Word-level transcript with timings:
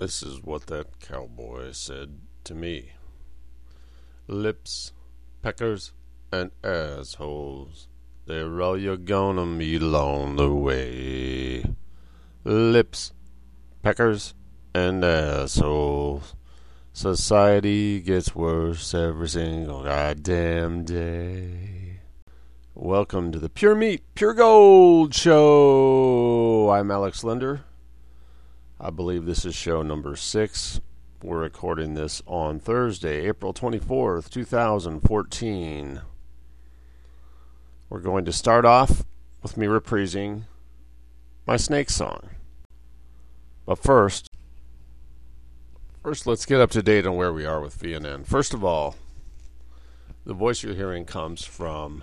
This 0.00 0.22
is 0.22 0.42
what 0.42 0.68
that 0.68 0.98
cowboy 0.98 1.72
said 1.72 2.20
to 2.44 2.54
me. 2.54 2.92
Lips, 4.26 4.92
peckers, 5.42 5.92
and 6.32 6.52
assholes. 6.64 7.86
They're 8.24 8.62
all 8.62 8.78
you're 8.78 8.96
gonna 8.96 9.44
meet 9.44 9.82
along 9.82 10.36
the 10.36 10.50
way. 10.54 11.66
Lips, 12.44 13.12
peckers, 13.82 14.32
and 14.74 15.04
assholes. 15.04 16.34
Society 16.94 18.00
gets 18.00 18.34
worse 18.34 18.94
every 18.94 19.28
single 19.28 19.84
goddamn 19.84 20.84
day. 20.84 22.00
Welcome 22.74 23.32
to 23.32 23.38
the 23.38 23.50
Pure 23.50 23.74
Meat, 23.74 24.02
Pure 24.14 24.32
Gold 24.32 25.14
Show. 25.14 26.70
I'm 26.70 26.90
Alex 26.90 27.22
Linder. 27.22 27.66
I 28.82 28.88
believe 28.88 29.26
this 29.26 29.44
is 29.44 29.54
show 29.54 29.82
number 29.82 30.16
six. 30.16 30.80
We're 31.22 31.40
recording 31.40 31.92
this 31.92 32.22
on 32.26 32.58
Thursday, 32.58 33.26
April 33.28 33.52
24th, 33.52 34.30
2014. 34.30 36.00
We're 37.90 38.00
going 38.00 38.24
to 38.24 38.32
start 38.32 38.64
off 38.64 39.04
with 39.42 39.58
me 39.58 39.66
reprising 39.66 40.44
my 41.46 41.58
snake 41.58 41.90
song. 41.90 42.30
But 43.66 43.78
first, 43.78 44.28
first 46.02 46.26
let's 46.26 46.46
get 46.46 46.62
up 46.62 46.70
to 46.70 46.82
date 46.82 47.06
on 47.06 47.16
where 47.16 47.34
we 47.34 47.44
are 47.44 47.60
with 47.60 47.78
VNN. 47.78 48.26
First 48.26 48.54
of 48.54 48.64
all, 48.64 48.96
the 50.24 50.32
voice 50.32 50.62
you're 50.62 50.74
hearing 50.74 51.04
comes 51.04 51.44
from 51.44 52.02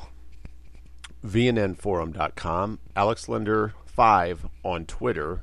VNNforum.com, 1.25 2.77
Alex 2.95 3.27
Linder 3.27 3.73
5 3.87 4.45
on 4.63 4.85
Twitter, 4.85 5.41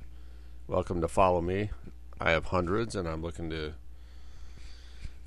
Welcome 0.67 1.03
to 1.03 1.09
follow 1.09 1.43
me. 1.43 1.69
I 2.19 2.31
have 2.31 2.47
hundreds, 2.47 2.97
and 2.97 3.07
I'm 3.07 3.21
looking 3.21 3.51
to 3.51 3.75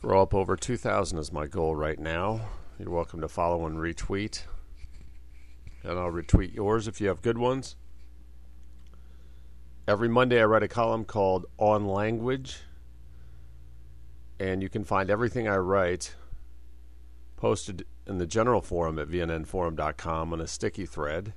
grow 0.02 0.24
up 0.24 0.34
over 0.34 0.56
2,000 0.56 1.20
is 1.20 1.32
my 1.32 1.46
goal 1.46 1.76
right 1.76 2.00
now. 2.00 2.48
You're 2.80 2.90
welcome 2.90 3.22
to 3.22 3.28
follow 3.28 3.68
and 3.68 3.78
retweet, 3.78 4.42
and 5.84 6.00
I'll 6.00 6.12
retweet 6.12 6.56
yours 6.56 6.88
if 6.88 7.00
you 7.00 7.10
have 7.10 7.22
good 7.22 7.38
ones. 7.38 7.76
Every 9.88 10.10
Monday, 10.10 10.42
I 10.42 10.46
write 10.46 10.64
a 10.64 10.68
column 10.68 11.06
called 11.06 11.46
On 11.60 11.86
Language, 11.86 12.62
and 14.40 14.64
you 14.64 14.70
can 14.70 14.84
find 14.84 15.12
everything 15.12 15.48
I 15.48 15.58
write 15.58 16.16
posted 17.36 17.86
in 18.08 18.18
the 18.18 18.26
general 18.26 18.62
forum 18.62 18.98
at 18.98 19.08
vnnforum.com 19.08 20.34
on 20.34 20.42
a 20.42 20.48
sticky 20.48 20.88
thread 20.88 21.34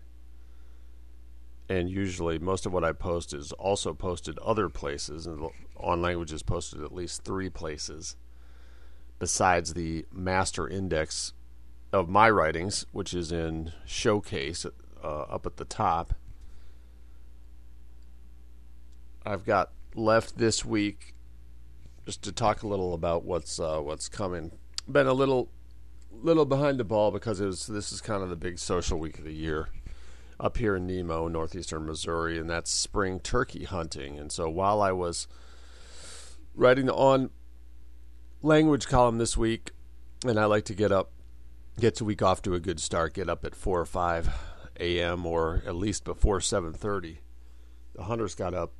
and 1.71 1.89
usually 1.89 2.37
most 2.37 2.67
of 2.67 2.73
what 2.73 2.83
I 2.83 2.91
post 2.91 3.33
is 3.33 3.53
also 3.53 3.95
posted 3.95 4.37
other 4.41 4.69
places, 4.69 5.25
and 5.25 5.49
on 5.77 6.03
language 6.03 6.33
is 6.33 6.43
posted 6.43 6.83
at 6.83 6.93
least 6.93 7.23
three 7.23 7.49
places 7.49 8.17
besides 9.21 9.75
the 9.75 10.05
master 10.13 10.67
index 10.67 11.33
of 11.93 12.09
my 12.09 12.29
writings, 12.29 12.87
which 12.91 13.15
is 13.15 13.31
in 13.31 13.73
Showcase 13.87 14.67
uh, 14.67 15.07
up 15.07 15.47
at 15.47 15.59
the 15.59 15.65
top. 15.65 16.15
I've 19.25 19.45
got 19.45 19.71
left 19.95 20.39
this 20.39 20.65
week 20.65 21.15
just 22.05 22.23
to 22.23 22.33
talk 22.33 22.65
a 22.65 22.67
little 22.67 22.95
about 22.95 23.25
what's 23.25 23.61
uh, 23.61 23.79
what's 23.79 24.09
coming. 24.09 24.51
Been 24.91 25.07
a 25.07 25.13
little 25.13 25.51
little 26.11 26.47
behind 26.47 26.81
the 26.81 26.85
ball 26.85 27.13
because 27.13 27.41
it 27.41 27.47
was 27.47 27.69
this 27.69 27.93
is 27.93 28.01
kind 28.01 28.25
of 28.25 28.29
the 28.29 28.35
big 28.35 28.59
social 28.59 28.99
week 28.99 29.19
of 29.21 29.25
the 29.25 29.33
year 29.33 29.69
up 30.41 30.57
here 30.57 30.75
in 30.75 30.87
Nemo, 30.87 31.29
northeastern 31.29 31.87
Missouri, 31.87 32.39
and 32.39 32.49
that's 32.49 32.71
spring 32.71 33.21
turkey 33.21 33.65
hunting. 33.65 34.19
And 34.19 34.33
so 34.33 34.49
while 34.49 34.81
I 34.81 34.93
was 34.93 35.29
writing 36.55 36.87
the 36.87 36.95
on 36.95 37.31
language 38.43 38.89
column 38.89 39.19
this 39.19 39.37
week, 39.37 39.73
and 40.27 40.41
I 40.41 40.47
like 40.47 40.65
to 40.65 40.75
get 40.75 40.91
up, 40.91 41.13
get 41.79 42.01
a 42.01 42.05
week 42.05 42.23
off 42.23 42.43
to 42.43 42.55
a 42.55 42.61
good 42.61 42.81
start, 42.81 43.15
get 43.15 43.29
up 43.29 43.45
at 43.45 43.55
four 43.55 43.81
or 43.81 43.87
five 43.87 44.31
a.m. 44.79 45.27
or 45.27 45.63
at 45.67 45.77
least 45.77 46.05
before 46.05 46.41
seven 46.41 46.73
thirty. 46.73 47.21
The 47.95 48.05
hunters 48.05 48.35
got 48.35 48.55
up 48.55 48.73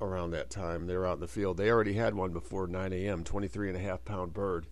around 0.00 0.30
that 0.30 0.50
time. 0.50 0.86
They 0.86 0.96
were 0.96 1.06
out 1.06 1.14
in 1.14 1.20
the 1.20 1.26
field. 1.26 1.56
They 1.56 1.70
already 1.70 1.94
had 1.94 2.14
one 2.14 2.32
before 2.32 2.66
9 2.66 2.92
a.m. 2.92 3.24
23 3.24 3.68
and 3.68 3.76
a 3.76 3.80
half 3.80 4.04
pound 4.04 4.32
bird 4.32 4.66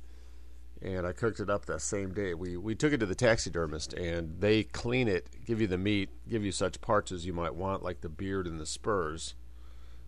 and 0.82 1.06
I 1.06 1.12
cooked 1.12 1.40
it 1.40 1.50
up 1.50 1.66
that 1.66 1.80
same 1.80 2.12
day. 2.12 2.34
We 2.34 2.56
we 2.56 2.74
took 2.74 2.92
it 2.92 2.98
to 2.98 3.06
the 3.06 3.14
taxidermist, 3.14 3.92
and 3.94 4.40
they 4.40 4.62
clean 4.62 5.08
it, 5.08 5.28
give 5.44 5.60
you 5.60 5.66
the 5.66 5.78
meat, 5.78 6.10
give 6.28 6.44
you 6.44 6.52
such 6.52 6.80
parts 6.80 7.12
as 7.12 7.26
you 7.26 7.32
might 7.32 7.54
want, 7.54 7.82
like 7.82 8.00
the 8.00 8.08
beard 8.08 8.46
and 8.46 8.60
the 8.60 8.66
spurs, 8.66 9.34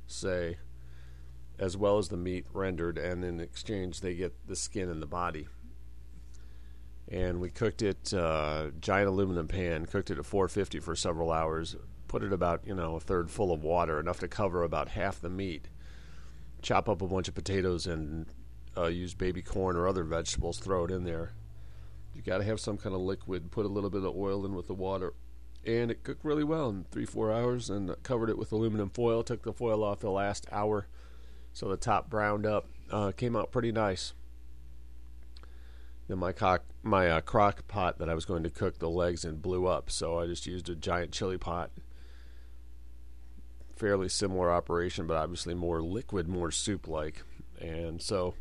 say, 0.06 0.59
as 1.59 1.77
well 1.77 1.99
as 1.99 2.09
the 2.09 2.17
meat 2.17 2.47
rendered, 2.53 2.99
and 2.99 3.25
in 3.25 3.41
exchange 3.41 4.01
they 4.01 4.15
get 4.15 4.47
the 4.47 4.56
skin 4.56 4.89
and 4.89 5.03
the 5.03 5.06
body. 5.06 5.49
And 7.11 7.41
we 7.41 7.49
cooked 7.49 7.81
it 7.81 8.12
uh, 8.12 8.69
giant 8.81 9.09
aluminum 9.09 9.49
pan, 9.49 9.87
cooked 9.87 10.11
it 10.11 10.19
at 10.19 10.27
450 10.27 10.81
for 10.81 10.95
several 10.95 11.33
hours, 11.33 11.77
put 12.06 12.23
it 12.23 12.33
about 12.33 12.67
you 12.67 12.75
know 12.75 12.97
a 12.97 13.00
third 13.00 13.31
full 13.31 13.53
of 13.53 13.65
water, 13.65 13.99
enough 13.99 14.21
to 14.21 14.29
cover 14.29 14.62
about 14.62 14.91
half 14.91 15.21
the 15.21 15.31
meat. 15.31 15.69
Chop 16.61 16.89
up 16.89 17.00
a 17.00 17.06
bunch 17.06 17.29
of 17.29 17.35
potatoes 17.35 17.87
and 17.87 18.27
uh, 18.78 18.87
use 18.87 19.15
baby 19.15 19.43
corn 19.43 19.77
or 19.77 19.89
other 19.89 20.05
vegetables, 20.05 20.59
throw 20.59 20.84
it 20.84 20.91
in 20.91 21.05
there. 21.05 21.33
You 22.15 22.22
got 22.22 22.39
to 22.39 22.44
have 22.44 22.61
some 22.61 22.78
kind 22.78 22.94
of 22.94 23.00
liquid. 23.00 23.50
Put 23.50 23.66
a 23.66 23.69
little 23.69 23.91
bit 23.91 24.05
of 24.05 24.16
oil 24.16 24.44
in 24.44 24.55
with 24.55 24.66
the 24.66 24.75
water, 24.75 25.15
and 25.65 25.91
it 25.91 26.03
cooked 26.03 26.25
really 26.25 26.44
well 26.44 26.69
in 26.69 26.84
three 26.91 27.06
four 27.06 27.33
hours. 27.33 27.71
And 27.71 27.94
covered 28.03 28.31
it 28.31 28.38
with 28.38 28.53
aluminum 28.53 28.91
foil. 28.91 29.22
Took 29.22 29.43
the 29.43 29.53
foil 29.53 29.84
off 29.84 30.00
the 30.00 30.11
last 30.11 30.47
hour, 30.50 30.88
so 31.53 31.69
the 31.69 31.77
top 31.77 32.11
browned 32.11 32.47
up. 32.47 32.69
Uh, 32.91 33.12
came 33.12 33.37
out 33.37 33.53
pretty 33.53 33.71
nice. 33.71 34.15
Then 36.09 36.19
my 36.19 36.33
cock, 36.33 36.65
my 36.83 37.09
uh, 37.11 37.21
crock 37.21 37.69
pot 37.69 37.99
that 37.99 38.09
I 38.09 38.15
was 38.15 38.25
going 38.25 38.43
to 38.43 38.50
cook 38.50 38.78
the 38.78 38.88
legs 38.88 39.25
in 39.25 39.37
blew 39.37 39.67
up, 39.67 39.91
so 39.91 40.19
I 40.19 40.27
just 40.27 40.47
used 40.47 40.71
a 40.71 40.75
giant 40.75 41.12
chili 41.12 41.37
pot. 41.37 41.71
Fairly 43.77 44.09
similar 44.09 44.50
operation, 44.50 45.06
but 45.06 45.19
obviously 45.19 45.55
more 45.55 45.83
liquid, 45.83 46.27
more 46.27 46.50
soup-like, 46.50 47.22
and 47.61 48.00
so 48.00 48.34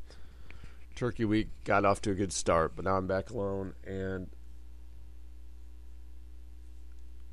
Turkey 0.98 1.26
Week 1.26 1.50
got 1.64 1.86
off 1.86 2.02
to 2.02 2.12
a 2.12 2.16
good 2.16 2.34
start, 2.34 2.76
but 2.76 2.84
now 2.84 2.98
I'm 2.98 3.06
back 3.06 3.30
alone 3.30 3.76
and 3.86 4.28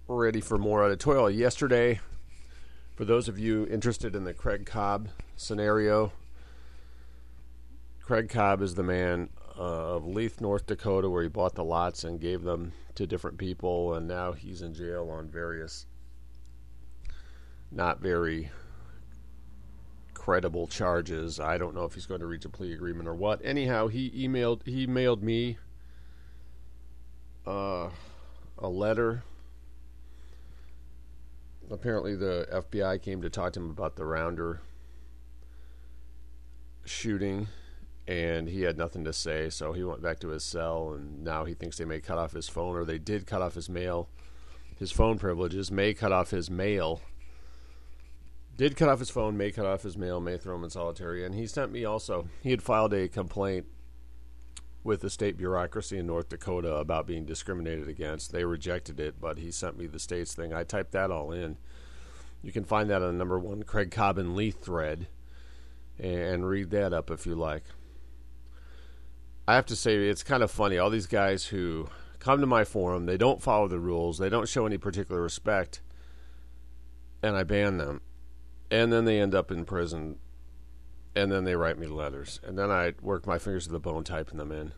ready 0.06 0.42
for 0.42 0.58
more 0.58 0.84
editorial. 0.84 1.30
Yesterday, 1.30 2.00
for 2.94 3.06
those 3.06 3.26
of 3.26 3.38
you 3.38 3.66
interested 3.66 4.14
in 4.14 4.24
the 4.24 4.34
Craig 4.34 4.66
Cobb 4.66 5.08
scenario, 5.34 6.12
Craig 8.02 8.28
Cobb 8.28 8.60
is 8.60 8.74
the 8.74 8.82
man 8.82 9.30
uh, 9.58 9.94
of 9.94 10.06
Leith, 10.06 10.42
North 10.42 10.66
Dakota, 10.66 11.08
where 11.08 11.22
he 11.22 11.30
bought 11.30 11.54
the 11.54 11.64
lots 11.64 12.04
and 12.04 12.20
gave 12.20 12.42
them 12.42 12.74
to 12.96 13.06
different 13.06 13.38
people, 13.38 13.94
and 13.94 14.06
now 14.06 14.32
he's 14.32 14.60
in 14.60 14.74
jail 14.74 15.08
on 15.10 15.26
various 15.26 15.86
not 17.72 17.98
very 17.98 18.50
credible 20.24 20.66
charges. 20.66 21.38
I 21.38 21.58
don't 21.58 21.74
know 21.74 21.84
if 21.84 21.92
he's 21.92 22.06
going 22.06 22.20
to 22.20 22.26
reach 22.26 22.46
a 22.46 22.48
plea 22.48 22.72
agreement 22.72 23.06
or 23.06 23.14
what. 23.14 23.44
Anyhow, 23.44 23.88
he 23.88 24.10
emailed 24.10 24.66
he 24.66 24.86
mailed 24.86 25.22
me 25.22 25.58
uh, 27.46 27.90
a 28.56 28.68
letter. 28.68 29.22
Apparently, 31.70 32.16
the 32.16 32.48
FBI 32.50 33.02
came 33.02 33.20
to 33.20 33.28
talk 33.28 33.52
to 33.52 33.60
him 33.60 33.68
about 33.68 33.96
the 33.96 34.06
Rounder 34.06 34.62
shooting, 36.86 37.48
and 38.08 38.48
he 38.48 38.62
had 38.62 38.78
nothing 38.78 39.04
to 39.04 39.12
say. 39.12 39.50
So 39.50 39.74
he 39.74 39.84
went 39.84 40.00
back 40.00 40.20
to 40.20 40.28
his 40.28 40.42
cell, 40.42 40.94
and 40.94 41.22
now 41.22 41.44
he 41.44 41.52
thinks 41.52 41.76
they 41.76 41.84
may 41.84 42.00
cut 42.00 42.16
off 42.16 42.32
his 42.32 42.48
phone, 42.48 42.76
or 42.76 42.86
they 42.86 42.98
did 42.98 43.26
cut 43.26 43.42
off 43.42 43.56
his 43.56 43.68
mail, 43.68 44.08
his 44.78 44.90
phone 44.90 45.18
privileges, 45.18 45.70
may 45.70 45.92
cut 45.92 46.12
off 46.12 46.30
his 46.30 46.50
mail 46.50 47.02
did 48.56 48.76
cut 48.76 48.88
off 48.88 49.00
his 49.00 49.10
phone, 49.10 49.36
may 49.36 49.50
cut 49.50 49.66
off 49.66 49.82
his 49.82 49.96
mail, 49.96 50.20
may 50.20 50.36
throw 50.36 50.54
him 50.54 50.64
in 50.64 50.70
solitary, 50.70 51.24
and 51.24 51.34
he 51.34 51.46
sent 51.46 51.72
me 51.72 51.84
also. 51.84 52.28
He 52.40 52.50
had 52.50 52.62
filed 52.62 52.94
a 52.94 53.08
complaint 53.08 53.66
with 54.84 55.00
the 55.00 55.10
state 55.10 55.36
bureaucracy 55.36 55.98
in 55.98 56.06
North 56.06 56.28
Dakota 56.28 56.74
about 56.74 57.06
being 57.06 57.24
discriminated 57.24 57.88
against. 57.88 58.32
They 58.32 58.44
rejected 58.44 59.00
it, 59.00 59.20
but 59.20 59.38
he 59.38 59.50
sent 59.50 59.78
me 59.78 59.86
the 59.86 59.98
state's 59.98 60.34
thing. 60.34 60.52
I 60.52 60.62
typed 60.62 60.92
that 60.92 61.10
all 61.10 61.32
in. 61.32 61.56
You 62.42 62.52
can 62.52 62.64
find 62.64 62.90
that 62.90 63.02
on 63.02 63.08
the 63.08 63.18
number 63.18 63.38
one 63.38 63.62
Craig 63.62 63.90
Cobb 63.90 64.18
in 64.18 64.36
Leith 64.36 64.62
thread 64.62 65.08
and 65.98 66.46
read 66.46 66.70
that 66.70 66.92
up 66.92 67.10
if 67.10 67.24
you 67.24 67.34
like. 67.34 67.64
I 69.48 69.54
have 69.54 69.66
to 69.66 69.76
say, 69.76 69.96
it's 69.96 70.22
kind 70.22 70.42
of 70.42 70.50
funny. 70.50 70.76
All 70.76 70.90
these 70.90 71.06
guys 71.06 71.46
who 71.46 71.88
come 72.18 72.40
to 72.40 72.46
my 72.46 72.64
forum, 72.64 73.06
they 73.06 73.16
don't 73.16 73.42
follow 73.42 73.68
the 73.68 73.78
rules, 73.78 74.18
they 74.18 74.28
don't 74.28 74.48
show 74.48 74.66
any 74.66 74.78
particular 74.78 75.22
respect, 75.22 75.80
and 77.22 77.36
I 77.36 77.42
ban 77.42 77.78
them 77.78 78.02
and 78.74 78.92
then 78.92 79.04
they 79.04 79.20
end 79.20 79.36
up 79.36 79.52
in 79.52 79.64
prison, 79.64 80.16
and 81.14 81.30
then 81.30 81.44
they 81.44 81.54
write 81.54 81.78
me 81.78 81.86
letters, 81.86 82.40
and 82.42 82.58
then 82.58 82.72
I 82.72 82.94
work 83.00 83.24
my 83.24 83.38
fingers 83.38 83.66
to 83.66 83.72
the 83.72 83.78
bone 83.78 84.02
typing 84.02 84.36
them 84.36 84.50
in. 84.50 84.72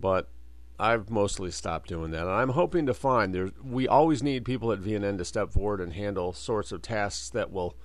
But 0.00 0.30
I've 0.78 1.10
mostly 1.10 1.50
stopped 1.50 1.90
doing 1.90 2.12
that, 2.12 2.22
and 2.22 2.30
I'm 2.30 2.48
hoping 2.50 2.86
to 2.86 2.94
find 2.94 3.34
there. 3.34 3.50
We 3.62 3.86
always 3.86 4.22
need 4.22 4.46
people 4.46 4.72
at 4.72 4.80
VNN 4.80 5.18
to 5.18 5.26
step 5.26 5.52
forward 5.52 5.82
and 5.82 5.92
handle 5.92 6.32
sorts 6.32 6.72
of 6.72 6.80
tasks 6.80 7.28
that 7.30 7.52
will 7.52 7.76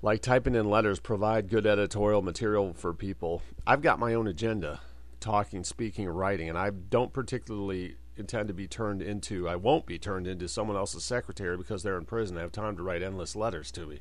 like 0.00 0.22
typing 0.22 0.54
in 0.54 0.70
letters, 0.70 1.00
provide 1.00 1.50
good 1.50 1.66
editorial 1.66 2.22
material 2.22 2.72
for 2.72 2.94
people. 2.94 3.42
I've 3.66 3.82
got 3.82 3.98
my 3.98 4.14
own 4.14 4.26
agenda, 4.26 4.80
talking, 5.20 5.64
speaking, 5.64 6.08
writing, 6.08 6.48
and 6.48 6.56
I 6.56 6.70
don't 6.70 7.12
particularly 7.12 7.96
intend 8.16 8.48
to 8.48 8.54
be 8.54 8.68
turned 8.68 9.02
into, 9.02 9.46
I 9.46 9.56
won't 9.56 9.84
be 9.84 9.98
turned 9.98 10.26
into 10.26 10.48
someone 10.48 10.78
else's 10.78 11.04
secretary 11.04 11.58
because 11.58 11.82
they're 11.82 11.98
in 11.98 12.06
prison. 12.06 12.38
I 12.38 12.42
have 12.42 12.52
time 12.52 12.76
to 12.78 12.82
write 12.82 13.02
endless 13.02 13.36
letters 13.36 13.70
to 13.72 13.86
me. 13.86 14.00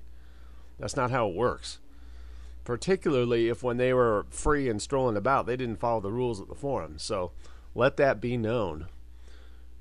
That's 0.80 0.96
not 0.96 1.12
how 1.12 1.28
it 1.30 1.36
works. 1.36 1.80
Particularly 2.64 3.50
if 3.50 3.62
when 3.62 3.78
they 3.78 3.94
were 3.94 4.26
free 4.30 4.70
and 4.70 4.82
strolling 4.82 5.18
about, 5.18 5.46
they 5.46 5.58
didn't 5.58 5.80
follow 5.80 6.00
the 6.00 6.12
rules 6.12 6.42
at 6.42 6.48
the 6.48 6.56
forum. 6.56 6.96
So 6.98 7.32
let 7.76 7.98
that 7.98 8.22
be 8.22 8.38
known. 8.38 8.88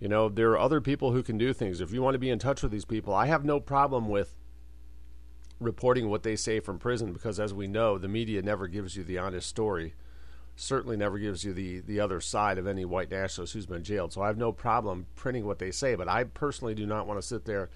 You 0.00 0.08
know, 0.08 0.28
there 0.28 0.50
are 0.50 0.58
other 0.58 0.80
people 0.80 1.12
who 1.12 1.22
can 1.22 1.38
do 1.38 1.52
things. 1.52 1.80
If 1.80 1.92
you 1.92 2.02
want 2.02 2.14
to 2.14 2.18
be 2.18 2.30
in 2.30 2.40
touch 2.40 2.62
with 2.62 2.72
these 2.72 2.84
people, 2.84 3.14
I 3.14 3.26
have 3.26 3.44
no 3.44 3.60
problem 3.60 4.08
with 4.08 4.34
reporting 5.60 6.08
what 6.08 6.24
they 6.24 6.34
say 6.34 6.58
from 6.58 6.80
prison 6.80 7.12
because, 7.12 7.38
as 7.38 7.54
we 7.54 7.68
know, 7.68 7.98
the 7.98 8.08
media 8.08 8.42
never 8.42 8.66
gives 8.66 8.96
you 8.96 9.04
the 9.04 9.18
honest 9.18 9.48
story. 9.48 9.94
Certainly 10.56 10.96
never 10.96 11.18
gives 11.18 11.44
you 11.44 11.52
the, 11.52 11.80
the 11.80 12.00
other 12.00 12.20
side 12.20 12.58
of 12.58 12.66
any 12.66 12.84
white 12.84 13.10
nationalist 13.10 13.54
who's 13.54 13.66
been 13.66 13.84
jailed. 13.84 14.12
So 14.12 14.22
I 14.22 14.26
have 14.26 14.36
no 14.36 14.50
problem 14.50 15.06
printing 15.14 15.46
what 15.46 15.60
they 15.60 15.70
say, 15.70 15.94
but 15.94 16.08
I 16.08 16.24
personally 16.24 16.74
do 16.74 16.84
not 16.84 17.06
want 17.06 17.20
to 17.20 17.26
sit 17.26 17.44
there 17.44 17.70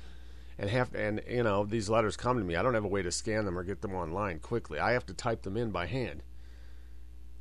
and 0.58 0.70
have 0.70 0.94
and 0.94 1.20
you 1.28 1.42
know 1.42 1.64
these 1.64 1.88
letters 1.88 2.16
come 2.16 2.38
to 2.38 2.44
me. 2.44 2.56
I 2.56 2.62
don't 2.62 2.74
have 2.74 2.84
a 2.84 2.88
way 2.88 3.02
to 3.02 3.10
scan 3.10 3.44
them 3.44 3.58
or 3.58 3.64
get 3.64 3.82
them 3.82 3.94
online 3.94 4.38
quickly. 4.38 4.78
I 4.78 4.92
have 4.92 5.06
to 5.06 5.14
type 5.14 5.42
them 5.42 5.56
in 5.56 5.70
by 5.70 5.86
hand. 5.86 6.22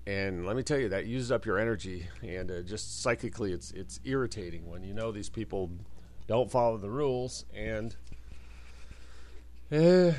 And 0.08 0.46
let 0.46 0.56
me 0.56 0.62
tell 0.62 0.78
you, 0.78 0.90
that 0.90 1.08
uses 1.08 1.32
up 1.32 1.48
your 1.48 1.58
energy, 1.58 2.08
and 2.22 2.52
uh, 2.52 2.62
just 2.62 3.02
psychically, 3.02 3.54
it's 3.54 3.72
it's 3.72 4.00
irritating 4.04 4.70
when 4.70 4.84
you 4.84 4.94
know 4.94 5.12
these 5.12 5.30
people 5.30 5.72
don't 6.28 6.52
follow 6.52 6.78
the 6.78 6.92
rules, 6.92 7.46
and 7.56 7.96
eh, 9.72 10.14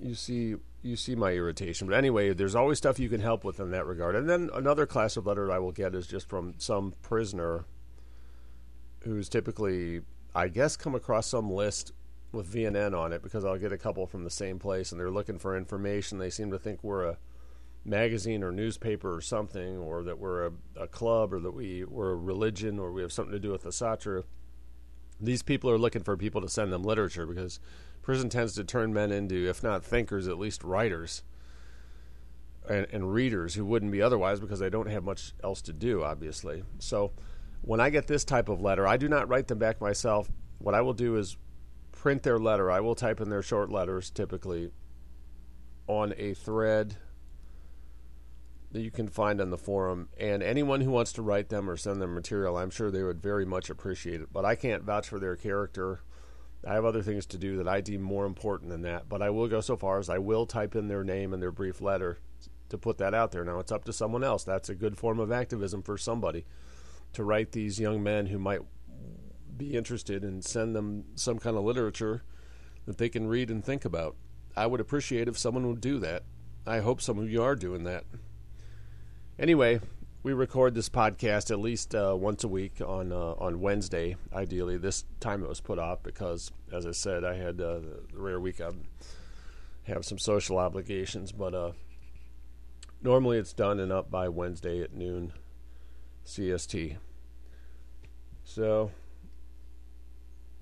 you 0.00 0.14
see 0.14 0.56
you 0.82 0.96
see 0.96 1.14
my 1.14 1.32
irritation. 1.32 1.86
But 1.86 1.96
anyway, 1.96 2.32
there's 2.32 2.54
always 2.54 2.78
stuff 2.78 2.98
you 2.98 3.08
can 3.08 3.20
help 3.20 3.44
with 3.44 3.60
in 3.60 3.70
that 3.70 3.86
regard. 3.86 4.16
And 4.16 4.28
then 4.28 4.50
another 4.54 4.86
class 4.86 5.16
of 5.16 5.26
letter 5.26 5.52
I 5.52 5.58
will 5.58 5.72
get 5.72 5.94
is 5.94 6.06
just 6.06 6.28
from 6.28 6.54
some 6.58 6.94
prisoner 7.02 7.66
who's 9.00 9.28
typically, 9.28 10.00
I 10.34 10.48
guess, 10.48 10.76
come 10.76 10.94
across 10.94 11.26
some 11.26 11.50
list 11.50 11.92
with 12.32 12.52
VNN 12.52 12.96
on 12.96 13.12
it 13.12 13.22
because 13.22 13.44
I'll 13.44 13.58
get 13.58 13.72
a 13.72 13.78
couple 13.78 14.06
from 14.06 14.24
the 14.24 14.30
same 14.30 14.58
place, 14.58 14.92
and 14.92 15.00
they're 15.00 15.10
looking 15.10 15.38
for 15.38 15.56
information. 15.56 16.18
They 16.18 16.30
seem 16.30 16.50
to 16.52 16.58
think 16.58 16.82
we're 16.82 17.04
a 17.04 17.18
magazine 17.84 18.42
or 18.42 18.52
newspaper 18.52 19.14
or 19.14 19.20
something, 19.20 19.78
or 19.78 20.02
that 20.04 20.18
we're 20.18 20.46
a, 20.46 20.52
a 20.76 20.86
club, 20.86 21.32
or 21.32 21.40
that 21.40 21.52
we 21.52 21.84
we're 21.84 22.12
a 22.12 22.16
religion, 22.16 22.78
or 22.78 22.92
we 22.92 23.02
have 23.02 23.12
something 23.12 23.32
to 23.32 23.40
do 23.40 23.50
with 23.50 23.62
the 23.62 23.70
Asatru. 23.70 24.24
These 25.20 25.42
people 25.42 25.70
are 25.70 25.78
looking 25.78 26.02
for 26.02 26.16
people 26.16 26.40
to 26.40 26.48
send 26.48 26.72
them 26.72 26.82
literature 26.82 27.26
because 27.26 27.60
prison 28.02 28.28
tends 28.28 28.54
to 28.54 28.64
turn 28.64 28.94
men 28.94 29.10
into, 29.12 29.48
if 29.48 29.62
not 29.62 29.84
thinkers, 29.84 30.28
at 30.28 30.38
least 30.38 30.62
writers 30.64 31.22
and, 32.68 32.86
and 32.92 33.12
readers 33.12 33.54
who 33.54 33.64
wouldn't 33.64 33.92
be 33.92 34.00
otherwise 34.00 34.40
because 34.40 34.60
they 34.60 34.70
don't 34.70 34.88
have 34.88 35.04
much 35.04 35.32
else 35.42 35.60
to 35.62 35.72
do, 35.72 36.02
obviously. 36.02 36.62
So 36.78 37.12
when 37.62 37.80
I 37.80 37.90
get 37.90 38.06
this 38.06 38.24
type 38.24 38.48
of 38.48 38.60
letter, 38.60 38.86
I 38.86 38.96
do 38.96 39.08
not 39.08 39.28
write 39.28 39.48
them 39.48 39.58
back 39.58 39.80
myself. 39.80 40.30
What 40.58 40.74
I 40.74 40.80
will 40.80 40.94
do 40.94 41.16
is 41.16 41.36
print 41.92 42.22
their 42.22 42.38
letter. 42.38 42.70
I 42.70 42.80
will 42.80 42.94
type 42.94 43.20
in 43.20 43.28
their 43.28 43.42
short 43.42 43.70
letters 43.70 44.10
typically 44.10 44.70
on 45.86 46.14
a 46.16 46.34
thread 46.34 46.96
that 48.72 48.80
you 48.80 48.90
can 48.90 49.08
find 49.08 49.40
on 49.40 49.50
the 49.50 49.58
forum. 49.58 50.08
And 50.18 50.42
anyone 50.42 50.80
who 50.80 50.90
wants 50.90 51.12
to 51.14 51.22
write 51.22 51.48
them 51.48 51.68
or 51.68 51.76
send 51.76 52.00
them 52.00 52.14
material, 52.14 52.56
I'm 52.56 52.70
sure 52.70 52.90
they 52.90 53.02
would 53.02 53.20
very 53.20 53.44
much 53.44 53.68
appreciate 53.68 54.20
it. 54.20 54.32
But 54.32 54.44
I 54.44 54.54
can't 54.54 54.84
vouch 54.84 55.08
for 55.08 55.18
their 55.18 55.36
character. 55.36 56.00
I 56.66 56.74
have 56.74 56.84
other 56.84 57.02
things 57.02 57.26
to 57.26 57.38
do 57.38 57.56
that 57.56 57.68
I 57.68 57.80
deem 57.80 58.02
more 58.02 58.26
important 58.26 58.70
than 58.70 58.82
that. 58.82 59.08
But 59.08 59.22
I 59.22 59.30
will 59.30 59.48
go 59.48 59.60
so 59.60 59.76
far 59.76 59.98
as 59.98 60.08
I 60.08 60.18
will 60.18 60.46
type 60.46 60.76
in 60.76 60.88
their 60.88 61.04
name 61.04 61.32
and 61.32 61.42
their 61.42 61.50
brief 61.50 61.80
letter 61.80 62.18
to 62.68 62.78
put 62.78 62.98
that 62.98 63.12
out 63.12 63.32
there. 63.32 63.44
Now 63.44 63.58
it's 63.58 63.72
up 63.72 63.84
to 63.84 63.92
someone 63.92 64.22
else. 64.22 64.44
That's 64.44 64.68
a 64.68 64.74
good 64.74 64.96
form 64.96 65.18
of 65.18 65.32
activism 65.32 65.82
for 65.82 65.98
somebody 65.98 66.44
to 67.12 67.24
write 67.24 67.52
these 67.52 67.80
young 67.80 68.02
men 68.02 68.26
who 68.26 68.38
might 68.38 68.60
be 69.56 69.76
interested 69.76 70.24
and 70.24 70.44
send 70.44 70.74
them 70.74 71.04
some 71.14 71.38
kind 71.38 71.56
of 71.56 71.64
literature 71.64 72.22
that 72.86 72.98
they 72.98 73.08
can 73.08 73.26
read 73.26 73.50
and 73.50 73.64
think 73.64 73.84
about. 73.84 74.16
I 74.56 74.66
would 74.66 74.80
appreciate 74.80 75.28
if 75.28 75.38
someone 75.38 75.66
would 75.68 75.80
do 75.80 75.98
that. 75.98 76.22
I 76.66 76.80
hope 76.80 77.00
some 77.00 77.18
of 77.18 77.30
you 77.30 77.42
are 77.42 77.54
doing 77.54 77.84
that. 77.84 78.04
Anyway, 79.38 79.80
we 80.22 80.32
record 80.32 80.74
this 80.74 80.88
podcast 80.88 81.50
at 81.50 81.60
least 81.60 81.94
uh, 81.94 82.14
once 82.18 82.44
a 82.44 82.48
week 82.48 82.80
on 82.84 83.12
uh, 83.12 83.34
on 83.38 83.60
Wednesday. 83.60 84.16
Ideally, 84.34 84.76
this 84.76 85.04
time 85.18 85.42
it 85.42 85.48
was 85.48 85.60
put 85.60 85.78
off 85.78 86.02
because, 86.02 86.52
as 86.72 86.84
I 86.86 86.90
said, 86.90 87.24
I 87.24 87.34
had 87.34 87.60
uh, 87.60 87.80
the 87.80 88.02
rare 88.14 88.40
week 88.40 88.60
I 88.60 88.70
have 89.84 90.04
some 90.04 90.18
social 90.18 90.58
obligations. 90.58 91.32
But 91.32 91.54
uh, 91.54 91.72
normally, 93.02 93.38
it's 93.38 93.54
done 93.54 93.80
and 93.80 93.90
up 93.90 94.10
by 94.10 94.28
Wednesday 94.28 94.82
at 94.82 94.92
noon 94.92 95.32
CST. 96.26 96.96
So 98.44 98.90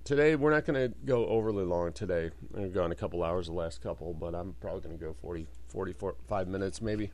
today 0.05 0.37
we're 0.37 0.51
not 0.51 0.65
going 0.65 0.91
to 0.91 0.95
go 1.05 1.27
overly 1.27 1.65
long 1.65 1.93
today. 1.93 2.31
I've 2.57 2.73
gone 2.73 2.93
a 2.93 2.95
couple 2.95 3.23
hours 3.23 3.47
the 3.47 3.53
last 3.53 3.83
couple, 3.83 4.15
but 4.15 4.35
I'm 4.35 4.55
probably 4.61 4.81
going 4.81 4.99
to 4.99 5.05
go 5.05 5.15
40, 5.21 5.47
45 5.69 6.49
minutes 6.49 6.81
maybe 6.81 7.11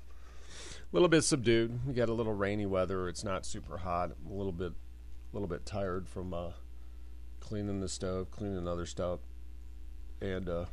a 0.95 0.95
little 0.95 1.09
bit 1.09 1.23
subdued. 1.23 1.87
We 1.87 1.93
got 1.93 2.09
a 2.09 2.13
little 2.13 2.35
rainy 2.35 2.67
weather. 2.67 3.09
It's 3.09 3.25
not 3.25 3.45
super 3.45 3.79
hot. 3.79 4.13
I'm 4.25 4.31
a 4.31 4.37
little 4.37 4.53
bit, 4.53 4.73
a 4.73 5.35
little 5.35 5.49
bit 5.49 5.67
tired 5.67 6.09
from 6.09 6.33
uh, 6.33 6.53
cleaning 7.41 7.81
the 7.81 7.89
stove, 7.89 8.31
cleaning 8.31 8.69
other 8.69 8.87
stuff, 8.87 9.19
and 10.21 10.49
uh, 10.49 10.65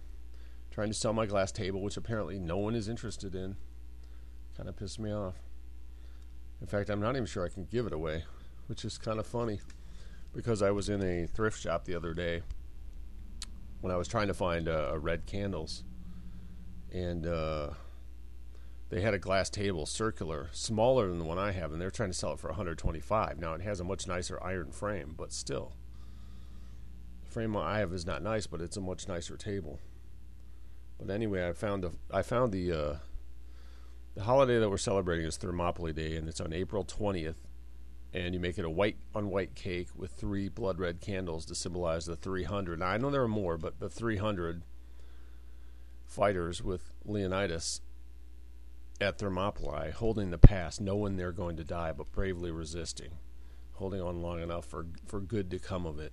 trying 0.70 0.90
to 0.90 0.94
sell 0.94 1.14
my 1.14 1.26
glass 1.26 1.52
table, 1.52 1.82
which 1.82 1.98
apparently 1.98 2.38
no 2.38 2.58
one 2.58 2.76
is 2.76 2.88
interested 2.88 3.34
in. 3.34 3.56
Kind 4.56 4.70
of 4.70 4.76
pissed 4.76 5.00
me 5.00 5.12
off. 5.12 5.36
In 6.62 6.68
fact, 6.68 6.90
I'm 6.90 7.02
not 7.02 7.16
even 7.16 7.26
sure 7.26 7.44
I 7.44 7.50
can 7.50 7.66
give 7.66 7.88
it 7.88 7.94
away, 7.94 8.24
which 8.68 8.86
is 8.86 8.98
kind 8.98 9.20
of 9.20 9.26
funny 9.26 9.60
because 10.34 10.62
I 10.62 10.72
was 10.72 10.90
in 10.90 11.02
a 11.02 11.26
thrift 11.26 11.60
shop 11.60 11.86
the 11.86 11.96
other 11.96 12.14
day 12.14 12.44
when 13.82 13.92
I 13.92 13.98
was 13.98 14.08
trying 14.08 14.28
to 14.28 14.34
find 14.34 14.70
uh, 14.70 14.98
red 14.98 15.26
candles, 15.26 15.84
and 16.94 17.26
uh, 17.26 17.72
they 18.90 19.02
had 19.02 19.16
a 19.16 19.20
glass 19.20 19.50
table, 19.50 19.86
circular, 19.88 20.50
smaller 20.52 21.08
than 21.08 21.18
the 21.18 21.26
one 21.26 21.40
I 21.40 21.52
have, 21.52 21.74
and 21.74 21.82
they're 21.82 21.90
trying 21.90 22.12
to 22.12 22.18
sell 22.18 22.34
it 22.34 22.40
for 22.40 22.50
125. 22.50 23.40
Now 23.40 23.54
it 23.54 23.62
has 23.62 23.80
a 23.80 23.84
much 23.84 24.08
nicer 24.08 24.42
iron 24.44 24.72
frame, 24.72 25.16
but 25.18 25.34
still, 25.34 25.74
the 27.24 27.32
frame 27.32 27.58
I 27.58 27.80
have 27.80 27.92
is 27.92 28.06
not 28.06 28.22
nice, 28.22 28.46
but 28.46 28.62
it's 28.62 28.78
a 28.78 28.82
much 28.82 29.08
nicer 29.08 29.36
table. 29.36 29.80
But 31.00 31.10
anyway, 31.10 31.48
I 31.48 31.54
found 31.54 31.84
the 31.84 31.92
I 32.12 32.22
found 32.22 32.52
the 32.52 32.72
uh, 32.72 32.96
the 34.16 34.24
holiday 34.24 34.60
that 34.60 34.70
we're 34.70 34.78
celebrating 34.78 35.26
is 35.26 35.38
Thermopylae 35.38 35.94
Day, 35.94 36.16
and 36.16 36.28
it's 36.28 36.42
on 36.42 36.54
April 36.54 36.84
20th. 36.84 37.36
And 38.14 38.34
you 38.34 38.42
make 38.42 38.58
it 38.58 38.66
a 38.66 38.70
white 38.70 38.98
on 39.16 39.30
white 39.30 39.56
cake 39.56 39.88
with 39.96 40.12
three 40.12 40.50
blood 40.50 40.80
red 40.80 41.00
candles 41.00 41.46
to 41.46 41.56
symbolize 41.56 42.06
the 42.06 42.18
300. 42.18 42.80
Now 42.80 42.88
I 42.88 42.98
know 42.98 43.10
there 43.10 43.24
are 43.24 43.28
more, 43.30 43.58
but 43.58 43.80
the 43.80 43.90
300 43.90 44.64
fighters 46.06 46.62
with 46.62 46.92
Leonidas 47.06 47.80
at 49.00 49.18
Thermopylae, 49.18 49.92
holding 49.92 50.30
the 50.30 50.38
pass, 50.38 50.82
knowing 50.82 51.16
they're 51.16 51.32
going 51.32 51.56
to 51.56 51.64
die, 51.64 51.94
but 51.94 52.12
bravely 52.12 52.52
resisting, 52.52 53.12
holding 53.76 54.02
on 54.02 54.22
long 54.22 54.42
enough 54.42 54.66
for 54.66 54.88
for 55.08 55.22
good 55.22 55.50
to 55.52 55.58
come 55.58 55.86
of 55.86 55.98
it. 55.98 56.12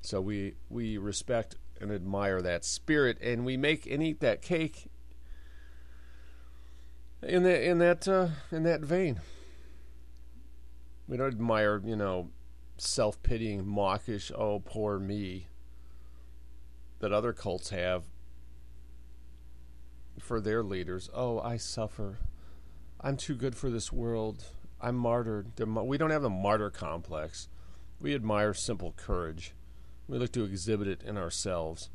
So 0.00 0.22
we 0.22 0.54
we 0.70 0.96
respect 0.96 1.56
and 1.78 1.92
admire 1.92 2.40
that 2.40 2.64
spirit, 2.64 3.18
and 3.20 3.44
we 3.44 3.58
make 3.58 3.86
and 3.86 4.02
eat 4.02 4.20
that 4.20 4.40
cake 4.40 4.89
in 7.22 7.42
that 7.42 7.62
in 7.62 7.78
that 7.78 8.08
uh, 8.08 8.28
in 8.50 8.62
that 8.64 8.80
vein. 8.80 9.20
We 11.06 11.16
don't 11.16 11.28
admire, 11.28 11.82
you 11.84 11.96
know, 11.96 12.30
self 12.76 13.22
pitying, 13.22 13.66
mawkish, 13.66 14.30
oh 14.34 14.60
poor 14.60 14.98
me 14.98 15.48
that 17.00 17.12
other 17.12 17.32
cults 17.32 17.70
have 17.70 18.04
for 20.18 20.40
their 20.40 20.62
leaders. 20.62 21.08
Oh, 21.14 21.40
I 21.40 21.56
suffer. 21.56 22.18
I'm 23.00 23.16
too 23.16 23.34
good 23.34 23.56
for 23.56 23.70
this 23.70 23.90
world. 23.90 24.44
I'm 24.80 24.96
martyred. 24.96 25.52
We 25.58 25.98
don't 25.98 26.10
have 26.10 26.24
a 26.24 26.30
martyr 26.30 26.70
complex. 26.70 27.48
We 28.00 28.14
admire 28.14 28.54
simple 28.54 28.92
courage. 28.96 29.54
We 30.08 30.18
look 30.18 30.32
to 30.32 30.44
exhibit 30.44 30.88
it 30.88 31.02
in 31.02 31.16
ourselves. 31.16 31.90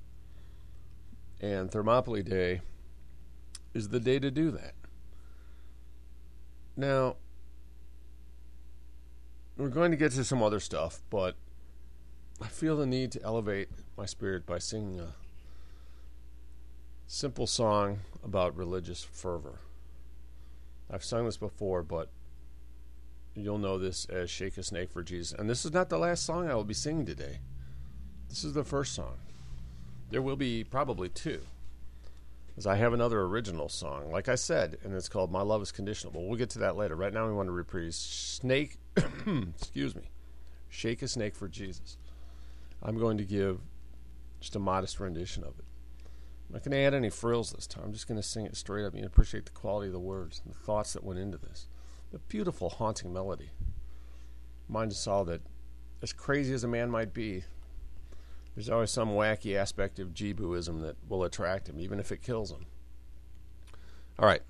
And 1.40 1.72
Thermopylae 1.72 2.24
Day 2.24 2.62
is 3.74 3.90
the 3.90 4.00
day 4.00 4.20
to 4.20 4.32
do 4.32 4.52
that. 4.52 4.74
Now, 6.78 7.16
we're 9.58 9.70
going 9.70 9.92
to 9.92 9.98
get 9.98 10.12
to 10.14 10.24
some 10.24 10.44
other 10.44 10.60
stuff, 10.60 11.02
but 11.10 11.36
I 12.42 12.48
feel 12.48 12.76
the 12.76 12.86
need 12.86 13.12
to 13.14 13.24
elevate 13.24 13.70
my 13.98 14.06
spirit 14.06 14.46
by 14.46 14.60
singing 14.60 15.00
a 15.00 15.14
simple 17.08 17.48
song 17.48 18.00
about 18.24 18.58
religious 18.58 19.04
fervor. 19.04 19.60
I've 20.92 21.04
sung 21.04 21.26
this 21.26 21.38
before, 21.38 21.82
but 21.82 22.10
you'll 23.34 23.58
know 23.58 23.78
this 23.78 24.06
as 24.06 24.30
Shake 24.30 24.58
a 24.58 24.64
Snake 24.64 24.92
for 24.92 25.02
Jesus. 25.02 25.38
And 25.38 25.50
this 25.50 25.66
is 25.66 25.72
not 25.72 25.90
the 25.90 25.98
last 25.98 26.26
song 26.26 26.50
I 26.50 26.56
will 26.56 26.66
be 26.66 26.74
singing 26.74 27.06
today. 27.06 27.40
This 28.28 28.44
is 28.44 28.54
the 28.54 28.64
first 28.64 28.94
song. 28.94 29.18
There 30.10 30.22
will 30.22 30.36
be 30.36 30.64
probably 30.64 31.10
two. 31.10 31.42
Is 32.58 32.66
I 32.66 32.76
have 32.76 32.94
another 32.94 33.22
original 33.22 33.70
song, 33.70 34.12
like 34.12 34.30
I 34.30 34.36
said, 34.36 34.78
and 34.84 34.94
it's 34.94 35.10
called 35.10 35.32
"My 35.32 35.42
Love 35.42 35.62
Is 35.62 35.72
Conditional." 35.72 36.14
But 36.14 36.24
we'll 36.24 36.38
get 36.38 36.50
to 36.52 36.60
that 36.60 36.76
later. 36.76 36.96
Right 36.96 37.14
now, 37.14 37.28
we 37.28 37.34
want 37.34 37.48
to 37.48 37.54
reprise 37.54 37.96
"Snake." 37.96 38.78
excuse 38.98 39.96
me, 39.96 40.10
"Shake 40.70 41.02
a 41.02 41.08
Snake 41.08 41.36
for 41.36 41.48
Jesus." 41.48 41.98
I'm 42.82 42.98
going 42.98 43.18
to 43.18 43.26
give 43.26 43.62
just 44.40 44.56
a 44.56 44.60
modest 44.60 45.00
rendition 45.00 45.44
of 45.44 45.58
it. 45.58 45.66
I'm 46.48 46.54
not 46.54 46.64
going 46.64 46.74
to 46.74 46.78
add 46.78 46.94
any 46.94 47.10
frills 47.10 47.52
this 47.52 47.66
time. 47.66 47.86
I'm 47.86 47.94
just 47.94 48.08
going 48.08 48.22
to 48.22 48.28
sing 48.28 48.46
it 48.46 48.56
straight 48.56 48.86
up. 48.86 48.96
You 48.96 49.04
appreciate 49.06 49.46
the 49.46 49.52
quality 49.52 49.88
of 49.88 49.94
the 49.94 50.00
words 50.00 50.42
and 50.44 50.54
the 50.54 50.60
thoughts 50.60 50.94
that 50.94 51.04
went 51.04 51.20
into 51.20 51.38
this. 51.38 51.68
The 52.12 52.20
beautiful, 52.20 52.70
haunting 52.70 53.12
melody. 53.12 53.50
Mind 54.70 54.92
us 54.92 55.08
all 55.08 55.26
that, 55.26 55.42
as 56.02 56.14
crazy 56.14 56.54
as 56.54 56.64
a 56.64 56.68
man 56.68 56.92
might 56.92 57.14
be, 57.14 57.44
there's 58.56 58.70
always 58.70 58.92
some 58.92 59.10
wacky 59.10 59.56
aspect 59.56 60.00
of 60.00 60.14
Jibuism 60.14 60.82
that 60.82 60.96
will 61.08 61.24
attract 61.24 61.68
him, 61.70 61.80
even 61.80 62.00
if 62.00 62.12
it 62.12 62.22
kills 62.22 62.52
him. 62.52 62.66
All 64.18 64.26
right. 64.26 64.42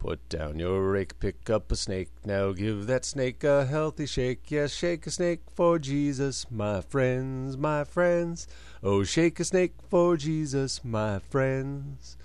Put 0.00 0.26
down 0.30 0.58
your 0.58 0.90
rake, 0.90 1.20
pick 1.20 1.50
up 1.50 1.70
a 1.70 1.76
snake. 1.76 2.08
Now 2.24 2.52
give 2.52 2.86
that 2.86 3.04
snake 3.04 3.44
a 3.44 3.66
healthy 3.66 4.06
shake. 4.06 4.50
Yes, 4.50 4.72
shake 4.72 5.06
a 5.06 5.10
snake 5.10 5.42
for 5.54 5.78
Jesus, 5.78 6.46
my 6.50 6.80
friends, 6.80 7.58
my 7.58 7.84
friends. 7.84 8.48
Oh, 8.82 9.04
shake 9.04 9.38
a 9.40 9.44
snake 9.44 9.74
for 9.90 10.16
Jesus, 10.16 10.82
my 10.82 11.18
friends. 11.18 12.16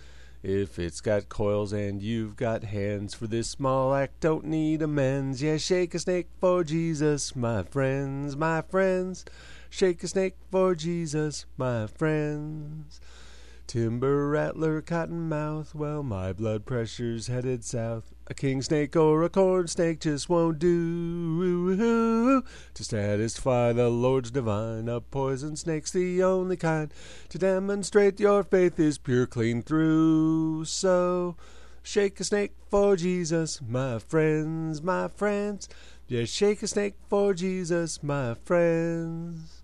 If 0.41 0.79
it's 0.79 1.01
got 1.01 1.27
coils 1.27 1.73
and 1.73 2.01
you've 2.01 2.37
got 2.37 2.63
hands 2.63 3.13
for 3.13 3.27
this 3.27 3.49
small 3.49 3.93
act, 3.93 4.21
don't 4.21 4.45
need 4.45 4.81
amends. 4.81 5.43
Yes, 5.43 5.61
shake 5.61 5.93
a 5.95 5.99
snake 5.99 6.27
for 6.39 6.63
Jesus, 6.63 7.35
my 7.35 7.63
friends, 7.63 8.37
my 8.37 8.61
friends. 8.61 9.25
Shake 9.77 10.03
a 10.03 10.07
snake 10.07 10.37
for 10.49 10.73
Jesus, 10.73 11.45
my 11.57 11.85
friends. 11.85 13.01
Timber 13.67 14.29
rattler, 14.29 14.81
cotton 14.81 15.27
mouth, 15.27 15.75
well, 15.75 16.01
my 16.01 16.31
blood 16.31 16.65
pressure's 16.65 17.27
headed 17.27 17.65
south. 17.65 18.13
A 18.27 18.33
king 18.33 18.61
snake 18.61 18.95
or 18.95 19.21
a 19.23 19.29
corn 19.29 19.67
snake 19.67 19.99
just 19.99 20.29
won't 20.29 20.59
do 20.59 22.41
to 22.73 22.83
satisfy 22.85 23.73
the 23.73 23.89
Lord's 23.89 24.31
divine. 24.31 24.87
A 24.87 25.01
poison 25.01 25.57
snake's 25.57 25.91
the 25.91 26.23
only 26.23 26.55
kind 26.55 26.93
to 27.27 27.37
demonstrate 27.37 28.17
your 28.17 28.45
faith 28.45 28.79
is 28.79 28.97
pure 28.97 29.25
clean 29.25 29.61
through. 29.61 30.63
So 30.63 31.35
shake 31.83 32.21
a 32.21 32.23
snake 32.23 32.53
for 32.69 32.95
Jesus, 32.95 33.59
my 33.61 33.99
friends, 33.99 34.81
my 34.81 35.09
friends. 35.09 35.67
Yeah, 36.07 36.23
shake 36.23 36.63
a 36.63 36.67
snake 36.67 36.95
for 37.09 37.33
Jesus, 37.33 38.01
my 38.01 38.35
friends. 38.35 39.63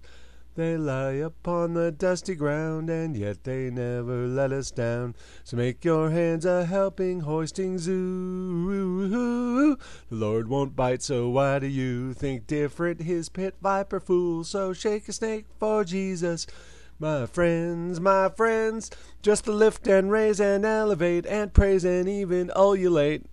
They 0.55 0.75
lie 0.75 1.13
upon 1.13 1.75
the 1.75 1.91
dusty 1.93 2.35
ground, 2.35 2.89
and 2.89 3.15
yet 3.15 3.45
they 3.45 3.69
never 3.69 4.27
let 4.27 4.51
us 4.51 4.69
down. 4.69 5.15
So 5.45 5.55
make 5.55 5.85
your 5.85 6.09
hands 6.09 6.43
a 6.43 6.65
helping, 6.65 7.21
hoisting 7.21 7.79
zoo. 7.79 9.77
The 10.09 10.15
Lord 10.15 10.49
won't 10.49 10.75
bite, 10.75 11.01
so 11.03 11.29
why 11.29 11.59
do 11.59 11.67
you 11.67 12.13
think 12.13 12.47
different? 12.47 13.01
His 13.01 13.29
pit 13.29 13.55
viper 13.61 14.01
fool, 14.01 14.43
so 14.43 14.73
shake 14.73 15.07
a 15.07 15.13
snake 15.13 15.45
for 15.57 15.85
Jesus. 15.85 16.45
My 16.99 17.25
friends, 17.27 18.01
my 18.01 18.27
friends, 18.27 18.91
just 19.21 19.45
to 19.45 19.53
lift 19.53 19.87
and 19.87 20.11
raise 20.11 20.41
and 20.41 20.65
elevate 20.65 21.25
and 21.25 21.53
praise 21.53 21.85
and 21.85 22.09
even 22.09 22.51
ululate. 22.55 23.25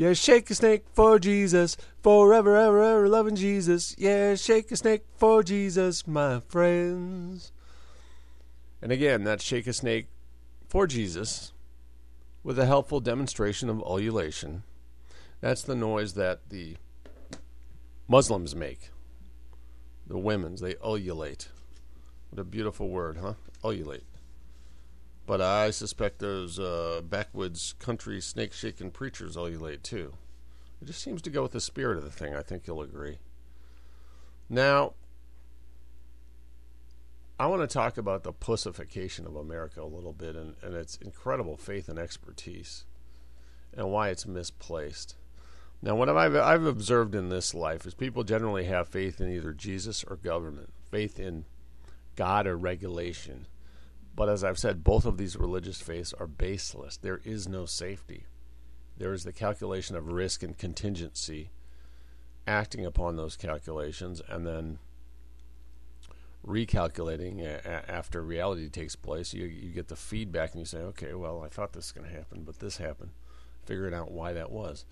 Yeah, 0.00 0.14
shake 0.14 0.48
a 0.48 0.54
snake 0.54 0.84
for 0.94 1.18
Jesus, 1.18 1.76
forever, 2.02 2.56
ever, 2.56 2.82
ever 2.82 3.06
loving 3.06 3.36
Jesus. 3.36 3.94
Yeah, 3.98 4.34
shake 4.34 4.72
a 4.72 4.76
snake 4.76 5.02
for 5.18 5.42
Jesus, 5.42 6.06
my 6.06 6.40
friends. 6.48 7.52
And 8.80 8.92
again, 8.92 9.24
that 9.24 9.42
shake 9.42 9.66
a 9.66 9.74
snake 9.74 10.06
for 10.66 10.86
Jesus 10.86 11.52
with 12.42 12.58
a 12.58 12.64
helpful 12.64 13.00
demonstration 13.00 13.68
of 13.68 13.82
ululation. 13.82 14.62
That's 15.42 15.60
the 15.60 15.76
noise 15.76 16.14
that 16.14 16.48
the 16.48 16.76
Muslims 18.08 18.56
make. 18.56 18.92
The 20.06 20.16
women's, 20.16 20.62
they 20.62 20.76
ululate. 20.82 21.48
What 22.30 22.40
a 22.40 22.44
beautiful 22.44 22.88
word, 22.88 23.18
huh? 23.18 23.34
Ululate. 23.62 24.04
But 25.30 25.40
I 25.40 25.70
suspect 25.70 26.18
those 26.18 26.58
uh, 26.58 27.02
backwoods 27.08 27.76
country 27.78 28.20
snake 28.20 28.52
shaking 28.52 28.90
preachers 28.90 29.36
ululate 29.36 29.84
too. 29.84 30.14
It 30.82 30.86
just 30.86 31.00
seems 31.00 31.22
to 31.22 31.30
go 31.30 31.42
with 31.42 31.52
the 31.52 31.60
spirit 31.60 31.98
of 31.98 32.02
the 32.02 32.10
thing. 32.10 32.34
I 32.34 32.42
think 32.42 32.66
you'll 32.66 32.82
agree. 32.82 33.18
Now, 34.48 34.94
I 37.38 37.46
want 37.46 37.62
to 37.62 37.72
talk 37.72 37.96
about 37.96 38.24
the 38.24 38.32
pussification 38.32 39.24
of 39.24 39.36
America 39.36 39.80
a 39.80 39.84
little 39.84 40.12
bit 40.12 40.34
and, 40.34 40.56
and 40.62 40.74
its 40.74 40.96
incredible 40.96 41.56
faith 41.56 41.88
and 41.88 41.96
expertise 41.96 42.84
and 43.72 43.88
why 43.88 44.08
it's 44.08 44.26
misplaced. 44.26 45.14
Now, 45.80 45.94
what 45.94 46.08
I've, 46.08 46.34
I've 46.34 46.64
observed 46.64 47.14
in 47.14 47.28
this 47.28 47.54
life 47.54 47.86
is 47.86 47.94
people 47.94 48.24
generally 48.24 48.64
have 48.64 48.88
faith 48.88 49.20
in 49.20 49.30
either 49.32 49.52
Jesus 49.52 50.02
or 50.02 50.16
government, 50.16 50.72
faith 50.90 51.20
in 51.20 51.44
God 52.16 52.48
or 52.48 52.56
regulation. 52.56 53.46
But 54.14 54.28
as 54.28 54.44
I've 54.44 54.58
said, 54.58 54.84
both 54.84 55.06
of 55.06 55.16
these 55.16 55.36
religious 55.36 55.80
faiths 55.80 56.12
are 56.12 56.26
baseless. 56.26 56.96
There 56.96 57.20
is 57.24 57.48
no 57.48 57.64
safety. 57.64 58.26
There 58.98 59.12
is 59.12 59.24
the 59.24 59.32
calculation 59.32 59.96
of 59.96 60.08
risk 60.08 60.42
and 60.42 60.58
contingency, 60.58 61.50
acting 62.46 62.84
upon 62.84 63.16
those 63.16 63.36
calculations, 63.36 64.20
and 64.28 64.46
then 64.46 64.78
recalculating 66.46 67.42
after 67.66 68.22
reality 68.22 68.68
takes 68.68 68.96
place. 68.96 69.32
You, 69.32 69.46
you 69.46 69.70
get 69.70 69.88
the 69.88 69.96
feedback 69.96 70.52
and 70.52 70.60
you 70.60 70.66
say, 70.66 70.78
okay, 70.78 71.14
well, 71.14 71.42
I 71.42 71.48
thought 71.48 71.72
this 71.72 71.86
was 71.86 71.92
going 71.92 72.10
to 72.10 72.16
happen, 72.16 72.42
but 72.44 72.58
this 72.58 72.78
happened. 72.78 73.10
Figuring 73.64 73.94
out 73.94 74.10
why 74.10 74.32
that 74.32 74.50
was. 74.50 74.84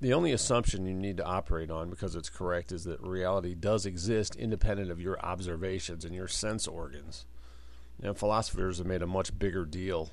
The 0.00 0.12
only 0.12 0.32
assumption 0.32 0.86
you 0.86 0.92
need 0.92 1.16
to 1.16 1.24
operate 1.24 1.70
on, 1.70 1.88
because 1.88 2.14
it's 2.14 2.28
correct, 2.28 2.70
is 2.70 2.84
that 2.84 3.00
reality 3.00 3.54
does 3.54 3.86
exist 3.86 4.36
independent 4.36 4.90
of 4.90 5.00
your 5.00 5.18
observations 5.24 6.04
and 6.04 6.14
your 6.14 6.28
sense 6.28 6.66
organs. 6.66 7.24
And 8.02 8.18
philosophers 8.18 8.78
have 8.78 8.86
made 8.86 9.00
a 9.02 9.06
much 9.06 9.38
bigger 9.38 9.64
deal 9.64 10.10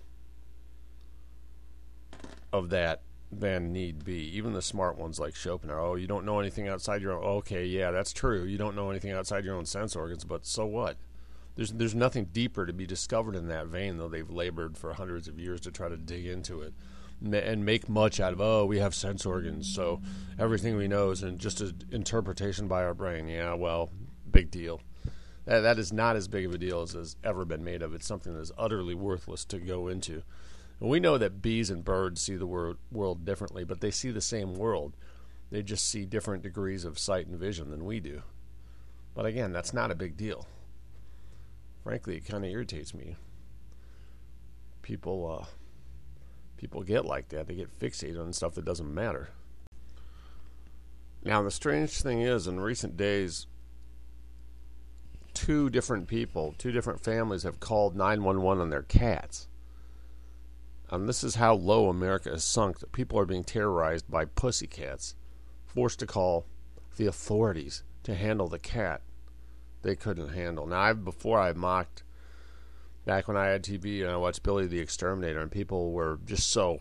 of 2.53 2.70
that 2.70 3.01
than 3.29 3.74
need 3.74 4.05
be. 4.05 4.24
Even 4.38 4.53
the 4.53 4.62
smart 4.62 4.98
ones 4.98 5.20
like 5.20 5.36
Schopenhauer, 5.36 5.79
oh, 5.79 5.96
you 5.96 6.08
don't 6.08 6.25
know 6.25 6.39
anything 6.39 6.70
outside 6.70 7.01
your 7.01 7.13
own. 7.13 7.24
Okay, 7.39 7.65
yeah, 7.65 7.91
that's 7.91 8.13
true. 8.13 8.43
You 8.43 8.58
don't 8.58 8.75
know 8.75 8.89
anything 8.89 9.12
outside 9.12 9.43
your 9.43 9.55
own 9.55 9.65
sense 9.65 9.96
organs, 9.96 10.24
but 10.24 10.46
so 10.46 10.65
what? 10.65 10.96
There's 11.55 11.74
there's 11.74 11.96
nothing 11.96 12.29
deeper 12.31 12.65
to 12.65 12.72
be 12.72 12.86
discovered 12.86 13.36
in 13.36 13.50
that 13.50 13.67
vein, 13.67 13.98
though 13.98 14.08
they've 14.08 14.29
labored 14.29 14.77
for 14.77 14.93
hundreds 14.93 15.27
of 15.27 15.38
years 15.38 15.60
to 15.62 15.72
try 15.72 15.89
to 15.89 15.98
dig 15.98 16.25
into 16.25 16.62
it 16.62 16.74
and 17.24 17.66
make 17.66 17.88
much 17.88 18.20
out 18.20 18.34
of. 18.34 18.42
Oh, 18.42 18.66
we 18.66 18.80
have 18.80 18.96
sense 18.96 19.25
organs, 19.25 19.74
so 19.74 20.01
everything 20.40 20.75
we 20.75 20.88
know 20.88 21.12
is 21.12 21.24
in 21.24 21.38
just 21.38 21.62
an 21.62 21.84
interpretation 21.92 22.68
by 22.68 22.84
our 22.84 22.94
brain. 22.94 23.28
Yeah, 23.28 23.54
well, 23.54 23.92
big 24.30 24.51
deal. 24.51 24.82
That, 25.46 25.62
that 25.62 25.80
is 25.80 25.92
not 25.92 26.16
as 26.16 26.28
big 26.28 26.46
of 26.46 26.54
a 26.54 26.58
deal 26.58 26.82
as 26.82 26.94
has 26.94 27.16
ever 27.24 27.46
been 27.46 27.63
made 27.63 27.82
of. 27.82 27.94
It's 27.94 28.06
something 28.08 28.34
that 28.34 28.42
is 28.42 28.51
utterly 28.58 28.96
worthless 28.96 29.46
to 29.46 29.60
go 29.60 29.88
into. 29.88 30.24
And 30.80 30.90
we 30.90 31.00
know 31.00 31.18
that 31.18 31.42
bees 31.42 31.70
and 31.70 31.84
birds 31.84 32.22
see 32.22 32.36
the 32.36 32.48
wor- 32.48 32.78
world 32.92 33.25
differently, 33.25 33.63
but 33.63 33.82
they 33.82 33.92
see 33.92 34.12
the 34.12 34.22
same 34.22 34.56
world. 34.56 34.96
They 35.51 35.62
just 35.62 35.88
see 35.88 36.06
different 36.06 36.44
degrees 36.44 36.86
of 36.86 36.98
sight 36.98 37.28
and 37.28 37.40
vision 37.40 37.70
than 37.70 37.86
we 37.86 38.00
do. 38.00 38.24
But 39.13 39.25
again, 39.25 39.51
that's 39.51 39.74
not 39.74 39.92
a 39.92 39.96
big 39.96 40.16
deal. 40.16 40.48
Frankly, 41.84 42.18
it 42.18 42.25
kind 42.28 42.46
of 42.46 42.51
irritates 42.51 42.94
me. 42.94 43.18
People, 44.82 45.42
uh, 45.42 45.46
people 46.62 46.84
get 46.84 47.06
like 47.06 47.30
that. 47.30 47.48
They 47.48 47.56
get 47.56 47.80
fixated 47.80 48.22
on 48.22 48.32
stuff 48.32 48.53
that 48.53 48.65
doesn't 48.65 48.94
matter. 48.94 49.30
Now, 51.24 51.41
the 51.41 51.51
strange 51.51 52.01
thing 52.01 52.22
is, 52.22 52.48
in 52.48 52.60
recent 52.60 52.96
days, 52.96 53.48
two 55.34 55.72
different 55.72 56.08
people, 56.08 56.53
two 56.58 56.72
different 56.72 57.03
families 57.03 57.44
have 57.44 57.60
called 57.60 57.96
911 57.96 58.62
on 58.62 58.70
their 58.70 58.84
cats. 58.84 59.48
And 60.89 61.10
this 61.10 61.24
is 61.24 61.36
how 61.36 61.56
low 61.56 61.89
America 61.89 62.30
has 62.30 62.44
sunk 62.44 62.80
that 62.80 62.91
people 62.91 63.18
are 63.18 63.25
being 63.25 63.44
terrorized 63.44 64.10
by 64.10 64.25
pussycats, 64.25 65.15
forced 65.65 66.00
to 66.00 66.08
call 66.08 66.46
the 66.98 67.08
authorities 67.08 67.84
to 68.03 68.13
handle 68.13 68.48
the 68.48 68.60
cat 68.60 69.01
they 69.82 69.96
couldn't 69.96 70.30
handle. 70.30 70.68
Now, 70.68 70.82
I've, 70.82 71.03
before 71.03 71.39
I 71.39 71.53
mocked, 71.53 72.03
back 73.05 73.27
when 73.27 73.38
I 73.38 73.48
had 73.48 73.63
TV 73.63 74.01
and 74.01 74.12
I 74.12 74.17
watched 74.17 74.43
Billy 74.43 74.67
the 74.67 74.79
Exterminator, 74.79 75.39
and 75.39 75.51
people 75.51 75.91
were 75.91 76.20
just 76.25 76.50
so 76.50 76.79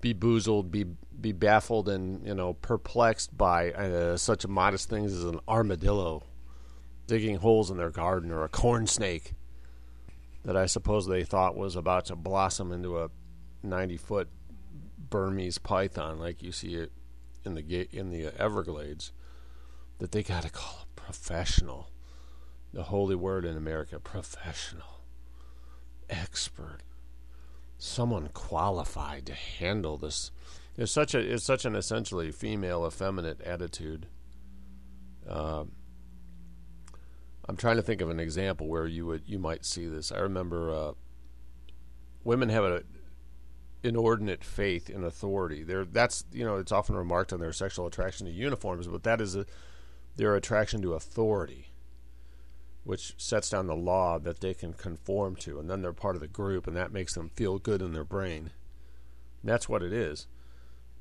beboozled, 0.00 0.70
be 0.70 0.84
be 1.20 1.32
baffled, 1.32 1.88
and 1.88 2.26
you 2.26 2.34
know 2.34 2.54
perplexed 2.54 3.36
by 3.36 3.72
uh, 3.72 4.16
such 4.16 4.46
modest 4.46 4.88
things 4.88 5.12
as 5.12 5.24
an 5.24 5.40
armadillo 5.48 6.24
digging 7.06 7.36
holes 7.36 7.70
in 7.70 7.76
their 7.76 7.90
garden 7.90 8.30
or 8.30 8.44
a 8.44 8.48
corn 8.48 8.86
snake 8.86 9.34
that 10.44 10.56
I 10.56 10.66
suppose 10.66 11.06
they 11.06 11.24
thought 11.24 11.56
was 11.56 11.76
about 11.76 12.06
to 12.06 12.16
blossom 12.16 12.72
into 12.72 12.98
a 12.98 13.10
90 13.62 13.96
foot 13.98 14.28
Burmese 15.10 15.58
python 15.58 16.18
like 16.18 16.42
you 16.42 16.50
see 16.50 16.74
it 16.74 16.92
in 17.44 17.54
the 17.54 17.88
in 17.92 18.10
the 18.10 18.32
Everglades 18.40 19.12
that 19.98 20.12
they 20.12 20.22
got 20.22 20.42
to 20.42 20.50
call 20.50 20.86
a 20.86 21.00
professional. 21.00 21.90
The 22.72 22.84
holy 22.84 23.14
word 23.14 23.44
in 23.44 23.56
America 23.56 24.00
professional 24.00 24.93
expert, 26.08 26.80
someone 27.78 28.28
qualified 28.32 29.26
to 29.26 29.34
handle 29.34 29.96
this. 29.96 30.30
It's 30.76 30.92
such 30.92 31.14
a 31.14 31.20
it's 31.20 31.44
such 31.44 31.64
an 31.64 31.76
essentially 31.76 32.32
female 32.32 32.86
effeminate 32.86 33.40
attitude. 33.42 34.06
Uh, 35.28 35.64
I'm 37.48 37.56
trying 37.56 37.76
to 37.76 37.82
think 37.82 38.00
of 38.00 38.10
an 38.10 38.20
example 38.20 38.68
where 38.68 38.86
you 38.86 39.06
would 39.06 39.22
you 39.26 39.38
might 39.38 39.64
see 39.64 39.86
this. 39.86 40.10
I 40.10 40.18
remember 40.18 40.70
uh, 40.70 40.92
women 42.24 42.48
have 42.48 42.64
a 42.64 42.82
inordinate 43.84 44.42
faith 44.42 44.88
in 44.88 45.04
authority. 45.04 45.62
There, 45.62 45.84
that's 45.84 46.24
you 46.32 46.44
know, 46.44 46.56
it's 46.56 46.72
often 46.72 46.96
remarked 46.96 47.32
on 47.32 47.40
their 47.40 47.52
sexual 47.52 47.86
attraction 47.86 48.26
to 48.26 48.32
uniforms, 48.32 48.88
but 48.88 49.02
that 49.04 49.20
is 49.20 49.36
a, 49.36 49.46
their 50.16 50.34
attraction 50.34 50.80
to 50.82 50.94
authority, 50.94 51.68
which 52.84 53.14
sets 53.16 53.50
down 53.50 53.66
the 53.66 53.74
law 53.74 54.18
that 54.18 54.40
they 54.40 54.54
can 54.54 54.74
conform 54.74 55.34
to, 55.36 55.58
and 55.58 55.68
then 55.68 55.82
they're 55.82 55.92
part 55.92 56.14
of 56.14 56.20
the 56.20 56.28
group, 56.28 56.66
and 56.66 56.76
that 56.76 56.92
makes 56.92 57.14
them 57.14 57.30
feel 57.30 57.58
good 57.58 57.80
in 57.80 57.92
their 57.92 58.04
brain. 58.04 58.50
And 59.42 59.50
that's 59.50 59.68
what 59.68 59.82
it 59.82 59.92
is. 59.92 60.26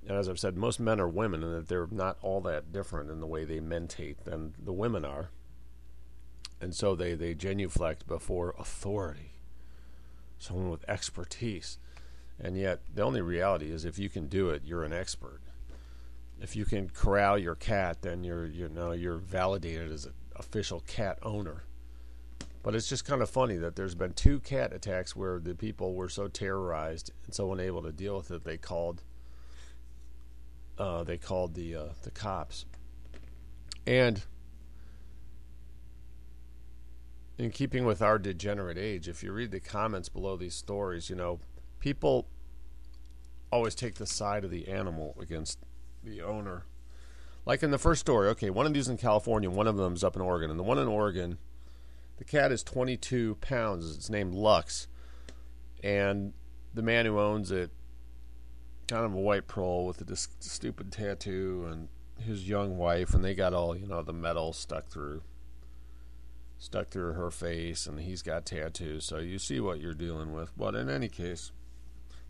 And 0.08 0.18
as 0.18 0.28
I've 0.28 0.40
said, 0.40 0.58
most 0.58 0.80
men 0.80 1.00
are 1.00 1.08
women, 1.08 1.44
and 1.44 1.54
that 1.54 1.68
they're 1.68 1.88
not 1.92 2.18
all 2.22 2.42
that 2.42 2.72
different 2.72 3.10
in 3.10 3.20
the 3.20 3.28
way 3.28 3.44
they 3.44 3.60
mentate 3.60 4.24
than 4.24 4.54
the 4.58 4.74
women 4.74 5.06
are. 5.06 5.30
And 6.60 6.74
so 6.74 6.96
they, 6.96 7.14
they 7.14 7.34
genuflect 7.34 8.08
before 8.08 8.56
authority, 8.58 9.34
someone 10.40 10.70
with 10.70 10.90
expertise. 10.90 11.78
And 12.40 12.58
yet, 12.58 12.82
the 12.94 13.04
only 13.04 13.22
reality 13.22 13.72
is 13.72 13.84
if 13.84 14.00
you 14.00 14.10
can 14.10 14.28
do 14.28 14.50
it, 14.50 14.64
you're 14.66 14.84
an 14.84 14.94
expert. 14.94 15.42
If 16.42 16.56
you 16.56 16.66
can 16.66 16.90
corral 16.90 17.38
your 17.38 17.56
cat, 17.56 18.02
then 18.02 18.24
you're 18.24 18.46
you 18.46 18.68
know 18.68 18.92
you're 18.92 19.18
validated 19.18 19.92
as 19.92 20.06
an 20.06 20.14
official 20.36 20.82
cat 20.82 21.20
owner. 21.22 21.64
But 22.64 22.76
it's 22.76 22.88
just 22.88 23.04
kind 23.04 23.22
of 23.22 23.30
funny 23.30 23.58
that 23.58 23.76
there's 23.76 23.94
been 23.94 24.14
two 24.14 24.40
cat 24.40 24.72
attacks 24.74 25.16
where 25.16 25.38
the 25.38 25.54
people 25.54 25.94
were 25.94 26.08
so 26.08 26.30
terrorized 26.30 27.12
and 27.26 27.36
so 27.36 27.52
unable 27.52 27.84
to 27.84 27.92
deal 27.92 28.16
with 28.16 28.32
it, 28.32 28.46
they 28.46 28.58
called 28.58 29.04
uh, 30.78 31.04
they 31.04 31.18
called 31.18 31.54
the 31.56 31.76
uh, 31.76 31.90
the 32.04 32.10
cops. 32.10 32.66
And 33.86 34.24
in 37.38 37.52
keeping 37.52 37.86
with 37.86 38.02
our 38.02 38.18
degenerate 38.18 38.78
age, 38.78 39.10
if 39.10 39.24
you 39.24 39.34
read 39.34 39.52
the 39.52 39.60
comments 39.60 40.08
below 40.08 40.38
these 40.38 40.56
stories, 40.56 41.10
you 41.10 41.18
know 41.18 41.40
people 41.80 42.28
always 43.52 43.76
take 43.76 43.96
the 43.96 44.06
side 44.06 44.46
of 44.46 44.52
the 44.52 44.70
animal 44.70 45.16
against 45.20 45.60
the 46.02 46.22
owner. 46.22 46.66
Like 47.46 47.62
in 47.62 47.72
the 47.72 47.78
first 47.78 48.00
story, 48.00 48.30
okay, 48.30 48.50
one 48.50 48.66
of 48.66 48.74
these 48.74 48.88
in 48.88 48.96
California, 48.96 49.50
one 49.50 49.68
of 49.68 49.76
them's 49.76 50.02
up 50.04 50.16
in 50.16 50.22
Oregon, 50.22 50.50
and 50.50 50.58
the 50.58 50.64
one 50.64 50.80
in 50.80 50.88
Oregon, 50.88 51.38
the 52.18 52.24
cat 52.24 52.52
is 52.52 52.64
22 52.64 53.36
pounds. 53.42 53.96
It's 53.96 54.10
named 54.10 54.34
Lux, 54.34 54.88
and 55.84 56.34
the 56.74 56.82
man 56.82 57.06
who 57.06 57.20
owns 57.20 57.52
it, 57.52 57.72
kind 58.88 59.06
of 59.06 59.14
a 59.14 59.20
white 59.20 59.48
pearl 59.48 59.86
with 59.86 60.02
a 60.02 60.04
dis- 60.04 60.30
stupid 60.40 60.92
tattoo, 60.92 61.68
and 61.70 61.88
his 62.20 62.48
young 62.48 62.78
wife, 62.78 63.14
and 63.14 63.24
they 63.24 63.34
got 63.34 63.54
all 63.54 63.76
you 63.76 63.88
know 63.88 64.02
the 64.02 64.14
metal 64.14 64.54
stuck 64.54 64.88
through, 64.88 65.24
stuck 66.58 66.90
through 66.90 67.14
her 67.14 67.32
face, 67.32 67.88
and 67.88 68.00
he's 68.00 68.22
got 68.22 68.46
tattoos. 68.46 69.06
So 69.06 69.18
you 69.18 69.40
see 69.40 69.60
what 69.60 69.80
you're 69.80 69.94
dealing 69.94 70.34
with. 70.34 70.52
But 70.58 70.76
in 70.76 70.90
any 70.90 71.10
case 71.10 71.52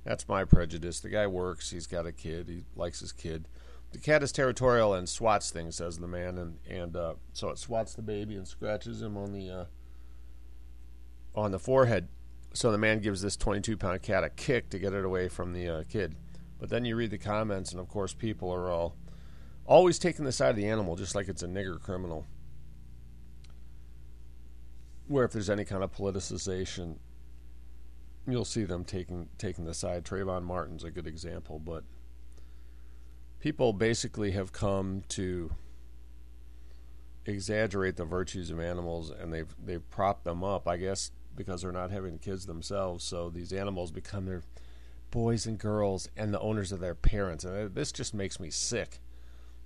that's 0.04 0.28
my 0.28 0.44
prejudice. 0.44 1.00
The 1.00 1.10
guy 1.10 1.28
works. 1.28 1.72
He's 1.72 1.88
got 1.88 2.06
a 2.06 2.12
kid. 2.12 2.50
He 2.50 2.66
likes 2.76 3.00
his 3.00 3.12
kid. 3.12 3.48
The 3.94 4.00
cat 4.00 4.24
is 4.24 4.32
territorial 4.32 4.96
and 4.96 5.08
swats 5.08 5.52
things, 5.52 5.76
says 5.76 6.00
the 6.00 6.08
man, 6.08 6.38
and 6.40 6.58
and 6.68 6.96
uh, 6.96 7.14
so 7.32 7.50
it 7.50 7.60
swats 7.60 7.94
the 7.94 8.02
baby 8.02 8.36
and 8.36 8.48
scratches 8.48 9.02
him 9.02 9.16
on 9.16 9.32
the 9.32 9.50
uh, 9.50 9.66
on 11.36 11.52
the 11.52 11.60
forehead. 11.60 12.10
So 12.54 12.72
the 12.72 12.78
man 12.78 13.00
gives 13.00 13.22
this 13.22 13.38
22 13.38 13.78
pound 13.78 14.02
cat 14.02 14.24
a 14.24 14.30
kick 14.30 14.70
to 14.72 14.80
get 14.80 14.94
it 14.94 15.06
away 15.06 15.30
from 15.30 15.54
the 15.54 15.70
uh, 15.70 15.84
kid. 15.88 16.16
But 16.60 16.70
then 16.70 16.86
you 16.86 16.96
read 16.96 17.12
the 17.12 17.18
comments, 17.20 17.72
and 17.72 17.80
of 17.80 17.88
course, 17.88 18.14
people 18.14 18.52
are 18.52 18.70
all 18.72 18.96
always 19.66 20.00
taking 20.00 20.26
the 20.26 20.32
side 20.32 20.50
of 20.50 20.56
the 20.56 20.68
animal, 20.68 20.96
just 20.96 21.14
like 21.14 21.28
it's 21.28 21.44
a 21.44 21.48
nigger 21.48 21.80
criminal. 21.80 22.26
Where 25.08 25.26
if 25.26 25.32
there's 25.32 25.52
any 25.52 25.66
kind 25.66 25.84
of 25.84 25.92
politicization, 25.92 26.98
you'll 28.28 28.46
see 28.46 28.64
them 28.64 28.86
taking 28.86 29.30
taking 29.38 29.66
the 29.66 29.74
side. 29.76 30.04
Trayvon 30.04 30.44
Martin's 30.44 30.84
a 30.84 30.90
good 30.90 31.06
example, 31.06 31.60
but 31.60 31.84
people 33.44 33.74
basically 33.74 34.32
have 34.32 34.54
come 34.54 35.04
to 35.10 35.52
exaggerate 37.26 37.98
the 37.98 38.06
virtues 38.06 38.50
of 38.50 38.58
animals, 38.58 39.10
and 39.10 39.34
they've 39.34 39.54
they've 39.62 39.90
propped 39.90 40.24
them 40.24 40.46
up, 40.46 40.66
I 40.66 40.78
guess, 40.78 41.12
because 41.36 41.62
they're 41.62 41.74
not 41.74 41.92
having 41.92 42.20
kids 42.20 42.46
themselves. 42.46 43.04
So 43.04 43.30
these 43.30 43.52
animals 43.52 43.92
become 43.92 44.28
their 44.28 44.44
boys 45.12 45.46
and 45.46 45.60
girls 45.60 46.08
and 46.16 46.34
the 46.34 46.40
owners 46.40 46.72
of 46.72 46.80
their 46.80 46.96
parents, 46.96 47.44
and 47.44 47.76
this 47.76 47.92
just 47.92 48.14
makes 48.14 48.40
me 48.40 48.50
sick. 48.50 49.02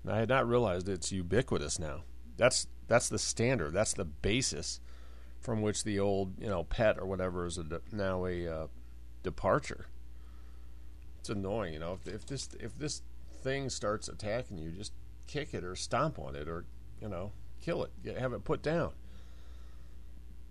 And 0.04 0.12
I 0.12 0.18
had 0.18 0.30
not 0.30 0.50
realized 0.50 0.90
it's 0.90 1.12
ubiquitous 1.12 1.78
now. 1.78 2.02
That's 2.36 2.66
that's 2.88 3.10
the 3.10 3.20
standard. 3.20 3.74
That's 3.74 3.94
the 3.94 4.06
basis 4.06 4.80
from 5.40 5.62
which 5.62 5.84
the 5.84 6.00
old 6.00 6.42
you 6.42 6.50
know 6.50 6.64
pet 6.64 6.98
or 6.98 7.06
whatever 7.06 7.46
is 7.46 7.60
a 7.60 7.64
de- 7.64 7.82
now 7.92 8.26
a 8.26 8.48
uh, 8.48 8.68
departure. 9.22 9.86
It's 11.20 11.30
annoying, 11.30 11.74
you 11.74 11.80
know. 11.80 12.00
If, 12.04 12.12
if 12.12 12.26
this 12.26 12.50
if 12.60 12.76
this 12.80 13.04
thing 13.48 13.70
starts 13.70 14.08
attacking 14.10 14.58
you, 14.58 14.72
just 14.72 14.92
kick 15.26 15.54
it 15.54 15.64
or 15.64 15.76
stomp 15.76 16.20
on 16.20 16.36
it 16.36 16.48
or 16.48 16.66
you 17.02 17.08
know 17.08 17.32
kill 17.62 17.84
it, 17.84 18.18
have 18.18 18.34
it 18.34 18.44
put 18.44 18.62
down. 18.62 18.92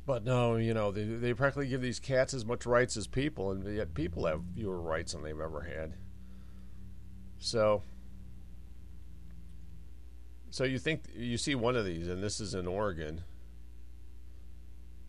But 0.07 0.25
no, 0.25 0.57
you 0.57 0.73
know 0.73 0.93
they 0.93 1.05
they 1.05 1.35
practically 1.35 1.69
give 1.69 1.83
these 1.83 2.01
cats 2.01 2.33
as 2.33 2.45
much 2.45 2.65
rights 2.65 2.97
as 2.97 3.07
people, 3.07 3.51
and 3.51 3.77
yet 3.77 3.95
people 3.95 4.27
have 4.27 4.43
fewer 4.55 4.81
rights 4.81 5.13
than 5.13 5.23
they've 5.23 5.39
ever 5.39 5.63
had. 5.63 5.95
So 7.39 7.83
so 10.51 10.65
you 10.65 10.79
think 10.79 11.03
you 11.15 11.37
see 11.37 11.55
one 11.55 11.77
of 11.77 11.85
these, 11.85 12.09
and 12.09 12.23
this 12.23 12.41
is 12.41 12.55
in 12.55 12.67
Oregon 12.67 13.25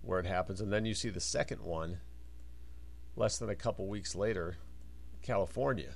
where 0.01 0.19
it 0.19 0.25
happens, 0.25 0.59
and 0.59 0.73
then 0.73 0.85
you 0.85 0.93
see 0.93 1.09
the 1.09 1.19
second 1.19 1.61
one 1.61 1.99
less 3.15 3.37
than 3.37 3.49
a 3.49 3.55
couple 3.55 3.87
weeks 3.87 4.15
later, 4.15 4.57
California. 5.21 5.95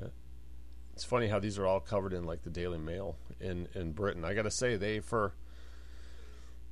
Yeah. 0.00 0.08
It's 0.96 1.04
funny 1.04 1.28
how 1.28 1.38
these 1.38 1.58
are 1.58 1.66
all 1.66 1.78
covered 1.78 2.12
in 2.12 2.24
like 2.24 2.42
the 2.42 2.50
Daily 2.50 2.78
Mail 2.78 3.16
in 3.38 3.68
in 3.74 3.92
Britain. 3.92 4.24
I 4.24 4.34
got 4.34 4.42
to 4.42 4.50
say 4.50 4.76
they 4.76 4.98
for 5.00 5.34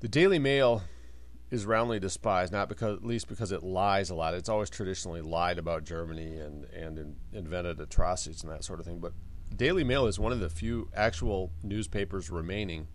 the 0.01 0.09
Daily 0.09 0.39
Mail 0.39 0.83
is 1.51 1.67
roundly 1.67 2.01
despised, 2.01 2.51
not 2.51 2.69
because 2.69 2.97
at 2.97 3.05
least 3.05 3.29
because 3.29 3.53
it 3.53 3.63
lies 3.63 4.11
a 4.11 4.15
lot. 4.15 4.35
It's 4.35 4.49
always 4.49 4.71
traditionally 4.71 5.21
lied 5.21 5.59
about 5.59 5.85
Germany 5.85 6.39
and 6.39 6.65
and 6.65 6.99
in, 6.99 7.17
invented 7.33 7.79
atrocities 7.79 8.43
and 8.43 8.51
that 8.51 8.65
sort 8.65 8.81
of 8.81 8.87
thing. 8.87 8.99
But 8.99 9.13
Daily 9.55 9.85
Mail 9.85 10.07
is 10.07 10.19
one 10.19 10.33
of 10.33 10.41
the 10.41 10.49
few 10.49 10.89
actual 10.97 11.53
newspapers 11.63 12.31
remaining 12.31 12.89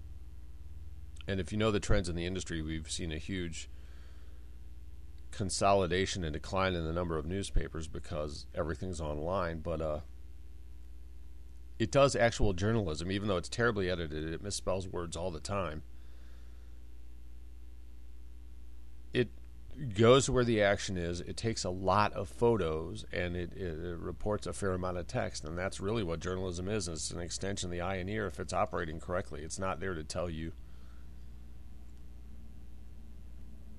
and 1.29 1.39
if 1.39 1.51
you 1.51 1.59
know 1.59 1.69
the 1.69 1.79
trends 1.79 2.09
in 2.09 2.15
the 2.15 2.25
industry, 2.25 2.59
we've 2.63 2.89
seen 2.89 3.11
a 3.11 3.19
huge 3.19 3.69
consolidation 5.29 6.23
and 6.23 6.33
decline 6.33 6.73
in 6.73 6.85
the 6.85 6.91
number 6.91 7.19
of 7.19 7.27
newspapers 7.27 7.87
because 7.87 8.47
everything's 8.55 8.99
online. 8.99 9.59
But 9.59 9.79
uh, 9.79 9.99
it 11.79 11.91
does 11.91 12.15
actual 12.15 12.51
journalism, 12.51 13.09
even 13.09 13.29
though 13.29 13.37
it's 13.37 13.49
terribly 13.49 13.89
edited. 13.89 14.33
It 14.33 14.43
misspells 14.43 14.91
words 14.91 15.15
all 15.15 15.31
the 15.31 15.39
time. 15.39 15.81
It 19.13 19.29
goes 19.95 20.29
where 20.29 20.43
the 20.43 20.61
action 20.61 20.97
is. 20.97 21.21
It 21.21 21.37
takes 21.37 21.63
a 21.63 21.69
lot 21.69 22.11
of 22.13 22.27
photos 22.27 23.05
and 23.13 23.37
it, 23.37 23.53
it, 23.53 23.97
reports 23.97 24.45
a 24.45 24.51
fair 24.51 24.73
amount 24.73 24.97
of 24.97 25.07
text. 25.07 25.45
And 25.45 25.57
that's 25.57 25.79
really 25.79 26.03
what 26.03 26.19
journalism 26.19 26.67
is. 26.67 26.89
It's 26.89 27.11
an 27.11 27.21
extension 27.21 27.67
of 27.67 27.71
the 27.71 27.81
eye 27.81 27.95
and 27.95 28.09
ear 28.09 28.27
if 28.27 28.41
it's 28.41 28.53
operating 28.53 28.99
correctly. 28.99 29.41
It's 29.41 29.57
not 29.57 29.79
there 29.79 29.93
to 29.93 30.03
tell 30.03 30.29
you 30.29 30.51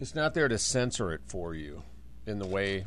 it's 0.00 0.14
not 0.14 0.32
there 0.32 0.48
to 0.48 0.56
censor 0.56 1.12
it 1.12 1.20
for 1.26 1.54
you 1.54 1.82
in 2.26 2.38
the 2.38 2.46
way 2.46 2.84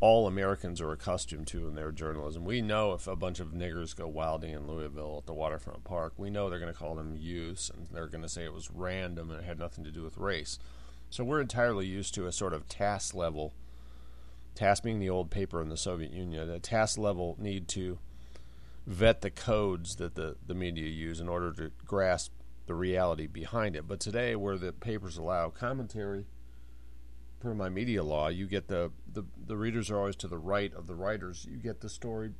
all 0.00 0.26
Americans 0.26 0.80
are 0.80 0.92
accustomed 0.92 1.46
to 1.46 1.66
in 1.66 1.74
their 1.74 1.90
journalism. 1.90 2.44
We 2.44 2.60
know 2.60 2.92
if 2.92 3.06
a 3.06 3.16
bunch 3.16 3.40
of 3.40 3.52
niggers 3.52 3.96
go 3.96 4.06
wilding 4.06 4.52
in 4.52 4.66
Louisville 4.66 5.16
at 5.18 5.26
the 5.26 5.32
waterfront 5.32 5.84
park, 5.84 6.12
we 6.18 6.28
know 6.28 6.50
they're 6.50 6.58
going 6.58 6.72
to 6.72 6.78
call 6.78 6.94
them 6.94 7.16
use 7.16 7.70
and 7.74 7.86
they're 7.90 8.06
going 8.06 8.22
to 8.22 8.28
say 8.28 8.44
it 8.44 8.52
was 8.52 8.70
random 8.70 9.30
and 9.30 9.40
it 9.40 9.46
had 9.46 9.58
nothing 9.58 9.84
to 9.84 9.90
do 9.90 10.02
with 10.02 10.18
race. 10.18 10.58
So 11.08 11.24
we're 11.24 11.40
entirely 11.40 11.86
used 11.86 12.14
to 12.14 12.26
a 12.26 12.32
sort 12.32 12.52
of 12.52 12.68
TASS 12.68 13.14
level, 13.14 13.54
TASS 14.54 14.80
being 14.80 14.98
the 14.98 15.10
old 15.10 15.30
paper 15.30 15.62
in 15.62 15.70
the 15.70 15.76
Soviet 15.76 16.12
Union, 16.12 16.50
a 16.50 16.58
TASS 16.58 16.98
level 16.98 17.36
need 17.38 17.66
to 17.68 17.98
vet 18.86 19.22
the 19.22 19.30
codes 19.30 19.96
that 19.96 20.14
the, 20.14 20.36
the 20.46 20.54
media 20.54 20.88
use 20.88 21.20
in 21.20 21.28
order 21.28 21.52
to 21.52 21.70
grasp 21.86 22.32
the 22.66 22.74
reality 22.74 23.26
behind 23.26 23.76
it. 23.76 23.88
But 23.88 24.00
today, 24.00 24.36
where 24.36 24.58
the 24.58 24.72
papers 24.72 25.16
allow 25.16 25.48
commentary, 25.50 26.26
per 27.40 27.54
my 27.54 27.68
media 27.68 28.02
law, 28.02 28.28
you 28.28 28.46
get 28.46 28.68
the, 28.68 28.90
the, 29.12 29.24
the 29.46 29.56
readers 29.56 29.90
are 29.90 29.98
always 29.98 30.16
to 30.16 30.28
the 30.28 30.38
right 30.38 30.72
of 30.74 30.86
the 30.86 30.94
writers. 30.94 31.46
You 31.50 31.58
get 31.58 31.80
the 31.80 31.88
story 31.88 32.32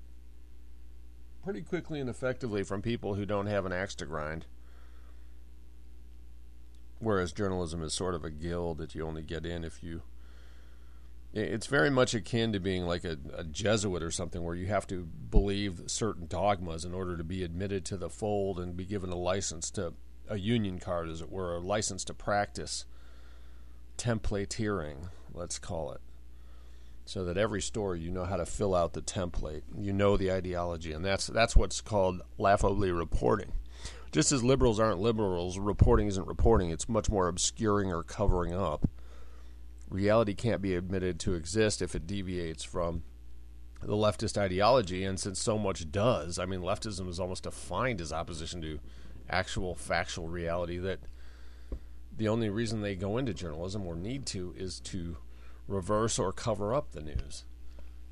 pretty 1.44 1.62
quickly 1.62 2.00
and 2.00 2.11
effectively 2.11 2.62
from 2.64 2.82
people 2.82 3.14
who 3.14 3.24
don't 3.26 3.46
have 3.46 3.66
an 3.66 3.72
axe 3.72 3.94
to 3.96 4.06
grind. 4.06 4.46
whereas 6.98 7.32
journalism 7.32 7.82
is 7.82 7.94
sort 7.94 8.14
of 8.14 8.24
a 8.24 8.30
guild 8.30 8.78
that 8.78 8.94
you 8.94 9.06
only 9.06 9.22
get 9.22 9.46
in 9.46 9.64
if 9.64 9.82
you. 9.82 10.02
It's 11.32 11.66
very 11.66 11.90
much 11.90 12.14
akin 12.14 12.52
to 12.52 12.61
being 12.61 12.87
like 12.87 13.04
a, 13.04 13.18
a 13.37 13.44
Jesuit 13.44 14.02
or 14.02 14.11
something, 14.11 14.42
where 14.42 14.54
you 14.54 14.66
have 14.66 14.87
to 14.87 15.04
believe 15.04 15.82
certain 15.87 16.26
dogmas 16.26 16.85
in 16.85 16.94
order 16.94 17.16
to 17.16 17.24
be 17.24 17.42
admitted 17.42 17.85
to 17.87 17.96
the 17.96 18.09
fold 18.09 18.59
and 18.59 18.76
be 18.76 18.87
given 18.87 19.11
a 19.11 19.16
license 19.16 19.70
to 19.72 19.92
a 20.28 20.38
union 20.38 20.78
card, 20.78 21.09
as 21.09 21.20
it 21.20 21.30
were, 21.30 21.54
a 21.54 21.61
license 21.61 22.04
to 22.04 22.14
practice 22.14 22.87
templateering, 23.96 25.09
let's 25.32 25.59
call 25.59 25.92
it. 25.92 26.00
So 27.04 27.24
that 27.24 27.37
every 27.37 27.62
story 27.62 28.00
you 28.00 28.11
know 28.11 28.24
how 28.24 28.37
to 28.37 28.46
fill 28.46 28.74
out 28.74 28.92
the 28.92 29.02
template, 29.02 29.62
you 29.78 29.92
know 29.92 30.16
the 30.16 30.32
ideology, 30.32 30.92
and 30.92 31.04
that's 31.04 31.28
that's 31.28 31.54
what's 31.54 31.80
called 31.80 32.22
laughably 32.37 32.90
reporting. 32.90 33.52
Just 34.11 34.32
as 34.32 34.42
liberals 34.42 34.80
aren't 34.80 34.98
liberals, 34.98 35.59
reporting 35.59 36.09
isn't 36.09 36.26
reporting. 36.26 36.70
It's 36.70 36.88
much 36.88 37.11
more 37.11 37.28
obscuring 37.28 37.92
or 37.92 38.02
covering 38.02 38.54
up. 38.54 38.88
Reality 39.88 40.35
can't 40.35 40.62
be 40.62 40.74
admitted 40.74 41.20
to 41.20 41.35
exist 41.35 41.80
if 41.80 41.94
it 41.94 42.06
deviates 42.06 42.64
from 42.64 43.02
the 43.82 43.94
leftist 43.94 44.37
ideology, 44.37 45.04
and 45.04 45.20
since 45.20 45.40
so 45.40 45.59
much 45.59 45.90
does, 45.92 46.38
I 46.38 46.46
mean, 46.46 46.61
leftism 46.61 47.09
is 47.09 47.20
almost 47.20 47.44
defined 47.44 48.00
as 48.00 48.12
opposition 48.12 48.61
to 48.62 48.80
actual 49.28 49.74
factual 49.74 50.28
reality 50.28 50.78
that 50.78 51.00
the 52.16 52.29
only 52.29 52.48
reason 52.48 52.81
they 52.81 52.96
go 52.96 53.18
into 53.18 53.35
journalism 53.35 53.87
or 53.87 53.94
need 53.94 54.26
to 54.26 54.55
is 54.57 54.81
to 54.81 55.18
reverse 55.68 56.18
or 56.18 56.33
cover 56.33 56.74
up 56.74 56.92
the 56.92 57.02
news 57.02 57.44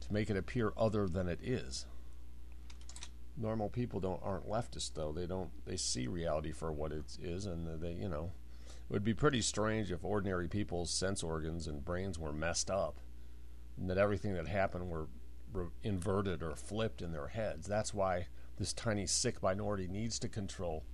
to 0.00 0.12
make 0.12 0.28
it 0.28 0.36
appear 0.36 0.72
other 0.76 1.08
than 1.08 1.28
it 1.28 1.40
is. 1.42 1.86
Normal 3.36 3.68
people 3.68 4.00
don't 4.00 4.20
aren't 4.22 4.48
leftists 4.48 4.92
though. 4.92 5.12
They 5.12 5.26
don't 5.26 5.50
they 5.64 5.76
see 5.76 6.06
reality 6.06 6.52
for 6.52 6.72
what 6.72 6.92
it 6.92 7.16
is 7.20 7.46
and 7.46 7.80
they 7.80 7.92
you 7.92 8.08
know 8.08 8.32
it 8.66 8.92
would 8.92 9.04
be 9.04 9.14
pretty 9.14 9.40
strange 9.40 9.90
if 9.90 10.04
ordinary 10.04 10.46
people's 10.46 10.90
sense 10.90 11.22
organs 11.22 11.66
and 11.66 11.84
brains 11.84 12.18
were 12.18 12.32
messed 12.32 12.70
up 12.70 12.98
and 13.78 13.88
that 13.90 13.98
everything 13.98 14.34
that 14.34 14.46
happened 14.46 14.88
were, 14.88 15.08
were 15.52 15.70
inverted 15.82 16.42
or 16.42 16.54
flipped 16.54 17.02
in 17.02 17.12
their 17.12 17.28
heads. 17.28 17.66
That's 17.66 17.94
why 17.94 18.28
this 18.58 18.72
tiny 18.72 19.06
sick 19.06 19.42
minority 19.42 19.88
needs 19.88 20.18
to 20.20 20.28
control 20.28 20.84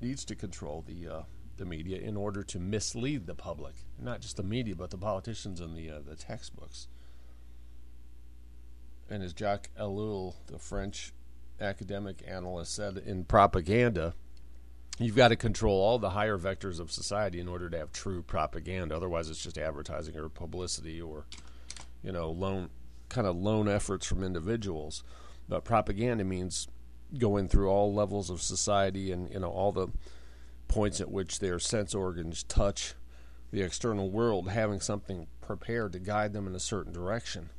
needs 0.00 0.24
to 0.24 0.34
control 0.34 0.82
the 0.86 1.08
uh, 1.08 1.22
the 1.60 1.66
media 1.66 1.98
in 1.98 2.16
order 2.16 2.42
to 2.42 2.58
mislead 2.58 3.26
the 3.26 3.34
public, 3.34 3.74
not 3.98 4.20
just 4.20 4.36
the 4.36 4.42
media, 4.42 4.74
but 4.74 4.90
the 4.90 4.98
politicians 4.98 5.60
and 5.60 5.76
the 5.76 5.90
uh, 5.90 6.00
the 6.04 6.16
textbooks. 6.16 6.88
And 9.08 9.22
as 9.22 9.32
Jacques 9.32 9.70
Ellul, 9.78 10.34
the 10.46 10.58
French 10.58 11.12
academic 11.60 12.24
analyst, 12.26 12.74
said 12.74 12.96
in 12.98 13.24
propaganda, 13.24 14.14
you've 14.98 15.16
got 15.16 15.28
to 15.28 15.36
control 15.36 15.80
all 15.80 15.98
the 15.98 16.10
higher 16.10 16.38
vectors 16.38 16.80
of 16.80 16.90
society 16.90 17.38
in 17.38 17.48
order 17.48 17.68
to 17.68 17.78
have 17.78 17.92
true 17.92 18.22
propaganda. 18.22 18.96
Otherwise, 18.96 19.28
it's 19.28 19.42
just 19.42 19.58
advertising 19.58 20.16
or 20.16 20.28
publicity 20.28 21.00
or, 21.00 21.26
you 22.02 22.12
know, 22.12 22.30
lone 22.30 22.70
kind 23.08 23.26
of 23.26 23.36
lone 23.36 23.68
efforts 23.68 24.06
from 24.06 24.24
individuals. 24.24 25.04
But 25.48 25.64
propaganda 25.64 26.24
means 26.24 26.68
going 27.18 27.48
through 27.48 27.68
all 27.68 27.92
levels 27.92 28.30
of 28.30 28.40
society 28.40 29.10
and 29.10 29.30
you 29.32 29.40
know 29.40 29.50
all 29.50 29.72
the 29.72 29.88
points 30.70 31.00
at 31.00 31.10
which 31.10 31.40
their 31.40 31.58
sense 31.58 31.94
organs 31.94 32.44
touch 32.44 32.94
the 33.50 33.60
external 33.60 34.08
world, 34.10 34.48
having 34.48 34.80
something 34.80 35.26
prepared 35.40 35.92
to 35.92 35.98
guide 35.98 36.32
them 36.32 36.46
in 36.46 36.54
a 36.54 36.60
certain 36.60 36.92
direction. 36.92 37.50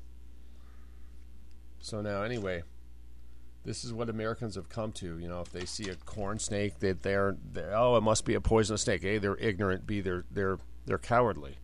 So 1.79 2.01
now, 2.01 2.23
anyway, 2.23 2.63
this 3.65 3.83
is 3.83 3.91
what 3.91 4.09
Americans 4.09 4.55
have 4.55 4.69
come 4.69 4.93
to. 4.93 5.19
You 5.19 5.27
know, 5.27 5.41
if 5.41 5.51
they 5.51 5.65
see 5.65 5.89
a 5.89 5.95
corn 5.95 6.39
snake, 6.39 6.79
that 6.79 7.03
they're, 7.03 7.35
they're 7.51 7.75
oh, 7.75 7.97
it 7.97 8.01
must 8.01 8.23
be 8.23 8.33
a 8.33 8.41
poisonous 8.41 8.83
snake. 8.83 9.03
A, 9.03 9.17
they're 9.17 9.35
ignorant. 9.35 9.85
B, 9.85 9.99
they're 9.99 10.23
they're 10.31 10.57
they're 10.85 10.97
cowardly. 10.97 11.57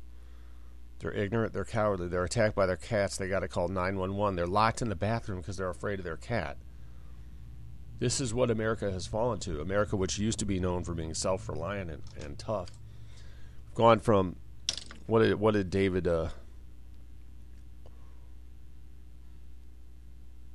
They're 0.99 1.13
ignorant. 1.13 1.53
They're 1.53 1.63
cowardly. 1.63 2.09
They're 2.09 2.25
attacked 2.25 2.55
by 2.55 2.65
their 2.65 2.75
cats. 2.75 3.17
They 3.17 3.29
got 3.29 3.39
to 3.39 3.47
call 3.47 3.69
nine 3.69 3.97
one 3.97 4.15
one. 4.17 4.35
They're 4.35 4.47
locked 4.47 4.81
in 4.81 4.89
the 4.89 4.95
bathroom 4.95 5.39
because 5.39 5.55
they're 5.55 5.69
afraid 5.69 5.99
of 5.99 6.05
their 6.05 6.17
cat. 6.17 6.57
This 7.99 8.21
is 8.21 8.33
what 8.33 8.51
America 8.51 8.91
has 8.91 9.07
fallen 9.07 9.39
to. 9.39 9.59
America, 9.59 9.95
which 9.95 10.19
used 10.19 10.39
to 10.39 10.45
be 10.45 10.59
known 10.59 10.83
for 10.83 10.93
being 10.93 11.13
self 11.13 11.49
reliant 11.49 11.89
and, 11.89 12.03
and 12.21 12.37
tough, 12.37 12.69
gone 13.73 13.99
from 13.99 14.35
what 15.07 15.19
did 15.19 15.39
what 15.39 15.53
did 15.53 15.69
David 15.69 16.07
uh, 16.07 16.29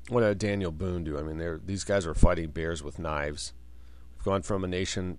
what 0.09 0.21
did 0.21 0.39
Daniel 0.39 0.71
Boone 0.71 1.05
do? 1.05 1.19
I 1.19 1.23
mean, 1.23 1.61
these 1.65 1.85
guys 1.85 2.07
are 2.07 2.15
fighting 2.15 2.51
bears 2.51 2.83
with 2.83 2.99
knives. 2.99 3.53
We've 4.17 4.25
gone 4.25 4.43
from 4.43 4.63
a 4.63 4.69
nation 4.69 5.19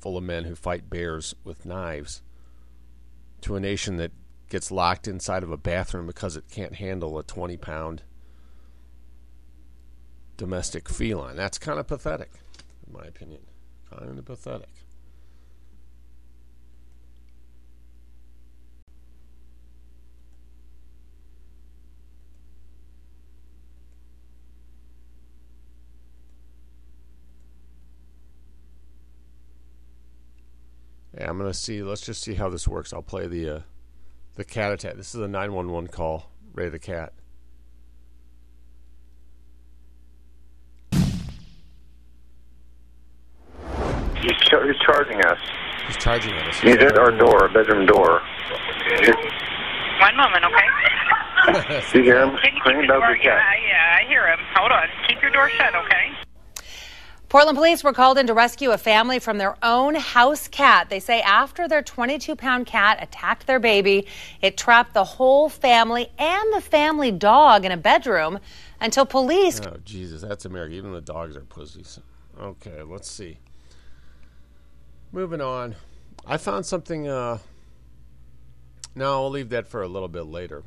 full 0.00 0.16
of 0.16 0.24
men 0.24 0.44
who 0.44 0.54
fight 0.54 0.88
bears 0.88 1.34
with 1.44 1.66
knives 1.66 2.22
to 3.42 3.54
a 3.54 3.60
nation 3.60 3.96
that 3.96 4.12
gets 4.48 4.70
locked 4.70 5.06
inside 5.06 5.42
of 5.42 5.50
a 5.50 5.56
bathroom 5.56 6.06
because 6.06 6.36
it 6.36 6.44
can't 6.50 6.76
handle 6.76 7.18
a 7.18 7.22
20 7.22 7.56
pound 7.58 8.02
domestic 10.40 10.88
feline. 10.88 11.36
That's 11.36 11.58
kind 11.58 11.78
of 11.78 11.86
pathetic, 11.86 12.30
in 12.86 12.94
my 12.94 13.04
opinion. 13.04 13.42
Kind 13.90 14.18
of 14.18 14.24
pathetic. 14.24 14.70
Yeah, 31.14 31.28
I'm 31.28 31.36
gonna 31.36 31.52
see. 31.52 31.82
Let's 31.82 32.00
just 32.00 32.22
see 32.22 32.32
how 32.32 32.48
this 32.48 32.66
works. 32.66 32.94
I'll 32.94 33.02
play 33.02 33.26
the 33.26 33.56
uh, 33.56 33.60
the 34.36 34.44
cat 34.44 34.72
attack. 34.72 34.96
This 34.96 35.14
is 35.14 35.20
a 35.20 35.28
911 35.28 35.90
call. 35.90 36.30
Ray 36.54 36.70
the 36.70 36.78
cat. 36.78 37.12
He's, 44.22 44.32
char- 44.48 44.66
he's 44.66 44.80
charging 44.80 45.20
us. 45.24 45.38
He's 45.86 45.96
charging 45.96 46.32
at 46.34 46.48
us. 46.48 46.60
He's 46.60 46.76
at 46.76 46.98
our 46.98 47.10
door, 47.10 47.48
bedroom 47.48 47.86
door. 47.86 48.22
One 50.00 50.16
moment, 50.16 50.44
okay? 50.44 51.82
Do 51.92 51.98
you 51.98 52.04
hear 52.04 52.22
him? 52.22 52.30
Can 52.30 52.36
you 52.36 52.50
keep 52.50 52.58
Screaming 52.60 52.84
your 52.84 52.98
door? 53.00 53.16
Yeah, 53.16 53.38
cat. 53.38 53.56
yeah, 53.66 53.98
I 53.98 54.08
hear 54.08 54.26
him. 54.26 54.38
Hold 54.54 54.72
on. 54.72 54.88
Keep 55.08 55.22
your 55.22 55.30
door 55.30 55.48
shut, 55.50 55.74
okay? 55.74 56.12
Portland 57.28 57.56
police 57.56 57.84
were 57.84 57.92
called 57.92 58.18
in 58.18 58.26
to 58.26 58.34
rescue 58.34 58.72
a 58.72 58.78
family 58.78 59.20
from 59.20 59.38
their 59.38 59.56
own 59.62 59.94
house 59.94 60.48
cat. 60.48 60.90
They 60.90 60.98
say 60.98 61.20
after 61.22 61.68
their 61.68 61.80
22 61.82 62.34
pound 62.34 62.66
cat 62.66 62.98
attacked 63.00 63.46
their 63.46 63.60
baby, 63.60 64.06
it 64.42 64.56
trapped 64.56 64.94
the 64.94 65.04
whole 65.04 65.48
family 65.48 66.08
and 66.18 66.52
the 66.52 66.60
family 66.60 67.12
dog 67.12 67.64
in 67.64 67.70
a 67.70 67.76
bedroom 67.76 68.40
until 68.80 69.06
police. 69.06 69.60
Oh 69.64 69.76
Jesus, 69.84 70.22
that's 70.22 70.44
America. 70.44 70.74
Even 70.74 70.92
the 70.92 71.00
dogs 71.00 71.36
are 71.36 71.42
pussies. 71.42 72.00
Okay, 72.40 72.82
let's 72.82 73.08
see. 73.10 73.38
Moving 75.12 75.40
on. 75.40 75.74
I 76.24 76.36
found 76.36 76.66
something. 76.66 77.08
Uh, 77.08 77.38
I'll 78.96 79.28
leave 79.28 79.48
that 79.48 79.66
for 79.66 79.82
a 79.82 79.88
little 79.88 80.08
bit 80.08 80.26
later. 80.26 80.62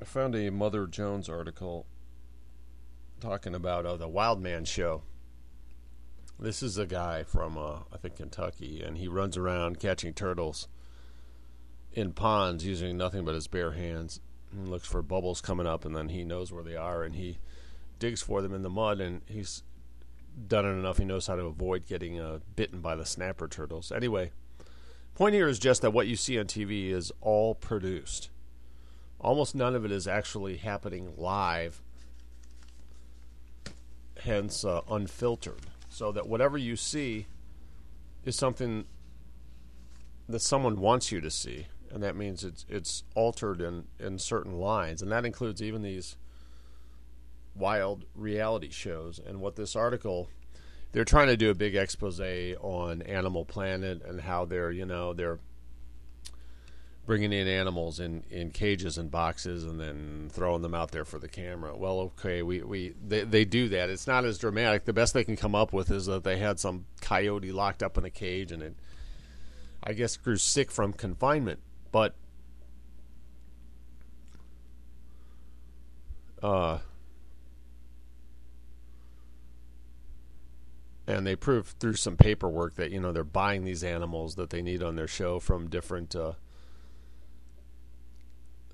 I 0.00 0.04
found 0.04 0.34
a 0.34 0.50
Mother 0.50 0.88
Jones 0.88 1.28
article 1.28 1.86
talking 3.20 3.54
about 3.54 3.86
uh, 3.86 3.96
the 3.96 4.08
Wild 4.08 4.42
Man 4.42 4.64
Show. 4.64 5.02
This 6.38 6.64
is 6.64 6.78
a 6.78 6.86
guy 6.86 7.22
from, 7.22 7.56
uh, 7.56 7.78
I 7.92 7.96
think, 7.96 8.16
Kentucky, 8.16 8.82
and 8.82 8.98
he 8.98 9.06
runs 9.06 9.36
around 9.36 9.78
catching 9.78 10.12
turtles 10.12 10.66
in 11.92 12.12
ponds 12.12 12.66
using 12.66 12.96
nothing 12.96 13.24
but 13.24 13.34
his 13.34 13.46
bare 13.46 13.72
hands. 13.72 14.20
And 14.50 14.68
looks 14.68 14.88
for 14.88 15.00
bubbles 15.00 15.40
coming 15.40 15.66
up, 15.66 15.84
and 15.84 15.94
then 15.94 16.08
he 16.08 16.24
knows 16.24 16.52
where 16.52 16.64
they 16.64 16.76
are, 16.76 17.04
and 17.04 17.14
he 17.14 17.38
digs 18.00 18.20
for 18.20 18.42
them 18.42 18.52
in 18.52 18.62
the 18.62 18.70
mud, 18.70 19.00
and 19.00 19.22
he's 19.26 19.62
done 20.48 20.64
it 20.64 20.70
enough. 20.70 20.98
He 20.98 21.04
knows 21.04 21.26
how 21.26 21.36
to 21.36 21.44
avoid 21.44 21.86
getting 21.86 22.20
uh, 22.20 22.40
bitten 22.54 22.80
by 22.80 22.94
the 22.94 23.06
snapper 23.06 23.48
turtles. 23.48 23.90
Anyway, 23.90 24.32
point 25.14 25.34
here 25.34 25.48
is 25.48 25.58
just 25.58 25.82
that 25.82 25.92
what 25.92 26.06
you 26.06 26.16
see 26.16 26.38
on 26.38 26.46
TV 26.46 26.90
is 26.90 27.12
all 27.20 27.54
produced. 27.54 28.30
Almost 29.18 29.54
none 29.54 29.74
of 29.74 29.84
it 29.84 29.90
is 29.90 30.06
actually 30.06 30.58
happening 30.58 31.14
live, 31.16 31.80
hence 34.22 34.64
uh, 34.64 34.82
unfiltered. 34.90 35.62
So 35.88 36.12
that 36.12 36.28
whatever 36.28 36.58
you 36.58 36.76
see 36.76 37.26
is 38.24 38.36
something 38.36 38.84
that 40.28 40.40
someone 40.40 40.80
wants 40.80 41.10
you 41.10 41.20
to 41.22 41.30
see, 41.30 41.68
and 41.90 42.02
that 42.02 42.16
means 42.16 42.44
it's 42.44 42.66
it's 42.68 43.04
altered 43.14 43.62
in 43.62 43.84
in 43.98 44.18
certain 44.18 44.58
lines, 44.58 45.00
and 45.00 45.10
that 45.10 45.24
includes 45.24 45.62
even 45.62 45.80
these 45.80 46.16
wild 47.56 48.04
reality 48.14 48.70
shows. 48.70 49.18
And 49.24 49.40
what 49.40 49.56
this 49.56 49.76
article, 49.76 50.28
they're 50.92 51.04
trying 51.04 51.28
to 51.28 51.36
do 51.36 51.50
a 51.50 51.54
big 51.54 51.74
expose 51.74 52.20
on 52.20 53.02
Animal 53.02 53.44
Planet 53.44 54.02
and 54.04 54.20
how 54.20 54.44
they're 54.44 54.70
you 54.70 54.86
know 54.86 55.12
they're 55.12 55.38
bringing 57.06 57.32
in 57.32 57.46
animals 57.46 58.00
in, 58.00 58.24
in 58.30 58.50
cages 58.50 58.98
and 58.98 59.10
boxes 59.10 59.64
and 59.64 59.80
then 59.80 60.28
throwing 60.32 60.60
them 60.60 60.74
out 60.74 60.90
there 60.90 61.04
for 61.04 61.20
the 61.20 61.28
camera. 61.28 61.76
Well, 61.76 62.00
okay, 62.00 62.42
we, 62.42 62.62
we 62.62 62.94
they, 63.06 63.22
they 63.22 63.44
do 63.44 63.68
that. 63.68 63.88
It's 63.88 64.08
not 64.08 64.24
as 64.24 64.38
dramatic. 64.38 64.84
The 64.84 64.92
best 64.92 65.14
they 65.14 65.22
can 65.22 65.36
come 65.36 65.54
up 65.54 65.72
with 65.72 65.90
is 65.90 66.06
that 66.06 66.24
they 66.24 66.38
had 66.38 66.58
some 66.58 66.86
coyote 67.00 67.52
locked 67.52 67.82
up 67.82 67.96
in 67.96 68.04
a 68.04 68.10
cage 68.10 68.50
and 68.50 68.62
it, 68.62 68.74
I 69.82 69.92
guess, 69.92 70.16
grew 70.16 70.36
sick 70.36 70.72
from 70.72 70.92
confinement. 70.92 71.60
But 71.92 72.16
uh, 76.42 76.78
and 81.06 81.26
they 81.26 81.36
proved 81.36 81.78
through 81.78 81.94
some 81.94 82.16
paperwork 82.16 82.74
that 82.74 82.90
you 82.90 83.00
know 83.00 83.12
they're 83.12 83.24
buying 83.24 83.64
these 83.64 83.84
animals 83.84 84.34
that 84.34 84.50
they 84.50 84.62
need 84.62 84.82
on 84.82 84.96
their 84.96 85.06
show 85.06 85.38
from 85.38 85.68
different 85.68 86.16
uh, 86.16 86.32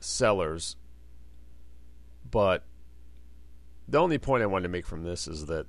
sellers. 0.00 0.76
But 2.30 2.64
the 3.86 3.98
only 3.98 4.18
point 4.18 4.42
I 4.42 4.46
wanted 4.46 4.64
to 4.64 4.68
make 4.70 4.86
from 4.86 5.02
this 5.02 5.28
is 5.28 5.46
that 5.46 5.66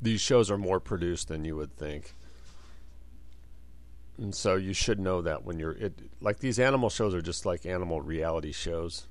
these 0.00 0.20
shows 0.20 0.50
are 0.50 0.58
more 0.58 0.80
produced 0.80 1.28
than 1.28 1.44
you 1.44 1.56
would 1.56 1.74
think. 1.76 2.12
And 4.18 4.34
so 4.34 4.56
you 4.56 4.72
should 4.72 5.00
know 5.00 5.22
that 5.22 5.44
when 5.44 5.58
you're 5.58 5.72
it 5.72 5.98
like 6.20 6.38
these 6.40 6.58
animal 6.58 6.90
shows 6.90 7.14
are 7.14 7.22
just 7.22 7.46
like 7.46 7.64
animal 7.66 8.00
reality 8.00 8.52
shows. 8.52 9.06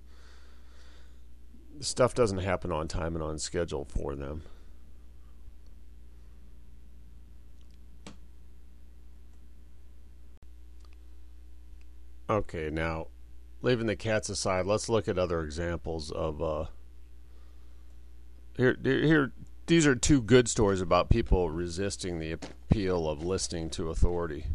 Stuff 1.79 2.13
doesn't 2.13 2.39
happen 2.39 2.71
on 2.71 2.87
time 2.87 3.15
and 3.15 3.23
on 3.23 3.37
schedule 3.37 3.85
for 3.85 4.15
them. 4.15 4.43
Okay, 12.29 12.69
now 12.71 13.07
leaving 13.61 13.87
the 13.87 13.95
cats 13.95 14.29
aside, 14.29 14.65
let's 14.65 14.89
look 14.89 15.07
at 15.07 15.19
other 15.19 15.41
examples 15.43 16.11
of 16.11 16.41
uh 16.41 16.65
here 18.57 18.77
here 18.83 19.31
these 19.67 19.87
are 19.87 19.95
two 19.95 20.21
good 20.21 20.47
stories 20.47 20.81
about 20.81 21.09
people 21.09 21.49
resisting 21.49 22.19
the 22.19 22.31
appeal 22.31 23.09
of 23.09 23.23
listening 23.23 23.69
to 23.71 23.89
authority. 23.89 24.45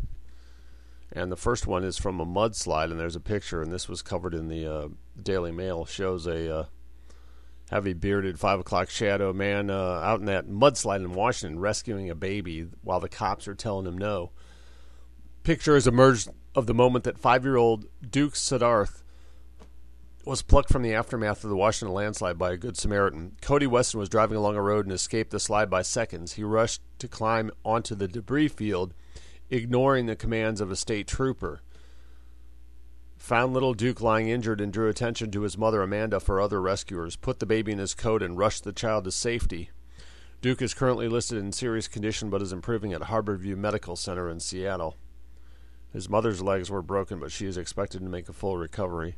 And 1.13 1.33
the 1.33 1.37
first 1.37 1.67
one 1.67 1.83
is 1.83 1.99
from 1.99 2.21
a 2.21 2.27
mudslide, 2.27 2.93
and 2.93 3.01
there's 3.01 3.17
a 3.17 3.21
picture, 3.21 3.61
and 3.61 3.73
this 3.73 3.89
was 3.89 4.03
covered 4.03 4.35
in 4.35 4.47
the 4.47 4.73
uh, 4.73 4.89
Daily 5.21 5.51
Mail. 5.51 5.85
Shows 5.85 6.29
a 6.29 6.57
uh, 6.57 6.65
heavy 7.71 7.93
bearded 7.93 8.39
five 8.39 8.59
o'clock 8.59 8.91
shadow 8.91 9.33
man 9.33 9.71
uh, 9.71 10.01
out 10.03 10.19
in 10.19 10.27
that 10.27 10.49
mudslide 10.49 10.97
in 10.97 11.13
Washington 11.13 11.61
rescuing 11.61 12.11
a 12.11 12.15
baby 12.15 12.67
while 12.83 12.99
the 12.99 13.09
cops 13.09 13.47
are 13.47 13.55
telling 13.55 13.87
him 13.87 13.97
no. 13.97 14.31
Picture 15.45 15.75
has 15.75 15.87
emerged 15.87 16.29
of 16.55 16.67
the 16.67 16.75
moment 16.75 17.05
that 17.05 17.19
five 17.19 17.45
year 17.45 17.57
old 17.57 17.87
Duke 18.09 18.35
Suddarth 18.35 19.03
was 20.25 20.43
plucked 20.43 20.71
from 20.71 20.83
the 20.83 20.93
aftermath 20.93 21.45
of 21.45 21.51
the 21.51 21.57
Washington 21.57 21.95
landslide 21.95 22.37
by 22.37 22.53
a 22.53 22.57
good 22.57 22.77
Samaritan. 22.77 23.37
Cody 23.41 23.67
Wesson 23.67 24.01
was 24.01 24.09
driving 24.09 24.37
along 24.37 24.57
a 24.57 24.63
road 24.63 24.85
and 24.85 24.93
escaped 24.93 25.31
the 25.31 25.41
slide 25.41 25.71
by 25.71 25.83
seconds. 25.83 26.35
He 26.35 26.43
rushed 26.43 26.83
to 26.99 27.09
climb 27.09 27.53
onto 27.65 27.95
the 27.95 28.09
debris 28.09 28.49
field, 28.49 28.95
ignoring 29.49 30.07
the 30.07 30.17
commands 30.17 30.61
of 30.61 30.71
a 30.71 30.77
state 30.77 31.07
trooper. 31.07 31.63
Found 33.21 33.53
little 33.53 33.75
Duke 33.75 34.01
lying 34.01 34.29
injured 34.29 34.61
and 34.61 34.73
drew 34.73 34.89
attention 34.89 35.31
to 35.31 35.43
his 35.43 35.57
mother 35.57 35.83
Amanda 35.83 36.19
for 36.19 36.41
other 36.41 36.61
rescuers, 36.61 37.15
put 37.15 37.39
the 37.39 37.47
baby 37.47 37.71
in 37.71 37.79
his 37.79 37.95
coat, 37.95 38.23
and 38.23 38.37
rushed 38.37 38.65
the 38.65 38.73
child 38.73 39.05
to 39.05 39.13
safety. 39.13 39.71
Duke 40.41 40.63
is 40.63 40.75
currently 40.75 41.07
listed 41.07 41.39
in 41.39 41.53
serious 41.53 41.87
condition 41.87 42.29
but 42.31 42.43
is 42.43 42.53
improving 42.53 42.93
at 42.93 43.03
Harborview 43.03 43.57
Medical 43.57 43.95
Center 43.95 44.29
in 44.29 44.41
Seattle. 44.41 44.97
His 45.93 46.09
mother's 46.09 46.43
legs 46.43 46.71
were 46.71 46.83
broken, 46.83 47.21
but 47.21 47.31
she 47.31 47.47
is 47.47 47.57
expected 47.59 48.01
to 48.01 48.09
make 48.09 48.29
a 48.29 48.33
full 48.33 48.57
recovery. 48.57 49.17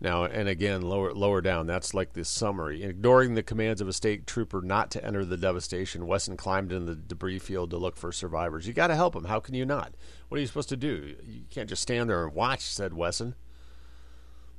Now, 0.00 0.24
and 0.24 0.48
again, 0.48 0.82
lower 0.82 1.14
lower 1.14 1.40
down, 1.40 1.66
that's 1.66 1.94
like 1.94 2.12
the 2.12 2.24
summary. 2.24 2.82
Ignoring 2.82 3.34
the 3.34 3.42
commands 3.42 3.80
of 3.80 3.88
a 3.88 3.92
state 3.92 4.26
trooper 4.26 4.60
not 4.60 4.90
to 4.92 5.04
enter 5.04 5.24
the 5.24 5.36
devastation, 5.36 6.06
Wesson 6.06 6.36
climbed 6.36 6.72
into 6.72 6.94
the 6.94 7.00
debris 7.00 7.38
field 7.38 7.70
to 7.70 7.78
look 7.78 7.96
for 7.96 8.12
survivors. 8.12 8.66
You 8.66 8.74
got 8.74 8.88
to 8.88 8.96
help 8.96 9.16
him. 9.16 9.24
How 9.24 9.40
can 9.40 9.54
you 9.54 9.64
not? 9.64 9.94
What 10.28 10.38
are 10.38 10.40
you 10.40 10.46
supposed 10.46 10.68
to 10.70 10.76
do? 10.76 11.14
You 11.24 11.42
can't 11.48 11.68
just 11.68 11.82
stand 11.82 12.10
there 12.10 12.24
and 12.24 12.34
watch," 12.34 12.62
said 12.62 12.92
Wesson. 12.92 13.34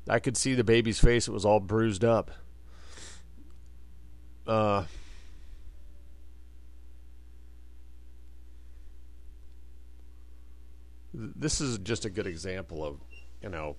I 0.08 0.20
could 0.20 0.38
see 0.38 0.54
the 0.54 0.64
baby's 0.64 1.00
face; 1.00 1.28
it 1.28 1.32
was 1.32 1.46
all 1.46 1.60
bruised 1.60 2.04
up. 2.04 2.32
Uh, 4.48 4.86
this 11.14 11.62
is 11.62 11.78
just 11.80 12.06
a 12.06 12.10
good 12.10 12.28
example 12.28 12.84
of, 12.84 13.00
you 13.42 13.50
know, 13.50 13.76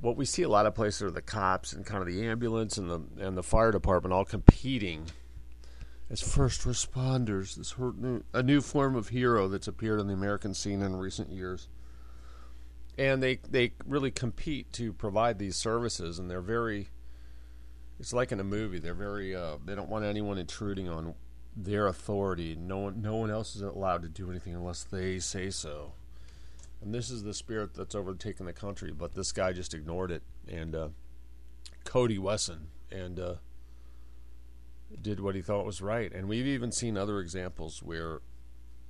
what 0.00 0.16
we 0.16 0.24
see 0.24 0.42
a 0.42 0.48
lot 0.48 0.66
of 0.66 0.74
places 0.74 1.02
are 1.02 1.10
the 1.10 1.22
cops 1.22 1.72
and 1.72 1.84
kind 1.84 2.00
of 2.00 2.06
the 2.06 2.26
ambulance 2.26 2.78
and 2.78 2.90
the 2.90 3.00
and 3.18 3.36
the 3.36 3.42
fire 3.42 3.70
department 3.70 4.12
all 4.12 4.24
competing 4.24 5.06
as 6.10 6.20
first 6.20 6.62
responders. 6.62 7.54
This 7.54 7.74
new, 7.78 8.22
a 8.34 8.42
new 8.42 8.60
form 8.60 8.96
of 8.96 9.08
hero 9.08 9.48
that's 9.48 9.68
appeared 9.68 10.00
on 10.00 10.08
the 10.08 10.14
American 10.14 10.54
scene 10.54 10.82
in 10.82 10.96
recent 10.96 11.30
years, 11.30 11.68
and 12.98 13.22
they 13.22 13.38
they 13.48 13.72
really 13.86 14.10
compete 14.10 14.72
to 14.74 14.92
provide 14.92 15.38
these 15.38 15.56
services, 15.56 16.18
and 16.18 16.30
they're 16.30 16.40
very. 16.40 16.88
It's 17.98 18.14
like 18.14 18.32
in 18.32 18.40
a 18.40 18.44
movie. 18.44 18.78
They're 18.78 18.94
very. 18.94 19.36
Uh, 19.36 19.58
they 19.64 19.74
don't 19.74 19.90
want 19.90 20.04
anyone 20.04 20.38
intruding 20.38 20.88
on 20.88 21.14
their 21.54 21.86
authority. 21.86 22.56
No 22.58 22.78
one, 22.78 23.02
no 23.02 23.16
one 23.16 23.30
else 23.30 23.54
is 23.54 23.62
allowed 23.62 24.02
to 24.02 24.08
do 24.08 24.30
anything 24.30 24.54
unless 24.54 24.82
they 24.82 25.18
say 25.18 25.50
so. 25.50 25.92
And 26.82 26.94
this 26.94 27.10
is 27.10 27.22
the 27.22 27.34
spirit 27.34 27.74
that's 27.74 27.94
overtaken 27.94 28.46
the 28.46 28.52
country. 28.52 28.90
But 28.90 29.14
this 29.14 29.32
guy 29.32 29.52
just 29.52 29.74
ignored 29.74 30.10
it, 30.10 30.22
and 30.48 30.74
uh, 30.74 30.88
Cody 31.84 32.18
Wesson, 32.18 32.68
and 32.90 33.20
uh, 33.20 33.34
did 35.00 35.20
what 35.20 35.34
he 35.34 35.42
thought 35.42 35.66
was 35.66 35.82
right. 35.82 36.10
And 36.12 36.28
we've 36.28 36.46
even 36.46 36.72
seen 36.72 36.96
other 36.96 37.20
examples 37.20 37.82
where 37.82 38.20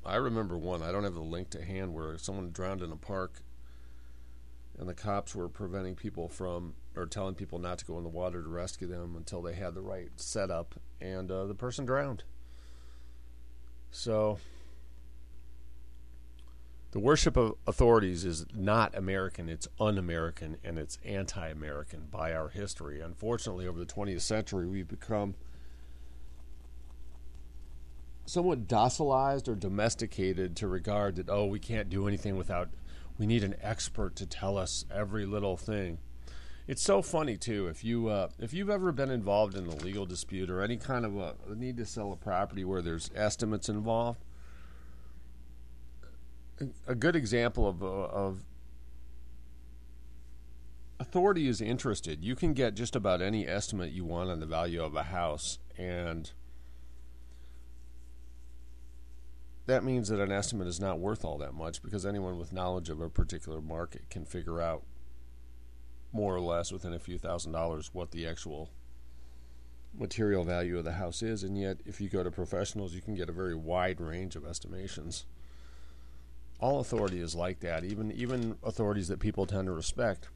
I 0.05 0.16
remember 0.16 0.57
one. 0.57 0.83
I 0.83 0.92
don't 0.92 1.05
have 1.05 1.14
the 1.14 1.20
link 1.20 1.50
to 1.50 1.64
hand 1.64 1.94
where 1.94 2.16
someone 2.16 2.53
drowned 2.53 2.83
in 2.83 2.92
a 2.92 2.96
park, 2.96 3.42
and 4.79 4.88
the 4.88 4.94
cops 4.94 5.35
were 5.35 5.48
preventing 5.48 5.94
people 5.94 6.29
from 6.29 6.74
or 6.96 7.07
telling 7.07 7.35
people 7.35 7.59
not 7.59 7.79
to 7.79 7.85
go 7.85 7.98
in 7.98 8.03
the 8.03 8.09
water 8.09 8.42
to 8.42 8.48
rescue 8.48 8.87
them 8.87 9.14
until 9.16 9.42
they 9.42 9.55
had 9.55 9.74
the 9.74 9.81
right 9.81 10.11
setup, 10.16 10.74
and 11.00 11.31
uh, 11.31 11.44
the 11.44 11.55
person 11.55 11.85
drowned. 11.85 12.24
So 13.90 14.38
the 16.92 16.98
worship 16.98 17.37
of 17.37 17.55
authorities 17.66 18.24
is 18.24 18.46
not 18.53 18.96
American, 18.96 19.48
it's 19.48 19.68
un 19.79 19.96
American, 19.96 20.57
and 20.64 20.79
it's 20.79 20.98
anti 21.05 21.48
American 21.48 22.09
by 22.11 22.33
our 22.33 22.48
history. 22.48 23.00
Unfortunately, 23.00 23.66
over 23.66 23.79
the 23.79 23.87
20th 23.87 24.22
century, 24.22 24.66
we've 24.66 24.88
become 24.88 25.35
somewhat 28.26 28.66
docilized 28.66 29.48
or 29.48 29.55
domesticated 29.55 30.57
to 30.57 30.68
regard 30.68 31.16
that, 31.16 31.29
oh, 31.29 31.46
we 31.46 31.59
can't 31.59 31.88
do 31.88 32.09
anything 32.09 32.37
without, 32.37 32.68
we 33.18 33.26
need 33.26 33.44
an 33.44 33.55
expert 33.61 34.16
to 34.16 34.26
tell 34.26 34.57
us 34.57 34.85
every 34.92 35.26
little 35.26 35.57
thing. 35.57 35.98
It's 36.66 36.83
so 36.83 37.03
funny 37.03 37.37
too. 37.37 37.66
If 37.66 37.83
you 37.83 38.09
uh, 38.09 38.29
if 38.38 38.53
you've 38.53 38.70
ever 38.70 38.92
been 38.92 39.11
involved 39.11 39.57
in 39.57 39.66
a 39.66 39.74
legal 39.74 40.07
dispute 40.07 40.48
or 40.48 40.62
any 40.62 40.76
kind 40.76 41.05
of 41.05 41.16
a, 41.16 41.35
a 41.50 41.55
need 41.57 41.76
to 41.79 41.85
sell 41.85 42.12
a 42.12 42.16
property 42.16 42.64
where 42.64 42.81
there's 42.81 43.11
estimates 43.16 43.68
involved, 43.68 44.20
a 46.87 46.94
good 46.94 47.16
example 47.16 47.66
of, 47.66 47.83
of 47.83 48.44
authority 50.99 51.49
is 51.49 51.61
interested. 51.61 52.23
You 52.23 52.37
can 52.37 52.53
get 52.53 52.75
just 52.75 52.94
about 52.94 53.23
any 53.23 53.46
estimate 53.46 53.92
you 53.92 54.05
want 54.05 54.31
on 54.31 54.40
the 54.40 54.46
value 54.46 54.83
of 54.83 54.94
a 54.94 55.05
house, 55.05 55.59
and 55.79 56.31
that 59.66 59.85
means 59.85 60.09
that 60.09 60.20
an 60.20 60.33
estimate 60.33 60.66
is 60.66 60.81
not 60.81 60.99
worth 60.99 61.25
all 61.25 61.38
that 61.38 61.55
much 61.55 61.83
because 61.83 62.05
anyone 62.05 62.38
with 62.38 62.53
knowledge 62.53 62.90
of 62.90 63.01
a 63.01 63.09
particular 63.09 63.61
market 63.61 64.11
can 64.11 64.25
figure 64.25 64.61
out 64.61 64.83
more 66.12 66.35
or 66.35 66.40
less 66.40 66.73
within 66.73 66.92
a 66.92 66.99
few 66.99 67.18
thousand 67.18 67.53
dollars 67.53 67.90
what 67.92 68.11
the 68.11 68.27
actual 68.27 68.70
material 69.96 70.44
value 70.44 70.79
of 70.79 70.85
the 70.85 70.92
house 70.92 71.23
is. 71.23 71.42
And 71.42 71.57
yet, 71.57 71.79
if 71.87 72.01
you 72.01 72.09
go 72.09 72.23
to 72.23 72.31
professionals, 72.31 72.94
you 72.94 73.01
can 73.01 73.14
get 73.14 73.29
a 73.29 73.33
very 73.33 73.55
wide 73.55 74.01
range 74.01 74.37
of 74.37 74.44
estimations 74.44 75.25
all 76.61 76.81
authority 76.81 77.20
is 77.20 77.35
like 77.35 77.61
that. 77.61 77.85
Even 77.85 78.12
even 78.12 78.57
authorities 78.62 79.09
that 79.09 79.18
people 79.18 79.46
tend 79.46 79.66
to 79.66 79.73
respect, 79.73 80.29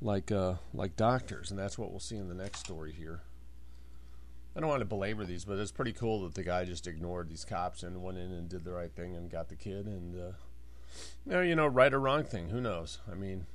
like 0.00 0.30
uh, 0.30 0.54
like 0.74 0.96
doctors, 0.96 1.50
and 1.50 1.58
that's 1.58 1.78
what 1.78 1.90
we'll 1.90 2.00
see 2.00 2.16
in 2.16 2.28
the 2.28 2.34
next 2.34 2.60
story 2.60 2.92
here. 2.92 3.22
I 4.54 4.60
don't 4.60 4.68
want 4.68 4.80
to 4.80 4.86
belabor 4.86 5.24
these, 5.24 5.44
but 5.46 5.58
it's 5.58 5.70
pretty 5.70 5.92
cool 5.92 6.22
that 6.24 6.34
the 6.34 6.42
guy 6.42 6.64
just 6.64 6.86
ignored 6.86 7.30
these 7.30 7.44
cops 7.44 7.82
and 7.82 8.02
went 8.02 8.18
in 8.18 8.32
and 8.32 8.48
did 8.48 8.64
the 8.64 8.72
right 8.72 8.92
thing 8.92 9.16
and 9.16 9.30
got 9.30 9.48
the 9.48 9.56
kid. 9.56 9.86
And 9.86 10.34
uh, 11.30 11.40
you 11.40 11.56
know, 11.56 11.66
right 11.66 11.92
or 11.92 12.00
wrong 12.00 12.24
thing, 12.24 12.50
who 12.50 12.60
knows? 12.60 12.98
I 13.10 13.14
mean, 13.14 13.46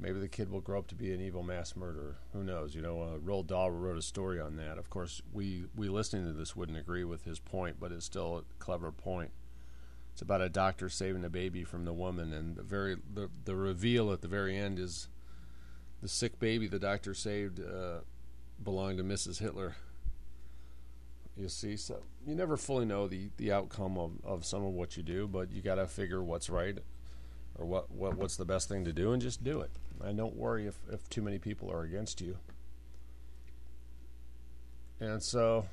Maybe 0.00 0.18
the 0.18 0.28
kid 0.28 0.50
will 0.50 0.62
grow 0.62 0.78
up 0.78 0.86
to 0.88 0.94
be 0.94 1.12
an 1.12 1.20
evil 1.20 1.42
mass 1.42 1.76
murderer. 1.76 2.16
Who 2.32 2.42
knows? 2.42 2.74
You 2.74 2.80
know, 2.80 3.02
uh, 3.02 3.18
Roald 3.18 3.48
Dahl 3.48 3.70
wrote 3.70 3.98
a 3.98 4.02
story 4.02 4.40
on 4.40 4.56
that. 4.56 4.78
Of 4.78 4.88
course, 4.88 5.20
we 5.30 5.64
we 5.76 5.88
listening 5.88 6.24
to 6.26 6.32
this 6.32 6.56
wouldn't 6.56 6.78
agree 6.78 7.04
with 7.04 7.24
his 7.24 7.38
point, 7.38 7.76
but 7.78 7.92
it's 7.92 8.06
still 8.06 8.38
a 8.38 8.42
clever 8.58 8.90
point. 8.90 9.30
It's 10.12 10.22
about 10.22 10.40
a 10.40 10.48
doctor 10.48 10.88
saving 10.88 11.24
a 11.24 11.28
baby 11.28 11.64
from 11.64 11.84
the 11.84 11.92
woman, 11.92 12.32
and 12.32 12.56
the 12.56 12.62
very 12.62 12.96
the, 13.12 13.28
the 13.44 13.54
reveal 13.54 14.10
at 14.10 14.22
the 14.22 14.28
very 14.28 14.56
end 14.56 14.78
is 14.78 15.08
the 16.00 16.08
sick 16.08 16.38
baby 16.38 16.66
the 16.66 16.78
doctor 16.78 17.12
saved 17.12 17.60
uh, 17.60 17.98
belonged 18.62 18.98
to 18.98 19.04
Mrs. 19.04 19.38
Hitler. 19.38 19.76
You 21.36 21.48
see, 21.48 21.76
so 21.76 22.02
you 22.26 22.34
never 22.34 22.56
fully 22.56 22.84
know 22.84 23.06
the, 23.06 23.30
the 23.36 23.52
outcome 23.52 23.96
of, 23.96 24.12
of 24.24 24.44
some 24.44 24.64
of 24.64 24.72
what 24.72 24.96
you 24.96 25.02
do, 25.02 25.26
but 25.26 25.52
you 25.52 25.62
got 25.62 25.76
to 25.76 25.86
figure 25.86 26.22
what's 26.22 26.50
right 26.50 26.78
or 27.54 27.66
what, 27.66 27.90
what 27.90 28.16
what's 28.16 28.36
the 28.36 28.44
best 28.44 28.68
thing 28.68 28.84
to 28.84 28.92
do 28.92 29.12
and 29.12 29.22
just 29.22 29.44
do 29.44 29.60
it. 29.60 29.70
And 30.04 30.16
don't 30.16 30.36
worry 30.36 30.66
if, 30.66 30.76
if 30.90 31.08
too 31.08 31.22
many 31.22 31.38
people 31.38 31.70
are 31.70 31.82
against 31.82 32.20
you. 32.20 32.38
And 35.00 35.22
so 35.22 35.66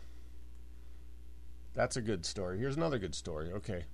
that's 1.73 1.97
a 1.97 2.01
good 2.01 2.25
story. 2.25 2.59
Here's 2.59 2.77
another 2.77 2.97
good 2.97 3.15
story. 3.15 3.51
Okay. 3.51 3.85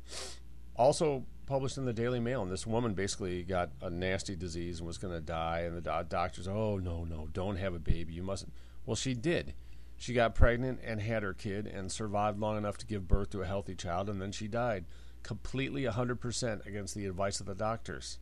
Also 0.76 1.26
published 1.46 1.78
in 1.78 1.86
the 1.86 1.93
Daily 1.93 2.19
Mail, 2.19 2.41
and 2.41 2.52
this 2.52 2.65
woman 2.65 2.93
basically 2.93 3.43
got 3.43 3.72
a 3.82 3.89
nasty 3.89 4.36
disease 4.36 4.80
and 4.80 4.88
was 4.88 4.98
going 4.98 5.13
to 5.13 5.22
die. 5.22 5.62
And 5.62 5.76
the 5.76 5.82
do- 5.82 6.08
doctors, 6.08 6.48
oh, 6.48 6.78
no, 6.78 7.04
no, 7.04 7.28
don't 7.34 7.58
have 7.58 7.74
a 7.74 7.80
baby. 7.80 8.13
You 8.13 8.24
mustn't. 8.24 8.54
Well, 8.86 8.96
she 8.96 9.13
did. 9.13 9.54
She 9.98 10.13
got 10.13 10.36
pregnant 10.36 10.80
and 10.84 11.02
had 11.02 11.24
her 11.24 11.34
kid 11.34 11.67
and 11.67 11.91
survived 11.91 12.39
long 12.39 12.58
enough 12.58 12.78
to 12.80 12.86
give 12.86 13.08
birth 13.08 13.30
to 13.32 13.41
a 13.41 13.46
healthy 13.46 13.76
child, 13.76 14.10
and 14.10 14.22
then 14.22 14.32
she 14.32 14.48
died 14.48 14.86
completely 15.24 15.84
100% 15.84 16.65
against 16.65 16.96
the 16.96 17.06
advice 17.06 17.39
of 17.39 17.46
the 17.46 17.56
doctors. 17.56 18.19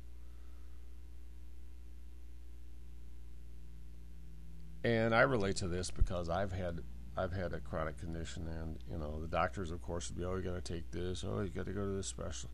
And 4.84 5.14
I 5.14 5.22
relate 5.22 5.58
to 5.58 5.68
this 5.68 5.92
because 5.92 6.30
I've 6.30 6.52
had 6.52 6.82
I've 7.18 7.34
had 7.34 7.54
a 7.54 7.60
chronic 7.60 8.00
condition, 8.00 8.48
and 8.48 8.78
you 8.90 8.98
know 8.98 9.20
the 9.22 9.28
doctors, 9.28 9.72
of 9.72 9.82
course, 9.82 10.10
would 10.10 10.18
be, 10.18 10.24
oh, 10.24 10.36
you 10.36 10.44
got 10.44 10.64
to 10.64 10.74
take 10.74 10.90
this, 10.92 11.24
oh, 11.28 11.42
you 11.42 11.50
got 11.50 11.66
to 11.66 11.74
go 11.74 11.86
to 11.86 11.92
this 11.92 12.08
special. 12.08 12.50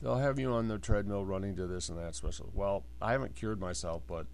They'll 0.00 0.16
have 0.16 0.38
you 0.38 0.52
on 0.52 0.68
the 0.68 0.78
treadmill 0.78 1.24
running 1.24 1.56
to 1.56 1.66
this 1.66 1.88
and 1.88 1.98
that 1.98 2.14
special. 2.14 2.50
Well, 2.54 2.84
I 3.02 3.12
haven't 3.12 3.34
cured 3.34 3.60
myself, 3.60 4.02
but 4.06 4.26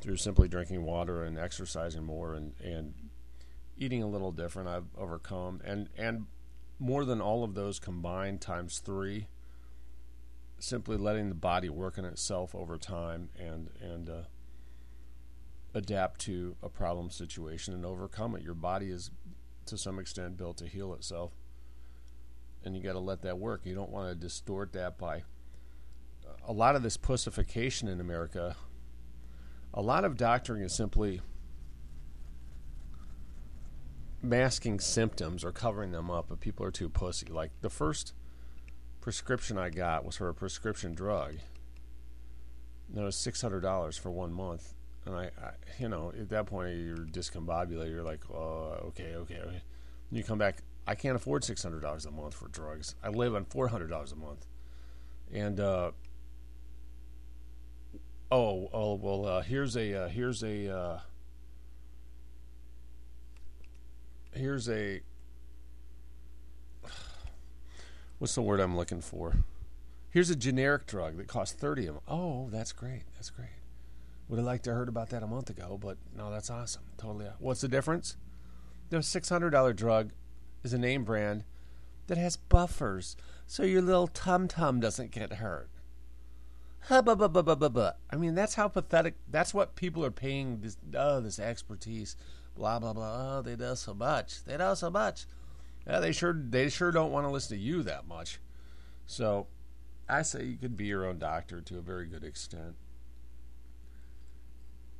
through 0.00 0.16
simply 0.16 0.48
drinking 0.48 0.84
water 0.84 1.24
and 1.24 1.38
exercising 1.38 2.04
more 2.04 2.34
and 2.34 2.52
and 2.62 2.94
eating 3.76 4.02
a 4.02 4.08
little 4.08 4.32
different, 4.32 4.68
I've 4.68 4.86
overcome. 4.96 5.60
And 5.64 5.88
and 5.96 6.26
more 6.78 7.04
than 7.04 7.20
all 7.20 7.44
of 7.44 7.54
those 7.54 7.78
combined 7.78 8.40
times 8.40 8.78
three, 8.78 9.28
simply 10.58 10.96
letting 10.96 11.28
the 11.28 11.34
body 11.34 11.68
work 11.68 11.98
on 11.98 12.04
itself 12.04 12.54
over 12.54 12.78
time 12.78 13.30
and 13.38 13.70
and 13.80 14.08
uh, 14.08 14.22
adapt 15.74 16.20
to 16.22 16.56
a 16.62 16.68
problem 16.68 17.10
situation 17.10 17.74
and 17.74 17.86
overcome 17.86 18.34
it. 18.36 18.42
Your 18.42 18.54
body 18.54 18.90
is, 18.90 19.10
to 19.66 19.78
some 19.78 19.98
extent, 19.98 20.36
built 20.36 20.58
to 20.58 20.66
heal 20.66 20.92
itself, 20.94 21.32
and 22.64 22.76
you 22.76 22.82
got 22.82 22.92
to 22.92 22.98
let 22.98 23.22
that 23.22 23.38
work. 23.38 23.62
You 23.64 23.74
don't 23.74 23.90
want 23.90 24.08
to 24.08 24.14
distort 24.14 24.72
that 24.74 24.98
by 24.98 25.22
a 26.46 26.52
lot 26.52 26.76
of 26.76 26.82
this 26.82 26.96
pussification 26.96 27.88
in 27.88 28.00
America. 28.00 28.56
A 29.74 29.82
lot 29.82 30.04
of 30.04 30.16
doctoring 30.16 30.62
is 30.62 30.74
simply 30.74 31.20
masking 34.20 34.78
symptoms 34.78 35.44
or 35.44 35.52
covering 35.52 35.92
them 35.92 36.10
up, 36.10 36.26
but 36.28 36.40
people 36.40 36.64
are 36.66 36.70
too 36.70 36.88
pussy. 36.88 37.26
Like 37.26 37.50
the 37.60 37.70
first 37.70 38.12
prescription 39.00 39.58
I 39.58 39.70
got 39.70 40.04
was 40.04 40.16
for 40.16 40.28
a 40.28 40.34
prescription 40.34 40.94
drug. 40.94 41.36
And 42.88 42.98
it 42.98 43.04
was 43.04 43.16
six 43.16 43.40
hundred 43.40 43.60
dollars 43.60 43.96
for 43.96 44.10
one 44.10 44.32
month, 44.32 44.74
and 45.06 45.14
I, 45.14 45.30
I, 45.42 45.50
you 45.78 45.88
know, 45.88 46.12
at 46.18 46.28
that 46.30 46.46
point 46.46 46.76
you're 46.76 46.96
discombobulated. 46.96 47.90
You're 47.90 48.02
like, 48.02 48.20
oh, 48.30 48.78
okay, 48.88 49.14
okay, 49.16 49.40
okay. 49.40 49.62
And 50.10 50.18
you 50.18 50.22
come 50.22 50.38
back. 50.38 50.58
I 50.86 50.94
can't 50.94 51.16
afford 51.16 51.44
six 51.44 51.62
hundred 51.62 51.82
dollars 51.82 52.06
a 52.06 52.10
month 52.10 52.34
for 52.34 52.48
drugs. 52.48 52.94
I 53.02 53.08
live 53.08 53.34
on 53.34 53.44
four 53.44 53.68
hundred 53.68 53.90
dollars 53.90 54.12
a 54.12 54.16
month, 54.16 54.46
and 55.32 55.58
uh, 55.60 55.92
oh, 58.30 58.68
oh, 58.72 58.94
well, 58.94 59.26
uh, 59.26 59.42
here's 59.42 59.76
a 59.76 60.04
uh, 60.04 60.08
here's 60.08 60.42
a 60.42 60.74
uh, 60.74 60.98
here's 64.32 64.68
a 64.68 65.02
what's 68.18 68.34
the 68.34 68.42
word 68.42 68.60
I'm 68.60 68.76
looking 68.76 69.00
for? 69.00 69.34
Here's 70.10 70.30
a 70.30 70.36
generic 70.36 70.86
drug 70.86 71.16
that 71.16 71.28
costs 71.28 71.54
thirty 71.54 71.86
of 71.86 71.94
them. 71.94 72.02
Oh, 72.08 72.48
that's 72.50 72.72
great. 72.72 73.02
That's 73.14 73.30
great. 73.30 73.61
Would 74.28 74.38
have 74.38 74.46
liked 74.46 74.64
to 74.64 74.70
have 74.70 74.78
heard 74.78 74.88
about 74.88 75.10
that 75.10 75.22
a 75.22 75.26
month 75.26 75.50
ago, 75.50 75.78
but 75.80 75.98
no, 76.16 76.30
that's 76.30 76.50
awesome. 76.50 76.82
Totally. 76.96 77.26
Uh, 77.26 77.32
what's 77.38 77.60
the 77.60 77.68
difference? 77.68 78.16
The 78.90 79.02
six 79.02 79.28
hundred 79.28 79.50
dollar 79.50 79.72
drug 79.72 80.12
is 80.62 80.72
a 80.72 80.78
name 80.78 81.04
brand 81.04 81.44
that 82.06 82.18
has 82.18 82.36
buffers, 82.36 83.16
so 83.46 83.62
your 83.62 83.82
little 83.82 84.06
tum 84.06 84.48
tum 84.48 84.80
doesn't 84.80 85.10
get 85.10 85.34
hurt. 85.34 85.68
I 86.90 88.16
mean, 88.16 88.34
that's 88.34 88.54
how 88.54 88.68
pathetic. 88.68 89.14
That's 89.30 89.54
what 89.54 89.76
people 89.76 90.04
are 90.04 90.10
paying 90.10 90.60
this. 90.60 90.76
Oh, 90.96 91.20
this 91.20 91.38
expertise 91.38 92.16
blah 92.56 92.78
blah 92.78 92.92
blah. 92.92 93.38
Oh, 93.38 93.42
they 93.42 93.56
do 93.56 93.74
so 93.76 93.94
much. 93.94 94.44
They 94.44 94.56
know 94.56 94.74
so 94.74 94.90
much. 94.90 95.26
Yeah, 95.86 96.00
they 96.00 96.12
sure 96.12 96.34
they 96.34 96.68
sure 96.68 96.90
don't 96.90 97.12
want 97.12 97.26
to 97.26 97.30
listen 97.30 97.56
to 97.56 97.62
you 97.62 97.82
that 97.84 98.06
much. 98.06 98.40
So, 99.06 99.48
I 100.08 100.22
say 100.22 100.44
you 100.44 100.56
could 100.56 100.76
be 100.76 100.86
your 100.86 101.06
own 101.06 101.18
doctor 101.18 101.60
to 101.60 101.78
a 101.78 101.82
very 101.82 102.06
good 102.06 102.24
extent. 102.24 102.76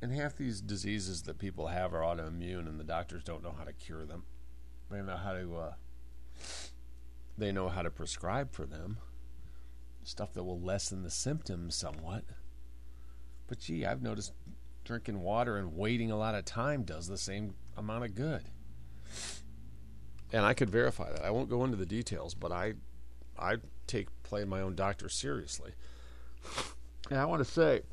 And 0.03 0.11
half 0.11 0.35
these 0.35 0.59
diseases 0.59 1.21
that 1.21 1.39
people 1.39 1.67
have 1.67 1.93
are 1.93 2.01
autoimmune, 2.01 2.67
and 2.67 2.77
the 2.77 2.83
doctors 2.83 3.23
don't 3.23 3.41
know 3.41 3.55
how 3.57 3.63
to 3.63 3.71
cure 3.71 4.05
them. 4.05 4.25
They 4.91 5.01
know 5.01 5.15
how 5.15 5.31
to. 5.31 5.55
Uh, 5.55 5.73
they 7.37 7.53
know 7.53 7.69
how 7.69 7.83
to 7.83 7.89
prescribe 7.89 8.51
for 8.51 8.65
them 8.65 8.97
stuff 10.03 10.33
that 10.33 10.43
will 10.43 10.59
lessen 10.59 11.03
the 11.03 11.09
symptoms 11.09 11.75
somewhat. 11.75 12.25
But 13.47 13.59
gee, 13.59 13.85
I've 13.85 14.01
noticed 14.01 14.33
drinking 14.83 15.21
water 15.21 15.55
and 15.55 15.77
waiting 15.77 16.11
a 16.11 16.17
lot 16.17 16.35
of 16.35 16.43
time 16.43 16.83
does 16.83 17.07
the 17.07 17.17
same 17.17 17.55
amount 17.77 18.03
of 18.03 18.13
good. 18.13 18.43
And 20.33 20.43
I 20.43 20.53
could 20.53 20.69
verify 20.69 21.13
that. 21.13 21.23
I 21.23 21.31
won't 21.31 21.49
go 21.49 21.63
into 21.63 21.77
the 21.77 21.85
details, 21.85 22.33
but 22.33 22.51
I 22.51 22.73
I 23.39 23.55
take 23.87 24.09
playing 24.23 24.49
my 24.49 24.59
own 24.59 24.75
doctor 24.75 25.07
seriously. 25.07 25.71
And 27.09 27.17
I 27.17 27.23
want 27.23 27.39
to 27.39 27.49
say 27.49 27.83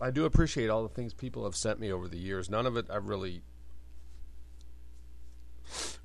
I 0.00 0.10
do 0.10 0.24
appreciate 0.24 0.70
all 0.70 0.82
the 0.82 0.88
things 0.88 1.12
people 1.12 1.44
have 1.44 1.56
sent 1.56 1.80
me 1.80 1.92
over 1.92 2.06
the 2.06 2.18
years. 2.18 2.48
None 2.48 2.66
of 2.66 2.76
it 2.76 2.86
I've 2.88 3.08
really 3.08 3.42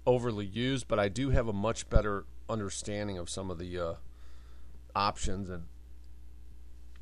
overly 0.06 0.46
used, 0.46 0.88
but 0.88 1.00
I 1.00 1.10
do 1.10 1.30
have 1.30 1.48
a 1.48 1.54
much 1.54 1.90
better 1.90 2.26
understanding 2.50 3.18
of 3.18 3.30
some 3.30 3.50
of 3.52 3.60
the 3.60 3.80
uh, 3.80 3.94
options 4.96 5.50
and 5.50 5.66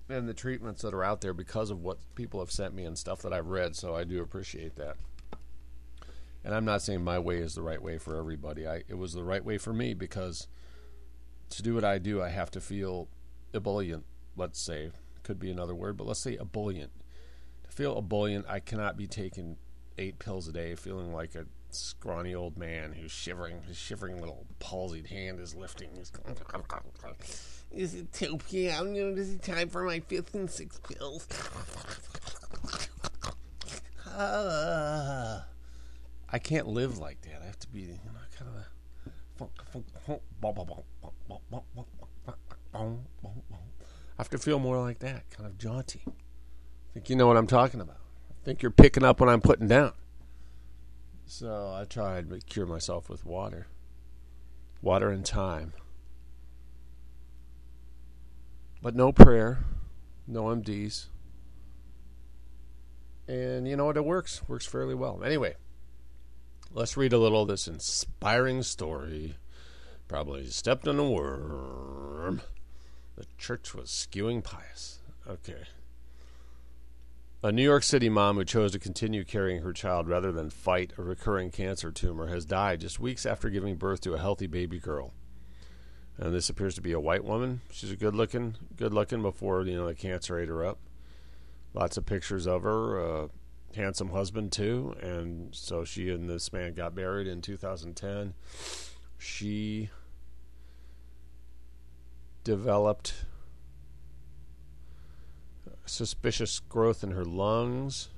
and 0.10 0.27
the 0.27 0.34
treatments 0.34 0.82
that 0.82 0.93
are 0.93 1.06
out 1.06 1.21
there 1.21 1.34
because 1.34 1.69
of 1.69 1.82
what 1.82 1.97
people 2.15 2.41
have 2.41 2.51
sent 2.51 2.73
me 2.73 2.84
and 2.84 2.97
stuff 2.97 3.21
that 3.21 3.32
I've 3.32 3.47
read. 3.47 3.77
So 3.77 3.95
I 3.95 4.04
do 4.04 4.21
appreciate 4.21 4.75
that. 4.75 4.97
And 6.43 6.54
I'm 6.54 6.65
not 6.65 6.82
saying 6.82 7.01
my 7.01 7.17
way 7.17 7.38
is 7.38 7.56
the 7.56 7.62
right 7.62 7.82
way 7.82 7.97
for 7.97 8.17
everybody. 8.17 8.67
I 8.67 8.84
it 8.89 8.97
was 8.97 9.13
the 9.13 9.23
right 9.23 9.43
way 9.43 9.58
for 9.58 9.71
me 9.71 9.93
because 9.93 10.47
to 11.51 11.63
do 11.63 11.75
what 11.75 11.86
I 11.86 11.97
do, 11.97 12.21
I 12.21 12.30
have 12.30 12.51
to 12.51 12.62
feel 12.62 13.08
ebullient. 13.54 14.04
Let's 14.36 14.60
say 14.60 14.91
could 15.23 15.39
be 15.39 15.51
another 15.51 15.75
word, 15.75 15.97
but 15.97 16.07
let's 16.07 16.19
say 16.19 16.38
ebullient. 16.38 16.91
To 17.63 17.71
feel 17.71 17.97
ebullient, 17.97 18.45
I 18.47 18.60
cannot 18.60 18.97
be 18.97 19.07
taking 19.07 19.57
eight 19.97 20.19
pills 20.19 20.47
a 20.47 20.51
day, 20.51 20.75
feeling 20.75 21.13
like 21.13 21.36
a 21.36 21.45
scrawny 21.69 22.36
old 22.36 22.57
man 22.57 22.93
who's 22.93 23.12
shivering. 23.12 23.62
His 23.67 23.77
shivering 23.77 24.19
little 24.19 24.45
palsied 24.60 25.07
hand 25.07 25.39
is 25.39 25.55
lifting. 25.55 25.89
Is 27.71 27.93
it 27.95 28.12
2 28.12 28.38
p.m.? 28.38 28.93
You 28.93 29.12
know, 29.12 29.17
is 29.17 29.34
it 29.34 29.41
time 29.41 29.69
for 29.69 29.84
my 29.84 29.99
fifth 29.99 30.34
and 30.36 30.49
sixth 30.49 30.81
pills? 30.84 31.27
Uh, 34.05 35.41
I 36.29 36.39
can't 36.39 36.67
live 36.67 36.97
like 36.97 37.21
that. 37.21 37.41
I 37.41 37.45
have 37.45 37.60
to 37.60 37.67
be, 37.69 37.81
you 37.81 37.88
know, 37.88 38.19
kind 38.38 38.51
of 38.51 38.55
I 42.73 42.77
have 44.22 44.30
to 44.30 44.38
feel 44.38 44.60
more 44.60 44.80
like 44.80 45.00
that, 45.00 45.28
kind 45.32 45.48
of 45.48 45.58
jaunty. 45.58 46.04
I 46.06 46.94
think 46.94 47.10
you 47.10 47.15
know 47.15 47.26
what 47.26 47.38
I'm 47.38 47.48
talking 47.48 47.82
about. 47.82 47.98
I 48.30 48.46
think 48.46 48.62
you're 48.62 48.69
picking 48.69 49.04
up 49.04 49.19
what 49.19 49.30
I'm 49.30 49.42
putting 49.42 49.67
down. 49.67 49.94
So 51.26 51.74
I 51.74 51.86
tried 51.86 52.30
to 52.30 52.38
cure 52.38 52.67
myself 52.67 53.10
with 53.10 53.26
water. 53.26 53.65
Water 54.80 55.10
and 55.10 55.26
time. 55.26 55.74
But 58.80 58.96
no 58.96 59.12
prayer, 59.12 59.63
no 60.28 60.44
MDs. 60.44 61.08
And 63.28 63.67
you 63.67 63.76
know 63.76 63.86
what? 63.86 63.98
It 63.98 64.06
works. 64.06 64.48
Works 64.48 64.67
fairly 64.67 64.94
well. 64.94 65.24
Anyway, 65.24 65.56
let's 66.72 66.96
read 66.96 67.13
a 67.13 67.17
little 67.17 67.42
of 67.42 67.48
this 67.48 67.67
inspiring 67.67 68.62
story. 68.62 69.36
Probably 70.08 70.46
stepped 70.48 70.88
on 70.88 71.00
a 71.00 71.10
worm. 71.10 72.42
The 73.22 73.28
church 73.38 73.76
was 73.76 73.90
skewing 73.90 74.44
pious. 74.44 74.98
Okay. 75.30 75.62
A 77.44 77.52
New 77.52 77.62
York 77.62 77.84
City 77.84 78.10
mom 78.10 78.38
who 78.38 78.44
chose 78.44 78.72
to 78.72 78.80
continue 78.80 79.24
carrying 79.24 79.62
her 79.62 79.74
child 79.74 80.08
rather 80.08 80.32
than 80.32 80.50
fight 80.50 80.94
a 80.98 81.04
recurring 81.04 81.52
cancer 81.52 81.92
tumor 81.92 82.30
has 82.30 82.46
died 82.46 82.82
just 82.82 83.00
weeks 83.00 83.28
after 83.28 83.52
giving 83.52 83.76
birth 83.76 84.02
to 84.02 84.15
a 84.15 84.19
healthy 84.19 84.48
baby 84.48 84.80
girl. 84.80 85.13
And 86.17 86.34
this 86.34 86.50
appears 86.50 86.74
to 86.76 86.82
be 86.82 86.94
a 86.94 87.00
white 87.00 87.24
woman. 87.24 87.62
She's 87.72 87.92
a 87.92 87.96
good 87.96 88.15
looking, 88.15 88.56
good 88.76 88.92
looking 88.92 89.22
before 89.22 89.62
you 89.67 89.76
know 89.76 89.86
the 89.86 89.94
cancer 89.94 90.40
ate 90.40 90.50
her 90.50 90.65
up. 90.65 90.80
Lots 91.76 91.98
of 91.98 92.08
pictures 92.08 92.48
of 92.48 92.63
her. 92.63 93.00
Uh, 93.00 93.28
handsome 93.76 94.10
husband 94.10 94.52
too, 94.52 94.96
and 95.00 95.54
so 95.54 95.86
she 95.86 96.10
and 96.10 96.28
this 96.28 96.52
man 96.52 96.74
got 96.74 96.96
married 96.96 97.28
in 97.28 97.40
2010. 97.40 98.34
She 99.19 99.92
developed 102.44 103.25
suspicious 105.85 106.60
growth 106.60 107.04
in 107.04 107.12
her 107.12 107.25
lungs. 107.25 108.10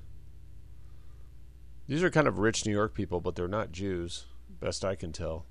These 1.88 2.04
are 2.04 2.10
kind 2.10 2.28
of 2.28 2.40
rich 2.40 2.66
New 2.66 2.72
York 2.72 2.94
people, 2.94 3.20
but 3.20 3.36
they're 3.36 3.48
not 3.48 3.72
Jews, 3.72 4.26
best 4.60 4.86
I 4.86 4.96
can 4.96 5.12
tell. 5.12 5.46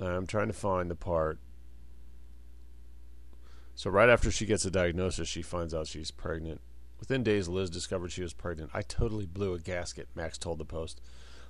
I'm 0.00 0.26
trying 0.26 0.46
to 0.48 0.52
find 0.52 0.90
the 0.90 0.94
part. 0.94 1.38
So, 3.74 3.90
right 3.90 4.08
after 4.08 4.30
she 4.30 4.46
gets 4.46 4.64
a 4.64 4.70
diagnosis, 4.70 5.28
she 5.28 5.42
finds 5.42 5.74
out 5.74 5.86
she's 5.86 6.10
pregnant. 6.10 6.60
Within 6.98 7.22
days, 7.22 7.46
Liz 7.48 7.68
discovered 7.68 8.10
she 8.10 8.22
was 8.22 8.32
pregnant. 8.32 8.70
I 8.72 8.80
totally 8.80 9.26
blew 9.26 9.52
a 9.52 9.58
gasket, 9.58 10.08
Max 10.14 10.38
told 10.38 10.58
the 10.58 10.64
Post. 10.64 11.02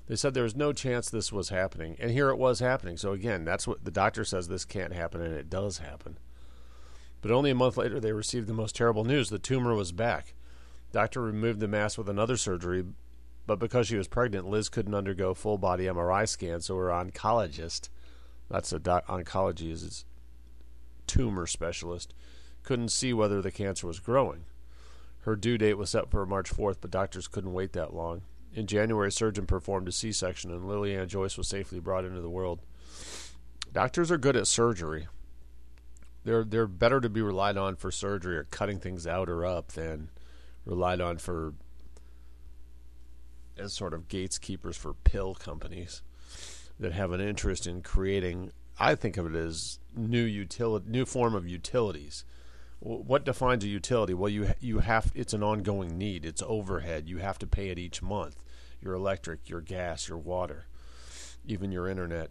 They 0.06 0.16
said 0.16 0.34
there 0.34 0.44
was 0.44 0.54
no 0.54 0.72
chance 0.72 1.10
this 1.10 1.32
was 1.32 1.48
happening, 1.48 1.96
and 1.98 2.10
here 2.10 2.30
it 2.30 2.36
was 2.36 2.60
happening. 2.60 2.96
So, 2.96 3.12
again, 3.12 3.44
that's 3.44 3.66
what 3.66 3.84
the 3.84 3.90
doctor 3.90 4.24
says 4.24 4.46
this 4.46 4.64
can't 4.64 4.92
happen, 4.92 5.20
and 5.20 5.34
it 5.34 5.50
does 5.50 5.78
happen. 5.78 6.18
But 7.22 7.32
only 7.32 7.50
a 7.50 7.56
month 7.56 7.76
later, 7.76 7.98
they 7.98 8.12
received 8.12 8.46
the 8.46 8.54
most 8.54 8.76
terrible 8.76 9.04
news 9.04 9.30
the 9.30 9.38
tumor 9.38 9.74
was 9.74 9.90
back. 9.90 10.34
Doctor 10.92 11.20
removed 11.20 11.58
the 11.58 11.66
mass 11.66 11.98
with 11.98 12.08
another 12.08 12.36
surgery, 12.36 12.84
but 13.46 13.58
because 13.58 13.88
she 13.88 13.96
was 13.96 14.06
pregnant, 14.06 14.48
Liz 14.48 14.68
couldn't 14.68 14.94
undergo 14.94 15.34
full 15.34 15.58
body 15.58 15.84
MRI 15.84 16.28
scan, 16.28 16.60
so 16.60 16.76
her 16.76 16.86
oncologist, 16.86 17.88
that's 18.48 18.72
a 18.72 18.78
doc- 18.78 19.06
oncology 19.06 19.72
is 19.72 19.82
its 19.82 20.04
tumor 21.08 21.48
specialist, 21.48 22.14
couldn't 22.62 22.90
see 22.90 23.12
whether 23.12 23.42
the 23.42 23.50
cancer 23.50 23.88
was 23.88 23.98
growing. 23.98 24.44
Her 25.20 25.34
due 25.34 25.58
date 25.58 25.74
was 25.74 25.90
set 25.90 26.10
for 26.10 26.24
March 26.26 26.50
4th, 26.50 26.76
but 26.80 26.92
doctors 26.92 27.26
couldn't 27.26 27.52
wait 27.52 27.72
that 27.72 27.92
long. 27.92 28.22
In 28.56 28.66
January, 28.66 29.08
a 29.08 29.12
surgeon 29.12 29.44
performed 29.44 29.86
a 29.86 29.92
C 29.92 30.12
section, 30.12 30.50
and 30.50 30.66
Lillian 30.66 31.06
Joyce 31.10 31.36
was 31.36 31.46
safely 31.46 31.78
brought 31.78 32.06
into 32.06 32.22
the 32.22 32.30
world. 32.30 32.60
Doctors 33.70 34.10
are 34.10 34.16
good 34.16 34.34
at 34.34 34.46
surgery. 34.46 35.08
They're 36.24 36.42
they're 36.42 36.66
better 36.66 36.98
to 37.02 37.10
be 37.10 37.20
relied 37.20 37.58
on 37.58 37.76
for 37.76 37.90
surgery 37.90 38.38
or 38.38 38.44
cutting 38.44 38.80
things 38.80 39.06
out 39.06 39.28
or 39.28 39.44
up 39.44 39.72
than 39.72 40.08
relied 40.64 41.02
on 41.02 41.18
for 41.18 41.52
as 43.58 43.74
sort 43.74 43.92
of 43.92 44.08
gatekeepers 44.08 44.76
for 44.76 44.94
pill 44.94 45.34
companies 45.34 46.00
that 46.80 46.92
have 46.92 47.12
an 47.12 47.20
interest 47.20 47.66
in 47.66 47.82
creating. 47.82 48.52
I 48.80 48.94
think 48.94 49.18
of 49.18 49.26
it 49.26 49.38
as 49.38 49.78
new 49.94 50.24
utility, 50.24 50.86
new 50.88 51.04
form 51.04 51.34
of 51.34 51.46
utilities 51.46 52.24
what 52.80 53.24
defines 53.24 53.64
a 53.64 53.68
utility? 53.68 54.14
Well, 54.14 54.28
you 54.28 54.52
you 54.60 54.80
have 54.80 55.10
it's 55.14 55.32
an 55.32 55.42
ongoing 55.42 55.96
need. 55.96 56.24
It's 56.24 56.42
overhead. 56.42 57.08
You 57.08 57.18
have 57.18 57.38
to 57.38 57.46
pay 57.46 57.70
it 57.70 57.78
each 57.78 58.02
month. 58.02 58.36
Your 58.86 58.94
electric, 58.94 59.48
your 59.48 59.60
gas, 59.60 60.08
your 60.08 60.18
water, 60.18 60.68
even 61.44 61.72
your 61.72 61.88
internet 61.88 62.30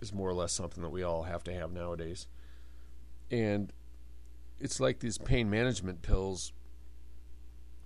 is 0.00 0.14
more 0.14 0.30
or 0.30 0.32
less 0.32 0.50
something 0.50 0.82
that 0.82 0.88
we 0.88 1.02
all 1.02 1.24
have 1.24 1.44
to 1.44 1.52
have 1.52 1.72
nowadays. 1.72 2.26
And 3.30 3.70
it's 4.58 4.80
like 4.80 5.00
these 5.00 5.18
pain 5.18 5.50
management 5.50 6.00
pills 6.00 6.54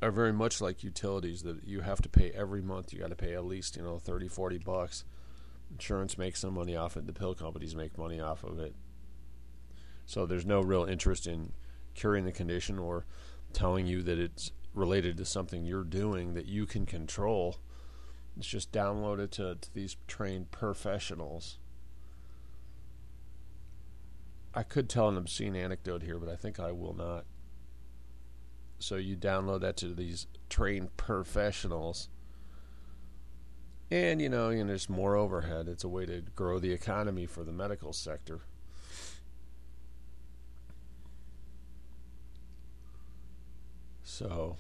are 0.01 0.13
very 0.13 0.33
much 0.33 0.61
like 0.61 0.85
utilities 0.85 1.43
that 1.43 1.65
you 1.65 1.81
have 1.81 2.01
to 2.03 2.09
pay 2.09 2.31
every 2.31 2.63
month. 2.63 2.93
You 2.93 3.01
got 3.01 3.11
to 3.11 3.17
pay 3.17 3.35
at 3.35 3.45
least, 3.45 3.77
you 3.77 3.83
know, 3.83 3.99
30, 3.99 4.29
40 4.29 4.59
bucks. 4.59 5.05
Insurance 5.73 6.17
makes 6.17 6.39
some 6.39 6.55
money 6.55 6.77
off 6.77 6.97
it. 6.97 7.09
The 7.09 7.13
pill 7.13 7.35
companies 7.35 7.75
make 7.75 7.99
money 7.99 8.21
off 8.21 8.45
of 8.45 8.61
it. 8.61 8.77
So 10.07 10.25
there's 10.25 10.47
no 10.47 10.61
real 10.61 10.85
interest 10.85 11.27
in 11.27 11.51
curing 11.95 12.27
the 12.27 12.33
condition 12.33 12.79
or 12.79 13.07
telling 13.53 13.89
you 13.89 14.05
that 14.05 14.21
it's 14.21 14.53
related 14.73 15.17
to 15.17 15.25
something 15.25 15.65
you're 15.65 15.83
doing 15.83 16.35
that 16.35 16.47
you 16.47 16.67
can 16.67 16.87
control. 16.87 17.59
It's 18.37 18.47
just 18.47 18.73
download 18.73 19.19
it 19.19 19.31
to, 19.33 19.57
to 19.57 19.75
these 19.75 19.97
trained 20.07 20.51
professionals. 20.51 21.59
I 24.55 24.63
could 24.63 24.89
tell 24.89 25.09
an 25.09 25.17
obscene 25.17 25.57
anecdote 25.57 26.03
here, 26.03 26.19
but 26.19 26.29
I 26.29 26.37
think 26.37 26.61
I 26.61 26.73
will 26.73 26.95
not. 26.95 27.25
So 28.79 28.97
you 28.97 29.17
download 29.17 29.61
that 29.61 29.77
to 29.79 29.95
these 29.95 30.27
trained 30.49 30.97
professionals. 30.97 32.09
And 33.91 34.21
you 34.21 34.29
know, 34.29 34.51
know, 34.51 34.67
there's 34.67 34.89
more 34.89 35.17
overhead. 35.17 35.69
It's 35.69 35.85
a 35.85 35.89
way 35.89 36.07
to 36.07 36.23
grow 36.35 36.59
the 36.59 36.73
economy 36.73 37.27
for 37.27 37.45
the 37.45 37.53
medical 37.53 37.93
sector. 37.93 38.41
So 44.03 44.57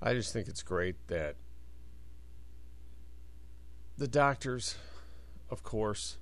I 0.00 0.14
just 0.14 0.32
think 0.32 0.48
it's 0.48 0.62
great 0.62 0.96
that 1.08 1.36
the 3.96 4.08
doctors, 4.08 4.76
of 5.50 5.62
course, 5.62 6.18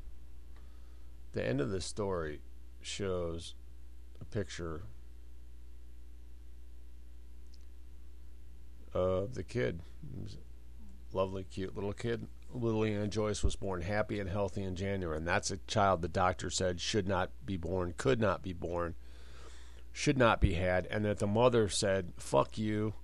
the 1.33 1.47
end 1.47 1.61
of 1.61 1.70
the 1.70 1.81
story 1.81 2.41
shows 2.81 3.55
a 4.20 4.24
picture 4.24 4.85
of 8.95 9.35
the 9.35 9.43
kid. 9.43 9.81
Lovely, 11.12 11.45
cute 11.45 11.74
little 11.74 11.93
kid 11.93 12.27
Lillian 12.53 13.11
Joyce 13.11 13.43
was 13.43 13.57
born 13.57 13.83
happy 13.83 14.20
and 14.20 14.29
healthy 14.29 14.62
in 14.62 14.77
January, 14.77 15.18
and 15.18 15.27
that's 15.27 15.51
a 15.51 15.59
child 15.66 16.03
the 16.03 16.09
doctor 16.09 16.51
said 16.51 16.81
should 16.81 17.07
not 17.07 17.31
be 17.45 17.57
born, 17.57 17.95
could 17.97 18.20
not 18.20 18.43
be 18.43 18.53
born, 18.53 18.95
should 19.93 20.18
not 20.18 20.41
be 20.41 20.55
had, 20.55 20.87
and 20.87 21.05
that 21.05 21.18
the 21.18 21.27
mother 21.27 21.68
said, 21.68 22.12
"Fuck 22.16 22.59
you, 22.59 22.95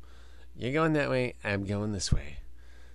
you're 0.56 0.72
going 0.72 0.92
that 0.94 1.10
way, 1.10 1.34
I'm 1.42 1.64
going 1.64 1.92
this 1.92 2.12
way." 2.12 2.38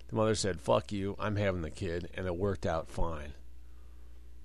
The 0.08 0.16
mother 0.16 0.34
said, 0.34 0.60
"Fuck 0.60 0.92
you, 0.92 1.16
I'm 1.18 1.36
having 1.36 1.62
the 1.62 1.70
kid," 1.70 2.10
and 2.14 2.26
it 2.26 2.36
worked 2.36 2.66
out 2.66 2.90
fine. 2.90 3.34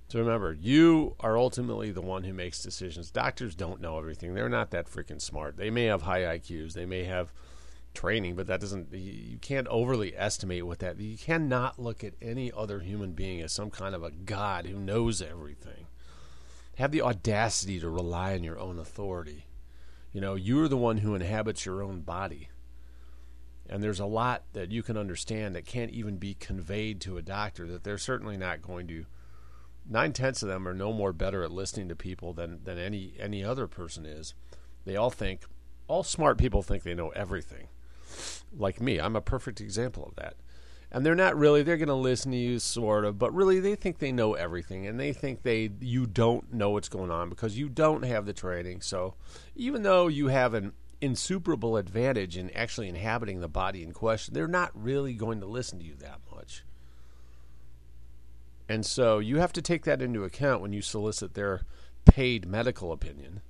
So 0.10 0.20
remember, 0.20 0.54
you 0.54 1.16
are 1.22 1.38
ultimately 1.38 1.90
the 1.90 2.02
one 2.02 2.24
who 2.24 2.34
makes 2.34 2.62
decisions. 2.62 3.10
Doctors 3.10 3.56
don't 3.56 3.82
know 3.82 3.98
everything. 3.98 4.34
They're 4.34 4.48
not 4.48 4.70
that 4.72 4.86
freaking 4.86 5.20
smart. 5.20 5.58
They 5.58 5.72
may 5.72 5.86
have 5.86 6.04
high 6.04 6.38
IQs. 6.38 6.74
They 6.74 6.86
may 6.86 7.06
have 7.06 7.34
training, 7.96 8.36
but 8.36 8.46
that 8.48 8.60
doesn't. 8.60 8.94
You 8.94 9.38
can't 9.40 9.68
overly 9.70 10.16
estimate 10.16 10.68
what 10.68 10.80
that. 10.80 11.00
You 11.00 11.18
cannot 11.18 11.80
look 11.80 12.04
at 12.04 12.14
any 12.22 12.52
other 12.52 12.82
human 12.82 13.14
being 13.14 13.42
as 13.42 13.52
some 13.52 13.72
kind 13.72 13.96
of 13.96 14.04
a 14.04 14.12
god 14.12 14.68
who 14.68 14.78
knows 14.78 15.22
everything. 15.22 15.88
Have 16.78 16.92
the 16.92 17.02
audacity 17.02 17.80
to 17.80 17.90
rely 17.90 18.34
on 18.34 18.44
your 18.44 18.60
own 18.60 18.78
authority. 18.78 19.46
You 20.12 20.22
know, 20.22 20.36
you're 20.36 20.68
the 20.68 20.78
one 20.78 20.98
who 20.98 21.16
inhabits 21.16 21.66
your 21.66 21.82
own 21.82 22.02
body. 22.02 22.50
And 23.70 23.82
there's 23.82 24.00
a 24.00 24.06
lot 24.06 24.44
that 24.54 24.72
you 24.72 24.84
can 24.84 24.98
understand 24.98 25.56
that 25.56 25.66
can't 25.66 25.92
even 25.92 26.18
be 26.18 26.34
conveyed 26.34 27.00
to 27.02 27.18
a 27.18 27.22
doctor 27.22 27.66
that 27.68 27.84
they're 27.84 27.98
certainly 27.98 28.38
not 28.38 28.62
going 28.62 28.88
to. 28.88 29.06
Nine 29.90 30.14
tenths 30.14 30.44
of 30.44 30.50
them 30.50 30.68
are 30.68 30.74
no 30.74 30.94
more 30.94 31.14
better 31.14 31.44
at 31.44 31.52
listening 31.52 31.90
to 31.90 31.96
people 31.96 32.34
than, 32.34 32.64
than 32.64 32.78
any 32.78 33.14
any 33.20 33.44
other 33.44 33.68
person 33.68 34.06
is. 34.06 34.34
They 34.86 34.96
all 34.96 35.10
think 35.10 35.42
all 35.88 36.04
smart 36.04 36.38
people 36.38 36.62
think 36.62 36.84
they 36.84 36.94
know 36.94 37.10
everything 37.10 37.68
like 38.58 38.82
me. 38.82 39.00
I'm 39.00 39.16
a 39.16 39.22
perfect 39.22 39.62
example 39.62 40.06
of 40.06 40.16
that. 40.16 40.36
And 40.92 41.04
they're 41.04 41.16
not 41.16 41.36
really 41.36 41.64
they're 41.64 41.78
going 41.78 41.88
to 41.88 41.96
listen 41.96 42.32
to 42.32 42.38
you 42.38 42.60
sort 42.60 43.04
of, 43.04 43.18
but 43.18 43.34
really 43.34 43.60
they 43.60 43.76
think 43.76 43.98
they 43.98 44.12
know 44.12 44.36
everything 44.36 44.86
and 44.86 45.00
they 45.00 45.12
think 45.12 45.42
they 45.42 45.72
you 45.80 46.06
don't 46.06 46.54
know 46.54 46.70
what's 46.70 46.90
going 46.90 47.10
on 47.10 47.30
because 47.30 47.58
you 47.58 47.68
don't 47.68 48.04
have 48.04 48.26
the 48.26 48.34
training. 48.34 48.82
So 48.82 49.16
even 49.56 49.82
though 49.82 50.08
you 50.08 50.28
have 50.28 50.54
an 50.54 50.74
insuperable 51.04 51.76
advantage 51.76 52.38
in 52.38 52.50
actually 52.52 52.88
inhabiting 52.88 53.42
the 53.42 53.50
body 53.50 53.84
in 53.84 53.92
question, 53.92 54.34
they're 54.34 54.48
not 54.48 54.72
really 54.74 55.14
going 55.14 55.42
to 55.42 55.46
listen 55.46 55.78
to 55.80 55.86
you 55.86 55.96
that 55.96 56.22
much. 56.34 56.64
And 58.70 58.86
so 58.86 59.20
you 59.20 59.40
have 59.40 59.52
to 59.54 59.62
take 59.62 59.84
that 59.84 60.02
into 60.02 60.24
account 60.24 60.62
when 60.62 60.72
you 60.72 60.82
solicit 60.82 61.34
their 61.34 61.64
paid 62.06 62.48
medical 62.48 62.94
opinion. 62.94 63.42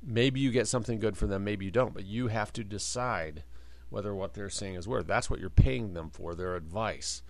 Maybe 0.00 0.38
you 0.38 0.52
get 0.52 0.68
something 0.68 1.00
good 1.00 1.16
for 1.16 1.26
them, 1.26 1.42
maybe 1.42 1.64
you 1.64 1.72
don't, 1.72 1.92
but 1.92 2.06
you 2.06 2.28
have 2.28 2.52
to 2.52 2.62
decide 2.62 3.42
whether 3.90 4.14
what 4.14 4.34
they're 4.34 4.48
saying 4.48 4.76
is 4.76 4.86
worth. 4.86 5.08
That's 5.08 5.28
what 5.28 5.40
you're 5.40 5.50
paying 5.50 5.94
them 5.94 6.10
for, 6.10 6.36
their 6.36 6.54
advice, 6.54 7.22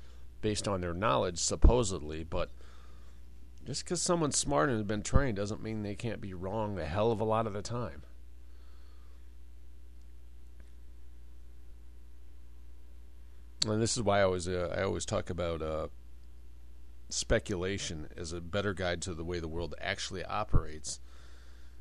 based 0.43 0.69
on 0.69 0.83
their 0.83 0.93
knowledge, 0.93 1.39
supposedly. 1.39 2.25
But 2.25 2.51
just 3.65 3.85
because 3.85 4.03
someone's 4.03 4.37
smart 4.37 4.69
and 4.69 4.77
has 4.77 4.87
been 4.87 5.03
trained 5.03 5.37
doesn't 5.37 5.63
mean 5.63 5.83
they 5.83 5.95
can't 5.95 6.21
be 6.21 6.35
wrong 6.35 6.79
a 6.79 6.85
hell 6.85 7.11
of 7.11 7.21
a 7.21 7.25
lot 7.25 7.47
of 7.47 7.55
the 7.55 7.63
time. 7.63 8.03
And 13.65 13.81
this 13.83 13.97
is 13.97 14.03
why 14.03 14.21
I 14.21 14.23
always 14.23 14.49
uh, 14.49 14.75
I 14.77 14.83
always 14.83 15.05
talk 15.05 15.31
about 15.31 15.63
uh, 15.63 15.89
speculation 17.09 18.09
as 18.17 18.33
a 18.33 18.41
better 18.41 18.75
guide 18.75 19.01
to 19.03 19.15
the 19.15 19.25
way 19.25 19.41
the 19.41 19.49
world 19.49 19.75
actually 19.81 20.25
operates 20.25 21.01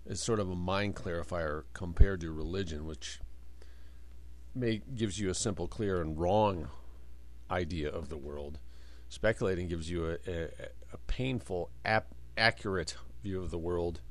It's 0.05 0.21
sort 0.23 0.39
of 0.39 0.49
a 0.49 0.55
mind 0.55 0.95
clarifier 0.95 1.63
compared 1.73 2.21
to 2.21 2.31
religion, 2.31 2.85
which 2.85 3.19
may 4.53 4.81
gives 4.95 5.19
you 5.19 5.29
a 5.29 5.33
simple, 5.33 5.67
clear, 5.67 6.01
and 6.01 6.17
wrong 6.19 6.69
idea 7.49 7.89
of 7.89 8.09
the 8.09 8.17
world. 8.17 8.59
Speculating 9.09 9.67
gives 9.67 9.89
you 9.89 10.05
a, 10.05 10.17
a, 10.27 10.43
a 10.93 10.97
painful, 11.07 11.69
ap- 11.83 12.13
accurate 12.37 12.95
view 13.23 13.41
of 13.41 13.51
the 13.51 13.57
world. 13.57 14.01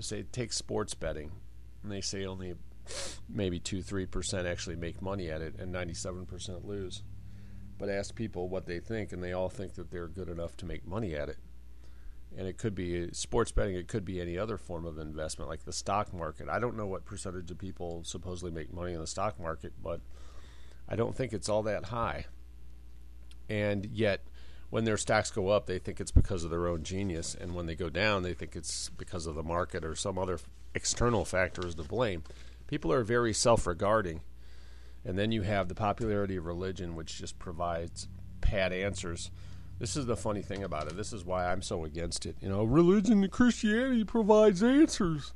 Say, 0.00 0.24
take 0.30 0.52
sports 0.52 0.94
betting, 0.94 1.32
and 1.82 1.90
they 1.92 2.00
say 2.02 2.26
only 2.26 2.54
maybe 3.28 3.58
two, 3.58 3.82
three 3.82 4.06
percent 4.06 4.46
actually 4.46 4.76
make 4.76 5.02
money 5.02 5.30
at 5.30 5.42
it, 5.42 5.56
and 5.58 5.72
ninety-seven 5.72 6.26
percent 6.26 6.66
lose. 6.66 7.02
But 7.78 7.90
ask 7.90 8.14
people 8.14 8.48
what 8.48 8.66
they 8.66 8.80
think, 8.80 9.12
and 9.12 9.22
they 9.22 9.32
all 9.32 9.50
think 9.50 9.74
that 9.74 9.90
they're 9.90 10.08
good 10.08 10.28
enough 10.28 10.56
to 10.58 10.66
make 10.66 10.86
money 10.86 11.14
at 11.14 11.28
it. 11.28 11.36
And 12.36 12.46
it 12.48 12.58
could 12.58 12.74
be 12.74 13.12
sports 13.12 13.52
betting, 13.52 13.76
it 13.76 13.88
could 13.88 14.04
be 14.04 14.20
any 14.20 14.36
other 14.36 14.58
form 14.58 14.84
of 14.84 14.98
investment, 14.98 15.48
like 15.48 15.64
the 15.64 15.72
stock 15.72 16.12
market. 16.12 16.48
I 16.48 16.58
don't 16.58 16.76
know 16.76 16.86
what 16.86 17.04
percentage 17.04 17.50
of 17.50 17.58
people 17.58 18.02
supposedly 18.04 18.50
make 18.50 18.72
money 18.72 18.92
in 18.92 19.00
the 19.00 19.06
stock 19.06 19.38
market, 19.40 19.72
but 19.82 20.00
I 20.88 20.96
don't 20.96 21.14
think 21.14 21.32
it's 21.32 21.48
all 21.48 21.62
that 21.62 21.86
high. 21.86 22.26
And 23.48 23.86
yet, 23.86 24.22
when 24.70 24.84
their 24.84 24.96
stocks 24.96 25.30
go 25.30 25.48
up, 25.48 25.66
they 25.66 25.78
think 25.78 26.00
it's 26.00 26.10
because 26.10 26.44
of 26.44 26.50
their 26.50 26.66
own 26.66 26.82
genius, 26.82 27.36
and 27.38 27.54
when 27.54 27.66
they 27.66 27.76
go 27.76 27.88
down, 27.88 28.22
they 28.22 28.34
think 28.34 28.56
it's 28.56 28.90
because 28.90 29.26
of 29.26 29.34
the 29.34 29.42
market 29.42 29.84
or 29.84 29.94
some 29.94 30.18
other 30.18 30.38
external 30.74 31.24
factor 31.24 31.66
is 31.66 31.74
to 31.76 31.84
blame. 31.84 32.24
People 32.66 32.92
are 32.92 33.02
very 33.02 33.32
self-regarding, 33.32 34.20
and 35.04 35.18
then 35.18 35.32
you 35.32 35.42
have 35.42 35.68
the 35.68 35.74
popularity 35.74 36.36
of 36.36 36.46
religion, 36.46 36.96
which 36.96 37.18
just 37.18 37.38
provides 37.38 38.08
pat 38.40 38.72
answers. 38.72 39.30
This 39.78 39.96
is 39.96 40.06
the 40.06 40.16
funny 40.16 40.42
thing 40.42 40.62
about 40.62 40.86
it. 40.86 40.96
This 40.96 41.12
is 41.12 41.24
why 41.24 41.46
I'm 41.46 41.62
so 41.62 41.84
against 41.84 42.26
it. 42.26 42.36
You 42.40 42.48
know, 42.48 42.64
religion 42.64 43.22
and 43.22 43.30
Christianity 43.30 44.04
provides 44.04 44.62
answers. 44.62 45.32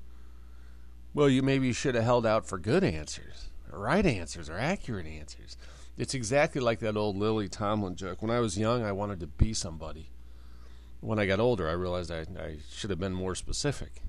Well, 1.12 1.28
you 1.28 1.42
maybe 1.42 1.72
should 1.72 1.94
have 1.94 2.04
held 2.04 2.24
out 2.24 2.46
for 2.46 2.58
good 2.58 2.82
answers, 2.82 3.50
or 3.70 3.80
right 3.80 4.06
answers, 4.06 4.48
or 4.48 4.58
accurate 4.58 5.06
answers. 5.06 5.56
It's 5.98 6.14
exactly 6.14 6.60
like 6.60 6.78
that 6.80 6.96
old 6.96 7.16
Lily 7.16 7.48
Tomlin 7.48 7.96
joke. 7.96 8.22
When 8.22 8.30
I 8.30 8.40
was 8.40 8.56
young, 8.56 8.82
I 8.84 8.92
wanted 8.92 9.20
to 9.20 9.26
be 9.26 9.52
somebody. 9.52 10.08
When 11.00 11.18
I 11.18 11.26
got 11.26 11.40
older, 11.40 11.68
I 11.68 11.72
realized 11.72 12.10
I, 12.10 12.26
I 12.40 12.56
should 12.70 12.90
have 12.90 13.00
been 13.00 13.12
more 13.12 13.34
specific. 13.34 14.02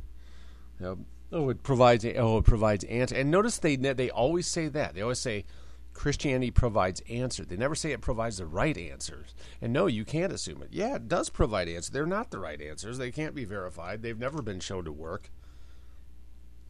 You 0.79 0.85
know, 0.85 0.97
oh, 1.31 1.49
it 1.49 1.63
provides 1.63 2.05
oh, 2.05 2.37
it 2.37 2.45
provides 2.45 2.83
answer. 2.85 3.15
And 3.15 3.31
notice 3.31 3.57
they 3.57 3.75
they 3.75 4.09
always 4.09 4.47
say 4.47 4.67
that. 4.67 4.95
They 4.95 5.01
always 5.01 5.19
say 5.19 5.45
Christianity 5.93 6.51
provides 6.51 7.01
answer. 7.09 7.43
They 7.43 7.57
never 7.57 7.75
say 7.75 7.91
it 7.91 8.01
provides 8.01 8.37
the 8.37 8.45
right 8.45 8.77
answers. 8.77 9.35
And 9.61 9.73
no, 9.73 9.87
you 9.87 10.05
can't 10.05 10.33
assume 10.33 10.61
it. 10.63 10.69
Yeah, 10.71 10.95
it 10.95 11.07
does 11.07 11.29
provide 11.29 11.67
answers. 11.67 11.89
They're 11.89 12.05
not 12.05 12.31
the 12.31 12.39
right 12.39 12.61
answers. 12.61 12.97
They 12.97 13.11
can't 13.11 13.35
be 13.35 13.45
verified. 13.45 14.01
They've 14.01 14.17
never 14.17 14.41
been 14.41 14.59
shown 14.59 14.85
to 14.85 14.91
work. 14.91 15.31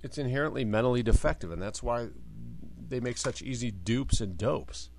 It's 0.03 0.17
inherently 0.17 0.65
mentally 0.65 1.03
defective, 1.03 1.51
and 1.51 1.61
that's 1.61 1.83
why 1.83 2.07
they 2.89 2.99
make 2.99 3.17
such 3.17 3.41
easy 3.41 3.69
dupes 3.69 4.19
and 4.19 4.37
dopes 4.37 4.89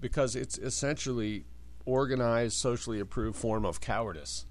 because 0.00 0.34
it's 0.34 0.58
essentially 0.58 1.44
organized, 1.86 2.54
socially 2.56 3.00
approved 3.00 3.36
form 3.38 3.64
of 3.64 3.80
cowardice. 3.80 4.46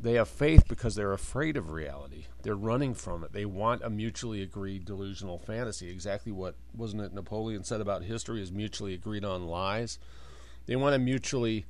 They 0.00 0.14
have 0.14 0.28
faith 0.28 0.68
because 0.68 0.94
they're 0.94 1.12
afraid 1.12 1.56
of 1.56 1.70
reality. 1.70 2.26
They're 2.42 2.54
running 2.54 2.94
from 2.94 3.24
it. 3.24 3.32
They 3.32 3.44
want 3.44 3.82
a 3.82 3.90
mutually 3.90 4.42
agreed 4.42 4.84
delusional 4.84 5.38
fantasy. 5.38 5.90
Exactly 5.90 6.30
what 6.30 6.54
wasn't 6.72 7.02
it 7.02 7.12
Napoleon 7.12 7.64
said 7.64 7.80
about 7.80 8.04
history 8.04 8.40
is 8.40 8.52
mutually 8.52 8.94
agreed 8.94 9.24
on 9.24 9.46
lies. 9.46 9.98
They 10.66 10.76
want 10.76 10.94
a 10.94 10.98
mutually 10.98 11.66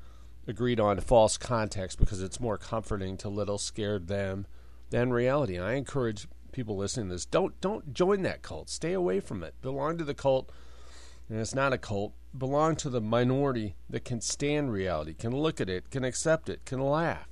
agreed 0.47 0.79
on 0.79 1.01
false 1.01 1.39
context 1.39 1.99
because 1.99 2.23
it's 2.23 2.41
more 2.41 2.59
comforting 2.59 3.17
to 3.19 3.29
little 3.29 3.59
scared 3.59 4.09
them 4.09 4.47
than 4.91 5.11
reality. 5.11 5.57
And 5.57 5.65
I 5.65 5.75
encourage 5.75 6.29
people 6.53 6.77
listening 6.77 7.09
to 7.09 7.15
this 7.15 7.25
don't 7.25 7.59
don't 7.63 7.95
join 7.95 8.23
that 8.23 8.43
cult. 8.43 8.69
Stay 8.69 8.93
away 8.93 9.21
from 9.21 9.43
it. 9.43 9.55
Belong 9.63 9.97
to 9.97 10.05
the 10.05 10.15
cult 10.15 10.51
and 11.29 11.39
it's 11.39 11.55
not 11.55 11.73
a 11.73 11.79
cult, 11.79 12.15
belong 12.37 12.77
to 12.77 12.91
the 12.91 13.01
minority 13.01 13.77
that 13.91 14.05
can 14.05 14.21
stand 14.21 14.73
reality, 14.73 15.13
can 15.13 15.37
look 15.37 15.61
at 15.61 15.69
it, 15.69 15.91
can 15.91 16.05
accept 16.05 16.49
it, 16.49 16.65
can 16.65 16.81
laugh. 16.81 17.29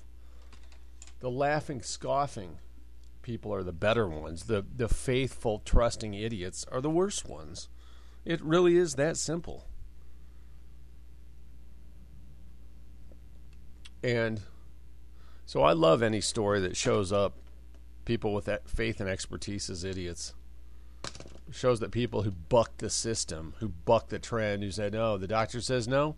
The 1.20 1.30
laughing, 1.30 1.82
scoffing 1.82 2.58
people 3.22 3.52
are 3.52 3.62
the 3.62 3.72
better 3.72 4.08
ones. 4.08 4.44
The 4.44 4.64
the 4.74 4.88
faithful, 4.88 5.60
trusting 5.64 6.14
idiots 6.14 6.64
are 6.70 6.80
the 6.80 6.90
worst 6.90 7.28
ones. 7.28 7.68
It 8.24 8.42
really 8.42 8.76
is 8.76 8.94
that 8.94 9.16
simple. 9.16 9.66
And 14.02 14.42
so 15.44 15.62
I 15.62 15.72
love 15.72 16.02
any 16.02 16.20
story 16.20 16.60
that 16.60 16.76
shows 16.76 17.12
up 17.12 17.34
people 18.04 18.32
with 18.32 18.44
that 18.44 18.68
faith 18.68 19.00
and 19.00 19.08
expertise 19.08 19.68
as 19.68 19.82
idiots 19.82 20.34
shows 21.50 21.80
that 21.80 21.90
people 21.90 22.22
who 22.22 22.30
buck 22.30 22.76
the 22.78 22.90
system, 22.90 23.54
who 23.58 23.68
buck 23.68 24.08
the 24.08 24.18
trend, 24.18 24.62
who 24.62 24.70
said, 24.70 24.92
no, 24.92 25.16
the 25.16 25.28
doctor 25.28 25.60
says 25.60 25.86
no, 25.86 26.16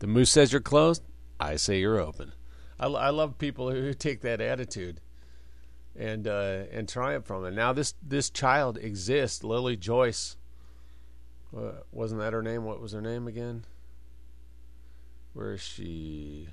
the 0.00 0.06
moose 0.06 0.30
says 0.30 0.52
you're 0.52 0.60
closed, 0.60 1.02
I 1.38 1.56
say 1.56 1.78
you're 1.80 2.00
open. 2.00 2.32
I, 2.78 2.86
I 2.86 3.10
love 3.10 3.38
people 3.38 3.70
who 3.70 3.94
take 3.94 4.20
that 4.22 4.40
attitude 4.40 5.00
and 5.96 6.26
uh, 6.26 6.64
and 6.72 6.88
triumph 6.88 7.26
from 7.26 7.44
it. 7.44 7.52
Now 7.52 7.72
this 7.72 7.94
this 8.02 8.30
child 8.30 8.78
exists, 8.78 9.44
Lily 9.44 9.76
Joyce. 9.76 10.36
Uh, 11.56 11.72
wasn't 11.92 12.20
that 12.20 12.32
her 12.32 12.42
name? 12.42 12.64
What 12.64 12.80
was 12.80 12.92
her 12.92 13.00
name 13.00 13.28
again? 13.28 13.64
Where 15.34 15.52
is 15.52 15.62
she? 15.62 16.48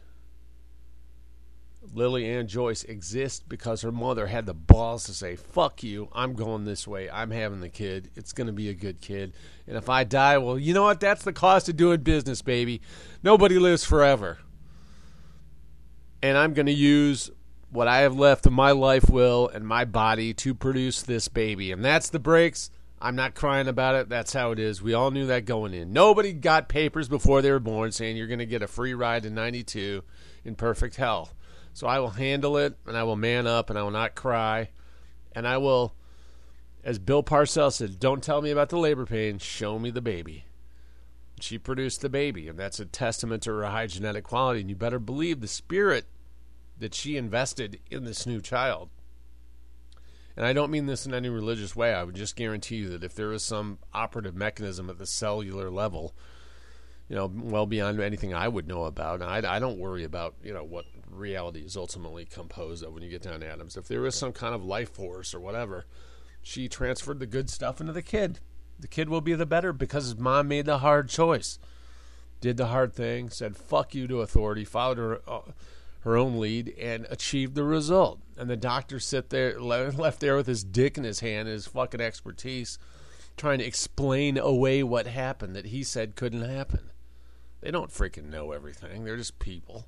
Lily 1.94 2.28
Ann 2.28 2.48
Joyce 2.48 2.84
exists 2.84 3.44
because 3.48 3.82
her 3.82 3.92
mother 3.92 4.28
had 4.28 4.46
the 4.46 4.54
balls 4.54 5.06
to 5.06 5.14
say, 5.14 5.36
fuck 5.36 5.82
you, 5.82 6.10
I'm 6.14 6.34
going 6.34 6.64
this 6.64 6.88
way, 6.88 7.10
I'm 7.10 7.32
having 7.32 7.60
the 7.60 7.70
kid, 7.70 8.12
it's 8.16 8.34
going 8.34 8.48
to 8.48 8.54
be 8.54 8.70
a 8.70 8.74
good 8.76 9.02
kid. 9.02 9.34
And 9.66 9.76
if 9.76 9.90
I 9.90 10.04
die, 10.04 10.38
well, 10.38 10.60
you 10.60 10.76
know 10.76 10.84
what? 10.84 11.00
That's 11.00 11.24
the 11.24 11.34
cost 11.34 11.70
of 11.70 11.78
doing 11.78 12.02
business, 12.02 12.44
baby. 12.44 12.82
Nobody 13.24 13.58
lives 13.58 13.84
forever. 13.84 14.38
And 16.24 16.38
I'm 16.38 16.54
going 16.54 16.68
to 16.68 16.72
use 16.72 17.32
what 17.72 17.88
I 17.88 18.00
have 18.00 18.16
left 18.16 18.46
of 18.46 18.54
my 18.54 18.72
life 18.72 19.10
will 19.10 19.48
and 19.48 19.66
my 19.66 19.86
body 19.86 20.34
to 20.36 20.54
produce 20.54 21.02
this 21.02 21.28
baby. 21.28 21.72
And 21.72 21.84
that's 21.84 22.10
the 22.10 22.20
breaks. 22.20 22.70
I'm 23.02 23.16
not 23.16 23.34
crying 23.34 23.68
about 23.68 23.96
it. 23.96 24.10
That's 24.10 24.34
how 24.34 24.52
it 24.52 24.60
is. 24.60 24.82
We 24.82 24.94
all 24.94 25.10
knew 25.10 25.26
that 25.28 25.46
going 25.46 25.74
in. 25.74 25.92
Nobody 25.92 26.34
got 26.34 26.70
papers 26.70 27.08
before 27.08 27.42
they 27.42 27.50
were 27.50 27.60
born 27.60 27.92
saying 27.92 28.16
you're 28.16 28.28
going 28.28 28.40
to 28.40 28.46
get 28.46 28.62
a 28.62 28.68
free 28.68 28.94
ride 28.94 29.24
to 29.24 29.32
92 29.32 30.04
in 30.46 30.56
perfect 30.56 30.98
health. 30.98 31.34
So 31.74 31.88
I 31.88 32.00
will 32.00 32.12
handle 32.12 32.58
it 32.58 32.78
and 32.86 32.96
I 32.96 33.04
will 33.04 33.16
man 33.16 33.48
up 33.48 33.70
and 33.70 33.80
I 33.80 33.84
will 33.84 33.92
not 33.92 34.14
cry. 34.14 34.70
And 35.32 35.48
I 35.48 35.58
will, 35.58 35.96
as 36.84 37.00
Bill 37.00 37.24
Parcells 37.24 37.74
said, 37.74 38.00
don't 38.00 38.22
tell 38.22 38.42
me 38.42 38.52
about 38.52 38.70
the 38.70 38.78
labor 38.78 39.06
pain, 39.06 39.40
show 39.40 39.80
me 39.80 39.90
the 39.90 40.02
baby. 40.02 40.46
She 41.42 41.58
produced 41.58 42.02
the 42.02 42.10
baby, 42.10 42.48
and 42.48 42.58
that's 42.58 42.80
a 42.80 42.86
testament 42.86 43.44
to 43.44 43.52
her 43.52 43.66
high 43.66 43.88
genetic 43.88 44.24
quality. 44.24 44.62
And 44.62 44.70
you 44.70 44.76
better 44.76 45.00
believe 45.00 45.42
the 45.42 45.48
spirit 45.48 46.06
that 46.78 46.94
she 46.94 47.18
invested 47.18 47.80
in 47.90 48.04
this 48.04 48.26
new 48.26 48.42
child. 48.42 48.90
And 50.36 50.46
I 50.46 50.54
don't 50.54 50.72
mean 50.72 50.86
this 50.86 51.06
in 51.06 51.14
any 51.14 51.30
religious 51.30 51.76
way. 51.76 51.94
I 51.94 52.04
would 52.04 52.16
just 52.16 52.36
guarantee 52.36 52.78
you 52.78 52.90
that 52.90 53.04
if 53.04 53.14
there 53.14 53.34
is 53.34 53.44
some 53.44 53.80
operative 53.94 54.36
mechanism 54.36 54.90
at 54.90 54.98
the 54.98 55.06
cellular 55.06 55.70
level, 55.70 56.16
you 57.10 57.16
know, 57.16 57.32
well 57.34 57.66
beyond 57.66 58.00
anything 58.00 58.34
I 58.34 58.48
would 58.48 58.68
know 58.68 58.86
about, 58.86 59.22
I, 59.22 59.42
I 59.46 59.60
don't 59.60 59.78
worry 59.78 60.04
about, 60.04 60.36
you 60.44 60.54
know, 60.54 60.64
what 60.64 60.86
reality 61.10 61.60
is 61.60 61.76
ultimately 61.76 62.26
composed 62.26 62.84
of 62.84 62.94
when 62.94 63.04
you 63.04 63.10
get 63.10 63.22
down 63.22 63.42
to 63.42 63.48
atoms. 63.48 63.76
If 63.76 63.88
there 63.88 64.06
is 64.06 64.16
some 64.16 64.32
kind 64.32 64.56
of 64.56 64.64
life 64.64 64.90
force 64.92 65.34
or 65.34 65.40
whatever, 65.40 65.86
she 66.42 66.70
transferred 66.70 67.20
the 67.20 67.26
good 67.26 67.50
stuff 67.50 67.82
into 67.82 67.94
the 67.94 68.02
kid. 68.02 68.40
The 68.82 68.88
kid 68.88 69.10
will 69.10 69.22
be 69.22 69.34
the 69.34 69.46
better 69.46 69.72
because 69.72 70.06
his 70.06 70.18
mom 70.18 70.48
made 70.48 70.66
the 70.66 70.80
hard 70.80 71.08
choice, 71.08 71.60
did 72.42 72.58
the 72.58 72.68
hard 72.68 72.94
thing, 72.94 73.30
said 73.30 73.56
fuck 73.56 73.94
you 73.94 74.08
to 74.08 74.22
authority, 74.22 74.66
followed 74.66 74.98
her 74.98 75.22
uh, 75.28 75.42
her 76.02 76.18
own 76.18 76.40
lead, 76.40 76.74
and 76.80 77.06
achieved 77.12 77.54
the 77.54 77.64
result. 77.64 78.20
And 78.36 78.50
the 78.50 78.58
doctor 78.58 79.00
sit 79.00 79.30
there 79.30 79.60
left 79.62 80.20
there 80.20 80.36
with 80.36 80.48
his 80.48 80.64
dick 80.64 80.98
in 80.98 81.04
his 81.04 81.20
hand, 81.20 81.48
his 81.48 81.68
fucking 81.68 82.02
expertise, 82.02 82.80
trying 83.38 83.60
to 83.60 83.66
explain 83.66 84.38
away 84.38 84.82
what 84.82 85.06
happened 85.06 85.56
that 85.56 85.68
he 85.68 85.84
said 85.84 86.16
couldn't 86.16 86.42
happen. 86.42 86.90
They 87.62 87.70
don't 87.70 87.92
freaking 87.92 88.30
know 88.30 88.52
everything. 88.52 89.06
They're 89.06 89.18
just 89.18 89.38
people. 89.38 89.86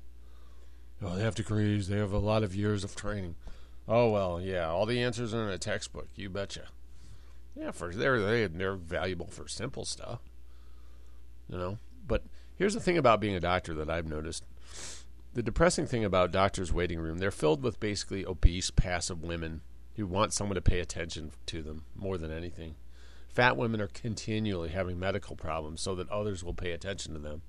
Oh, 1.02 1.16
they 1.16 1.22
have 1.22 1.34
degrees. 1.34 1.88
They 1.88 1.98
have 1.98 2.12
a 2.12 2.18
lot 2.18 2.44
of 2.44 2.54
years 2.54 2.84
of 2.84 2.94
training. 2.94 3.34
Oh 3.88 4.10
well, 4.10 4.40
yeah. 4.40 4.68
All 4.68 4.86
the 4.86 5.02
answers 5.02 5.34
are 5.34 5.42
in 5.42 5.50
a 5.50 5.58
textbook. 5.58 6.08
You 6.14 6.30
betcha. 6.30 6.68
Yeah, 7.56 7.70
for 7.70 7.94
they're 7.94 8.20
they, 8.20 8.46
they're 8.46 8.76
valuable 8.76 9.28
for 9.28 9.46
simple 9.48 9.84
stuff. 9.84 10.20
You 11.48 11.58
know, 11.58 11.78
but 12.06 12.22
here's 12.56 12.74
the 12.74 12.80
thing 12.80 12.98
about 12.98 13.20
being 13.20 13.34
a 13.34 13.40
doctor 13.40 13.74
that 13.74 13.90
I've 13.90 14.08
noticed. 14.08 14.44
The 15.34 15.42
depressing 15.42 15.86
thing 15.86 16.04
about 16.04 16.30
doctors' 16.30 16.72
waiting 16.72 17.00
room, 17.00 17.18
they're 17.18 17.30
filled 17.30 17.62
with 17.62 17.80
basically 17.80 18.24
obese, 18.24 18.70
passive 18.70 19.22
women 19.22 19.62
who 19.96 20.06
want 20.06 20.32
someone 20.32 20.54
to 20.54 20.62
pay 20.62 20.80
attention 20.80 21.32
to 21.46 21.62
them 21.62 21.84
more 21.94 22.18
than 22.18 22.32
anything. 22.32 22.76
Fat 23.28 23.56
women 23.56 23.80
are 23.80 23.88
continually 23.88 24.68
having 24.68 24.98
medical 24.98 25.34
problems 25.34 25.80
so 25.80 25.94
that 25.96 26.08
others 26.08 26.44
will 26.44 26.54
pay 26.54 26.70
attention 26.70 27.14
to 27.14 27.18
them 27.18 27.42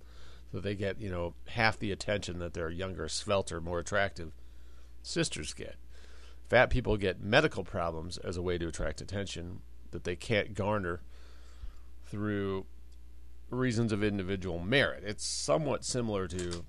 So 0.51 0.59
they 0.59 0.73
get 0.73 0.99
you 0.99 1.09
know 1.09 1.35
half 1.49 1.77
the 1.77 1.91
attention 1.91 2.39
that 2.39 2.53
their 2.53 2.69
younger, 2.69 3.05
svelter, 3.05 3.61
more 3.61 3.79
attractive 3.79 4.33
sisters 5.03 5.53
get. 5.53 5.75
Fat 6.49 6.69
people 6.69 6.97
get 6.97 7.21
medical 7.21 7.63
problems 7.63 8.17
as 8.17 8.37
a 8.37 8.41
way 8.41 8.57
to 8.57 8.67
attract 8.67 9.01
attention 9.01 9.61
that 9.95 10.03
they 10.03 10.15
can't 10.15 10.53
garner 10.53 11.01
through 12.05 12.65
reasons 13.49 13.91
of 13.91 14.03
individual 14.03 14.59
merit. 14.59 15.03
It's 15.05 15.25
somewhat 15.25 15.83
similar 15.83 16.27
to 16.27 16.65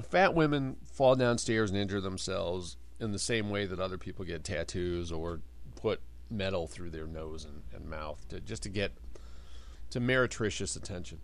fat 0.00 0.34
women 0.34 0.76
fall 0.84 1.16
downstairs 1.16 1.70
and 1.70 1.78
injure 1.78 2.00
themselves 2.00 2.76
in 3.00 3.12
the 3.12 3.18
same 3.18 3.50
way 3.50 3.66
that 3.66 3.80
other 3.80 3.98
people 3.98 4.24
get 4.24 4.44
tattoos 4.44 5.10
or 5.10 5.40
put 5.76 6.00
metal 6.30 6.66
through 6.66 6.90
their 6.90 7.06
nose 7.06 7.44
and, 7.44 7.62
and 7.74 7.90
mouth 7.90 8.24
to 8.28 8.40
just 8.40 8.62
to 8.62 8.68
get 8.68 8.92
to 9.90 10.00
meretricious 10.00 10.76
attention. 10.76 11.18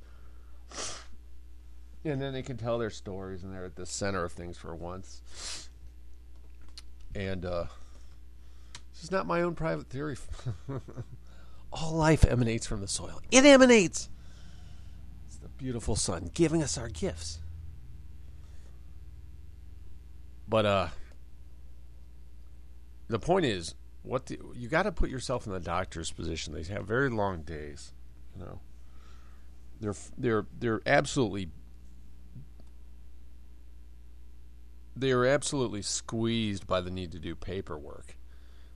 And 2.05 2.21
then 2.21 2.33
they 2.33 2.43
can 2.43 2.57
tell 2.57 2.79
their 2.79 2.91
stories 2.91 3.45
and 3.45 3.55
they're 3.55 3.65
at 3.65 3.77
the 3.77 3.87
center 3.87 4.25
of 4.25 4.33
things 4.33 4.59
for 4.59 4.75
once. 4.75 5.69
And 7.15 7.45
uh, 7.45 7.67
this 8.99 9.05
is 9.05 9.11
not 9.13 9.29
my 9.29 9.43
own 9.43 9.55
private 9.55 9.87
theory. 9.87 10.17
All 11.73 11.93
life 11.93 12.25
emanates 12.25 12.67
from 12.67 12.81
the 12.81 12.89
soil. 12.89 13.21
It 13.31 13.45
emanates. 13.45 14.09
It's 15.29 15.37
the 15.37 15.49
beautiful 15.51 15.95
sun 15.95 16.31
giving 16.35 16.65
us 16.65 16.77
our 16.77 16.89
gifts. 16.89 17.39
But 20.49 20.67
uh 20.67 20.89
the 23.07 23.21
point 23.21 23.45
is 23.45 23.77
what 24.03 24.33
you 24.57 24.67
got 24.67 24.83
to 24.83 24.91
put 24.91 25.11
yourself 25.11 25.47
in 25.47 25.53
the 25.53 25.61
doctor's 25.61 26.11
position. 26.11 26.53
They 26.53 26.65
have 26.65 26.85
very 26.85 27.09
long 27.09 27.43
days, 27.43 27.93
you 28.35 28.45
know. 28.45 28.59
They're 29.81 29.95
they're 30.17 30.47
they're 30.59 30.81
absolutely 30.87 31.51
they 34.97 35.13
are 35.13 35.25
absolutely 35.25 35.83
squeezed 35.83 36.67
by 36.67 36.81
the 36.81 36.91
need 36.91 37.13
to 37.13 37.21
do 37.21 37.37
paperwork. 37.37 38.18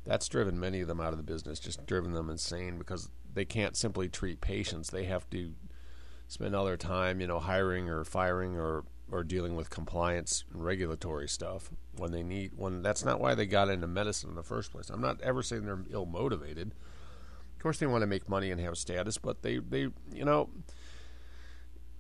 That's 0.05 0.29
driven 0.29 0.59
many 0.59 0.81
of 0.81 0.89
them 0.89 1.01
out 1.01 1.13
of 1.13 1.17
the 1.17 1.23
business, 1.23 1.61
just 1.61 1.87
driven 1.87 2.13
them 2.13 2.29
insane 2.29 2.79
because 2.79 3.11
they 3.33 3.45
can't 3.45 3.77
simply 3.77 4.09
treat 4.09 4.41
patients. 4.41 4.91
They 4.91 5.05
have 5.05 5.29
to 5.31 5.53
spend 6.27 6.57
all 6.57 6.65
their 6.65 6.77
time, 6.77 7.21
you 7.21 7.27
know, 7.27 7.39
hiring 7.39 7.89
or 7.89 8.05
firing 8.05 8.57
or 8.57 8.85
or 9.11 9.23
dealing 9.23 9.55
with 9.55 9.69
compliance 9.69 10.45
and 10.53 10.65
regulatory 10.65 11.29
stuff 11.29 11.71
when 11.97 12.13
they 12.13 12.23
need 12.23 12.53
when 12.57 12.83
that's 12.83 13.05
not 13.05 13.21
why 13.21 13.35
they 13.35 13.47
got 13.47 13.69
into 13.69 13.87
medicine 13.87 14.31
in 14.31 14.37
the 14.37 14.43
first 14.43 14.73
place. 14.73 14.91
I'm 14.91 15.01
not 15.01 15.21
ever 15.21 15.43
saying 15.43 15.67
they're 15.67 15.85
ill 15.91 16.07
motivated. 16.07 16.75
Of 17.57 17.63
course 17.63 17.79
they 17.79 17.87
want 17.87 18.03
to 18.03 18.07
make 18.07 18.29
money 18.29 18.51
and 18.51 18.61
have 18.61 18.77
status, 18.77 19.19
but 19.19 19.43
they 19.43 19.59
they 19.59 19.89
you 20.13 20.25
know 20.25 20.49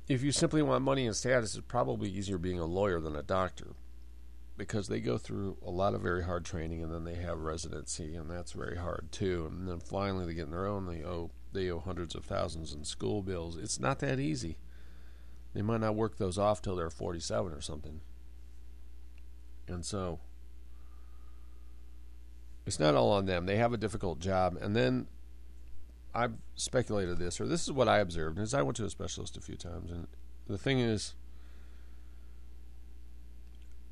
if 0.08 0.22
you 0.22 0.32
simply 0.32 0.62
want 0.62 0.82
money 0.82 1.06
and 1.06 1.14
status, 1.14 1.54
it's 1.54 1.66
probably 1.66 2.10
easier 2.10 2.38
being 2.38 2.58
a 2.58 2.64
lawyer 2.64 3.00
than 3.00 3.14
a 3.14 3.22
doctor 3.22 3.74
because 4.66 4.86
they 4.86 5.00
go 5.00 5.18
through 5.18 5.56
a 5.66 5.70
lot 5.70 5.92
of 5.92 6.02
very 6.02 6.22
hard 6.22 6.44
training 6.44 6.82
and 6.82 6.92
then 6.92 7.04
they 7.04 7.16
have 7.16 7.40
residency 7.40 8.14
and 8.14 8.30
that's 8.30 8.52
very 8.52 8.76
hard 8.76 9.08
too. 9.10 9.48
And 9.50 9.68
then 9.68 9.80
finally 9.80 10.24
they 10.24 10.34
get 10.34 10.44
in 10.46 10.52
their 10.52 10.66
own, 10.66 10.86
they 10.86 11.04
owe 11.04 11.30
they 11.52 11.68
owe 11.68 11.80
hundreds 11.80 12.14
of 12.14 12.24
thousands 12.24 12.72
in 12.72 12.84
school 12.84 13.22
bills. 13.22 13.56
It's 13.56 13.80
not 13.80 13.98
that 13.98 14.20
easy. 14.20 14.56
They 15.52 15.62
might 15.62 15.80
not 15.80 15.96
work 15.96 16.16
those 16.16 16.38
off 16.38 16.62
till 16.62 16.76
they're 16.76 16.90
47 16.90 17.52
or 17.52 17.60
something. 17.60 18.00
And 19.66 19.84
so 19.84 20.20
it's 22.64 22.78
not 22.78 22.94
all 22.94 23.10
on 23.10 23.26
them. 23.26 23.46
They 23.46 23.56
have 23.56 23.72
a 23.72 23.76
difficult 23.76 24.20
job. 24.20 24.56
And 24.60 24.76
then 24.76 25.08
I've 26.14 26.34
speculated 26.54 27.18
this, 27.18 27.40
or 27.40 27.46
this 27.46 27.64
is 27.64 27.72
what 27.72 27.88
I 27.88 27.98
observed, 27.98 28.38
is 28.38 28.54
I 28.54 28.62
went 28.62 28.76
to 28.76 28.84
a 28.84 28.90
specialist 28.90 29.36
a 29.36 29.40
few 29.40 29.56
times. 29.56 29.90
And 29.90 30.06
the 30.46 30.56
thing 30.56 30.78
is, 30.78 31.14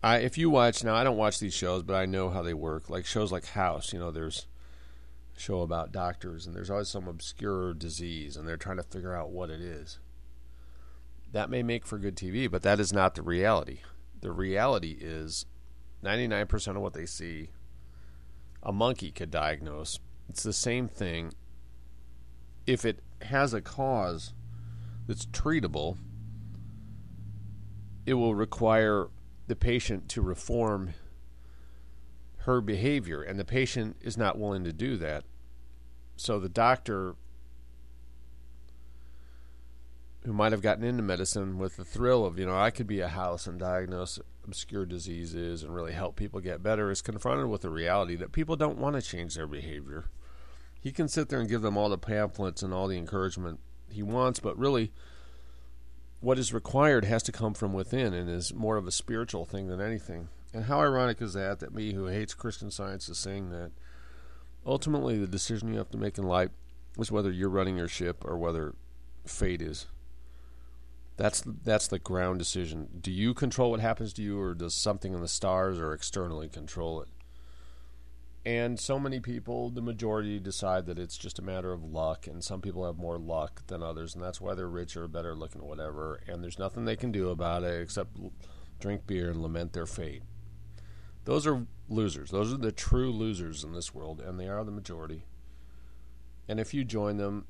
I 0.03 0.19
if 0.19 0.39
you 0.39 0.51
watch 0.51 0.83
now, 0.83 0.95
I 0.95 1.05
don't 1.05 1.17
watch 1.17 1.39
these 1.39 1.55
shows, 1.55 1.83
but 1.83 1.95
I 1.95 2.07
know 2.07 2.31
how 2.31 2.43
they 2.43 2.55
work. 2.55 2.89
Like 2.89 3.07
shows 3.07 3.33
like 3.33 3.47
House, 3.47 3.93
you 3.93 3.99
know, 3.99 4.11
there's 4.11 4.47
a 5.37 5.41
show 5.41 5.61
about 5.61 5.93
doctors, 5.93 6.47
and 6.47 6.55
there's 6.55 6.71
always 6.71 6.89
some 6.89 7.07
obscure 7.07 7.75
disease, 7.75 8.37
and 8.37 8.47
they're 8.49 8.57
trying 8.57 8.79
to 8.79 8.83
figure 8.83 9.15
out 9.15 9.31
what 9.31 9.51
it 9.51 9.61
is 9.61 9.99
that 11.33 11.51
may 11.51 11.63
make 11.63 11.87
for 11.87 11.99
good 11.99 12.17
TV, 12.17 12.51
but 12.51 12.63
that 12.63 12.81
is 12.81 12.93
not 12.93 13.15
the 13.15 13.23
reality. 13.23 13.79
The 14.21 14.33
reality 14.33 14.97
is 15.01 15.47
99% 16.05 16.69
of 16.77 16.83
what 16.83 16.95
they 16.95 17.07
see, 17.07 17.51
a 18.63 18.73
monkey 18.73 19.11
could 19.11 19.31
diagnose. 19.31 19.99
It's 20.29 20.43
the 20.43 20.53
same 20.53 20.89
thing. 20.89 21.33
If 22.67 22.85
it 22.85 23.01
has 23.23 23.55
a 23.55 23.61
cause 23.61 24.33
that's 25.07 25.27
treatable, 25.27 25.97
it 28.07 28.15
will 28.15 28.35
require 28.35 29.09
the 29.51 29.57
patient 29.57 30.09
to 30.09 30.23
reform 30.23 30.95
her 32.43 32.61
behavior, 32.61 33.21
and 33.21 33.37
the 33.37 33.45
patient 33.45 33.97
is 34.01 34.17
not 34.17 34.39
willing 34.39 34.63
to 34.63 34.73
do 34.73 34.97
that. 34.97 35.25
So 36.15 36.39
the 36.39 36.49
doctor 36.49 37.17
who 40.25 40.33
might 40.33 40.53
have 40.53 40.63
gotten 40.63 40.85
into 40.85 41.03
medicine 41.03 41.59
with 41.59 41.77
the 41.77 41.85
thrill 41.85 42.25
of, 42.25 42.39
you 42.39 42.47
know, 42.47 42.57
I 42.57 42.71
could 42.71 42.87
be 42.87 43.01
a 43.01 43.09
house 43.09 43.49
and 43.49 43.59
diagnose 43.59 44.21
obscure 44.45 44.87
diseases 44.87 45.65
and 45.65 45.75
really 45.75 45.95
help 45.95 46.15
people 46.15 46.39
get 46.39 46.63
better, 46.63 46.89
is 46.89 47.03
confronted 47.03 47.49
with 47.49 47.63
the 47.63 47.71
reality 47.71 48.15
that 48.15 48.31
people 48.31 48.55
don't 48.55 48.79
want 48.79 48.95
to 48.95 49.03
change 49.03 49.35
their 49.35 49.49
behavior. 49.49 50.05
He 50.81 50.93
can 50.93 51.09
sit 51.09 51.29
there 51.29 51.41
and 51.41 51.49
give 51.49 51.63
them 51.63 51.77
all 51.77 51.89
the 51.89 51.99
pamphlets 51.99 52.63
and 52.63 52.73
all 52.73 52.87
the 52.87 52.99
encouragement 52.99 53.59
he 53.91 54.05
wants, 54.05 54.39
but 54.39 54.57
really, 54.57 54.93
what 56.21 56.39
is 56.39 56.53
required 56.53 57.05
has 57.05 57.23
to 57.25 57.33
come 57.33 57.55
from 57.55 57.73
within 57.73 58.13
and 58.13 58.29
is 58.29 58.55
more 58.55 58.77
of 58.77 58.87
a 58.87 58.93
spiritual 58.93 59.45
thing 59.45 59.69
than 59.69 59.81
anything. 59.81 60.29
And 60.53 60.65
how 60.65 60.81
ironic 60.81 61.23
is 61.23 61.35
that, 61.35 61.61
that 61.61 61.75
me 61.75 61.93
who 61.93 62.07
hates 62.07 62.35
Christian 62.35 62.71
science 62.71 63.09
is 63.09 63.19
saying 63.19 63.51
that 63.51 63.71
ultimately 64.67 65.19
the 65.19 65.27
decision 65.27 65.73
you 65.73 65.79
have 65.79 65.91
to 65.91 65.99
make 65.99 66.19
in 66.19 66.25
life 66.25 66.51
is 66.99 67.11
whether 67.11 67.31
you're 67.31 67.49
running 67.49 67.77
your 67.77 67.89
ship 67.89 68.25
or 68.25 68.37
whether 68.37 68.75
fate 69.25 69.63
is. 69.63 69.87
That's 71.17 71.43
that's 71.65 71.87
the 71.87 71.99
ground 71.99 72.39
decision. 72.39 72.89
Do 72.99 73.11
you 73.11 73.35
control 73.35 73.73
what 73.73 73.81
happens 73.81 74.15
to 74.15 74.23
you, 74.23 74.41
or 74.41 74.55
does 74.55 74.75
something 74.75 75.13
in 75.13 75.21
the 75.21 75.29
stars 75.29 75.79
or 75.79 75.93
externally 75.93 76.49
control 76.49 77.03
it? 77.03 77.09
And 78.45 78.81
so 78.81 78.99
many 78.99 79.21
people, 79.21 79.69
the 79.69 79.83
majority, 79.83 80.41
decide 80.41 80.87
that 80.87 80.99
it's 80.99 81.19
just 81.19 81.39
a 81.39 81.43
matter 81.43 81.73
of 81.73 81.85
luck, 81.85 82.27
and 82.27 82.43
some 82.43 82.63
people 82.63 82.87
have 82.87 82.97
more 82.97 83.19
luck 83.19 83.67
than 83.67 83.83
others, 83.83 84.15
and 84.15 84.25
that's 84.25 84.41
why 84.41 84.55
they're 84.55 84.69
richer, 84.69 85.07
better 85.09 85.35
looking, 85.35 85.61
or 85.61 85.69
whatever. 85.69 86.21
And 86.27 86.43
there's 86.43 86.59
nothing 86.59 86.85
they 86.85 86.97
can 86.97 87.13
do 87.13 87.29
about 87.29 87.65
it 87.65 87.83
except 87.83 88.17
drink 88.79 89.07
beer 89.07 89.31
and 89.31 89.43
lament 89.43 89.75
their 89.75 89.87
fate. 89.87 90.23
Those 91.27 91.47
are 91.47 91.67
losers. 91.89 92.31
Those 92.31 92.53
are 92.53 92.57
the 92.57 92.73
true 92.73 93.13
losers 93.13 93.63
in 93.63 93.73
this 93.73 93.95
world, 93.95 94.21
and 94.21 94.41
they 94.41 94.49
are 94.49 94.65
the 94.65 94.71
majority. 94.71 95.27
And 96.49 96.59
if 96.59 96.73
you 96.73 96.83
join 96.83 97.19
them, 97.19 97.45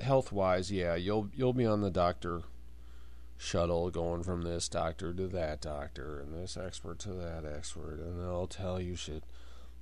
health 0.00 0.32
wise, 0.32 0.70
yeah, 0.70 0.96
you'll 0.96 1.30
you'll 1.34 1.54
be 1.54 1.66
on 1.66 1.80
the 1.80 1.90
doctor 1.90 2.42
shuttle 3.38 3.90
going 3.90 4.22
from 4.22 4.42
this 4.42 4.68
doctor 4.68 5.14
to 5.14 5.28
that 5.28 5.60
doctor 5.60 6.18
and 6.18 6.34
this 6.34 6.56
expert 6.56 6.98
to 6.98 7.10
that 7.10 7.44
expert 7.44 8.00
and 8.00 8.20
they'll 8.20 8.48
tell 8.48 8.80
you 8.80 8.96
shit 8.96 9.22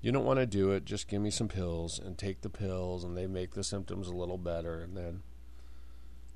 you 0.07 0.13
don't 0.13 0.25
want 0.25 0.39
to 0.39 0.47
do 0.47 0.71
it 0.71 0.85
just 0.85 1.09
give 1.09 1.21
me 1.21 1.31
some 1.31 1.49
pills 1.49 1.99
and 1.99 2.17
take 2.17 2.41
the 2.43 2.49
pills 2.49 3.03
and 3.03 3.17
they 3.17 3.27
make 3.27 3.55
the 3.55 3.65
symptoms 3.65 4.07
a 4.07 4.15
little 4.15 4.39
better 4.39 4.81
and 4.81 4.97
then 4.97 5.21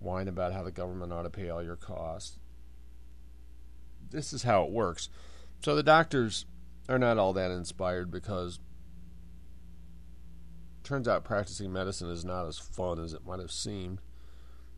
whine 0.01 0.27
about 0.27 0.53
how 0.53 0.65
the 0.65 0.73
government 0.73 1.13
ought 1.13 1.23
to 1.23 1.31
pay 1.31 1.49
all 1.49 1.63
your 1.63 1.77
costs 1.77 2.37
this 4.11 4.33
is 4.33 4.43
how 4.43 4.65
it 4.65 4.73
works 4.73 5.09
so 5.63 5.77
the 5.77 5.85
doctors 5.85 6.47
are 6.89 6.99
not 6.99 7.17
all 7.17 7.33
that 7.33 7.53
inspired 7.53 8.11
because 8.11 8.59
turns 10.83 11.07
out 11.07 11.23
practicing 11.23 11.73
medicine 11.73 12.11
is 12.11 12.25
not 12.25 12.49
as 12.49 12.59
fun 12.59 12.99
as 12.99 13.13
it 13.13 13.25
might 13.25 13.39
have 13.39 13.53
seemed 13.53 14.01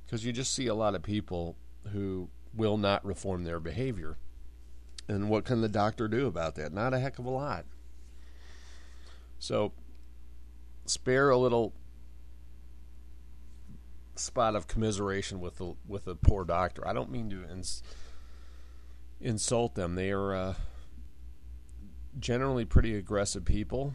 because 0.04 0.26
you 0.26 0.32
just 0.34 0.54
see 0.54 0.66
a 0.66 0.74
lot 0.74 0.94
of 0.94 1.02
people 1.02 1.56
who 1.92 2.28
will 2.54 2.76
not 2.76 3.02
reform 3.02 3.44
their 3.44 3.58
behavior. 3.58 4.18
And 5.08 5.30
what 5.30 5.46
can 5.46 5.62
the 5.62 5.70
doctor 5.70 6.06
do 6.08 6.26
about 6.26 6.54
that? 6.56 6.70
Not 6.70 6.92
a 6.92 6.98
heck 6.98 7.18
of 7.18 7.24
a 7.24 7.30
lot. 7.30 7.64
So, 9.42 9.72
spare 10.86 11.30
a 11.30 11.36
little 11.36 11.72
spot 14.14 14.54
of 14.54 14.68
commiseration 14.68 15.40
with 15.40 15.58
the 15.58 15.74
with 15.84 16.04
the 16.04 16.14
poor 16.14 16.44
doctor. 16.44 16.86
I 16.86 16.92
don't 16.92 17.10
mean 17.10 17.28
to 17.30 17.42
ins- 17.50 17.82
insult 19.20 19.74
them. 19.74 19.96
They 19.96 20.12
are 20.12 20.32
uh, 20.32 20.54
generally 22.20 22.64
pretty 22.64 22.94
aggressive 22.94 23.44
people, 23.44 23.94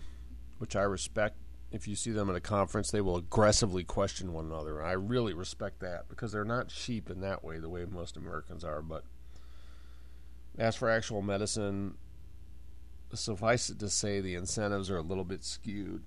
which 0.58 0.76
I 0.76 0.82
respect 0.82 1.38
if 1.72 1.88
you 1.88 1.96
see 1.96 2.12
them 2.12 2.30
at 2.30 2.36
a 2.36 2.42
conference, 2.42 2.92
they 2.92 3.00
will 3.00 3.16
aggressively 3.16 3.86
question 3.86 4.34
one 4.34 4.48
another. 4.48 4.84
I 4.84 4.92
really 4.92 5.34
respect 5.34 5.80
that 5.80 6.10
because 6.10 6.34
they're 6.34 6.44
not 6.44 6.72
sheep 6.72 7.10
in 7.10 7.22
that 7.22 7.42
way, 7.42 7.58
the 7.58 7.70
way 7.70 7.86
most 7.86 8.18
Americans 8.18 8.66
are. 8.66 8.82
But 8.82 9.06
as 10.58 10.76
for 10.76 10.90
actual 10.90 11.22
medicine, 11.22 11.94
suffice 13.16 13.70
it 13.70 13.80
to 13.80 13.90
say, 13.90 14.20
the 14.20 14.36
incentives 14.36 14.90
are 14.90 14.98
a 14.98 15.02
little 15.02 15.24
bit 15.24 15.46
skewed 15.46 16.04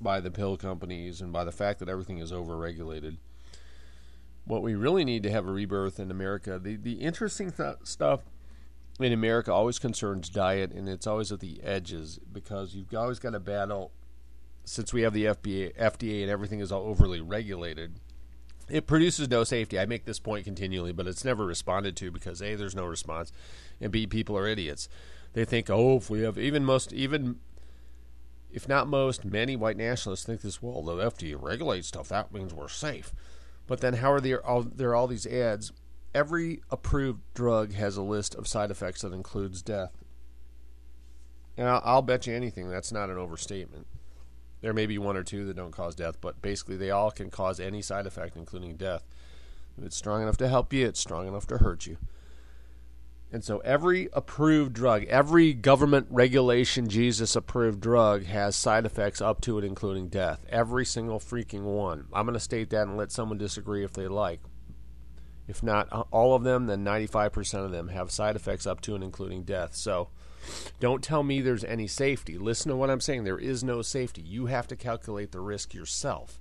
by 0.00 0.20
the 0.20 0.30
pill 0.30 0.56
companies 0.56 1.20
and 1.20 1.32
by 1.32 1.44
the 1.44 1.52
fact 1.52 1.78
that 1.80 1.88
everything 1.88 2.18
is 2.18 2.32
overregulated. 2.32 3.18
what 4.46 4.62
we 4.62 4.74
really 4.74 5.04
need 5.04 5.22
to 5.22 5.30
have 5.30 5.46
a 5.46 5.52
rebirth 5.52 5.98
in 5.98 6.10
America. 6.10 6.58
The 6.58 6.76
the 6.76 6.94
interesting 6.94 7.50
th- 7.50 7.76
stuff 7.84 8.20
in 9.00 9.12
America 9.12 9.52
always 9.52 9.78
concerns 9.78 10.28
diet, 10.28 10.70
and 10.72 10.88
it's 10.88 11.06
always 11.06 11.32
at 11.32 11.40
the 11.40 11.62
edges 11.62 12.18
because 12.32 12.74
you've 12.74 12.92
always 12.94 13.18
got 13.18 13.30
to 13.30 13.40
battle. 13.40 13.92
Since 14.66 14.92
we 14.94 15.02
have 15.02 15.12
the 15.12 15.26
FBA, 15.26 15.76
FDA 15.76 16.22
and 16.22 16.30
everything 16.30 16.60
is 16.60 16.72
all 16.72 16.86
overly 16.86 17.20
regulated, 17.20 18.00
it 18.68 18.86
produces 18.86 19.28
no 19.28 19.44
safety. 19.44 19.78
I 19.78 19.84
make 19.86 20.04
this 20.06 20.18
point 20.18 20.44
continually, 20.44 20.92
but 20.92 21.06
it's 21.06 21.24
never 21.24 21.44
responded 21.44 21.96
to 21.96 22.10
because 22.10 22.40
a 22.40 22.54
there's 22.54 22.74
no 22.74 22.86
response, 22.86 23.30
and 23.80 23.92
b 23.92 24.06
people 24.06 24.36
are 24.38 24.46
idiots. 24.46 24.88
They 25.34 25.44
think, 25.44 25.68
oh, 25.68 25.96
if 25.96 26.08
we 26.08 26.22
have 26.22 26.38
even 26.38 26.64
most 26.64 26.92
even 26.92 27.40
if 28.54 28.68
not 28.68 28.86
most, 28.86 29.24
many 29.24 29.56
white 29.56 29.76
nationalists 29.76 30.24
think 30.24 30.40
this. 30.40 30.62
Well, 30.62 30.80
the 30.80 31.10
FDA 31.10 31.36
regulates 31.38 31.88
stuff. 31.88 32.08
That 32.08 32.32
means 32.32 32.54
we're 32.54 32.68
safe. 32.68 33.12
But 33.66 33.80
then, 33.80 33.94
how 33.94 34.12
are 34.12 34.20
there 34.20 34.44
all, 34.46 34.62
there 34.62 34.90
are 34.90 34.94
all 34.94 35.08
these 35.08 35.26
ads? 35.26 35.72
Every 36.14 36.62
approved 36.70 37.20
drug 37.34 37.72
has 37.74 37.96
a 37.96 38.02
list 38.02 38.36
of 38.36 38.46
side 38.46 38.70
effects 38.70 39.02
that 39.02 39.12
includes 39.12 39.60
death. 39.60 39.90
And 41.56 41.68
I'll, 41.68 41.82
I'll 41.84 42.02
bet 42.02 42.28
you 42.28 42.34
anything 42.34 42.68
that's 42.68 42.92
not 42.92 43.10
an 43.10 43.18
overstatement. 43.18 43.88
There 44.60 44.72
may 44.72 44.86
be 44.86 44.98
one 44.98 45.16
or 45.16 45.24
two 45.24 45.44
that 45.46 45.56
don't 45.56 45.72
cause 45.72 45.96
death, 45.96 46.20
but 46.20 46.40
basically 46.40 46.76
they 46.76 46.90
all 46.90 47.10
can 47.10 47.30
cause 47.30 47.58
any 47.58 47.82
side 47.82 48.06
effect, 48.06 48.36
including 48.36 48.76
death. 48.76 49.04
If 49.76 49.84
it's 49.84 49.96
strong 49.96 50.22
enough 50.22 50.36
to 50.36 50.48
help 50.48 50.72
you, 50.72 50.86
it's 50.86 51.00
strong 51.00 51.26
enough 51.26 51.48
to 51.48 51.58
hurt 51.58 51.86
you. 51.86 51.96
And 53.34 53.42
so 53.42 53.58
every 53.64 54.08
approved 54.12 54.74
drug, 54.74 55.06
every 55.06 55.54
government 55.54 56.06
regulation 56.08 56.88
Jesus 56.88 57.34
approved 57.34 57.80
drug 57.80 58.26
has 58.26 58.54
side 58.54 58.86
effects 58.86 59.20
up 59.20 59.40
to 59.40 59.58
and 59.58 59.66
including 59.66 60.06
death. 60.06 60.46
Every 60.48 60.86
single 60.86 61.18
freaking 61.18 61.62
one. 61.62 62.06
I'm 62.12 62.26
going 62.26 62.34
to 62.34 62.40
state 62.40 62.70
that 62.70 62.86
and 62.86 62.96
let 62.96 63.10
someone 63.10 63.36
disagree 63.36 63.82
if 63.82 63.92
they 63.92 64.06
like. 64.06 64.38
If 65.48 65.64
not 65.64 65.88
uh, 65.90 66.04
all 66.12 66.36
of 66.36 66.44
them, 66.44 66.66
then 66.66 66.84
95% 66.84 67.64
of 67.64 67.72
them 67.72 67.88
have 67.88 68.12
side 68.12 68.36
effects 68.36 68.68
up 68.68 68.80
to 68.82 68.94
and 68.94 69.02
including 69.02 69.42
death. 69.42 69.74
So 69.74 70.10
don't 70.78 71.02
tell 71.02 71.24
me 71.24 71.40
there's 71.40 71.64
any 71.64 71.88
safety. 71.88 72.38
Listen 72.38 72.70
to 72.70 72.76
what 72.76 72.88
I'm 72.88 73.00
saying. 73.00 73.24
There 73.24 73.36
is 73.36 73.64
no 73.64 73.82
safety. 73.82 74.22
You 74.22 74.46
have 74.46 74.68
to 74.68 74.76
calculate 74.76 75.32
the 75.32 75.40
risk 75.40 75.74
yourself 75.74 76.38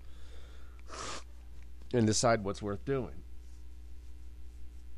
and 1.91 2.05
decide 2.05 2.43
what's 2.43 2.61
worth 2.61 2.85
doing. 2.85 3.23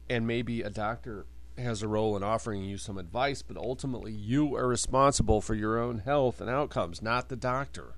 And 0.10 0.28
maybe 0.28 0.62
a 0.62 0.70
doctor 0.70 1.26
has 1.58 1.82
a 1.82 1.88
role 1.88 2.18
in 2.18 2.24
offering 2.24 2.64
you 2.64 2.78
some 2.78 2.98
advice, 2.98 3.42
but 3.42 3.58
ultimately 3.58 4.12
you 4.12 4.56
are 4.56 4.68
responsible 4.68 5.42
for 5.42 5.56
your 5.56 5.80
own 5.80 6.00
health 6.00 6.42
and 6.42 6.50
outcomes, 6.50 7.02
not 7.02 7.30
the 7.30 7.36
doctor. 7.36 7.96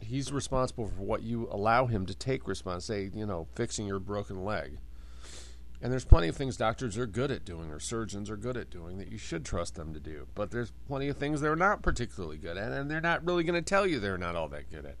He's 0.00 0.32
responsible 0.32 0.88
for 0.88 1.02
what 1.02 1.22
you 1.22 1.48
allow 1.50 1.86
him 1.86 2.06
to 2.06 2.14
take 2.14 2.48
response, 2.48 2.86
say, 2.86 3.10
you 3.14 3.26
know, 3.26 3.46
fixing 3.54 3.86
your 3.86 4.00
broken 4.00 4.44
leg. 4.44 4.78
And 5.80 5.92
there's 5.92 6.04
plenty 6.04 6.26
of 6.26 6.34
things 6.34 6.56
doctors 6.56 6.98
are 6.98 7.06
good 7.06 7.30
at 7.30 7.44
doing 7.44 7.70
or 7.70 7.78
surgeons 7.78 8.30
are 8.30 8.36
good 8.36 8.56
at 8.56 8.70
doing 8.70 8.98
that 8.98 9.12
you 9.12 9.18
should 9.18 9.44
trust 9.44 9.76
them 9.76 9.94
to 9.94 10.00
do. 10.00 10.26
But 10.34 10.50
there's 10.50 10.72
plenty 10.88 11.08
of 11.08 11.16
things 11.16 11.40
they're 11.40 11.54
not 11.54 11.82
particularly 11.82 12.36
good 12.36 12.56
at, 12.56 12.72
and 12.72 12.90
they're 12.90 13.00
not 13.00 13.24
really 13.24 13.44
going 13.44 13.62
to 13.62 13.68
tell 13.68 13.86
you 13.86 14.00
they're 14.00 14.18
not 14.18 14.34
all 14.34 14.48
that 14.48 14.70
good 14.70 14.86
at. 14.86 14.96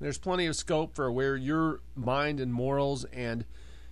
There's 0.00 0.18
plenty 0.18 0.46
of 0.46 0.56
scope 0.56 0.94
for 0.94 1.10
where 1.12 1.36
your 1.36 1.80
mind 1.94 2.40
and 2.40 2.52
morals 2.52 3.04
and 3.06 3.44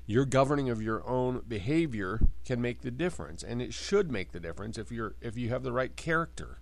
your 0.06 0.24
governing 0.24 0.68
of 0.68 0.82
your 0.82 1.06
own 1.08 1.42
behavior 1.48 2.20
can 2.44 2.60
make 2.60 2.82
the 2.82 2.90
difference 2.90 3.42
and 3.42 3.62
it 3.62 3.72
should 3.72 4.10
make 4.10 4.32
the 4.32 4.40
difference 4.40 4.76
if 4.76 4.92
you're 4.92 5.14
if 5.20 5.36
you 5.36 5.48
have 5.48 5.62
the 5.62 5.72
right 5.72 5.96
character. 5.96 6.58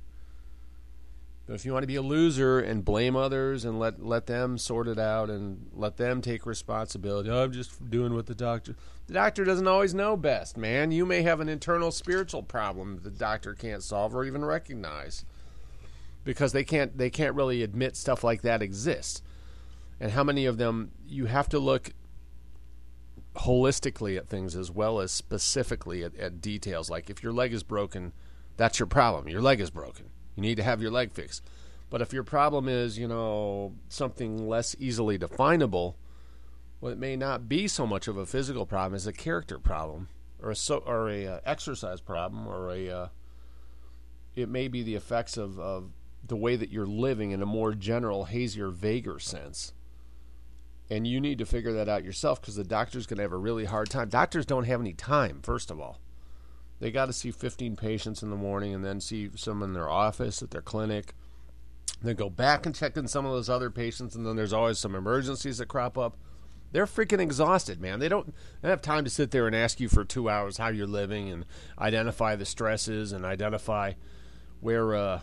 But 1.45 1.55
if 1.55 1.64
you 1.64 1.72
want 1.72 1.82
to 1.82 1.88
be 1.88 1.97
a 1.97 2.03
loser 2.03 2.61
and 2.61 2.84
blame 2.84 3.16
others 3.16 3.64
and 3.64 3.78
let 3.78 4.05
let 4.05 4.26
them 4.26 4.59
sort 4.59 4.86
it 4.86 4.99
out 4.99 5.28
and 5.28 5.70
let 5.74 5.97
them 5.97 6.22
take 6.22 6.47
responsibility 6.47 7.30
oh, 7.30 7.45
i'm 7.45 7.53
just 7.53 7.90
doing 7.90 8.14
what 8.14 8.26
the 8.26 8.34
doctor 8.34 8.76
the 9.09 9.14
doctor 9.14 9.45
doesn't 9.45 9.66
always 9.66 9.93
know 9.93 10.16
best 10.16 10.57
man. 10.57 10.93
You 10.93 11.05
may 11.05 11.22
have 11.22 11.40
an 11.40 11.49
internal 11.49 11.90
spiritual 11.90 12.43
problem 12.43 13.01
the 13.03 13.11
doctor 13.11 13.55
can't 13.55 13.82
solve 13.82 14.14
or 14.14 14.24
even 14.24 14.45
recognize 14.45 15.24
because 16.24 16.53
they 16.53 16.64
can't 16.64 16.97
they 16.97 17.11
can't 17.11 17.34
really 17.34 17.62
admit 17.62 17.97
stuff 17.97 18.22
like 18.22 18.43
that 18.43 18.62
exists. 18.62 19.20
And 20.01 20.12
how 20.12 20.24
many 20.24 20.47
of 20.47 20.59
them 20.59 20.93
you 21.07 21.26
have 21.26 21.49
to 21.51 21.59
look 21.59 21.90
holistically 23.37 24.16
at 24.16 24.28
things 24.28 24.55
as 24.55 24.70
well 24.70 25.01
as 25.01 25.11
specifically 25.11 26.03
at, 26.05 26.16
at, 26.16 26.41
details. 26.41 26.91
Like 26.91 27.09
if 27.09 27.22
your 27.22 27.33
leg 27.33 27.53
is 27.53 27.62
broken, 27.62 28.12
that's 28.57 28.78
your 28.78 28.87
problem. 28.87 29.28
Your 29.28 29.41
leg 29.41 29.61
is 29.61 29.70
broken. 29.70 30.07
You 30.37 30.43
need 30.43 30.57
to 30.57 30.62
have 30.62 30.83
your 30.83 30.91
leg 30.91 31.12
fixed. 31.12 31.43
But 31.91 32.01
if 32.01 32.12
your 32.12 32.24
problem 32.24 32.68
is, 32.68 32.99
you 32.99 33.09
know, 33.09 33.74
something 33.89 34.49
less 34.49 34.74
easily 34.78 35.18
definable, 35.18 35.97
well, 36.80 36.93
it 36.93 36.99
may 36.99 37.16
not 37.16 37.49
be 37.49 37.68
so 37.68 37.87
much 37.87 38.09
of 38.09 38.16
a 38.16 38.26
physical 38.26 38.66
problem 38.66 38.95
as 38.95 39.07
a 39.07 39.12
character 39.12 39.59
problem, 39.59 40.09
or 40.43 40.51
a 40.51 40.57
so, 40.57 40.78
or 40.78 41.09
a 41.09 41.26
uh, 41.26 41.41
exercise 41.45 42.01
problem, 42.01 42.47
or 42.47 42.70
a 42.70 42.89
uh, 42.89 43.09
it 44.35 44.49
may 44.49 44.68
be 44.68 44.83
the 44.83 44.95
effects 44.95 45.37
of, 45.37 45.61
of 45.61 45.91
the 46.26 46.37
way 46.37 46.57
that 46.57 46.70
you're 46.70 46.87
living 46.87 47.30
in 47.30 47.43
a 47.43 47.47
more 47.47 47.74
general, 47.74 48.24
hazier, 48.24 48.70
vaguer 48.70 49.18
sense 49.18 49.72
and 50.93 51.07
you 51.07 51.20
need 51.20 51.38
to 51.38 51.47
figure 51.47 51.72
that 51.72 51.88
out 51.88 52.05
yourself 52.05 52.40
because 52.40 52.57
the 52.57 52.64
doctor's 52.64 53.07
going 53.07 53.16
to 53.16 53.22
have 53.22 53.32
a 53.32 53.38
really 53.38 53.64
hard 53.64 53.88
time. 53.88 54.11
Doctors 54.11 54.45
don't 54.45 54.64
have 54.64 54.80
any 54.80 54.93
time, 54.93 55.40
first 55.43 55.70
of 55.70 55.80
all. 55.80 55.99
They 56.80 56.90
got 56.90 57.07
to 57.07 57.14
see 57.14 57.30
15 57.30 57.76
patients 57.76 58.22
in 58.22 58.28
the 58.28 58.36
morning 58.36 58.74
and 58.74 58.84
then 58.84 59.01
see 59.01 59.30
some 59.34 59.62
in 59.62 59.72
their 59.72 59.88
office, 59.88 60.43
at 60.43 60.51
their 60.51 60.61
clinic. 60.61 61.14
Then 62.03 62.16
go 62.16 62.28
back 62.28 62.66
and 62.66 62.74
check 62.74 62.97
in 62.97 63.09
some 63.09 63.24
of 63.24 63.32
those 63.32 63.49
other 63.49 63.70
patients, 63.70 64.14
and 64.14 64.26
then 64.26 64.36
there's 64.36 64.53
always 64.53 64.78
some 64.78 64.95
emergencies 64.95 65.59
that 65.59 65.68
crop 65.68 65.97
up. 65.97 66.18
They're 66.72 66.86
freaking 66.86 67.20
exhausted, 67.20 67.80
man. 67.80 67.99
They 67.99 68.09
don't, 68.09 68.26
they 68.26 68.68
don't 68.68 68.70
have 68.70 68.82
time 68.82 69.05
to 69.05 69.11
sit 69.11 69.30
there 69.30 69.47
and 69.47 69.57
ask 69.57 69.80
you 69.80 69.88
for 69.88 70.05
two 70.05 70.28
hours 70.28 70.59
how 70.59 70.68
you're 70.68 70.86
living 70.86 71.30
and 71.30 71.47
identify 71.78 72.36
the 72.36 72.45
stresses 72.45 73.12
and 73.12 73.24
identify 73.24 73.93
where 74.61 74.95
uh, 74.95 75.20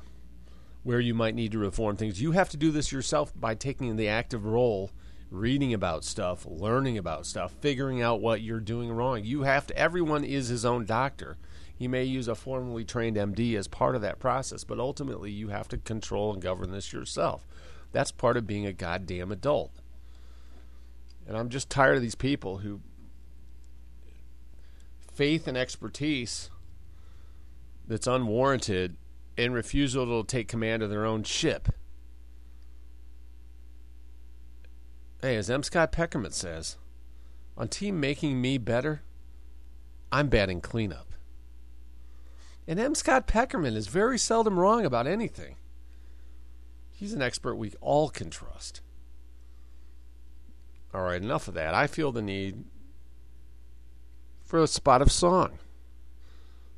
where 0.83 0.99
you 0.99 1.13
might 1.13 1.35
need 1.35 1.51
to 1.51 1.59
reform 1.59 1.97
things. 1.97 2.21
You 2.21 2.31
have 2.31 2.49
to 2.49 2.57
do 2.57 2.71
this 2.71 2.91
yourself 2.91 3.33
by 3.35 3.53
taking 3.53 3.95
the 3.95 4.07
active 4.07 4.45
role 4.45 4.91
reading 5.31 5.73
about 5.73 6.03
stuff, 6.03 6.45
learning 6.45 6.97
about 6.97 7.25
stuff, 7.25 7.53
figuring 7.61 8.01
out 8.01 8.21
what 8.21 8.41
you're 8.41 8.59
doing 8.59 8.91
wrong. 8.91 9.23
You 9.23 9.43
have 9.43 9.67
to, 9.67 9.77
everyone 9.77 10.23
is 10.23 10.47
his 10.47 10.65
own 10.65 10.85
doctor. 10.85 11.37
He 11.75 11.87
may 11.87 12.03
use 12.03 12.27
a 12.27 12.35
formally 12.35 12.83
trained 12.83 13.15
MD 13.15 13.55
as 13.55 13.67
part 13.67 13.95
of 13.95 14.01
that 14.01 14.19
process, 14.19 14.63
but 14.63 14.79
ultimately 14.79 15.31
you 15.31 15.49
have 15.49 15.67
to 15.69 15.77
control 15.77 16.33
and 16.33 16.41
govern 16.41 16.71
this 16.71 16.91
yourself. 16.91 17.47
That's 17.91 18.11
part 18.11 18.37
of 18.37 18.47
being 18.47 18.65
a 18.65 18.73
goddamn 18.73 19.31
adult. 19.31 19.71
And 21.27 21.37
I'm 21.37 21.49
just 21.49 21.69
tired 21.69 21.95
of 21.95 22.01
these 22.01 22.15
people 22.15 22.57
who 22.59 22.81
faith 25.13 25.47
and 25.47 25.57
expertise 25.57 26.49
that's 27.87 28.07
unwarranted 28.07 28.95
and 29.37 29.53
refusal 29.53 30.05
to 30.05 30.27
take 30.27 30.47
command 30.47 30.83
of 30.83 30.89
their 30.89 31.05
own 31.05 31.23
ship. 31.23 31.69
Hey, 35.21 35.35
as 35.35 35.49
M. 35.49 35.63
Scott 35.63 35.91
Peckerman 35.91 36.33
says, 36.33 36.77
on 37.57 37.67
team 37.67 37.99
making 37.99 38.39
me 38.39 38.57
better, 38.57 39.01
I'm 40.11 40.29
batting 40.29 40.61
cleanup. 40.61 41.07
And 42.65 42.79
M. 42.79 42.95
Scott 42.95 43.27
Peckerman 43.27 43.75
is 43.75 43.87
very 43.87 44.17
seldom 44.17 44.57
wrong 44.57 44.85
about 44.85 45.07
anything. 45.07 45.55
He's 46.91 47.13
an 47.13 47.21
expert 47.21 47.55
we 47.55 47.73
all 47.81 48.09
can 48.09 48.29
trust. 48.29 48.81
All 50.93 51.01
right, 51.01 51.21
enough 51.21 51.47
of 51.47 51.53
that. 51.53 51.73
I 51.73 51.87
feel 51.87 52.11
the 52.11 52.21
need 52.21 52.63
for 54.43 54.63
a 54.63 54.67
spot 54.67 55.01
of 55.01 55.11
song. 55.11 55.59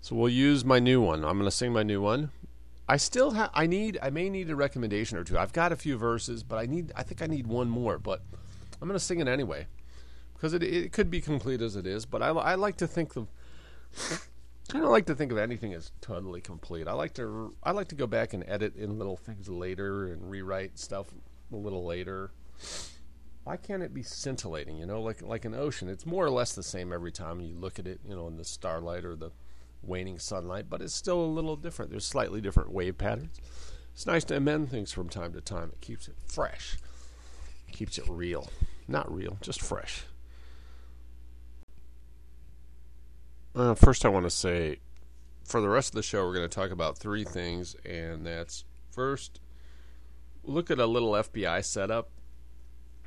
So 0.02 0.16
we'll 0.16 0.30
use 0.30 0.66
my 0.66 0.80
new 0.80 1.00
one. 1.00 1.24
I'm 1.24 1.38
going 1.38 1.46
to 1.46 1.52
sing 1.52 1.72
my 1.72 1.84
new 1.84 2.02
one. 2.02 2.32
I 2.92 2.98
still 2.98 3.32
have. 3.32 3.52
I 3.54 3.68
need. 3.68 3.98
I 4.02 4.10
may 4.10 4.30
need 4.30 4.50
a 4.50 4.56
recommendation 4.56 5.18
or 5.18 5.24
two. 5.24 5.40
I've 5.40 5.54
got 5.54 5.72
a 5.72 5.78
few 5.78 5.96
verses, 5.96 6.44
but 6.44 6.58
I 6.58 6.66
need. 6.66 6.92
I 6.94 7.04
think 7.04 7.22
I 7.22 7.26
need 7.26 7.48
one 7.48 7.70
more. 7.70 7.98
But 7.98 8.22
I'm 8.82 8.88
going 8.90 9.00
to 9.00 9.04
sing 9.04 9.22
it 9.22 9.30
anyway 9.30 9.68
because 10.34 10.54
it 10.54 10.62
it 10.62 10.92
could 10.92 11.10
be 11.10 11.22
complete 11.22 11.62
as 11.62 11.78
it 11.78 11.88
is. 11.88 12.06
But 12.06 12.22
I, 12.22 12.32
I 12.32 12.56
like 12.56 12.76
to 12.78 12.88
think 12.88 13.16
of. 13.16 13.30
I 14.74 14.80
don't 14.80 14.92
like 14.92 15.06
to 15.06 15.16
think 15.16 15.32
of 15.32 15.38
anything 15.38 15.74
as 15.74 15.94
totally 16.02 16.42
complete. 16.42 16.86
I 16.86 16.92
like 16.92 17.14
to. 17.14 17.56
I 17.64 17.72
like 17.72 17.88
to 17.88 17.96
go 17.96 18.08
back 18.08 18.34
and 18.34 18.44
edit 18.46 18.76
in 18.76 18.98
little 18.98 19.16
things 19.16 19.48
later 19.48 20.12
and 20.12 20.30
rewrite 20.30 20.78
stuff 20.78 21.08
a 21.54 21.56
little 21.56 21.86
later. 21.86 22.32
Why 23.46 23.56
can't 23.56 23.84
it 23.84 23.94
be 23.94 24.04
scintillating? 24.04 24.78
You 24.78 24.86
know, 24.86 25.02
like 25.02 25.22
like 25.22 25.46
an 25.46 25.56
ocean. 25.56 25.88
It's 25.88 26.06
more 26.06 26.26
or 26.26 26.30
less 26.30 26.56
the 26.56 26.62
same 26.62 26.92
every 26.92 27.14
time 27.14 27.40
you 27.40 27.56
look 27.56 27.80
at 27.80 27.88
it. 27.88 28.02
You 28.06 28.18
know, 28.18 28.28
in 28.28 28.36
the 28.36 28.44
starlight 28.44 29.06
or 29.06 29.16
the 29.16 29.32
waning 29.84 30.20
sunlight, 30.20 30.66
but 30.70 30.82
it's 30.82 30.94
still 30.94 31.22
a 31.22 31.26
little 31.26 31.56
different. 31.56 31.92
There's 31.92 32.06
slightly 32.06 32.42
different 32.42 32.72
wave 32.72 32.98
patterns. 32.98 33.40
It's 33.94 34.06
nice 34.06 34.24
to 34.26 34.38
amend 34.38 34.70
things 34.70 34.92
from 34.92 35.10
time 35.10 35.34
to 35.34 35.42
time. 35.42 35.72
It 35.74 35.82
keeps 35.82 36.08
it 36.08 36.16
fresh, 36.26 36.78
keeps 37.72 37.98
it 37.98 38.08
real. 38.08 38.50
Not 38.88 39.14
real, 39.14 39.38
just 39.42 39.62
fresh. 39.62 40.04
Uh, 43.54 43.74
first, 43.76 44.06
I 44.06 44.10
want 44.10 44.26
to 44.26 44.30
say 44.30 44.80
for 45.44 45.60
the 45.60 45.70
rest 45.70 45.90
of 45.90 45.96
the 45.96 46.04
show, 46.04 46.26
we're 46.26 46.34
going 46.34 46.48
to 46.48 46.56
talk 46.56 46.72
about 46.72 46.98
three 46.98 47.24
things, 47.24 47.76
and 47.86 48.26
that's 48.26 48.64
first, 48.92 49.42
look 50.44 50.72
at 50.72 50.80
a 50.80 50.86
little 50.86 51.12
FBI 51.12 51.64
setup 51.64 52.10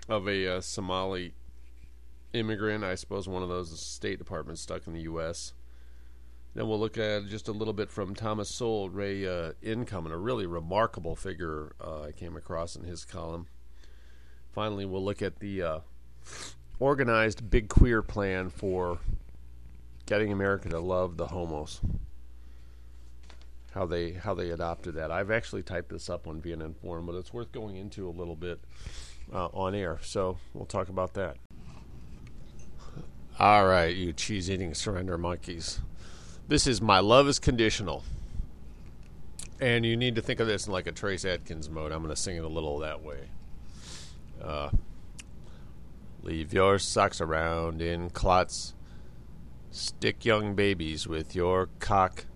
of 0.08 0.28
a 0.28 0.56
uh, 0.56 0.60
Somali 0.60 1.32
immigrant. 2.34 2.84
I 2.84 2.94
suppose 2.94 3.26
one 3.26 3.42
of 3.42 3.48
those 3.48 3.78
State 3.80 4.18
Departments 4.18 4.60
stuck 4.60 4.86
in 4.86 4.92
the 4.92 5.02
U.S. 5.02 5.54
Then 6.54 6.68
we'll 6.68 6.78
look 6.78 6.98
at 6.98 7.26
just 7.26 7.48
a 7.48 7.52
little 7.52 7.72
bit 7.72 7.90
from 7.90 8.14
Thomas 8.14 8.48
Sowell, 8.48 8.88
Ray 8.88 9.26
uh, 9.26 9.52
Income, 9.60 10.06
and 10.06 10.14
a 10.14 10.18
really 10.18 10.46
remarkable 10.46 11.16
figure 11.16 11.74
uh, 11.80 12.02
I 12.02 12.12
came 12.12 12.36
across 12.36 12.76
in 12.76 12.84
his 12.84 13.04
column. 13.04 13.48
Finally, 14.52 14.84
we'll 14.84 15.04
look 15.04 15.20
at 15.20 15.40
the 15.40 15.62
uh, 15.62 15.78
organized 16.78 17.50
big 17.50 17.68
queer 17.68 18.02
plan 18.02 18.50
for 18.50 18.98
getting 20.06 20.30
America 20.30 20.68
to 20.68 20.78
love 20.78 21.16
the 21.16 21.26
homos. 21.26 21.80
How 23.72 23.86
they 23.86 24.12
how 24.12 24.34
they 24.34 24.50
adopted 24.50 24.94
that. 24.94 25.10
I've 25.10 25.32
actually 25.32 25.64
typed 25.64 25.88
this 25.88 26.08
up 26.08 26.28
on 26.28 26.40
Vienna 26.40 26.70
Forum, 26.80 27.06
but 27.06 27.16
it's 27.16 27.32
worth 27.32 27.50
going 27.50 27.74
into 27.74 28.08
a 28.08 28.10
little 28.10 28.36
bit 28.36 28.60
uh, 29.32 29.46
on 29.46 29.74
air. 29.74 29.98
So 30.02 30.38
we'll 30.52 30.66
talk 30.66 30.88
about 30.88 31.14
that. 31.14 31.38
All 33.40 33.66
right, 33.66 33.96
you 33.96 34.12
cheese 34.12 34.48
eating 34.48 34.74
surrender 34.74 35.18
monkeys. 35.18 35.80
This 36.46 36.66
is 36.66 36.82
My 36.82 37.00
Love 37.00 37.26
is 37.26 37.38
Conditional. 37.38 38.02
And 39.58 39.86
you 39.86 39.96
need 39.96 40.14
to 40.16 40.20
think 40.20 40.40
of 40.40 40.46
this 40.46 40.66
in 40.66 40.74
like 40.74 40.86
a 40.86 40.92
Trace 40.92 41.24
Adkins 41.24 41.70
mode. 41.70 41.90
I'm 41.90 42.02
going 42.02 42.14
to 42.14 42.20
sing 42.20 42.36
it 42.36 42.44
a 42.44 42.48
little 42.48 42.80
that 42.80 43.02
way. 43.02 43.30
Uh, 44.42 44.68
leave 46.22 46.52
your 46.52 46.78
socks 46.78 47.22
around 47.22 47.80
in 47.80 48.10
clots. 48.10 48.74
Stick 49.70 50.26
young 50.26 50.54
babies 50.54 51.06
with 51.06 51.34
your 51.34 51.70
cock. 51.78 52.26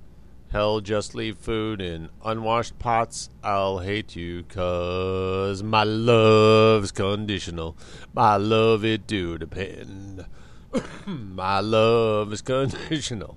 Hell, 0.53 0.81
just 0.81 1.15
leave 1.15 1.37
food 1.37 1.83
in 1.83 2.09
unwashed 2.25 2.79
pots. 2.79 3.29
I'll 3.45 3.81
hate 3.81 4.17
you, 4.17 4.45
cause 4.45 5.63
my 5.63 5.85
love's 5.85 6.93
conditional. 6.93 7.77
My 8.15 8.39
love, 8.39 8.87
it 8.87 9.07
do 9.07 9.37
depend. 9.37 10.25
my 11.07 11.61
love 11.61 12.33
is 12.33 12.41
conditional. 12.41 13.37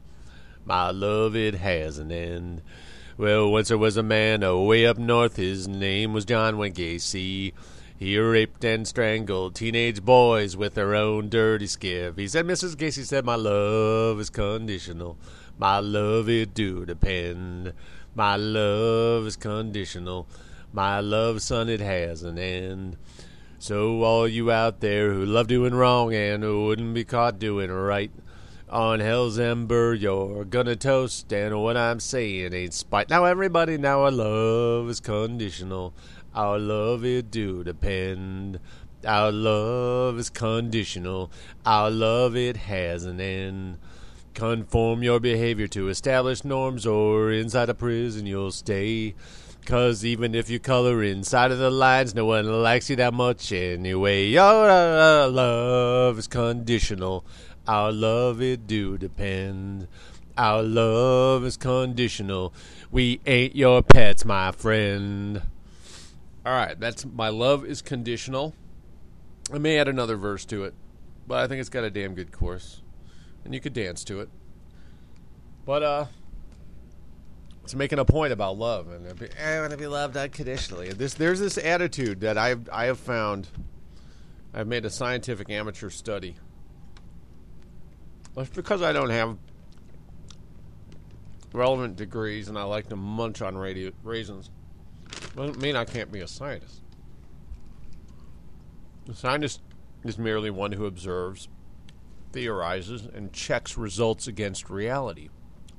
My 0.66 0.92
love, 0.92 1.36
it 1.36 1.56
has 1.56 1.98
an 1.98 2.12
end. 2.12 2.62
Well, 3.18 3.52
once 3.52 3.68
there 3.68 3.78
was 3.78 3.98
a 3.98 4.04
man 4.04 4.44
away 4.44 4.86
up 4.86 4.98
north. 4.98 5.36
His 5.36 5.68
name 5.68 6.14
was 6.14 6.26
John 6.26 6.58
Wayne 6.58 6.74
Gacy. 6.74 7.54
He 7.98 8.18
raped 8.18 8.64
and 8.64 8.88
strangled 8.88 9.54
teenage 9.54 10.02
boys 10.04 10.58
with 10.58 10.74
their 10.74 10.96
own 10.96 11.30
dirty 11.30 11.68
skiff. 11.68 12.16
He 12.18 12.28
said, 12.28 12.48
Mrs. 12.48 12.76
Gacy 12.76 13.06
said, 13.06 13.26
My 13.26 13.36
love 13.36 14.20
is 14.20 14.32
conditional. 14.32 15.18
My 15.60 15.80
love, 15.80 16.28
it 16.28 16.56
do 16.56 16.86
depend. 16.86 17.74
My 18.16 18.36
love 18.36 19.28
is 19.28 19.36
conditional. 19.36 20.28
My 20.74 21.00
love, 21.00 21.42
son, 21.42 21.70
it 21.70 21.80
has 21.82 22.24
an 22.24 22.40
end. 22.40 22.98
So, 23.60 24.02
all 24.02 24.28
you 24.28 24.50
out 24.50 24.80
there 24.80 25.14
who 25.14 25.24
love 25.24 25.46
doing 25.48 25.76
wrong 25.76 26.16
and 26.16 26.42
who 26.42 26.66
wouldn't 26.66 26.96
be 26.96 27.04
caught 27.04 27.38
doing 27.38 27.70
right, 27.70 28.12
on 28.72 29.02
hell's 29.02 29.38
ember 29.38 29.94
you're 29.94 30.46
gonna 30.46 30.76
toast, 30.76 31.32
and 31.34 31.62
what 31.62 31.76
I'm 31.76 32.00
saying 32.00 32.54
ain't 32.54 32.74
spite. 32.74 33.10
Now, 33.10 33.26
everybody, 33.26 33.78
now 33.78 34.04
our 34.04 34.12
love 34.12 34.90
is 34.90 35.02
conditional. 35.02 35.94
Our 36.34 36.58
love, 36.58 37.04
it 37.04 37.30
do 37.30 37.64
depend. 37.64 38.60
Our 39.06 39.32
love 39.32 40.18
is 40.20 40.30
conditional. 40.30 41.32
Our 41.66 41.92
love, 41.92 42.36
it 42.38 42.56
has 42.56 43.04
an 43.04 43.20
end. 43.20 43.78
Conform 44.34 45.04
your 45.04 45.20
behavior 45.20 45.68
to 45.68 45.90
established 45.90 46.46
norms, 46.46 46.86
or 46.86 47.32
inside 47.32 47.70
a 47.70 47.74
prison 47.74 48.26
you'll 48.26 48.52
stay. 48.52 49.16
Cause 49.66 50.04
even 50.04 50.34
if 50.34 50.50
you 50.50 50.60
color 50.60 51.04
inside 51.04 51.52
of 51.52 51.60
the 51.60 51.70
lines, 51.70 52.16
no 52.16 52.26
one 52.26 52.64
likes 52.64 52.90
you 52.90 52.96
that 52.96 53.14
much 53.14 53.52
anyway. 53.52 54.26
Your 54.26 54.70
uh, 54.70 55.30
love 55.30 56.18
is 56.18 56.28
conditional. 56.28 57.24
Our 57.72 57.94
love, 57.94 58.42
it 58.42 58.68
do 58.68 58.98
depend. 58.98 59.88
Our 60.38 60.62
love 60.62 61.46
is 61.46 61.56
conditional. 61.56 62.54
We 62.92 63.22
ain't 63.26 63.56
your 63.56 63.82
pets, 63.82 64.26
my 64.26 64.52
friend. 64.52 65.42
All 66.46 66.52
right, 66.52 66.78
that's 66.78 67.06
my 67.06 67.30
love 67.30 67.64
is 67.64 67.82
conditional. 67.82 68.54
I 69.54 69.58
may 69.58 69.80
add 69.80 69.88
another 69.88 70.18
verse 70.18 70.44
to 70.48 70.66
it, 70.66 70.74
but 71.26 71.38
I 71.38 71.48
think 71.48 71.62
it's 71.62 71.70
got 71.70 71.86
a 71.86 71.90
damn 71.90 72.14
good 72.14 72.34
chorus, 72.34 72.82
and 73.46 73.54
you 73.54 73.62
could 73.62 73.74
dance 73.74 74.04
to 74.04 74.20
it. 74.20 74.28
But 75.66 75.82
uh, 75.82 76.06
it's 77.64 77.74
making 77.74 78.00
a 78.00 78.06
point 78.06 78.34
about 78.34 78.58
love, 78.58 78.92
and 78.92 79.08
I 79.42 79.62
want 79.62 79.72
to 79.72 79.78
be 79.78 79.88
loved 79.88 80.18
unconditionally. 80.18 80.90
This 80.90 81.14
there's 81.14 81.40
this 81.40 81.58
attitude 81.58 82.20
that 82.20 82.38
I've 82.38 82.70
I 82.70 82.88
have 82.88 83.00
found. 83.00 83.48
I've 84.54 84.68
made 84.68 84.84
a 84.84 84.90
scientific 84.90 85.50
amateur 85.50 85.90
study. 85.90 86.36
That's 88.36 88.50
because 88.50 88.82
I 88.82 88.94
don't 88.94 89.10
have 89.10 89.38
relevant 91.54 91.98
degrees, 91.98 92.48
and 92.48 92.58
I 92.58 92.64
like 92.64 92.90
to 92.90 92.96
munch 92.96 93.42
on 93.42 93.58
radio, 93.58 93.92
raisins. 94.04 94.50
Doesn't 95.36 95.62
mean 95.62 95.76
I 95.76 95.86
can't 95.86 96.12
be 96.12 96.22
a 96.22 96.28
scientist. 96.28 96.82
A 99.10 99.14
scientist 99.14 99.62
is 100.04 100.18
merely 100.18 100.50
one 100.50 100.72
who 100.72 100.86
observes, 100.86 101.50
theorizes, 102.32 103.06
and 103.14 103.34
checks 103.34 103.78
results 103.78 104.28
against 104.28 104.70
reality. 104.70 105.30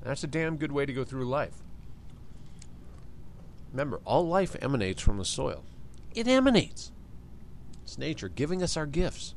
That's 0.03 0.25
a 0.25 0.27
damn 0.27 0.57
good 0.57 0.73
way 0.73 0.85
to 0.85 0.93
go 0.93 1.05
through 1.05 1.25
life. 1.25 1.55
Remember, 3.71 4.01
all 4.05 4.27
life 4.27 4.57
emanates 4.61 5.01
from 5.01 5.17
the 5.17 5.25
soil. 5.25 5.65
It 6.15 6.29
emanates. 6.29 6.93
It's 7.85 7.97
nature 7.97 8.29
giving 8.29 8.63
us 8.63 8.77
our 8.77 8.87
gifts. 8.87 9.35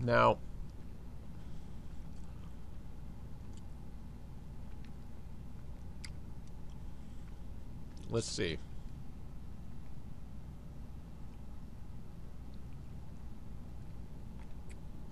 Now, 0.00 0.38
let's 8.10 8.30
see. 8.30 8.58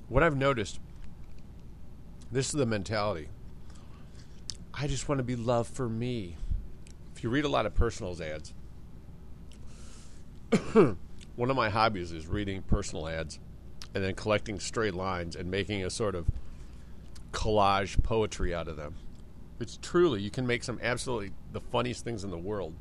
What 0.08 0.22
I've 0.22 0.36
noticed, 0.36 0.78
this 2.30 2.46
is 2.46 2.52
the 2.52 2.66
mentality. 2.66 3.28
I 4.72 4.86
just 4.86 5.08
want 5.08 5.18
to 5.18 5.24
be 5.24 5.36
loved 5.36 5.74
for 5.74 5.88
me. 5.88 6.36
If 7.14 7.24
you 7.24 7.30
read 7.30 7.44
a 7.44 7.48
lot 7.48 7.66
of 7.66 7.74
personals 7.74 8.20
ads, 8.20 8.54
one 10.72 11.50
of 11.50 11.56
my 11.56 11.70
hobbies 11.70 12.12
is 12.12 12.26
reading 12.26 12.62
personal 12.62 13.08
ads 13.08 13.40
and 13.94 14.04
then 14.04 14.14
collecting 14.14 14.60
straight 14.60 14.94
lines 14.94 15.34
and 15.34 15.50
making 15.50 15.82
a 15.82 15.90
sort 15.90 16.14
of 16.14 16.28
collage 17.32 18.02
poetry 18.02 18.54
out 18.54 18.68
of 18.68 18.76
them. 18.76 18.94
It's 19.58 19.78
truly, 19.80 20.20
you 20.20 20.30
can 20.30 20.46
make 20.46 20.62
some 20.62 20.78
absolutely 20.82 21.32
the 21.52 21.60
funniest 21.60 22.04
things 22.04 22.22
in 22.22 22.30
the 22.30 22.38
world. 22.38 22.74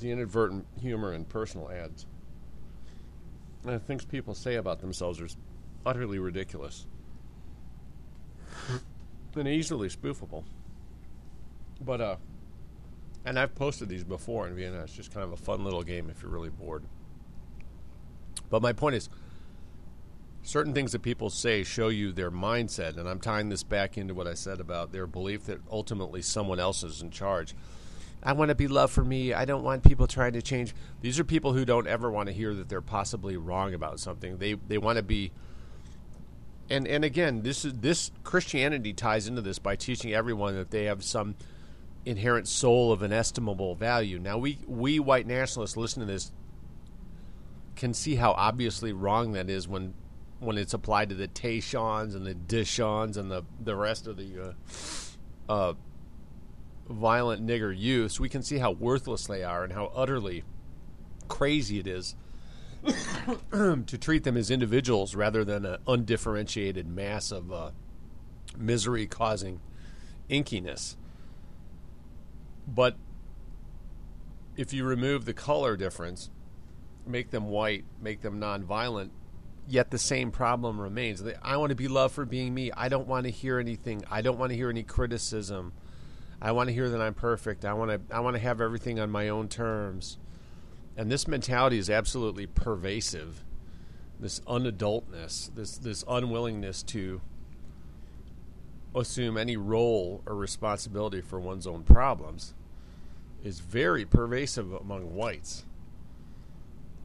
The 0.00 0.10
inadvertent 0.10 0.66
humor 0.80 1.12
in 1.12 1.24
personal 1.24 1.70
ads. 1.70 2.06
And 3.64 3.74
the 3.74 3.78
things 3.78 4.04
people 4.04 4.34
say 4.34 4.56
about 4.56 4.80
themselves 4.80 5.20
are 5.20 5.28
utterly 5.86 6.18
ridiculous 6.18 6.86
and 9.36 9.48
easily 9.48 9.88
spoofable. 9.88 10.44
But, 11.80 12.00
uh, 12.00 12.16
and 13.24 13.38
I've 13.38 13.54
posted 13.54 13.88
these 13.88 14.04
before 14.04 14.46
in 14.48 14.54
Vienna. 14.54 14.82
It's 14.82 14.94
just 14.94 15.12
kind 15.12 15.24
of 15.24 15.32
a 15.32 15.36
fun 15.36 15.64
little 15.64 15.82
game 15.82 16.10
if 16.10 16.22
you're 16.22 16.30
really 16.30 16.50
bored. 16.50 16.84
But 18.50 18.62
my 18.62 18.72
point 18.72 18.96
is, 18.96 19.08
certain 20.42 20.74
things 20.74 20.92
that 20.92 21.02
people 21.02 21.30
say 21.30 21.62
show 21.62 21.88
you 21.88 22.12
their 22.12 22.30
mindset, 22.30 22.96
and 22.96 23.08
I'm 23.08 23.20
tying 23.20 23.48
this 23.48 23.62
back 23.62 23.96
into 23.96 24.14
what 24.14 24.26
I 24.26 24.34
said 24.34 24.60
about 24.60 24.92
their 24.92 25.06
belief 25.06 25.44
that 25.44 25.60
ultimately 25.70 26.22
someone 26.22 26.60
else 26.60 26.82
is 26.82 27.00
in 27.00 27.10
charge. 27.10 27.54
I 28.22 28.32
want 28.32 28.50
to 28.50 28.54
be 28.54 28.68
loved 28.68 28.92
for 28.92 29.04
me. 29.04 29.34
I 29.34 29.44
don't 29.44 29.64
want 29.64 29.82
people 29.82 30.06
trying 30.06 30.34
to 30.34 30.42
change. 30.42 30.74
These 31.00 31.18
are 31.18 31.24
people 31.24 31.52
who 31.52 31.64
don't 31.64 31.86
ever 31.86 32.10
want 32.10 32.28
to 32.28 32.32
hear 32.32 32.54
that 32.54 32.68
they're 32.68 32.80
possibly 32.80 33.36
wrong 33.36 33.74
about 33.74 34.00
something. 34.00 34.38
They 34.38 34.54
they 34.54 34.78
want 34.78 34.96
to 34.96 35.02
be 35.02 35.32
and 36.70 36.86
and 36.86 37.04
again, 37.04 37.42
this 37.42 37.64
is 37.64 37.74
this 37.74 38.10
Christianity 38.24 38.92
ties 38.92 39.26
into 39.26 39.42
this 39.42 39.58
by 39.58 39.76
teaching 39.76 40.14
everyone 40.14 40.54
that 40.54 40.70
they 40.70 40.84
have 40.84 41.04
some 41.04 41.34
inherent 42.04 42.48
soul 42.48 42.92
of 42.92 43.02
inestimable 43.02 43.74
value. 43.74 44.18
Now 44.18 44.38
we 44.38 44.58
we 44.66 44.98
white 44.98 45.26
nationalists 45.26 45.76
listen 45.76 46.00
to 46.00 46.06
this 46.06 46.32
can 47.76 47.94
see 47.94 48.14
how 48.16 48.32
obviously 48.32 48.92
wrong 48.92 49.32
that 49.32 49.50
is 49.50 49.66
when 49.66 49.94
when 50.40 50.58
it's 50.58 50.74
applied 50.74 51.08
to 51.08 51.14
the 51.14 51.28
Tayshons 51.28 52.14
and 52.14 52.26
the 52.26 52.34
Dishons 52.34 53.16
and 53.16 53.30
the 53.30 53.44
the 53.62 53.76
rest 53.76 54.06
of 54.06 54.16
the 54.16 54.54
uh, 55.48 55.52
uh, 55.52 55.74
violent 56.92 57.46
nigger 57.46 57.74
youths. 57.76 58.20
We 58.20 58.28
can 58.28 58.42
see 58.42 58.58
how 58.58 58.72
worthless 58.72 59.26
they 59.26 59.42
are 59.42 59.64
and 59.64 59.72
how 59.72 59.92
utterly 59.94 60.44
crazy 61.28 61.78
it 61.78 61.86
is 61.86 62.14
to 63.52 63.98
treat 63.98 64.24
them 64.24 64.36
as 64.36 64.50
individuals 64.50 65.14
rather 65.14 65.44
than 65.44 65.64
an 65.64 65.78
undifferentiated 65.86 66.86
mass 66.86 67.30
of 67.30 67.52
uh, 67.52 67.70
misery 68.56 69.06
causing 69.06 69.60
inkiness. 70.28 70.96
But 72.66 72.96
if 74.56 74.72
you 74.72 74.84
remove 74.84 75.24
the 75.24 75.34
color 75.34 75.76
difference, 75.76 76.30
make 77.06 77.30
them 77.30 77.48
white, 77.48 77.84
make 78.00 78.20
them 78.22 78.40
nonviolent, 78.40 79.10
yet 79.68 79.90
the 79.90 79.98
same 79.98 80.30
problem 80.30 80.80
remains. 80.80 81.22
I 81.42 81.56
want 81.56 81.70
to 81.70 81.76
be 81.76 81.88
loved 81.88 82.14
for 82.14 82.24
being 82.24 82.54
me. 82.54 82.70
I 82.72 82.88
don't 82.88 83.08
want 83.08 83.24
to 83.24 83.30
hear 83.30 83.58
anything. 83.58 84.04
I 84.10 84.22
don't 84.22 84.38
want 84.38 84.50
to 84.50 84.56
hear 84.56 84.70
any 84.70 84.82
criticism. 84.82 85.72
I 86.44 86.50
want 86.50 86.68
to 86.68 86.74
hear 86.74 86.90
that 86.90 87.00
I'm 87.00 87.14
perfect. 87.14 87.64
I 87.64 87.72
want 87.72 87.92
to 87.92 88.14
I 88.14 88.18
want 88.18 88.34
to 88.34 88.42
have 88.42 88.60
everything 88.60 88.98
on 88.98 89.10
my 89.10 89.28
own 89.28 89.48
terms. 89.48 90.18
And 90.96 91.10
this 91.10 91.28
mentality 91.28 91.78
is 91.78 91.88
absolutely 91.88 92.46
pervasive. 92.48 93.44
This 94.18 94.40
unadultness, 94.48 95.52
this 95.54 95.78
this 95.78 96.04
unwillingness 96.08 96.82
to 96.84 97.20
assume 98.94 99.38
any 99.38 99.56
role 99.56 100.20
or 100.26 100.34
responsibility 100.34 101.20
for 101.20 101.38
one's 101.38 101.66
own 101.66 101.84
problems 101.84 102.54
is 103.44 103.60
very 103.60 104.04
pervasive 104.04 104.72
among 104.72 105.14
whites. 105.14 105.64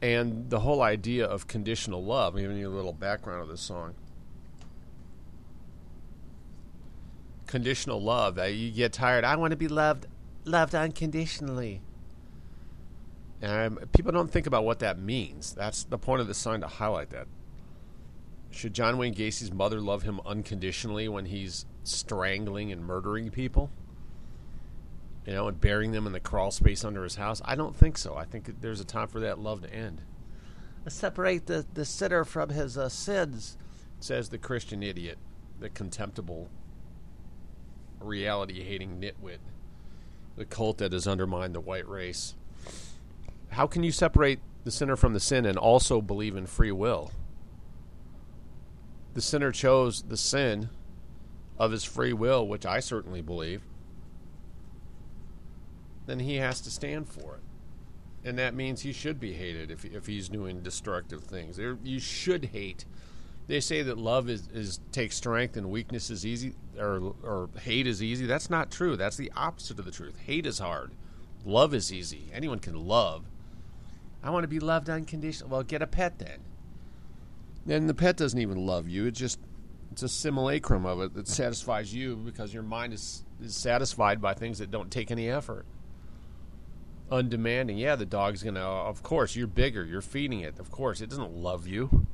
And 0.02 0.50
the 0.50 0.60
whole 0.60 0.82
idea 0.82 1.24
of 1.24 1.46
conditional 1.46 2.04
love, 2.04 2.34
I'm 2.34 2.42
giving 2.42 2.58
you 2.58 2.68
a 2.68 2.74
little 2.74 2.92
background 2.92 3.42
of 3.42 3.48
this 3.48 3.60
song. 3.60 3.94
Conditional 7.48 8.00
love, 8.00 8.36
that 8.36 8.54
you 8.54 8.70
get 8.70 8.92
tired. 8.92 9.24
I 9.24 9.34
want 9.34 9.50
to 9.50 9.56
be 9.56 9.66
loved, 9.66 10.06
loved 10.44 10.74
unconditionally. 10.76 11.80
And 13.42 13.90
people 13.92 14.12
don't 14.12 14.30
think 14.30 14.46
about 14.46 14.64
what 14.64 14.78
that 14.80 14.98
means. 14.98 15.54
That's 15.54 15.82
the 15.82 15.98
point 15.98 16.20
of 16.20 16.28
the 16.28 16.34
song 16.34 16.60
to 16.60 16.66
highlight 16.68 17.10
that. 17.10 17.26
Should 18.50 18.74
John 18.74 18.98
Wayne 18.98 19.14
Gacy's 19.14 19.52
mother 19.52 19.80
love 19.80 20.02
him 20.02 20.20
unconditionally 20.26 21.08
when 21.08 21.26
he's 21.26 21.66
strangling 21.84 22.70
and 22.70 22.84
murdering 22.84 23.30
people? 23.30 23.70
You 25.26 25.34
know, 25.34 25.48
and 25.48 25.60
burying 25.60 25.92
them 25.92 26.06
in 26.06 26.12
the 26.12 26.20
crawl 26.20 26.50
space 26.50 26.84
under 26.84 27.02
his 27.02 27.16
house? 27.16 27.42
I 27.44 27.54
don't 27.54 27.76
think 27.76 27.98
so. 27.98 28.16
I 28.16 28.24
think 28.24 28.60
there's 28.60 28.80
a 28.80 28.84
time 28.84 29.08
for 29.08 29.20
that 29.20 29.38
love 29.38 29.62
to 29.62 29.72
end. 29.72 30.02
Separate 30.86 31.46
the, 31.46 31.66
the 31.74 31.84
sinner 31.84 32.24
from 32.24 32.48
his 32.48 32.78
uh, 32.78 32.88
sins, 32.88 33.58
says 34.00 34.30
the 34.30 34.38
Christian 34.38 34.82
idiot, 34.82 35.18
the 35.60 35.68
contemptible, 35.68 36.48
reality 38.00 38.62
hating 38.62 39.00
nitwit, 39.00 39.38
the 40.36 40.44
cult 40.44 40.78
that 40.78 40.92
has 40.92 41.06
undermined 41.06 41.54
the 41.54 41.60
white 41.60 41.88
race. 41.88 42.34
How 43.50 43.66
can 43.66 43.82
you 43.82 43.92
separate 43.92 44.40
the 44.64 44.70
sinner 44.70 44.96
from 44.96 45.14
the 45.14 45.20
sin 45.20 45.46
and 45.46 45.56
also 45.58 46.00
believe 46.00 46.36
in 46.36 46.46
free 46.46 46.72
will? 46.72 47.10
The 49.14 49.20
sinner 49.20 49.50
chose 49.50 50.02
the 50.02 50.16
sin 50.16 50.68
of 51.58 51.72
his 51.72 51.84
free 51.84 52.12
will, 52.12 52.46
which 52.46 52.64
I 52.64 52.80
certainly 52.80 53.22
believe, 53.22 53.62
then 56.06 56.20
he 56.20 56.36
has 56.36 56.60
to 56.62 56.70
stand 56.70 57.08
for 57.08 57.34
it. 57.36 57.42
And 58.24 58.38
that 58.38 58.54
means 58.54 58.80
he 58.80 58.92
should 58.92 59.20
be 59.20 59.34
hated 59.34 59.70
if, 59.70 59.84
if 59.84 60.06
he's 60.06 60.28
doing 60.28 60.60
destructive 60.60 61.24
things. 61.24 61.58
You 61.82 61.98
should 61.98 62.46
hate. 62.46 62.84
They 63.48 63.60
say 63.60 63.82
that 63.82 63.96
love 63.96 64.28
is, 64.28 64.46
is 64.52 64.78
takes 64.92 65.16
strength 65.16 65.56
and 65.56 65.70
weakness 65.70 66.10
is 66.10 66.24
easy, 66.24 66.52
or, 66.78 67.14
or 67.22 67.48
hate 67.60 67.86
is 67.86 68.02
easy. 68.02 68.26
That's 68.26 68.50
not 68.50 68.70
true. 68.70 68.94
That's 68.94 69.16
the 69.16 69.32
opposite 69.34 69.78
of 69.78 69.86
the 69.86 69.90
truth. 69.90 70.18
Hate 70.18 70.46
is 70.46 70.58
hard. 70.58 70.92
Love 71.46 71.72
is 71.72 71.90
easy. 71.90 72.26
Anyone 72.32 72.58
can 72.58 72.86
love. 72.86 73.24
I 74.22 74.28
want 74.30 74.44
to 74.44 74.48
be 74.48 74.60
loved 74.60 74.90
unconditionally. 74.90 75.50
Well, 75.50 75.62
get 75.62 75.80
a 75.80 75.86
pet 75.86 76.18
then. 76.18 76.40
Then 77.64 77.86
the 77.86 77.94
pet 77.94 78.18
doesn't 78.18 78.38
even 78.38 78.66
love 78.66 78.86
you. 78.86 79.06
It 79.06 79.12
just 79.12 79.38
it's 79.90 80.02
a 80.02 80.08
simulacrum 80.08 80.84
of 80.84 81.00
it 81.00 81.14
that 81.14 81.26
satisfies 81.26 81.94
you 81.94 82.16
because 82.16 82.52
your 82.52 82.62
mind 82.62 82.92
is, 82.92 83.24
is 83.42 83.56
satisfied 83.56 84.20
by 84.20 84.34
things 84.34 84.58
that 84.58 84.70
don't 84.70 84.90
take 84.90 85.10
any 85.10 85.30
effort. 85.30 85.64
Undemanding. 87.10 87.78
Yeah, 87.78 87.96
the 87.96 88.04
dog's 88.04 88.42
gonna 88.42 88.60
of 88.60 89.02
course, 89.02 89.36
you're 89.36 89.46
bigger, 89.46 89.86
you're 89.86 90.02
feeding 90.02 90.40
it. 90.40 90.58
Of 90.58 90.70
course, 90.70 91.00
it 91.00 91.08
doesn't 91.08 91.32
love 91.32 91.66
you. 91.66 92.06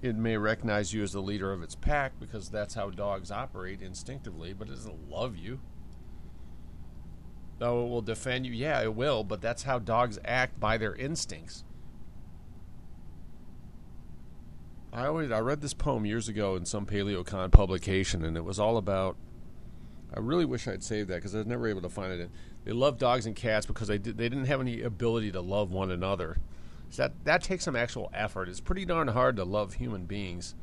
It 0.00 0.16
may 0.16 0.36
recognize 0.36 0.92
you 0.92 1.02
as 1.02 1.12
the 1.12 1.20
leader 1.20 1.52
of 1.52 1.62
its 1.62 1.74
pack 1.74 2.20
because 2.20 2.48
that's 2.48 2.74
how 2.74 2.90
dogs 2.90 3.30
operate 3.30 3.82
instinctively, 3.82 4.52
but 4.52 4.68
it 4.68 4.72
doesn't 4.72 5.10
love 5.10 5.36
you. 5.36 5.60
Though 7.58 7.84
it 7.84 7.88
will 7.88 8.02
defend 8.02 8.46
you, 8.46 8.52
yeah, 8.52 8.80
it 8.82 8.94
will, 8.94 9.24
but 9.24 9.40
that's 9.40 9.64
how 9.64 9.80
dogs 9.80 10.18
act 10.24 10.60
by 10.60 10.78
their 10.78 10.94
instincts. 10.94 11.64
I 14.92 15.06
always 15.06 15.30
I 15.32 15.40
read 15.40 15.60
this 15.60 15.74
poem 15.74 16.06
years 16.06 16.28
ago 16.28 16.54
in 16.54 16.64
some 16.64 16.86
PaleoCon 16.86 17.50
publication, 17.50 18.24
and 18.24 18.36
it 18.36 18.44
was 18.44 18.60
all 18.60 18.76
about. 18.76 19.16
I 20.14 20.20
really 20.20 20.46
wish 20.46 20.66
I'd 20.66 20.82
saved 20.82 21.10
that 21.10 21.16
because 21.16 21.34
I 21.34 21.38
was 21.38 21.46
never 21.46 21.66
able 21.68 21.82
to 21.82 21.88
find 21.88 22.12
it. 22.12 22.30
They 22.64 22.72
love 22.72 22.96
dogs 22.98 23.26
and 23.26 23.36
cats 23.36 23.66
because 23.66 23.88
they 23.88 23.98
did, 23.98 24.16
they 24.16 24.28
didn't 24.28 24.46
have 24.46 24.60
any 24.60 24.82
ability 24.82 25.32
to 25.32 25.40
love 25.40 25.70
one 25.72 25.90
another. 25.90 26.38
That 26.96 27.12
that 27.24 27.42
takes 27.42 27.64
some 27.64 27.76
actual 27.76 28.10
effort. 28.12 28.48
It's 28.48 28.60
pretty 28.60 28.84
darn 28.84 29.08
hard 29.08 29.36
to 29.36 29.44
love 29.44 29.74
human 29.74 30.04
beings. 30.04 30.54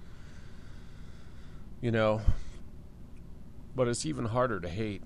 You 1.81 1.91
know, 1.91 2.21
but 3.75 3.87
it's 3.87 4.05
even 4.05 4.25
harder 4.25 4.59
to 4.59 4.67
hate. 4.67 5.03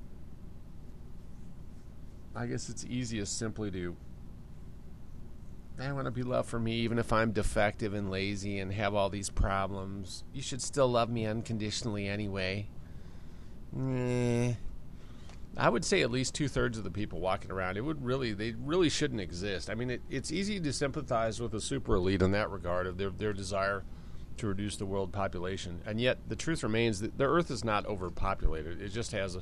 I 2.35 2.45
guess 2.45 2.69
it's 2.69 2.85
easiest 2.85 3.37
simply 3.37 3.69
to 3.71 3.95
I 5.81 5.93
want 5.93 6.05
to 6.05 6.11
be 6.11 6.23
loved 6.23 6.49
for 6.49 6.59
me, 6.59 6.73
even 6.79 6.99
if 6.99 7.13
I'm 7.13 7.31
defective 7.31 7.93
and 7.93 8.11
lazy 8.11 8.59
and 8.59 8.73
have 8.73 8.93
all 8.93 9.09
these 9.09 9.29
problems. 9.29 10.25
You 10.33 10.41
should 10.41 10.61
still 10.61 10.89
love 10.89 11.09
me 11.09 11.25
unconditionally 11.25 12.07
anyway. 12.07 12.67
I 15.59 15.67
would 15.67 15.83
say 15.83 16.01
at 16.01 16.09
least 16.09 16.33
two 16.35 16.47
thirds 16.47 16.77
of 16.77 16.85
the 16.85 16.89
people 16.89 17.19
walking 17.19 17.51
around, 17.51 17.75
it 17.75 17.81
would 17.81 18.03
really, 18.03 18.31
they 18.31 18.53
really 18.63 18.89
shouldn't 18.89 19.19
exist. 19.19 19.69
I 19.69 19.75
mean, 19.75 19.89
it, 19.89 20.01
it's 20.09 20.31
easy 20.31 20.57
to 20.59 20.71
sympathize 20.71 21.41
with 21.41 21.51
the 21.51 21.59
super 21.59 21.95
elite 21.95 22.21
in 22.21 22.31
that 22.31 22.49
regard 22.49 22.87
of 22.87 22.97
their, 22.97 23.09
their 23.09 23.33
desire 23.33 23.83
to 24.37 24.47
reduce 24.47 24.77
the 24.77 24.85
world 24.85 25.11
population. 25.11 25.81
And 25.85 25.99
yet, 25.99 26.17
the 26.29 26.37
truth 26.37 26.63
remains 26.63 27.01
that 27.01 27.17
the 27.17 27.25
Earth 27.25 27.51
is 27.51 27.65
not 27.65 27.85
overpopulated. 27.85 28.81
It 28.81 28.89
just 28.89 29.11
has 29.11 29.35
a, 29.35 29.41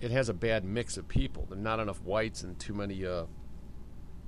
it 0.00 0.10
has 0.10 0.28
a 0.28 0.34
bad 0.34 0.64
mix 0.64 0.98
of 0.98 1.08
people. 1.08 1.46
There 1.48 1.58
are 1.58 1.62
not 1.62 1.80
enough 1.80 2.02
whites 2.02 2.42
and 2.42 2.58
too 2.58 2.74
many, 2.74 3.06
uh, 3.06 3.24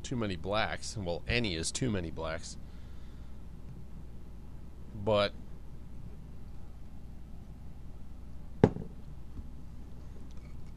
too 0.02 0.16
many 0.16 0.36
blacks. 0.36 0.96
Well, 0.96 1.22
any 1.28 1.54
is 1.54 1.70
too 1.70 1.90
many 1.90 2.10
blacks. 2.10 2.56
But 5.04 5.32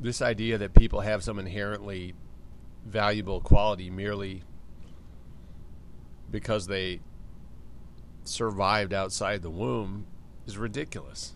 this 0.03 0.21
idea 0.21 0.57
that 0.57 0.73
people 0.73 1.01
have 1.01 1.23
some 1.23 1.39
inherently 1.39 2.13
valuable 2.85 3.39
quality 3.41 3.89
merely 3.89 4.43
because 6.29 6.67
they 6.67 6.99
survived 8.23 8.93
outside 8.93 9.41
the 9.41 9.49
womb 9.49 10.05
is 10.45 10.57
ridiculous. 10.57 11.33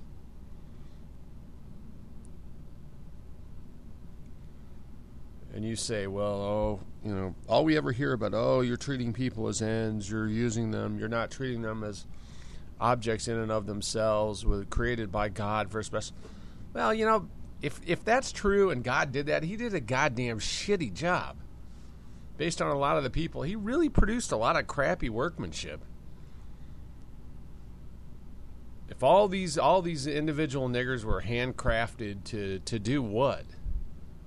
and 5.57 5.65
you 5.65 5.75
say, 5.75 6.05
well, 6.05 6.35
oh, 6.35 6.79
you 7.03 7.15
know, 7.15 7.33
all 7.47 7.65
we 7.65 7.75
ever 7.77 7.91
hear 7.91 8.13
about, 8.13 8.35
oh, 8.35 8.61
you're 8.61 8.77
treating 8.77 9.11
people 9.11 9.47
as 9.47 9.59
ends, 9.59 10.07
you're 10.07 10.27
using 10.27 10.69
them, 10.69 10.99
you're 10.99 11.09
not 11.09 11.31
treating 11.31 11.63
them 11.63 11.83
as 11.83 12.05
objects 12.79 13.27
in 13.27 13.39
and 13.39 13.51
of 13.51 13.65
themselves, 13.65 14.45
were 14.45 14.65
created 14.65 15.11
by 15.11 15.29
God 15.29 15.71
for 15.71 15.79
a 15.79 15.83
special. 15.83 16.15
Well, 16.73 16.93
you 16.93 17.07
know, 17.07 17.27
if 17.61 17.79
if 17.85 18.03
that's 18.03 18.31
true 18.31 18.69
and 18.69 18.83
God 18.83 19.11
did 19.11 19.25
that, 19.27 19.43
He 19.43 19.55
did 19.55 19.73
a 19.73 19.79
goddamn 19.79 20.39
shitty 20.39 20.93
job. 20.93 21.37
Based 22.37 22.61
on 22.61 22.69
a 22.69 22.77
lot 22.77 22.97
of 22.97 23.03
the 23.03 23.09
people, 23.09 23.41
He 23.41 23.55
really 23.55 23.89
produced 23.89 24.31
a 24.31 24.37
lot 24.37 24.55
of 24.55 24.67
crappy 24.67 25.09
workmanship. 25.09 25.83
If 28.89 29.03
all 29.03 29.27
these 29.27 29.57
all 29.57 29.81
these 29.81 30.07
individual 30.07 30.69
niggers 30.69 31.03
were 31.03 31.21
handcrafted 31.21 32.23
to 32.25 32.59
to 32.59 32.79
do 32.79 33.01
what? 33.01 33.45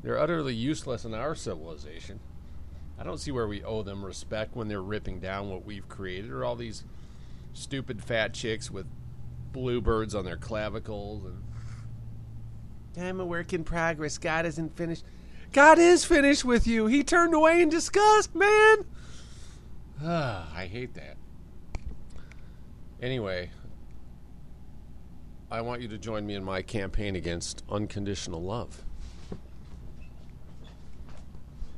They're 0.03 0.19
utterly 0.19 0.55
useless 0.55 1.05
in 1.05 1.15
our 1.15 1.35
civilization. 1.35 2.21
I 2.99 3.05
don't 3.05 3.19
see 3.19 3.31
where 3.31 3.49
we 3.49 3.65
owe 3.65 3.83
them 3.83 4.05
respect 4.05 4.55
when 4.55 4.69
they're 4.69 4.83
ripping 4.83 5.21
down 5.21 5.49
what 5.49 5.65
we've 5.65 5.89
created, 5.89 6.31
or 6.31 6.45
all 6.45 6.57
these 6.57 6.85
stupid 7.55 8.03
fat 8.03 8.35
chicks 8.35 8.71
with 8.71 8.87
bluebirds 9.53 10.15
on 10.15 10.25
their 10.25 10.37
clavicles 10.37 11.25
and 11.25 11.43
I'm 12.99 13.21
a 13.21 13.25
work 13.27 13.53
in 13.53 13.65
progress. 13.65 14.19
God 14.19 14.47
isn't 14.47 14.77
finished. 14.77 15.05
God 15.53 15.79
is 15.79 16.05
finished 16.05 16.45
with 16.45 16.67
you. 16.67 16.87
He 16.87 17.03
turned 17.03 17.35
away 17.35 17.61
in 17.61 17.69
disgust, 17.69 18.35
man. 18.35 18.85
Ah, 20.03 20.49
I 20.55 20.67
hate 20.67 20.95
that. 20.95 21.17
Anyway, 23.03 23.51
I 25.51 25.61
want 25.63 25.83
you 25.83 25.89
to 25.89 25.99
join 25.99 26.27
me 26.27 26.35
in 26.35 26.45
my 26.45 26.63
campaign 26.63 27.17
against 27.17 27.65
unconditional 27.71 28.43
love. 28.43 28.83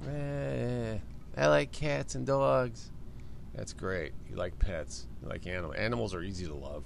Eh, 0.08 0.98
I 1.36 1.46
like 1.46 1.72
cats 1.72 2.14
and 2.14 2.26
dogs. 2.26 2.90
That's 3.54 3.72
great. 3.72 4.12
You 4.28 4.36
like 4.36 4.58
pets. 4.58 5.06
You 5.22 5.28
like 5.28 5.46
animals. 5.46 5.76
Animals 5.76 6.14
are 6.14 6.22
easy 6.22 6.46
to 6.46 6.54
love. 6.54 6.84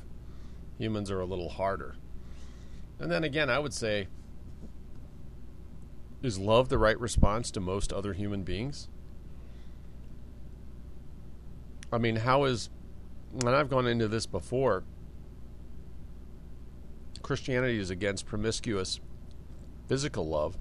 Humans 0.78 1.10
are 1.10 1.20
a 1.20 1.24
little 1.24 1.48
harder. 1.48 1.96
And 2.98 3.10
then 3.10 3.24
again, 3.24 3.50
I 3.50 3.58
would 3.58 3.74
say 3.74 4.08
is 6.22 6.38
love 6.38 6.68
the 6.68 6.78
right 6.78 6.98
response 6.98 7.50
to 7.52 7.60
most 7.60 7.92
other 7.92 8.12
human 8.12 8.42
beings? 8.42 8.88
I 11.92 11.98
mean, 11.98 12.16
how 12.16 12.44
is, 12.44 12.68
and 13.32 13.48
I've 13.48 13.70
gone 13.70 13.86
into 13.86 14.08
this 14.08 14.26
before, 14.26 14.82
Christianity 17.22 17.78
is 17.78 17.90
against 17.90 18.26
promiscuous 18.26 19.00
physical 19.88 20.26
love, 20.26 20.58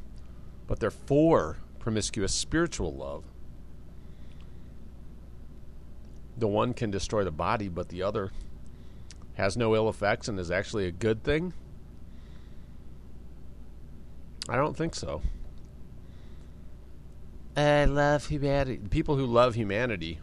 but 0.68 0.80
they're 0.80 0.92
for 0.92 1.58
promiscuous 1.80 2.34
spiritual 2.34 2.94
love. 2.94 3.24
The 6.38 6.48
one 6.48 6.74
can 6.74 6.92
destroy 6.92 7.24
the 7.24 7.32
body, 7.32 7.70
but 7.70 7.90
the 7.90 8.04
other 8.04 8.32
has 9.36 9.56
no 9.56 9.76
ill 9.76 9.90
effects 9.90 10.28
and 10.28 10.40
is 10.40 10.52
actually 10.52 10.86
a 10.86 10.92
good 10.92 11.24
thing? 11.24 11.54
I 14.48 14.58
don't 14.58 14.78
think 14.78 14.96
so. 14.96 15.22
I 17.58 17.86
love 17.86 18.28
humanity. 18.28 18.80
People 18.90 19.16
who 19.16 19.26
love 19.26 19.56
humanity, 19.56 20.20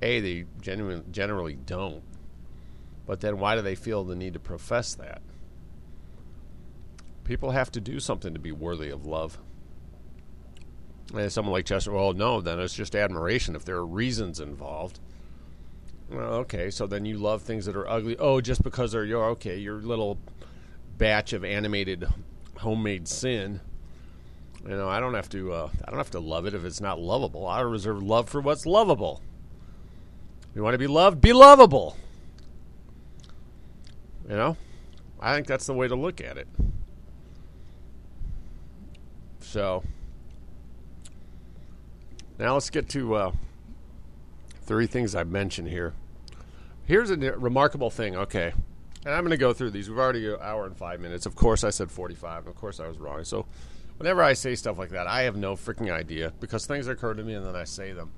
A, 0.00 0.20
they 0.20 0.46
genuine, 0.60 1.04
generally 1.10 1.54
don't. 1.54 2.02
But 3.06 3.20
then 3.20 3.38
why 3.38 3.56
do 3.56 3.62
they 3.62 3.74
feel 3.74 4.04
the 4.04 4.14
need 4.14 4.34
to 4.34 4.40
profess 4.40 4.94
that? 4.94 5.20
People 7.24 7.50
have 7.50 7.72
to 7.72 7.80
do 7.80 7.98
something 8.00 8.34
to 8.34 8.40
be 8.40 8.52
worthy 8.52 8.88
of 8.88 9.04
love. 9.04 9.38
And 11.12 11.30
someone 11.32 11.52
like 11.52 11.66
Chester, 11.66 11.92
well, 11.92 12.12
no, 12.12 12.40
then 12.40 12.60
it's 12.60 12.74
just 12.74 12.94
admiration 12.94 13.56
if 13.56 13.64
there 13.64 13.76
are 13.76 13.86
reasons 13.86 14.38
involved. 14.38 15.00
Well, 16.08 16.34
okay, 16.34 16.70
so 16.70 16.86
then 16.86 17.04
you 17.04 17.18
love 17.18 17.42
things 17.42 17.66
that 17.66 17.76
are 17.76 17.88
ugly. 17.88 18.16
Oh, 18.16 18.40
just 18.40 18.62
because 18.62 18.92
they're 18.92 19.04
your 19.04 19.24
okay, 19.30 19.58
your 19.58 19.80
little 19.80 20.18
batch 21.00 21.32
of 21.32 21.44
animated 21.44 22.06
homemade 22.58 23.08
sin. 23.08 23.60
You 24.62 24.76
know, 24.76 24.88
I 24.88 25.00
don't 25.00 25.14
have 25.14 25.30
to. 25.30 25.52
Uh, 25.52 25.70
I 25.84 25.90
don't 25.90 25.98
have 25.98 26.10
to 26.10 26.20
love 26.20 26.46
it 26.46 26.54
if 26.54 26.64
it's 26.64 26.80
not 26.80 27.00
lovable. 27.00 27.46
I 27.46 27.60
reserve 27.62 28.02
love 28.02 28.28
for 28.28 28.40
what's 28.40 28.66
lovable. 28.66 29.22
You 30.54 30.62
want 30.62 30.74
to 30.74 30.78
be 30.78 30.86
loved, 30.86 31.20
be 31.20 31.32
lovable. 31.32 31.96
You 34.28 34.36
know, 34.36 34.56
I 35.18 35.34
think 35.34 35.46
that's 35.46 35.66
the 35.66 35.72
way 35.72 35.88
to 35.88 35.96
look 35.96 36.20
at 36.20 36.36
it. 36.36 36.46
So 39.40 39.82
now 42.38 42.54
let's 42.54 42.68
get 42.68 42.88
to 42.90 43.14
uh, 43.14 43.32
three 44.66 44.86
things 44.86 45.14
I 45.14 45.24
mentioned 45.24 45.68
here. 45.68 45.94
Here's 46.84 47.10
a 47.10 47.16
remarkable 47.16 47.90
thing. 47.90 48.16
Okay, 48.16 48.52
and 49.04 49.14
I'm 49.14 49.22
going 49.22 49.30
to 49.30 49.36
go 49.36 49.52
through 49.52 49.70
these. 49.70 49.88
We've 49.88 49.98
already 49.98 50.26
an 50.28 50.38
hour 50.40 50.66
and 50.66 50.76
five 50.76 51.00
minutes. 51.00 51.26
Of 51.26 51.34
course, 51.34 51.64
I 51.64 51.70
said 51.70 51.90
45. 51.90 52.46
Of 52.46 52.54
course, 52.54 52.80
I 52.80 52.88
was 52.88 52.98
wrong. 52.98 53.24
So 53.24 53.46
whenever 53.96 54.22
I 54.22 54.34
say 54.34 54.54
stuff 54.54 54.78
like 54.78 54.90
that, 54.90 55.06
I 55.06 55.22
have 55.22 55.36
no 55.36 55.54
freaking 55.54 55.90
idea 55.90 56.32
because 56.40 56.66
things 56.66 56.86
occur 56.86 57.14
to 57.14 57.22
me 57.22 57.34
and 57.34 57.44
then 57.44 57.56
I 57.56 57.64
say 57.64 57.92
them, 57.92 58.12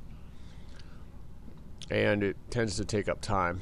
and 1.90 2.22
it 2.22 2.36
tends 2.50 2.76
to 2.76 2.84
take 2.84 3.08
up 3.08 3.20
time. 3.20 3.60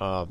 Uh, 0.00 0.26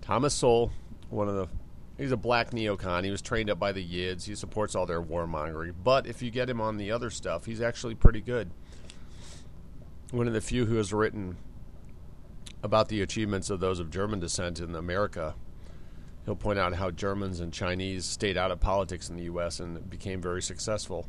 Thomas 0.00 0.34
Sowell, 0.34 0.72
one 1.10 1.28
of 1.28 1.34
the 1.34 1.48
he's 1.96 2.12
a 2.12 2.16
black 2.16 2.50
neocon. 2.50 3.04
He 3.04 3.10
was 3.10 3.22
trained 3.22 3.50
up 3.50 3.58
by 3.58 3.72
the 3.72 3.82
Yids. 3.82 4.24
He 4.24 4.34
supports 4.34 4.74
all 4.74 4.86
their 4.86 5.00
warmongering. 5.00 5.74
But 5.82 6.06
if 6.06 6.22
you 6.22 6.30
get 6.30 6.50
him 6.50 6.60
on 6.60 6.76
the 6.76 6.90
other 6.90 7.10
stuff, 7.10 7.46
he's 7.46 7.60
actually 7.60 7.94
pretty 7.94 8.20
good. 8.20 8.50
One 10.10 10.26
of 10.26 10.34
the 10.34 10.40
few 10.40 10.66
who 10.66 10.76
has 10.76 10.92
written 10.92 11.36
about 12.62 12.88
the 12.88 13.02
achievements 13.02 13.50
of 13.50 13.60
those 13.60 13.80
of 13.80 13.90
German 13.90 14.20
descent 14.20 14.60
in 14.60 14.74
America. 14.74 15.34
He'll 16.24 16.36
point 16.36 16.58
out 16.58 16.74
how 16.74 16.90
Germans 16.90 17.40
and 17.40 17.52
Chinese 17.52 18.04
stayed 18.04 18.36
out 18.36 18.50
of 18.52 18.60
politics 18.60 19.08
in 19.08 19.16
the 19.16 19.24
U.S. 19.24 19.58
and 19.58 19.90
became 19.90 20.20
very 20.20 20.40
successful 20.40 21.08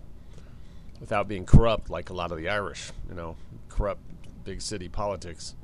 without 0.99 1.27
being 1.27 1.45
corrupt 1.45 1.89
like 1.89 2.09
a 2.09 2.13
lot 2.13 2.31
of 2.31 2.37
the 2.37 2.49
Irish, 2.49 2.91
you 3.07 3.13
know, 3.13 3.35
corrupt 3.69 4.01
big 4.43 4.61
city 4.61 4.89
politics. 4.89 5.55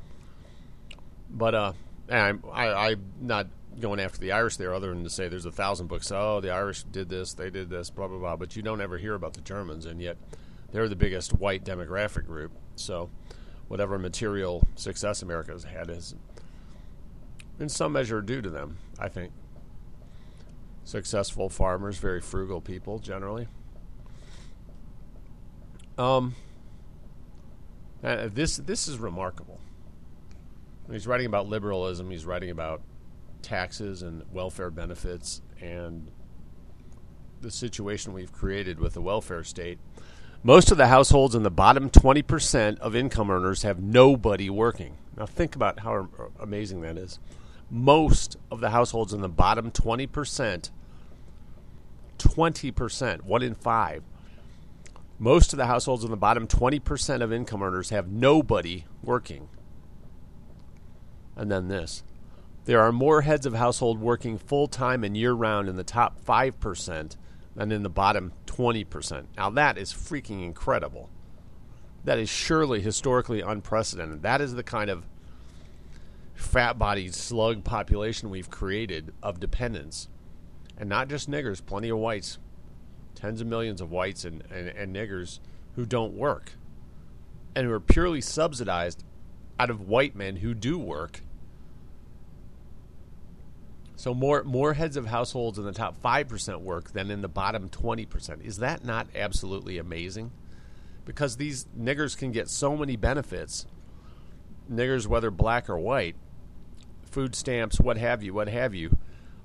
But 1.29 1.55
uh, 1.55 1.73
I'm 2.09 2.43
I, 2.51 2.89
I'm 2.89 3.03
not 3.21 3.47
going 3.79 3.99
after 3.99 4.19
the 4.19 4.31
Irish 4.31 4.57
there, 4.57 4.73
other 4.73 4.89
than 4.89 5.03
to 5.03 5.09
say 5.09 5.27
there's 5.27 5.45
a 5.45 5.51
thousand 5.51 5.87
books. 5.87 6.11
Oh, 6.11 6.41
the 6.41 6.51
Irish 6.51 6.83
did 6.83 7.09
this, 7.09 7.33
they 7.33 7.49
did 7.49 7.69
this, 7.69 7.89
blah 7.89 8.07
blah 8.07 8.19
blah. 8.19 8.35
But 8.35 8.55
you 8.55 8.61
don't 8.61 8.81
ever 8.81 8.97
hear 8.97 9.15
about 9.15 9.33
the 9.33 9.41
Germans, 9.41 9.85
and 9.85 10.01
yet 10.01 10.17
they're 10.71 10.89
the 10.89 10.95
biggest 10.95 11.33
white 11.33 11.63
demographic 11.63 12.25
group. 12.25 12.51
So, 12.75 13.09
whatever 13.69 13.97
material 13.97 14.67
success 14.75 15.21
America 15.21 15.53
has 15.53 15.63
had 15.63 15.89
is, 15.89 16.15
in 17.59 17.69
some 17.69 17.93
measure, 17.93 18.21
due 18.21 18.41
to 18.41 18.49
them. 18.49 18.77
I 18.99 19.07
think 19.07 19.31
successful 20.83 21.49
farmers, 21.49 21.97
very 21.97 22.19
frugal 22.19 22.59
people 22.59 22.99
generally. 22.99 23.47
Um, 25.97 26.35
this 28.01 28.57
this 28.57 28.87
is 28.87 28.97
remarkable. 28.97 29.59
He's 30.89 31.05
writing 31.05 31.27
about 31.27 31.47
liberalism. 31.47 32.09
He's 32.09 32.25
writing 32.25 32.49
about 32.49 32.81
taxes 33.41 34.01
and 34.01 34.23
welfare 34.31 34.71
benefits 34.71 35.41
and 35.61 36.09
the 37.41 37.51
situation 37.51 38.13
we've 38.13 38.33
created 38.33 38.79
with 38.79 38.93
the 38.93 39.01
welfare 39.01 39.43
state. 39.43 39.77
Most 40.41 40.71
of 40.71 40.77
the 40.77 40.87
households 40.87 41.35
in 41.35 41.43
the 41.43 41.51
bottom 41.51 41.89
20% 41.89 42.79
of 42.79 42.95
income 42.95 43.29
earners 43.29 43.63
have 43.63 43.81
nobody 43.81 44.49
working. 44.49 44.95
Now, 45.17 45.25
think 45.25 45.53
about 45.53 45.79
how 45.79 46.07
amazing 46.39 46.79
that 46.81 46.97
is. 46.97 47.19
Most 47.69 48.37
of 48.49 48.61
the 48.61 48.69
households 48.69 49.11
in 49.11 49.19
the 49.19 49.27
bottom 49.27 49.69
20%, 49.69 50.69
20%, 52.17 53.21
one 53.23 53.43
in 53.43 53.53
five, 53.53 54.03
most 55.19 55.51
of 55.51 55.57
the 55.57 55.65
households 55.65 56.05
in 56.05 56.11
the 56.11 56.17
bottom 56.17 56.47
20% 56.47 57.21
of 57.21 57.33
income 57.33 57.61
earners 57.61 57.89
have 57.89 58.07
nobody 58.07 58.85
working. 59.03 59.49
And 61.35 61.51
then 61.51 61.67
this 61.67 62.03
there 62.63 62.81
are 62.81 62.91
more 62.91 63.21
heads 63.21 63.45
of 63.45 63.55
household 63.55 63.99
working 63.99 64.37
full 64.37 64.67
time 64.67 65.03
and 65.03 65.17
year 65.17 65.33
round 65.33 65.67
in 65.67 65.75
the 65.75 65.83
top 65.83 66.23
5% 66.23 67.17
than 67.59 67.73
in 67.73 67.83
the 67.83 67.89
bottom 67.89 68.31
20%. 68.45 69.25
Now, 69.35 69.49
that 69.49 69.77
is 69.77 69.91
freaking 69.91 70.45
incredible. 70.45 71.09
That 72.05 72.17
is 72.17 72.29
surely 72.29 72.79
historically 72.79 73.41
unprecedented. 73.41 74.23
That 74.23 74.39
is 74.39 74.53
the 74.53 74.63
kind 74.63 74.89
of 74.89 75.05
fat 76.33 76.79
bodied 76.79 77.13
slug 77.13 77.65
population 77.65 78.29
we've 78.29 78.49
created 78.49 79.13
of 79.21 79.41
dependents. 79.41 80.07
And 80.77 80.87
not 80.87 81.09
just 81.09 81.29
niggers, 81.29 81.63
plenty 81.63 81.89
of 81.89 81.97
whites, 81.97 82.37
tens 83.13 83.41
of 83.41 83.47
millions 83.47 83.81
of 83.81 83.91
whites 83.91 84.23
and, 84.23 84.41
and, 84.49 84.69
and 84.69 84.95
niggers 84.95 85.39
who 85.75 85.85
don't 85.85 86.13
work 86.13 86.53
and 87.53 87.67
who 87.67 87.73
are 87.73 87.81
purely 87.81 88.21
subsidized 88.21 89.03
out 89.59 89.69
of 89.69 89.81
white 89.81 90.15
men 90.15 90.37
who 90.37 90.53
do 90.53 90.79
work 90.79 91.23
so 93.99 94.13
more 94.13 94.45
more 94.45 94.75
heads 94.75 94.95
of 94.95 95.07
households 95.07 95.59
in 95.59 95.65
the 95.65 95.73
top 95.73 95.97
five 95.97 96.29
percent 96.29 96.61
work 96.61 96.93
than 96.93 97.11
in 97.11 97.21
the 97.21 97.27
bottom 97.27 97.67
twenty 97.67 98.05
percent. 98.05 98.41
Is 98.45 98.59
that 98.59 98.85
not 98.85 99.07
absolutely 99.13 99.77
amazing? 99.77 100.31
Because 101.03 101.35
these 101.35 101.65
niggers 101.77 102.17
can 102.17 102.31
get 102.31 102.49
so 102.49 102.77
many 102.77 102.95
benefits. 102.95 103.65
Niggers, 104.71 105.05
whether 105.05 105.29
black 105.29 105.69
or 105.69 105.77
white, 105.77 106.15
food 107.01 107.35
stamps, 107.35 107.77
what 107.77 107.97
have 107.97 108.23
you, 108.23 108.33
what 108.33 108.47
have 108.47 108.73
you, 108.73 108.95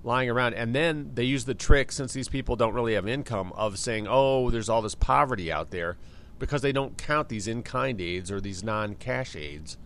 lying 0.04 0.30
around, 0.30 0.54
and 0.54 0.72
then 0.72 1.10
they 1.14 1.24
use 1.24 1.46
the 1.46 1.54
trick 1.54 1.90
since 1.90 2.12
these 2.12 2.28
people 2.28 2.54
don't 2.54 2.74
really 2.74 2.94
have 2.94 3.08
income 3.08 3.52
of 3.56 3.76
saying, 3.76 4.06
"Oh, 4.08 4.50
there's 4.50 4.68
all 4.68 4.82
this 4.82 4.94
poverty 4.94 5.50
out 5.50 5.72
there," 5.72 5.96
because 6.38 6.62
they 6.62 6.70
don't 6.70 6.96
count 6.96 7.28
these 7.28 7.48
in-kind 7.48 8.00
aids 8.00 8.30
or 8.30 8.40
these 8.40 8.62
non-cash 8.62 9.34
aids, 9.34 9.78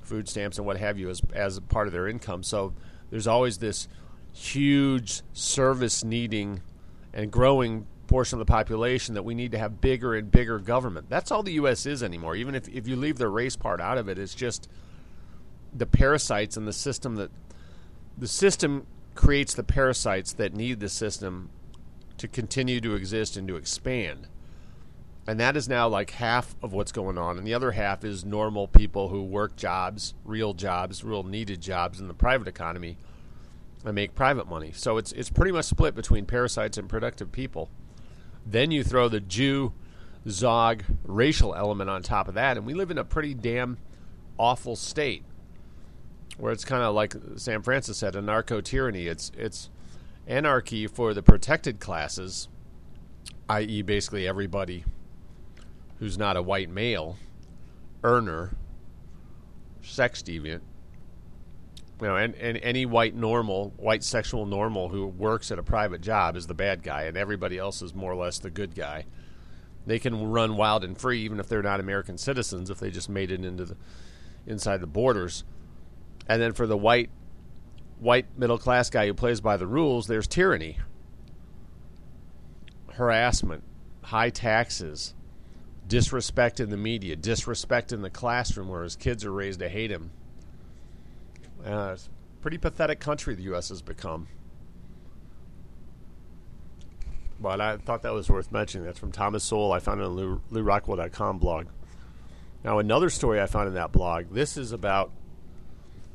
food 0.00 0.30
stamps 0.30 0.56
and 0.56 0.66
what 0.66 0.78
have 0.78 0.98
you, 0.98 1.10
as 1.10 1.20
as 1.34 1.60
part 1.60 1.86
of 1.86 1.92
their 1.92 2.08
income. 2.08 2.42
So 2.42 2.72
there's 3.10 3.26
always 3.26 3.58
this 3.58 3.88
huge 4.32 5.22
service 5.32 6.04
needing 6.04 6.60
and 7.12 7.30
growing 7.30 7.86
portion 8.06 8.38
of 8.38 8.46
the 8.46 8.50
population 8.50 9.14
that 9.14 9.24
we 9.24 9.34
need 9.34 9.52
to 9.52 9.58
have 9.58 9.80
bigger 9.80 10.14
and 10.14 10.30
bigger 10.30 10.58
government. 10.58 11.08
That's 11.08 11.30
all 11.30 11.42
the 11.42 11.54
U.S. 11.54 11.86
is 11.86 12.02
anymore. 12.02 12.36
Even 12.36 12.54
if, 12.54 12.68
if 12.68 12.86
you 12.86 12.96
leave 12.96 13.18
the 13.18 13.28
race 13.28 13.56
part 13.56 13.80
out 13.80 13.98
of 13.98 14.08
it, 14.08 14.18
it's 14.18 14.34
just 14.34 14.68
the 15.74 15.86
parasites 15.86 16.56
and 16.56 16.66
the 16.66 16.72
system 16.72 17.16
that 17.16 17.30
the 18.16 18.28
system 18.28 18.86
creates 19.14 19.54
the 19.54 19.64
parasites 19.64 20.32
that 20.34 20.54
need 20.54 20.80
the 20.80 20.88
system 20.88 21.50
to 22.18 22.28
continue 22.28 22.80
to 22.80 22.94
exist 22.94 23.36
and 23.36 23.48
to 23.48 23.56
expand. 23.56 24.28
And 25.28 25.40
that 25.40 25.56
is 25.56 25.68
now 25.68 25.88
like 25.88 26.10
half 26.10 26.54
of 26.62 26.72
what's 26.72 26.92
going 26.92 27.18
on. 27.18 27.36
And 27.36 27.46
the 27.46 27.54
other 27.54 27.72
half 27.72 28.04
is 28.04 28.24
normal 28.24 28.68
people 28.68 29.08
who 29.08 29.22
work 29.24 29.56
jobs, 29.56 30.14
real 30.24 30.54
jobs, 30.54 31.02
real 31.02 31.24
needed 31.24 31.60
jobs 31.60 32.00
in 32.00 32.06
the 32.06 32.14
private 32.14 32.46
economy 32.46 32.96
and 33.84 33.94
make 33.94 34.14
private 34.14 34.48
money. 34.48 34.72
So 34.72 34.98
it's 34.98 35.12
it's 35.12 35.30
pretty 35.30 35.52
much 35.52 35.64
split 35.64 35.94
between 35.94 36.26
parasites 36.26 36.78
and 36.78 36.88
productive 36.88 37.32
people. 37.32 37.70
Then 38.44 38.70
you 38.70 38.84
throw 38.84 39.08
the 39.08 39.20
Jew 39.20 39.72
Zog 40.28 40.84
racial 41.04 41.54
element 41.54 41.90
on 41.90 42.02
top 42.02 42.28
of 42.28 42.34
that, 42.34 42.56
and 42.56 42.64
we 42.64 42.74
live 42.74 42.92
in 42.92 42.98
a 42.98 43.04
pretty 43.04 43.34
damn 43.34 43.78
awful 44.38 44.76
state 44.76 45.24
where 46.36 46.52
it's 46.52 46.64
kind 46.64 46.82
of 46.82 46.94
like 46.94 47.14
Sam 47.36 47.62
Francis 47.62 47.98
said, 47.98 48.14
anarcho 48.14 48.62
tyranny. 48.62 49.08
It's 49.08 49.32
it's 49.36 49.70
anarchy 50.28 50.86
for 50.86 51.14
the 51.14 51.22
protected 51.22 51.80
classes, 51.80 52.48
i.e., 53.48 53.82
basically 53.82 54.26
everybody 54.28 54.84
who's 55.98 56.18
not 56.18 56.36
a 56.36 56.42
white 56.42 56.70
male 56.70 57.16
earner, 58.04 58.56
sex 59.82 60.22
deviant, 60.22 60.60
you 62.00 62.06
know, 62.06 62.16
and, 62.16 62.34
and 62.34 62.58
any 62.58 62.84
white 62.84 63.14
normal, 63.14 63.72
white 63.78 64.04
sexual 64.04 64.44
normal 64.44 64.90
who 64.90 65.06
works 65.06 65.50
at 65.50 65.58
a 65.58 65.62
private 65.62 66.02
job 66.02 66.36
is 66.36 66.46
the 66.46 66.54
bad 66.54 66.82
guy, 66.82 67.04
and 67.04 67.16
everybody 67.16 67.56
else 67.58 67.80
is 67.80 67.94
more 67.94 68.12
or 68.12 68.16
less 68.16 68.38
the 68.38 68.50
good 68.50 68.74
guy. 68.74 69.06
They 69.86 69.98
can 69.98 70.30
run 70.30 70.56
wild 70.56 70.84
and 70.84 70.98
free, 70.98 71.20
even 71.20 71.40
if 71.40 71.48
they're 71.48 71.62
not 71.62 71.80
American 71.80 72.18
citizens, 72.18 72.70
if 72.70 72.78
they 72.78 72.90
just 72.90 73.08
made 73.08 73.30
it 73.30 73.44
into 73.44 73.64
the 73.64 73.76
inside 74.46 74.80
the 74.80 74.86
borders. 74.86 75.44
And 76.28 76.42
then 76.42 76.52
for 76.52 76.66
the 76.66 76.76
white, 76.76 77.08
white 77.98 78.26
middle 78.36 78.58
class 78.58 78.90
guy 78.90 79.06
who 79.06 79.14
plays 79.14 79.40
by 79.40 79.56
the 79.56 79.66
rules, 79.66 80.06
there's 80.06 80.26
tyranny, 80.26 80.78
harassment, 82.92 83.62
high 84.02 84.30
taxes, 84.30 85.14
disrespect 85.86 86.60
in 86.60 86.70
the 86.70 86.76
media, 86.76 87.16
disrespect 87.16 87.92
in 87.92 88.02
the 88.02 88.10
classroom, 88.10 88.68
where 88.68 88.82
his 88.82 88.96
kids 88.96 89.24
are 89.24 89.32
raised 89.32 89.60
to 89.60 89.68
hate 89.68 89.90
him 89.90 90.10
uh, 91.66 91.90
it's 91.94 92.06
a 92.06 92.42
pretty 92.42 92.58
pathetic 92.58 93.00
country 93.00 93.34
the 93.34 93.42
U.S. 93.44 93.68
has 93.70 93.82
become. 93.82 94.28
But 97.38 97.60
I 97.60 97.76
thought 97.76 98.02
that 98.02 98.12
was 98.12 98.30
worth 98.30 98.50
mentioning. 98.52 98.86
That's 98.86 98.98
from 98.98 99.12
Thomas 99.12 99.44
Sowell. 99.44 99.72
I 99.72 99.80
found 99.80 100.00
it 100.00 100.04
on 100.04 100.16
Lew, 100.16 100.40
LewRockwell.com 100.50 101.38
blog. 101.38 101.66
Now, 102.64 102.78
another 102.78 103.10
story 103.10 103.40
I 103.40 103.46
found 103.46 103.68
in 103.68 103.74
that 103.74 103.92
blog. 103.92 104.32
This 104.32 104.56
is 104.56 104.72
about 104.72 105.10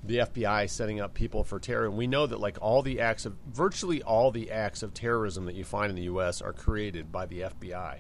the 0.04 0.18
FBI 0.18 0.68
setting 0.68 1.00
up 1.00 1.14
people 1.14 1.44
for 1.44 1.60
terror, 1.60 1.86
and 1.86 1.96
we 1.96 2.08
know 2.08 2.26
that 2.26 2.40
like 2.40 2.58
all 2.60 2.82
the 2.82 3.02
acts 3.02 3.26
of 3.28 3.36
virtually 3.46 4.02
all 4.02 4.32
the 4.32 4.50
acts 4.50 4.82
of 4.82 4.96
terrorism 4.96 5.46
that 5.46 5.54
you 5.54 5.64
find 5.64 5.92
in 5.92 5.96
the 5.96 6.04
U.S. 6.04 6.42
are 6.42 6.54
created 6.54 7.12
by 7.12 7.28
the 7.28 7.42
FBI. 7.42 8.00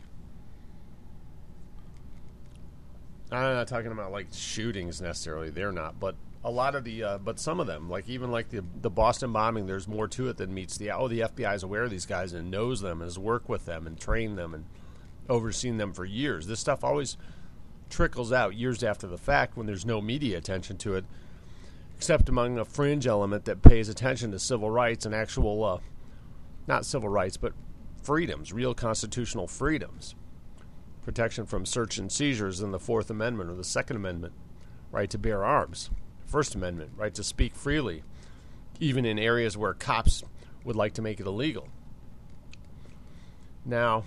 I'm 3.32 3.56
not 3.56 3.68
talking 3.68 3.91
about 3.91 4.12
like 4.12 4.28
shootings 4.34 5.02
necessarily; 5.02 5.49
they're 5.49 5.72
not, 5.72 5.99
but 5.99 6.16
a 6.44 6.52
lot 6.52 6.76
of 6.76 6.84
the, 6.84 7.03
uh, 7.03 7.18
but 7.20 7.40
some 7.40 7.60
of 7.60 7.68
them, 7.68 7.90
like 7.90 8.10
even 8.10 8.32
like 8.32 8.49
the 8.49 8.64
the 8.82 8.90
Boston 8.90 9.32
bombing, 9.32 9.68
there's 9.68 9.88
more 9.88 10.08
to 10.10 10.30
it 10.30 10.38
than 10.38 10.53
meets 10.53 10.78
the. 10.78 10.91
Oh, 10.91 11.08
the 11.08 11.22
FBI 11.22 11.56
is 11.56 11.64
aware 11.64 11.84
of 11.84 11.91
these 11.91 12.06
guys 12.06 12.34
and 12.34 12.52
knows 12.52 12.82
them, 12.82 13.02
and 13.02 13.08
has 13.08 13.20
worked 13.20 13.48
with 13.48 13.66
them 13.66 13.88
and 13.88 13.99
trained 13.99 14.38
them 14.38 14.53
and 14.53 14.66
overseen 15.30 15.78
them 15.78 15.94
for 15.94 16.03
years. 16.03 16.48
This 16.48 16.60
stuff 16.60 16.84
always 16.84 17.18
trickles 17.90 18.32
out 18.32 18.56
years 18.56 18.84
after 18.84 19.06
the 19.06 19.18
fact 19.18 19.56
when 19.56 19.68
there's 19.68 19.86
no 19.86 20.02
media 20.02 20.38
attention 20.38 20.78
to 20.78 20.95
it, 20.95 21.06
except 21.95 22.28
among 22.28 22.58
a 22.58 22.66
fringe 22.66 23.06
element 23.06 23.45
that 23.45 23.62
pays 23.62 23.88
attention 23.88 24.32
to 24.32 24.40
civil 24.40 24.70
rights 24.70 25.06
and 25.06 25.14
actual, 25.14 25.64
uh, 25.64 25.80
not 26.68 26.86
civil 26.86 27.10
rights, 27.10 27.38
but 27.38 27.53
freedoms, 28.02 28.52
real 28.52 28.74
constitutional 28.74 29.48
freedoms, 29.48 30.16
protection 31.03 31.45
from 31.45 31.65
search 31.65 31.98
and 31.98 32.11
seizures 32.11 32.61
in 32.61 32.72
the 32.72 32.80
Fourth 32.80 33.10
Amendment 33.10 33.49
or 33.49 33.56
the 33.56 33.64
Second 33.64 33.95
Amendment, 33.95 34.34
right 34.91 35.10
to 35.10 35.18
bear 35.18 35.44
arms. 35.44 35.90
First 36.26 36.56
Amendment, 36.56 36.91
right 36.95 37.14
to 37.14 37.23
speak 37.23 37.56
freely, 37.56 38.03
even 38.80 39.06
in 39.06 39.19
areas 39.19 39.57
where 39.57 39.73
cops 39.73 40.23
would 40.64 40.76
like 40.76 40.94
to 40.94 41.02
make 41.02 41.19
it 41.19 41.26
illegal. 41.26 41.68
Now, 43.65 44.06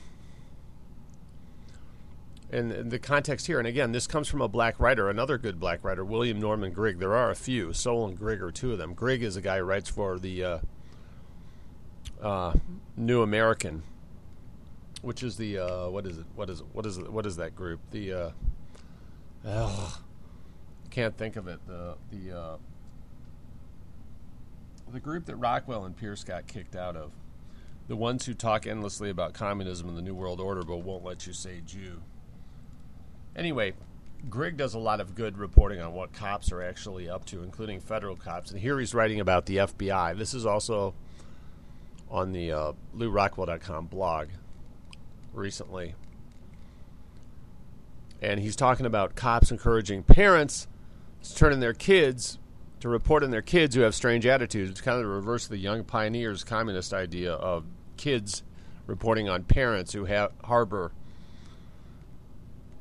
in 2.51 2.89
the 2.89 2.99
context 2.99 3.47
here, 3.47 3.59
and 3.59 3.67
again, 3.67 3.93
this 3.93 4.07
comes 4.07 4.29
from 4.29 4.41
a 4.41 4.49
black 4.49 4.79
writer, 4.79 5.11
another 5.11 5.39
good 5.39 5.59
black 5.59 5.83
writer, 5.83 6.05
William 6.05 6.41
Norman 6.41 6.73
Grigg. 6.73 6.99
There 6.99 7.15
are 7.15 7.31
a 7.31 7.35
few. 7.35 7.73
Sowell 7.73 8.07
and 8.07 8.19
Grigg 8.19 8.41
are 8.41 8.53
two 8.53 8.73
of 8.73 8.79
them. 8.79 8.95
Grigg 8.95 9.23
is 9.23 9.37
a 9.37 9.41
guy 9.41 9.59
who 9.59 9.65
writes 9.65 9.89
for 9.89 10.19
the 10.19 10.45
uh, 10.45 10.59
uh, 12.23 12.55
New 12.97 13.23
American, 13.23 13.83
which 15.05 15.23
is 15.23 15.37
the 15.37 15.59
uh, 15.59 15.89
what 15.89 16.07
is 16.07 16.19
it? 16.19 16.25
What 16.35 16.51
is 16.51 16.61
it? 16.61 16.67
What 16.73 16.87
is 16.87 16.99
it? 16.99 17.13
What 17.13 17.27
is 17.27 17.37
that 17.37 17.55
group? 17.55 17.81
The 17.91 18.35
uh, 19.45 19.91
can't 20.91 21.17
think 21.17 21.37
of 21.37 21.47
it. 21.47 21.61
The 21.67 21.97
the 22.11 22.37
uh, 22.37 22.57
the 24.93 25.01
group 25.01 25.27
that 25.27 25.37
Rockwell 25.37 25.85
and 25.85 25.97
Pierce 25.97 26.25
got 26.25 26.47
kicked 26.47 26.75
out 26.75 26.97
of, 26.97 27.13
the 27.89 27.97
ones 27.97 28.25
who 28.27 28.35
talk 28.35 28.67
endlessly 28.67 29.11
about 29.11 29.35
communism 29.35 29.89
and 29.89 29.97
the 29.97 30.03
New 30.03 30.15
World 30.15 30.41
Order, 30.41 30.63
but 30.63 30.79
won't 30.79 31.05
let 31.05 31.27
you 31.27 31.33
say 31.33 31.61
Jew. 31.67 32.01
Anyway, 33.37 33.75
Grigg 34.31 34.57
does 34.57 34.75
a 34.75 34.79
lot 34.79 35.01
of 35.01 35.15
good 35.15 35.37
reporting 35.37 35.81
on 35.81 35.93
what 35.93 36.13
cops 36.13 36.53
are 36.53 36.63
actually 36.63 37.09
up 37.09 37.25
to, 37.27 37.43
including 37.43 37.81
federal 37.81 38.17
cops. 38.17 38.53
And 38.53 38.61
here 38.61 38.79
he's 38.79 38.95
writing 38.95 39.21
about 39.21 39.47
the 39.47 39.57
FBI. 39.57 40.17
This 40.17 40.33
is 40.33 40.47
also 40.47 40.95
on 42.09 42.33
the 42.33 42.53
uh, 42.53 42.73
LewRockwell.com 42.97 43.87
blog 43.87 44.29
recently. 45.35 45.95
And 48.23 48.41
he's 48.41 48.57
talking 48.57 48.87
about 48.87 49.15
cops 49.15 49.51
encouraging 49.51 50.03
parents 50.03 50.67
to 51.23 51.35
turn 51.35 51.53
in 51.53 51.61
their 51.61 51.75
kids 51.75 52.39
to 52.81 52.89
report 52.91 53.25
on 53.25 53.31
their 53.31 53.41
kids 53.41 53.75
who 53.75 53.81
have 53.81 53.95
strange 53.95 54.27
attitudes. 54.27 54.71
It's 54.71 54.83
kind 54.83 54.97
of 54.97 55.03
the 55.03 55.09
reverse 55.09 55.45
of 55.45 55.51
the 55.51 55.57
young 55.57 55.85
pioneers 55.85 56.45
communist 56.45 56.93
idea 56.93 57.33
of 57.33 57.65
kids 57.97 58.43
reporting 58.87 59.27
on 59.27 59.45
parents 59.45 59.95
who 59.95 60.05
have 60.05 60.33
harbor 60.45 60.93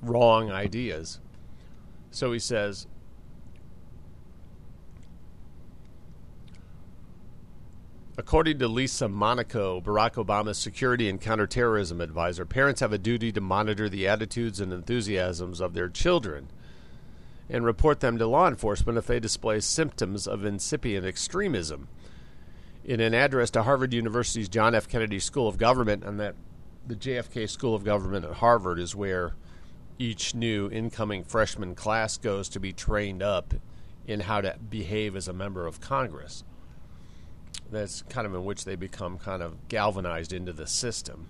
wrong 0.01 0.51
ideas. 0.51 1.21
So 2.11 2.33
he 2.33 2.39
says, 2.39 2.85
According 8.15 8.59
to 8.59 8.67
Lisa 8.67 9.09
Monaco, 9.09 9.81
Barack 9.81 10.23
Obama's 10.23 10.59
security 10.59 11.09
and 11.09 11.19
counterterrorism 11.19 11.99
advisor, 11.99 12.45
parents 12.45 12.81
have 12.81 12.93
a 12.93 12.99
duty 12.99 13.31
to 13.31 13.41
monitor 13.41 13.89
the 13.89 14.07
attitudes 14.07 14.59
and 14.59 14.71
enthusiasms 14.71 15.59
of 15.59 15.73
their 15.73 15.89
children 15.89 16.49
and 17.49 17.65
report 17.65 18.01
them 18.01 18.19
to 18.19 18.27
law 18.27 18.47
enforcement 18.47 18.99
if 18.99 19.07
they 19.07 19.19
display 19.19 19.59
symptoms 19.59 20.27
of 20.27 20.45
incipient 20.45 21.07
extremism. 21.07 21.87
In 22.85 22.99
an 22.99 23.15
address 23.15 23.49
to 23.51 23.63
Harvard 23.63 23.93
University's 23.93 24.47
John 24.47 24.75
F. 24.75 24.87
Kennedy 24.87 25.19
School 25.19 25.47
of 25.47 25.57
Government, 25.57 26.03
and 26.03 26.19
that 26.19 26.35
the 26.85 26.95
JFK 26.95 27.49
School 27.49 27.73
of 27.73 27.83
Government 27.83 28.25
at 28.25 28.35
Harvard 28.35 28.77
is 28.77 28.95
where 28.95 29.33
each 29.97 30.35
new 30.35 30.69
incoming 30.69 31.23
freshman 31.23 31.73
class 31.73 32.17
goes 32.17 32.47
to 32.49 32.59
be 32.59 32.73
trained 32.73 33.23
up 33.23 33.55
in 34.05 34.19
how 34.19 34.39
to 34.41 34.55
behave 34.69 35.15
as 35.15 35.27
a 35.27 35.33
member 35.33 35.65
of 35.65 35.81
Congress. 35.81 36.43
That's 37.73 38.03
kind 38.03 38.25
of 38.25 38.33
in 38.33 38.45
which 38.45 38.65
they 38.65 38.75
become 38.75 39.17
kind 39.17 39.41
of 39.41 39.67
galvanized 39.67 40.33
into 40.33 40.53
the 40.53 40.67
system, 40.67 41.29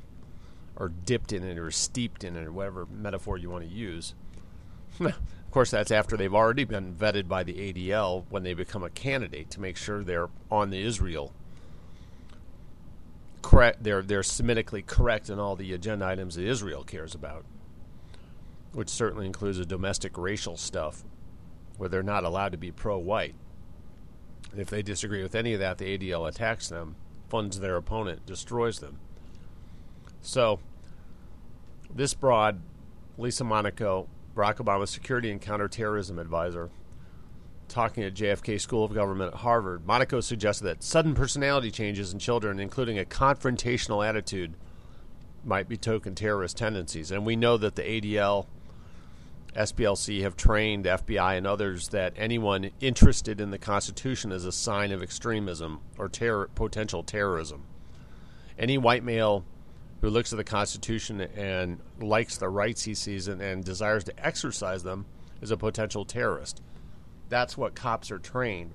or 0.76 0.90
dipped 0.90 1.34
in 1.34 1.44
it, 1.44 1.58
or 1.58 1.72
steeped 1.72 2.24
in 2.24 2.36
it, 2.36 2.46
or 2.46 2.52
whatever 2.52 2.86
metaphor 2.86 3.38
you 3.38 3.50
want 3.50 3.64
to 3.64 3.74
use. 3.74 4.14
Of 5.04 5.56
course, 5.56 5.70
that's 5.70 5.92
after 5.92 6.18
they've 6.18 6.34
already 6.34 6.64
been 6.64 6.96
vetted 6.96 7.28
by 7.28 7.44
the 7.44 7.54
ADL 7.54 8.24
when 8.32 8.42
they 8.42 8.56
become 8.56 8.82
a 8.82 8.90
candidate 8.90 9.52
to 9.52 9.62
make 9.62 9.78
sure 9.78 10.04
they're 10.04 10.30
on 10.50 10.72
the 10.72 10.82
Israel 10.82 11.32
correct. 13.44 13.84
They're 13.84 14.02
they're 14.02 14.22
Semitically 14.22 14.84
correct 14.84 15.30
in 15.30 15.38
all 15.40 15.56
the 15.56 15.74
agenda 15.74 16.06
items 16.08 16.36
that 16.36 16.46
Israel 16.46 16.84
cares 16.84 17.14
about, 17.14 17.46
which 18.72 18.90
certainly 18.90 19.28
includes 19.28 19.60
the 19.60 19.66
domestic 19.66 20.18
racial 20.18 20.58
stuff, 20.58 21.04
where 21.78 21.90
they're 21.90 22.02
not 22.02 22.24
allowed 22.24 22.54
to 22.54 22.58
be 22.58 22.72
pro-white. 22.72 23.36
If 24.56 24.70
they 24.70 24.82
disagree 24.82 25.24
with 25.24 25.36
any 25.36 25.54
of 25.54 25.60
that, 25.60 25.78
the 25.78 25.98
ADL 25.98 26.28
attacks 26.28 26.70
them, 26.70 26.96
funds 27.30 27.60
their 27.60 27.76
opponent, 27.76 28.26
destroys 28.26 28.80
them. 28.80 29.00
So, 30.22 30.60
this 31.94 32.14
broad, 32.14 32.62
Lisa 33.18 33.44
Monaco, 33.44 34.08
Barack 34.36 34.58
Obama's 34.58 34.90
security 34.90 35.32
and 35.32 35.42
counterterrorism 35.42 36.20
advisor, 36.20 36.70
talking 37.68 38.04
at 38.04 38.14
JFK 38.14 38.60
School 38.60 38.86
of 38.86 38.94
Government 38.94 39.34
at 39.34 39.40
Harvard, 39.40 39.86
Monaco 39.86 40.22
suggested 40.22 40.66
that 40.66 40.84
sudden 40.84 41.16
personality 41.16 41.72
changes 41.72 42.14
in 42.14 42.20
children, 42.20 42.60
including 42.60 43.00
a 43.00 43.06
confrontational 43.06 44.08
attitude, 44.08 44.54
might 45.44 45.68
betoken 45.68 46.16
terrorist 46.16 46.58
tendencies. 46.58 47.12
And 47.12 47.26
we 47.26 47.36
know 47.36 47.58
that 47.58 47.76
the 47.76 47.82
ADL, 47.82 48.46
SPLC 49.56 50.22
have 50.22 50.36
trained 50.36 50.86
FBI 50.86 51.38
and 51.38 51.46
others 51.46 51.90
that 51.90 52.14
anyone 52.16 52.72
interested 52.80 53.40
in 53.40 53.52
the 53.52 53.58
Constitution 53.58 54.32
is 54.32 54.46
a 54.46 54.52
sign 54.52 54.92
of 54.92 55.04
extremism 55.04 55.80
or 55.98 56.10
terror, 56.10 56.50
potential 56.56 57.04
terrorism. 57.04 57.64
Any 58.58 58.78
white 58.78 59.04
male 59.04 59.46
who 60.02 60.10
looks 60.10 60.34
at 60.34 60.38
the 60.38 60.44
Constitution 60.44 61.22
and 61.22 61.80
likes 62.00 62.38
the 62.38 62.50
rights 62.50 62.84
he 62.84 62.94
sees 62.96 63.28
and, 63.28 63.42
and 63.42 63.64
desires 63.64 64.04
to 64.06 64.26
exercise 64.26 64.84
them 64.84 65.06
is 65.42 65.52
a 65.52 65.58
potential 65.58 66.04
terrorist. 66.04 66.62
That's 67.30 67.56
what 67.56 67.76
cops 67.76 68.12
are 68.12 68.20
trained. 68.20 68.72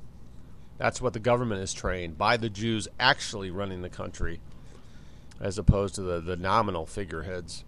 That's 0.78 1.02
what 1.02 1.12
the 1.12 1.18
government 1.18 1.60
is 1.60 1.72
trained 1.72 2.16
by 2.16 2.36
the 2.36 2.48
Jews 2.48 2.86
actually 3.00 3.50
running 3.50 3.82
the 3.82 3.88
country, 3.88 4.40
as 5.40 5.58
opposed 5.58 5.96
to 5.96 6.02
the, 6.02 6.20
the 6.20 6.36
nominal 6.36 6.86
figureheads. 6.86 7.64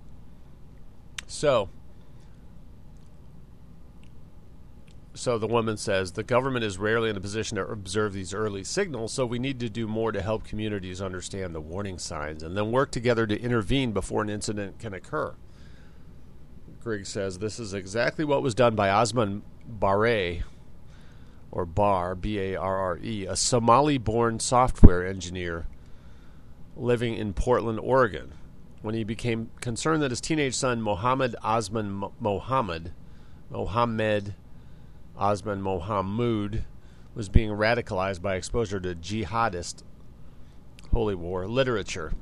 So, 1.27 1.69
So 5.15 5.39
the 5.39 5.47
woman 5.47 5.77
says 5.77 6.13
the 6.13 6.23
government 6.23 6.65
is 6.65 6.79
rarely 6.79 7.11
in 7.11 7.17
a 7.17 7.21
position 7.21 7.57
to 7.57 7.67
observe 7.67 8.13
these 8.13 8.33
early 8.33 8.63
signals, 8.63 9.13
so 9.13 9.27
we 9.27 9.41
need 9.41 9.59
to 9.61 9.69
do 9.69 9.89
more 9.89 10.13
to 10.13 10.23
help 10.23 10.45
communities 10.45 11.03
understand 11.03 11.55
the 11.55 11.61
warning 11.61 11.99
signs 11.99 12.43
and 12.43 12.57
then 12.57 12.71
work 12.71 12.93
together 12.93 13.27
to 13.27 13.41
intervene 13.41 13.93
before 13.93 14.23
an 14.23 14.31
incident 14.31 14.79
can 14.79 14.95
occur. 14.95 15.35
Griggs 16.81 17.09
says 17.09 17.39
this 17.39 17.59
is 17.59 17.75
exactly 17.75 18.25
what 18.25 18.43
was 18.43 18.55
done 18.55 18.75
by 18.75 18.89
Osman 18.89 19.43
Barre, 19.67 20.43
or 21.51 21.67
Bar, 21.67 22.15
B 22.15 22.39
A 22.39 22.57
R 22.57 22.77
R 22.77 22.99
E, 23.03 23.27
a 23.27 23.37
Somali 23.37 23.99
born 23.99 24.39
software 24.39 25.05
engineer 25.05 25.67
living 26.77 27.15
in 27.15 27.35
Portland, 27.35 27.81
Oregon, 27.81 28.33
when 28.81 28.95
he 28.95 29.05
became 29.05 29.51
concerned 29.61 30.03
that 30.03 30.11
his 30.13 30.21
teenage 30.21 30.55
son, 30.55 30.81
Mohammed 30.81 31.35
Osman 31.43 32.05
Mohammed, 32.21 32.93
Mohammed 33.51 34.35
Osman 35.21 35.63
Mohamud, 35.63 36.65
was 37.15 37.29
being 37.29 37.51
radicalized 37.51 38.23
by 38.23 38.37
exposure 38.37 38.81
to 38.81 38.95
jihadist 38.95 39.83
holy 40.93 41.15
war 41.15 41.47
literature. 41.47 42.13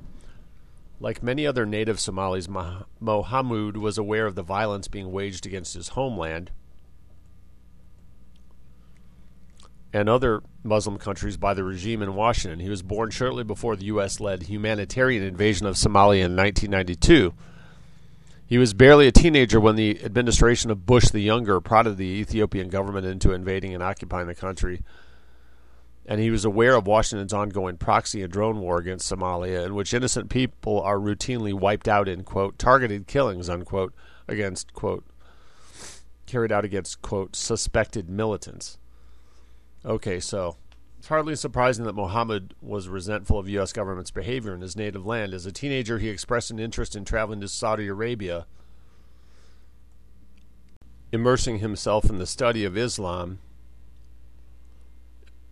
Like 1.00 1.22
many 1.22 1.46
other 1.46 1.64
native 1.64 2.00
Somalis, 2.00 2.48
Mohamud 2.48 3.76
was 3.76 3.96
aware 3.96 4.26
of 4.26 4.34
the 4.34 4.42
violence 4.42 4.88
being 4.88 5.12
waged 5.12 5.46
against 5.46 5.74
his 5.74 5.90
homeland 5.90 6.50
and 9.92 10.08
other 10.08 10.42
Muslim 10.64 10.98
countries 10.98 11.36
by 11.36 11.54
the 11.54 11.64
regime 11.64 12.02
in 12.02 12.14
Washington. 12.14 12.58
He 12.58 12.68
was 12.68 12.82
born 12.82 13.10
shortly 13.10 13.44
before 13.44 13.76
the 13.76 13.86
U.S. 13.86 14.20
led 14.20 14.42
humanitarian 14.44 15.22
invasion 15.22 15.66
of 15.66 15.76
Somalia 15.76 16.24
in 16.24 16.36
1992. 16.36 17.32
He 18.48 18.56
was 18.56 18.72
barely 18.72 19.06
a 19.06 19.12
teenager 19.12 19.60
when 19.60 19.76
the 19.76 20.02
administration 20.02 20.70
of 20.70 20.86
Bush 20.86 21.10
the 21.10 21.20
Younger 21.20 21.60
prodded 21.60 21.98
the 21.98 22.06
Ethiopian 22.06 22.70
government 22.70 23.04
into 23.04 23.32
invading 23.32 23.74
and 23.74 23.82
occupying 23.82 24.26
the 24.26 24.34
country. 24.34 24.80
And 26.06 26.18
he 26.18 26.30
was 26.30 26.46
aware 26.46 26.74
of 26.74 26.86
Washington's 26.86 27.34
ongoing 27.34 27.76
proxy 27.76 28.22
and 28.22 28.32
drone 28.32 28.60
war 28.60 28.78
against 28.78 29.12
Somalia, 29.12 29.66
in 29.66 29.74
which 29.74 29.92
innocent 29.92 30.30
people 30.30 30.80
are 30.80 30.96
routinely 30.96 31.52
wiped 31.52 31.86
out 31.86 32.08
in, 32.08 32.24
quote, 32.24 32.58
targeted 32.58 33.06
killings, 33.06 33.50
unquote, 33.50 33.92
against, 34.26 34.72
quote, 34.72 35.04
carried 36.24 36.50
out 36.50 36.64
against, 36.64 37.02
quote, 37.02 37.36
suspected 37.36 38.08
militants. 38.08 38.78
Okay, 39.84 40.18
so 40.20 40.56
it's 41.08 41.10
hardly 41.10 41.36
surprising 41.36 41.86
that 41.86 41.94
Mohammed 41.94 42.52
was 42.60 42.86
resentful 42.86 43.38
of 43.38 43.48
U.S. 43.48 43.72
government's 43.72 44.10
behavior 44.10 44.54
in 44.54 44.60
his 44.60 44.76
native 44.76 45.06
land. 45.06 45.32
As 45.32 45.46
a 45.46 45.50
teenager, 45.50 45.98
he 45.98 46.10
expressed 46.10 46.50
an 46.50 46.58
interest 46.58 46.94
in 46.94 47.06
traveling 47.06 47.40
to 47.40 47.48
Saudi 47.48 47.86
Arabia, 47.86 48.44
immersing 51.10 51.60
himself 51.60 52.10
in 52.10 52.18
the 52.18 52.26
study 52.26 52.62
of 52.66 52.76
Islam, 52.76 53.38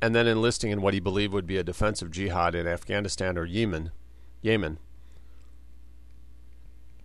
and 0.03 0.15
then 0.15 0.27
enlisting 0.27 0.73
in 0.73 0.83
what 0.83 0.93
he 0.93 1.01
believed 1.01 1.33
would 1.33 1.47
be 1.47 1.57
a 1.57 1.65
defensive 1.65 2.11
jihad 2.11 2.55
in 2.55 2.67
Afghanistan 2.67 3.39
or 3.39 3.47
Yemen. 3.47 3.93
Yemen. 4.43 4.77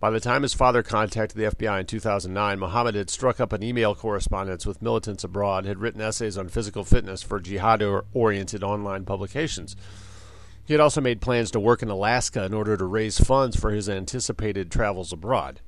By 0.02 0.10
the 0.10 0.18
time 0.18 0.42
his 0.42 0.52
father 0.52 0.82
contacted 0.82 1.38
the 1.38 1.54
FBI 1.54 1.78
in 1.78 1.86
2009, 1.86 2.58
Mohammed 2.58 2.96
had 2.96 3.08
struck 3.08 3.38
up 3.38 3.52
an 3.52 3.62
email 3.62 3.94
correspondence 3.94 4.66
with 4.66 4.82
militants 4.82 5.22
abroad, 5.22 5.64
had 5.64 5.78
written 5.78 6.00
essays 6.00 6.36
on 6.36 6.48
physical 6.48 6.82
fitness 6.82 7.22
for 7.22 7.38
jihad 7.38 7.80
oriented 8.12 8.64
online 8.64 9.04
publications. 9.04 9.76
He 10.64 10.74
had 10.74 10.80
also 10.80 11.00
made 11.00 11.20
plans 11.20 11.52
to 11.52 11.60
work 11.60 11.84
in 11.84 11.88
Alaska 11.88 12.44
in 12.44 12.52
order 12.52 12.76
to 12.76 12.84
raise 12.84 13.20
funds 13.20 13.54
for 13.54 13.70
his 13.70 13.88
anticipated 13.88 14.72
travels 14.72 15.12
abroad. 15.12 15.60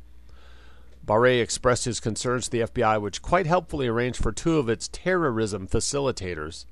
Barre 1.04 1.38
expressed 1.38 1.84
his 1.84 2.00
concerns 2.00 2.46
to 2.46 2.50
the 2.50 2.60
FBI, 2.62 3.00
which 3.00 3.22
quite 3.22 3.46
helpfully 3.46 3.86
arranged 3.86 4.20
for 4.20 4.32
two 4.32 4.58
of 4.58 4.68
its 4.68 4.88
terrorism 4.88 5.68
facilitators 5.68 6.64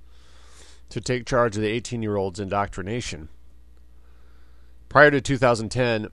to 0.89 1.01
take 1.01 1.27
charge 1.27 1.55
of 1.55 1.63
the 1.63 1.69
18 1.69 2.03
year 2.03 2.17
old's 2.17 2.41
indoctrination. 2.41 3.29
Prior 4.89 5.13
to 5.13 5.21
2010, 5.21 6.09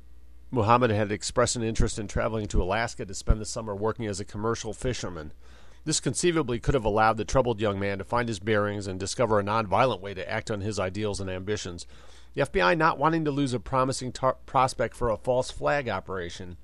Muhammad 0.51 0.89
had 0.89 1.11
expressed 1.11 1.55
an 1.55 1.63
interest 1.63 1.99
in 1.99 2.07
traveling 2.07 2.47
to 2.47 2.61
Alaska 2.61 3.05
to 3.05 3.13
spend 3.13 3.39
the 3.39 3.45
summer 3.45 3.75
working 3.75 4.07
as 4.07 4.19
a 4.19 4.25
commercial 4.25 4.73
fisherman. 4.73 5.31
This 5.85 5.99
conceivably 5.99 6.59
could 6.59 6.73
have 6.73 6.85
allowed 6.85 7.17
the 7.17 7.25
troubled 7.25 7.61
young 7.61 7.79
man 7.79 7.99
to 7.99 8.03
find 8.03 8.27
his 8.27 8.39
bearings 8.39 8.87
and 8.87 8.99
discover 8.99 9.39
a 9.39 9.43
nonviolent 9.43 10.01
way 10.01 10.13
to 10.15 10.29
act 10.29 10.49
on 10.49 10.61
his 10.61 10.79
ideals 10.79 11.19
and 11.19 11.29
ambitions. 11.29 11.85
The 12.33 12.41
FBI, 12.41 12.77
not 12.77 12.97
wanting 12.97 13.25
to 13.25 13.31
lose 13.31 13.53
a 13.53 13.59
promising 13.59 14.11
tar- 14.11 14.37
prospect 14.45 14.95
for 14.95 15.09
a 15.09 15.17
false 15.17 15.51
flag 15.51 15.87
operation, 15.87 16.57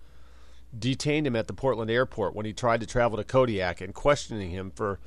detained 0.78 1.28
him 1.28 1.36
at 1.36 1.48
the 1.48 1.54
Portland 1.54 1.92
airport 1.92 2.36
when 2.36 2.46
he 2.46 2.54
tried 2.54 2.82
to 2.82 2.88
travel 2.88 3.18
to 3.18 3.24
Kodiak 3.24 3.82
and 3.82 3.94
questioning 3.94 4.50
him 4.50 4.72
for 4.72 5.00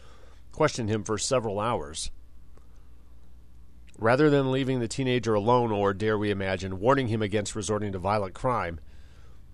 questioned 0.52 0.88
him 0.88 1.04
for 1.04 1.18
several 1.18 1.60
hours. 1.60 2.10
Rather 3.98 4.30
than 4.30 4.52
leaving 4.52 4.78
the 4.78 4.86
teenager 4.86 5.34
alone 5.34 5.72
or, 5.72 5.92
dare 5.92 6.16
we 6.16 6.30
imagine, 6.30 6.78
warning 6.78 7.08
him 7.08 7.20
against 7.20 7.56
resorting 7.56 7.90
to 7.90 7.98
violent 7.98 8.32
crime, 8.32 8.78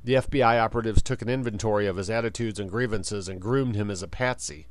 the 0.05 0.15
FBI 0.15 0.61
operatives 0.61 1.03
took 1.03 1.23
an 1.23 1.31
inventory 1.31 1.87
of 1.87 1.97
his 1.97 2.11
attitudes 2.11 2.61
and 2.61 2.71
grievances 2.71 3.27
and 3.27 3.41
groomed 3.41 3.75
him 3.75 3.91
as 3.91 4.03
a 4.03 4.09
patsy. 4.09 4.67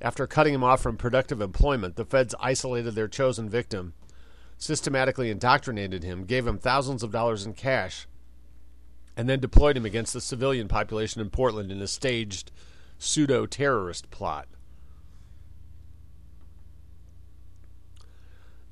After 0.00 0.26
cutting 0.26 0.54
him 0.54 0.64
off 0.64 0.82
from 0.82 0.96
productive 0.96 1.42
employment, 1.42 1.96
the 1.96 2.06
feds 2.06 2.34
isolated 2.40 2.94
their 2.94 3.06
chosen 3.06 3.50
victim, 3.50 3.92
systematically 4.56 5.30
indoctrinated 5.30 6.02
him, 6.02 6.24
gave 6.24 6.46
him 6.46 6.56
thousands 6.56 7.02
of 7.02 7.12
dollars 7.12 7.44
in 7.44 7.52
cash, 7.52 8.06
and 9.14 9.28
then 9.28 9.40
deployed 9.40 9.76
him 9.76 9.84
against 9.84 10.14
the 10.14 10.22
civilian 10.22 10.68
population 10.68 11.20
in 11.20 11.28
Portland 11.28 11.70
in 11.70 11.82
a 11.82 11.86
staged 11.86 12.50
pseudo 12.98 13.44
terrorist 13.44 14.10
plot. 14.10 14.48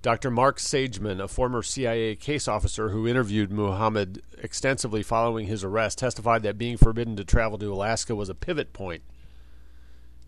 Dr. 0.03 0.31
Mark 0.31 0.59
Sageman, 0.59 1.23
a 1.23 1.29
former 1.29 1.63
CIA 1.63 2.17
case 2.17 2.49
officer 2.49 2.89
who 2.89 3.07
interviewed 3.07 3.53
Muhammad 3.53 4.23
extensively 4.39 5.03
following 5.03 5.47
his 5.47 5.63
arrest, 5.63 5.99
testified 5.99 6.43
that 6.43 6.57
being 6.57 6.79
forbidden 6.79 7.17
to 7.17 7.25
travel 7.25 7.59
to 7.59 7.73
Alaska 7.73 8.15
was 8.15 8.31
a 8.31 8.35
pivot 8.35 8.73
point 8.73 9.03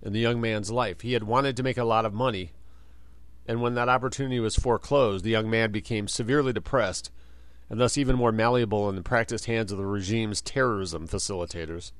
in 0.03 0.13
the 0.13 0.21
young 0.21 0.43
man's 0.43 0.71
life. 0.71 1.01
He 1.01 1.15
had 1.15 1.25
wanted 1.25 1.57
to 1.57 1.63
make 1.63 1.79
a 1.79 1.85
lot 1.85 2.05
of 2.05 2.13
money, 2.13 2.53
and 3.49 3.63
when 3.63 3.75
that 3.77 3.89
opportunity 3.89 4.41
was 4.41 4.57
foreclosed, 4.57 5.25
the 5.25 5.31
young 5.31 5.49
man 5.49 5.73
became 5.73 6.07
severely 6.07 6.53
depressed 6.53 7.11
and 7.71 7.81
thus 7.81 7.97
even 7.97 8.17
more 8.17 8.33
malleable 8.33 8.91
in 8.91 8.97
the 8.97 9.03
practiced 9.03 9.47
hands 9.47 9.73
of 9.73 9.79
the 9.79 9.87
regime's 9.87 10.43
terrorism 10.43 11.09
facilitators. 11.09 11.93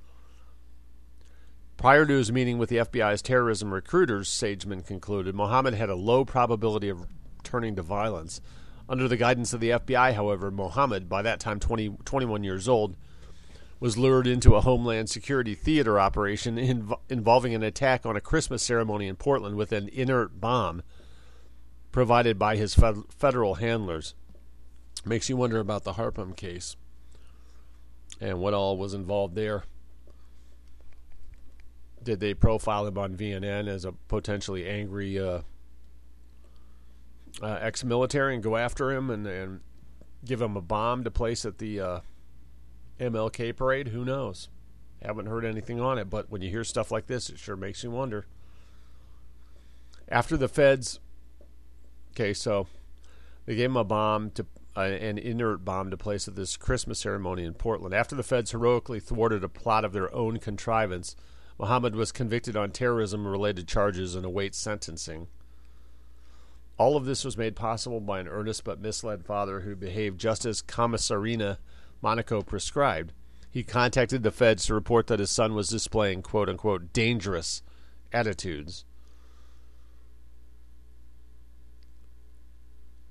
Prior 1.79 2.05
to 2.05 2.13
his 2.13 2.31
meeting 2.31 2.59
with 2.59 2.69
the 2.69 2.77
FBI's 2.77 3.23
terrorism 3.23 3.73
recruiters, 3.73 4.29
Sageman 4.29 4.87
concluded, 4.87 5.35
Mohammed 5.35 5.73
had 5.73 5.89
a 5.89 5.95
low 5.95 6.27
probability 6.27 6.91
of 6.91 7.07
turning 7.43 7.77
to 7.77 7.83
violence. 7.83 8.41
Under 8.89 9.09
the 9.09 9.17
guidance 9.17 9.53
of 9.53 9.61
the 9.61 9.71
FBI, 9.71 10.15
however, 10.15 10.51
Mohammed, 10.51 11.09
by 11.09 11.23
that 11.23 11.41
time 11.41 11.61
20, 11.61 11.97
21 12.05 12.45
years 12.45 12.69
old, 12.69 12.97
was 13.81 13.99
lured 13.99 14.27
into 14.27 14.55
a 14.55 14.61
Homeland 14.61 15.11
Security 15.11 15.55
theater 15.55 15.99
operation 15.99 16.57
inv- 16.57 17.01
involving 17.09 17.55
an 17.55 17.63
attack 17.63 18.07
on 18.07 18.17
a 18.17 18.21
Christmas 18.21 18.63
ceremony 18.63 19.09
in 19.09 19.17
Portland 19.17 19.57
with 19.57 19.73
an 19.73 19.89
inert 19.89 20.41
bomb 20.41 20.83
provided 21.91 22.39
by 22.39 22.57
his 22.57 22.75
fed- 22.75 23.05
federal 23.09 23.55
handlers. 23.57 24.15
Makes 25.05 25.29
you 25.29 25.37
wonder 25.37 25.59
about 25.59 25.85
the 25.85 25.95
Harpham 25.95 26.37
case 26.37 26.77
and 28.21 28.39
what 28.39 28.55
all 28.55 28.77
was 28.77 28.95
involved 28.95 29.35
there. 29.35 29.65
Did 32.03 32.21
they 32.21 32.35
profile 32.35 32.87
him 32.87 32.99
on 32.99 33.17
VNN 33.17 33.69
as 33.69 33.85
a 33.85 33.93
potentially 33.93 34.69
angry 34.69 35.19
uh, 35.19 35.41
uh, 37.41 37.59
ex-military 37.61 38.35
and 38.35 38.43
go 38.43 38.57
after 38.57 38.91
him 38.91 39.11
and, 39.11 39.27
and 39.27 39.61
give 40.25 40.43
him 40.43 40.57
a 40.57 40.61
bomb 40.61 41.05
to 41.05 41.11
place 41.11 41.45
at 41.45 41.59
the 41.59 41.81
uh, 41.81 42.01
MLK 43.01 43.57
parade? 43.57 43.89
Who 43.89 44.05
knows? 44.05 44.49
Haven't 45.03 45.27
heard 45.27 45.45
anything 45.45 45.81
on 45.81 45.99
it, 45.99 46.09
but 46.11 46.31
when 46.31 46.43
you 46.43 46.51
hear 46.51 46.65
stuff 46.65 46.91
like 46.91 47.07
this, 47.07 47.29
it 47.29 47.39
sure 47.39 47.57
makes 47.57 47.83
you 47.83 47.91
wonder. 47.91 48.27
After 50.09 50.37
the 50.37 50.49
feds, 50.49 51.01
okay, 52.13 52.33
so 52.33 52.67
they 53.47 53.57
gave 53.57 53.71
him 53.71 53.77
a 53.77 53.85
bomb 53.85 54.31
to 54.33 54.47
uh, 54.77 54.81
an 54.81 55.19
inert 55.19 55.65
bomb 55.65 55.91
to 55.91 55.97
place 55.97 56.27
at 56.29 56.35
this 56.35 56.57
Christmas 56.57 57.01
ceremony 57.01 57.45
in 57.45 57.55
Portland. 57.55 57.95
After 57.95 58.15
the 58.15 58.23
feds 58.23 58.53
heroically 58.53 59.01
thwarted 59.01 59.45
a 59.45 59.49
plot 59.49 59.85
of 59.85 59.93
their 59.93 60.15
own 60.15 60.39
contrivance, 60.39 61.15
Muhammad 61.59 61.95
was 61.95 62.11
convicted 62.11 62.57
on 62.57 62.71
terrorism-related 62.71 63.69
charges 63.69 64.15
and 64.15 64.25
awaits 64.25 64.57
sentencing. 64.59 65.29
All 66.83 66.97
of 66.97 67.05
this 67.05 67.25
was 67.25 67.37
made 67.37 67.55
possible 67.55 68.01
by 68.01 68.19
an 68.19 68.27
earnest 68.27 68.65
but 68.65 68.81
misled 68.81 69.25
father 69.25 69.61
who 69.61 69.77
behaved 69.77 70.19
just 70.19 70.45
as 70.45 70.61
Commissarina 70.61 71.59
Monaco 72.03 72.43
prescribed. 72.43 73.13
He 73.49 73.63
contacted 73.63 74.25
the 74.25 74.33
feds 74.33 74.67
to 74.67 74.75
report 74.75 75.07
that 75.07 75.21
his 75.21 75.31
son 75.31 75.55
was 75.55 75.69
displaying 75.69 76.23
quote 76.23 76.49
unquote 76.49 76.93
dangerous 76.93 77.63
attitudes. 78.13 78.85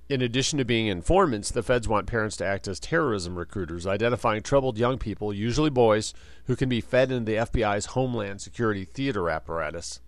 In 0.09 0.21
addition 0.21 0.57
to 0.59 0.65
being 0.65 0.87
informants, 0.87 1.49
the 1.49 1.63
feds 1.63 1.87
want 1.87 2.07
parents 2.07 2.35
to 2.35 2.45
act 2.45 2.67
as 2.67 2.77
terrorism 2.77 3.37
recruiters, 3.37 3.87
identifying 3.87 4.43
troubled 4.43 4.77
young 4.77 4.97
people, 4.97 5.33
usually 5.33 5.69
boys, 5.69 6.13
who 6.47 6.57
can 6.57 6.67
be 6.67 6.81
fed 6.81 7.09
into 7.09 7.31
the 7.31 7.37
FBI's 7.37 7.85
Homeland 7.85 8.41
Security 8.41 8.83
theater 8.83 9.29
apparatus. 9.29 10.01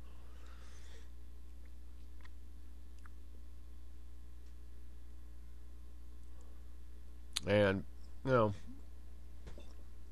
And, 7.48 7.84
you 8.26 8.32
know, 8.32 8.53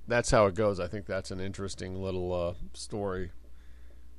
that's 0.08 0.32
how 0.32 0.46
it 0.48 0.56
goes. 0.56 0.80
I 0.80 0.88
think 0.88 1.06
that's 1.06 1.32
an 1.32 1.40
interesting 1.40 1.96
little 1.96 2.34
uh, 2.34 2.54
story. 2.74 3.32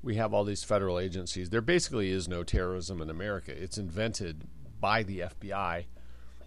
We 0.03 0.17
have 0.17 0.35
all 0.35 0.45
these 0.45 0.65
federal 0.65 0.99
agencies. 0.99 1.51
There 1.51 1.61
basically 1.61 2.11
is 2.11 2.29
no 2.29 2.43
terrorism 2.43 3.01
in 3.01 3.11
America. 3.11 3.53
It's 3.53 3.79
invented 3.79 4.45
by 4.81 5.03
the 5.03 5.21
FBI 5.21 5.85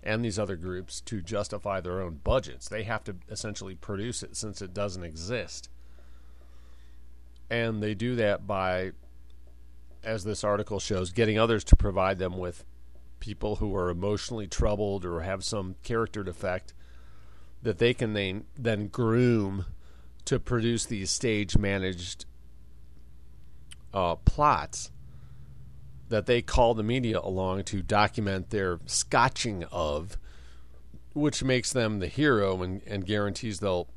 and 0.04 0.24
these 0.24 0.38
other 0.38 0.56
groups 0.56 1.02
to 1.02 1.22
justify 1.22 1.82
their 1.82 2.02
own 2.02 2.20
budgets. 2.24 2.70
They 2.70 2.84
have 2.84 3.04
to 3.06 3.16
essentially 3.30 3.76
produce 3.76 4.22
it 4.22 4.36
since 4.36 4.62
it 4.62 4.74
doesn't 4.74 5.04
exist. 5.04 5.70
And 7.50 7.82
they 7.82 7.96
do 7.96 8.16
that 8.16 8.46
by, 8.46 8.92
as 10.04 10.24
this 10.24 10.44
article 10.44 10.80
shows, 10.80 11.12
getting 11.12 11.40
others 11.40 11.64
to 11.66 11.76
provide 11.76 12.20
them 12.20 12.38
with 12.38 12.66
people 13.20 13.58
who 13.58 13.76
are 13.76 13.90
emotionally 13.90 14.48
troubled 14.48 15.06
or 15.06 15.22
have 15.22 15.44
some 15.44 15.76
character 15.84 16.24
defect 16.24 16.74
that 17.62 17.78
they 17.80 17.94
can 17.94 18.14
then, 18.14 18.46
then 18.58 18.88
groom 18.88 19.66
to 20.26 20.40
produce 20.40 20.86
these 20.86 21.10
stage 21.10 21.58
managed 21.58 22.26
uh, 23.94 24.16
plots 24.16 24.92
that 26.10 26.26
they 26.26 26.42
call 26.42 26.74
the 26.74 26.84
media 26.84 27.20
along 27.20 27.64
to 27.64 27.82
document 27.82 28.50
their 28.50 28.80
scotching 28.86 29.64
of, 29.72 30.18
which 31.14 31.44
makes 31.44 31.74
them 31.74 32.00
the 32.00 32.08
hero 32.08 32.62
and, 32.62 32.82
and 32.86 33.06
guarantees 33.06 33.60
they'll 33.60 33.88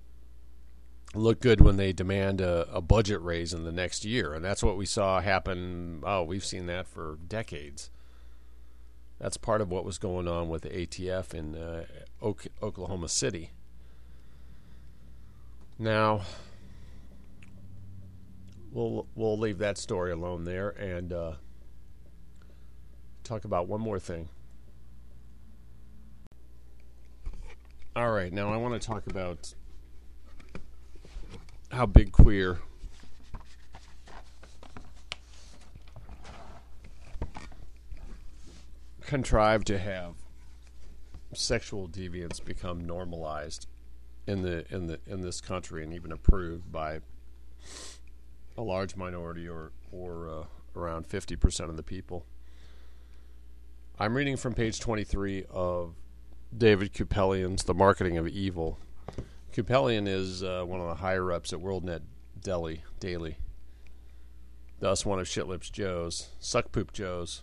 look 1.15 1.41
good 1.41 1.61
when 1.61 1.77
they 1.77 1.93
demand 1.93 2.41
a, 2.41 2.69
a, 2.73 2.81
budget 2.81 3.21
raise 3.23 3.53
in 3.53 3.65
the 3.65 3.73
next 3.73 4.05
year. 4.05 4.35
And 4.35 4.45
that's 4.45 4.63
what 4.63 4.77
we 4.77 4.87
saw 4.87 5.21
happen. 5.21 6.03
Oh, 6.05 6.23
we've 6.23 6.45
seen 6.45 6.67
that 6.67 6.87
for 6.87 7.19
decades. 7.27 7.91
That's 9.19 9.37
part 9.37 9.61
of 9.61 9.71
what 9.71 9.85
was 9.85 9.99
going 9.99 10.29
on 10.29 10.49
with 10.49 10.63
the 10.63 10.69
ATF 10.69 11.35
in 11.35 11.57
uh, 11.57 11.85
Oklahoma 12.23 13.09
City. 13.09 13.51
Now, 15.79 16.23
we'll 18.73 19.07
we'll 19.15 19.39
leave 19.39 19.59
that 19.59 19.79
story 19.79 20.13
alone 20.13 20.45
there 20.45 20.71
and 20.71 21.13
uh, 21.13 21.33
talk 23.25 23.45
about 23.45 23.67
one 23.69 23.81
more 23.81 23.99
thing. 23.99 24.29
All 27.97 28.13
right, 28.13 28.33
now 28.33 28.53
I 28.53 28.57
want 28.57 28.81
to 28.81 28.87
talk 28.87 29.09
about 29.09 29.55
how 31.73 31.87
big 31.87 32.13
queer 32.13 32.59
contrived 39.09 39.67
to 39.67 39.79
have 39.79 40.17
sexual 41.33 41.89
deviance 41.89 42.45
become 42.45 42.87
normalized 42.87 43.67
in 44.27 44.43
the 44.43 44.67
in 44.71 44.87
the 44.87 45.01
in 45.07 45.23
this 45.23 45.41
country 45.41 45.83
and 45.83 45.95
even 45.95 46.13
approved 46.13 46.71
by 46.71 47.01
a 48.59 48.63
large 48.63 48.97
minority 48.97 49.49
or 49.49 49.73
or 49.91 50.29
uh, 50.29 50.45
around 50.77 51.09
50% 51.09 51.71
of 51.71 51.79
the 51.79 51.83
people. 51.83 52.27
I'm 53.99 54.15
reading 54.15 54.37
from 54.37 54.53
page 54.53 54.79
23 54.79 55.47
of 55.49 55.95
David 56.57 56.93
Kupelian's 56.93 57.65
The 57.65 57.73
Marketing 57.73 58.19
of 58.19 58.29
Evil. 58.29 58.79
Kupelian 59.55 60.07
is 60.07 60.43
uh, 60.43 60.65
one 60.67 60.81
of 60.81 60.87
the 60.87 60.97
higher 60.97 61.33
ups 61.33 61.55
at 61.55 61.61
WorldNet 61.61 62.03
Delhi 62.39 62.83
Daily. 63.01 63.39
Thus, 64.81 65.07
one 65.07 65.19
of 65.19 65.27
Shitlips 65.27 65.73
Joe's, 65.73 66.29
Suck 66.39 66.71
Poop 66.71 66.93
Joe's, 66.93 67.43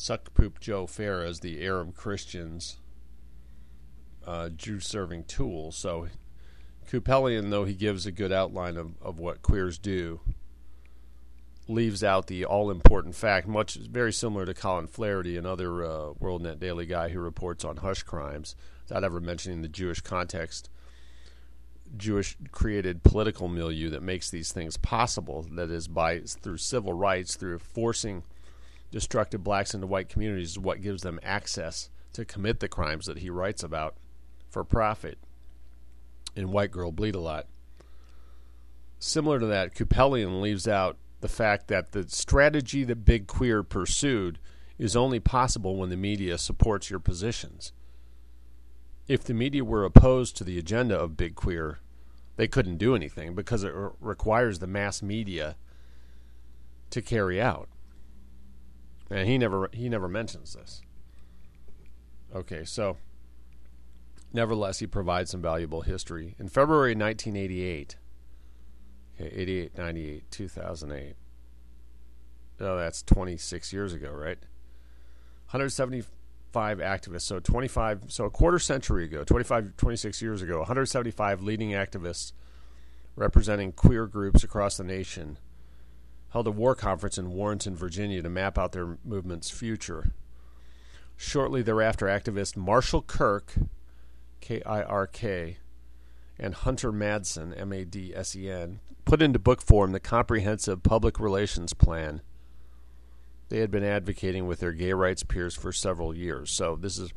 Suck 0.00 0.32
Poop 0.32 0.60
Joe 0.60 0.86
Farah's, 0.86 1.40
the 1.40 1.62
Arab 1.62 1.94
Christians 1.94 2.78
uh, 4.26 4.48
Jew 4.48 4.80
serving 4.80 5.24
tool. 5.24 5.72
So 5.72 6.08
Kupelian, 6.90 7.50
though 7.50 7.66
he 7.66 7.74
gives 7.74 8.06
a 8.06 8.10
good 8.10 8.32
outline 8.32 8.78
of, 8.78 8.94
of 9.02 9.18
what 9.18 9.42
queers 9.42 9.76
do, 9.76 10.20
leaves 11.68 12.02
out 12.02 12.28
the 12.28 12.46
all 12.46 12.70
important 12.70 13.14
fact, 13.14 13.46
much 13.46 13.74
very 13.74 14.10
similar 14.10 14.46
to 14.46 14.54
Colin 14.54 14.86
Flaherty, 14.86 15.36
another 15.36 15.84
uh, 15.84 16.14
WorldNet 16.18 16.58
Daily 16.58 16.86
guy 16.86 17.10
who 17.10 17.20
reports 17.20 17.62
on 17.62 17.76
hush 17.76 18.02
crimes, 18.02 18.56
without 18.88 19.04
ever 19.04 19.20
mentioning 19.20 19.60
the 19.60 19.68
Jewish 19.68 20.00
context, 20.00 20.70
Jewish 21.94 22.38
created 22.52 23.02
political 23.02 23.48
milieu 23.48 23.90
that 23.90 24.02
makes 24.02 24.30
these 24.30 24.50
things 24.50 24.78
possible. 24.78 25.46
That 25.52 25.70
is, 25.70 25.88
by 25.88 26.20
through 26.20 26.56
civil 26.56 26.94
rights, 26.94 27.36
through 27.36 27.58
forcing 27.58 28.22
destructive 28.90 29.44
blacks 29.44 29.74
into 29.74 29.86
white 29.86 30.08
communities, 30.08 30.52
is 30.52 30.58
what 30.58 30.82
gives 30.82 31.02
them 31.02 31.20
access 31.22 31.90
to 32.12 32.24
commit 32.24 32.60
the 32.60 32.68
crimes 32.68 33.06
that 33.06 33.18
he 33.18 33.30
writes 33.30 33.62
about 33.62 33.96
for 34.48 34.64
profit 34.64 35.18
in 36.34 36.50
White 36.50 36.70
Girl 36.70 36.92
Bleed 36.92 37.14
a 37.14 37.20
Lot. 37.20 37.46
Similar 38.98 39.38
to 39.40 39.46
that, 39.46 39.74
Kupelian 39.74 40.40
leaves 40.40 40.68
out 40.68 40.96
the 41.20 41.28
fact 41.28 41.68
that 41.68 41.92
the 41.92 42.08
strategy 42.08 42.84
that 42.84 43.04
Big 43.04 43.26
Queer 43.26 43.62
pursued 43.62 44.38
is 44.78 44.96
only 44.96 45.20
possible 45.20 45.76
when 45.76 45.90
the 45.90 45.96
media 45.96 46.38
supports 46.38 46.90
your 46.90 47.00
positions. 47.00 47.72
If 49.06 49.24
the 49.24 49.34
media 49.34 49.64
were 49.64 49.84
opposed 49.84 50.36
to 50.36 50.44
the 50.44 50.58
agenda 50.58 50.98
of 50.98 51.16
Big 51.16 51.34
Queer, 51.34 51.80
they 52.36 52.48
couldn't 52.48 52.78
do 52.78 52.94
anything 52.94 53.34
because 53.34 53.64
it 53.64 53.74
re- 53.74 53.90
requires 54.00 54.58
the 54.58 54.66
mass 54.66 55.02
media 55.02 55.56
to 56.90 57.02
carry 57.02 57.40
out. 57.40 57.68
And 59.10 59.28
he 59.28 59.38
never 59.38 59.68
he 59.72 59.88
never 59.88 60.08
mentions 60.08 60.54
this. 60.54 60.82
Okay, 62.34 62.64
so 62.64 62.96
Nevertheless, 64.32 64.78
he 64.78 64.86
provides 64.86 65.30
some 65.30 65.42
valuable 65.42 65.82
history. 65.82 66.36
In 66.38 66.48
February 66.48 66.94
1988, 66.94 67.96
okay, 69.20 69.34
88, 69.34 69.76
98, 69.76 70.30
2008. 70.30 71.14
Oh, 72.60 72.76
that's 72.76 73.02
26 73.02 73.72
years 73.72 73.92
ago, 73.92 74.10
right? 74.10 74.38
175 75.46 76.78
activists, 76.78 77.22
so 77.22 77.40
25, 77.40 78.04
so 78.08 78.26
a 78.26 78.30
quarter 78.30 78.58
century 78.58 79.04
ago, 79.04 79.24
25, 79.24 79.76
26 79.76 80.22
years 80.22 80.42
ago, 80.42 80.58
175 80.58 81.42
leading 81.42 81.70
activists 81.70 82.32
representing 83.16 83.72
queer 83.72 84.06
groups 84.06 84.44
across 84.44 84.76
the 84.76 84.84
nation 84.84 85.38
held 86.30 86.46
a 86.46 86.50
war 86.50 86.74
conference 86.74 87.18
in 87.18 87.32
Warrenton, 87.32 87.76
Virginia 87.76 88.22
to 88.22 88.28
map 88.28 88.58
out 88.58 88.72
their 88.72 88.98
movement's 89.04 89.50
future. 89.50 90.12
Shortly 91.16 91.62
thereafter, 91.62 92.06
activist 92.06 92.56
Marshall 92.56 93.02
Kirk 93.02 93.54
K 94.40 94.62
I 94.62 94.82
R 94.82 95.06
K, 95.06 95.58
and 96.38 96.54
Hunter 96.54 96.92
Madsen, 96.92 97.58
M 97.58 97.72
A 97.72 97.84
D 97.84 98.14
S 98.14 98.34
E 98.34 98.50
N, 98.50 98.80
put 99.04 99.20
into 99.20 99.38
book 99.38 99.60
form 99.60 99.92
the 99.92 100.00
Comprehensive 100.00 100.82
Public 100.82 101.20
Relations 101.20 101.74
Plan 101.74 102.22
they 103.50 103.58
had 103.58 103.70
been 103.70 103.84
advocating 103.84 104.46
with 104.46 104.60
their 104.60 104.72
gay 104.72 104.92
rights 104.92 105.24
peers 105.24 105.56
for 105.56 105.72
several 105.72 106.16
years. 106.16 106.50
So 106.50 106.76
this 106.76 106.98
is 106.98 107.12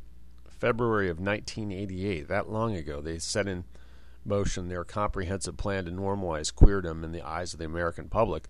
February 0.49 1.09
of 1.09 1.19
1988, 1.19 2.27
that 2.27 2.49
long 2.49 2.75
ago. 2.75 3.01
They 3.01 3.19
set 3.19 3.47
in 3.47 3.65
motion 4.25 4.67
their 4.67 4.83
comprehensive 4.83 5.57
plan 5.57 5.85
to 5.85 5.91
normalize 5.91 6.51
queerdom 6.51 7.03
in 7.03 7.11
the 7.11 7.21
eyes 7.21 7.53
of 7.53 7.59
the 7.59 7.65
American 7.65 8.09
public 8.09 8.47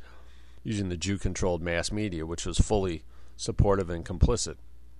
using 0.63 0.89
the 0.89 0.97
Jew 0.97 1.17
controlled 1.17 1.61
mass 1.61 1.91
media, 1.91 2.25
which 2.25 2.45
was 2.45 2.57
fully 2.57 3.03
supportive 3.35 3.89
and 3.89 4.05
complicit 4.05 4.55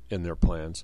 in 0.09 0.23
their 0.23 0.35
plans 0.35 0.83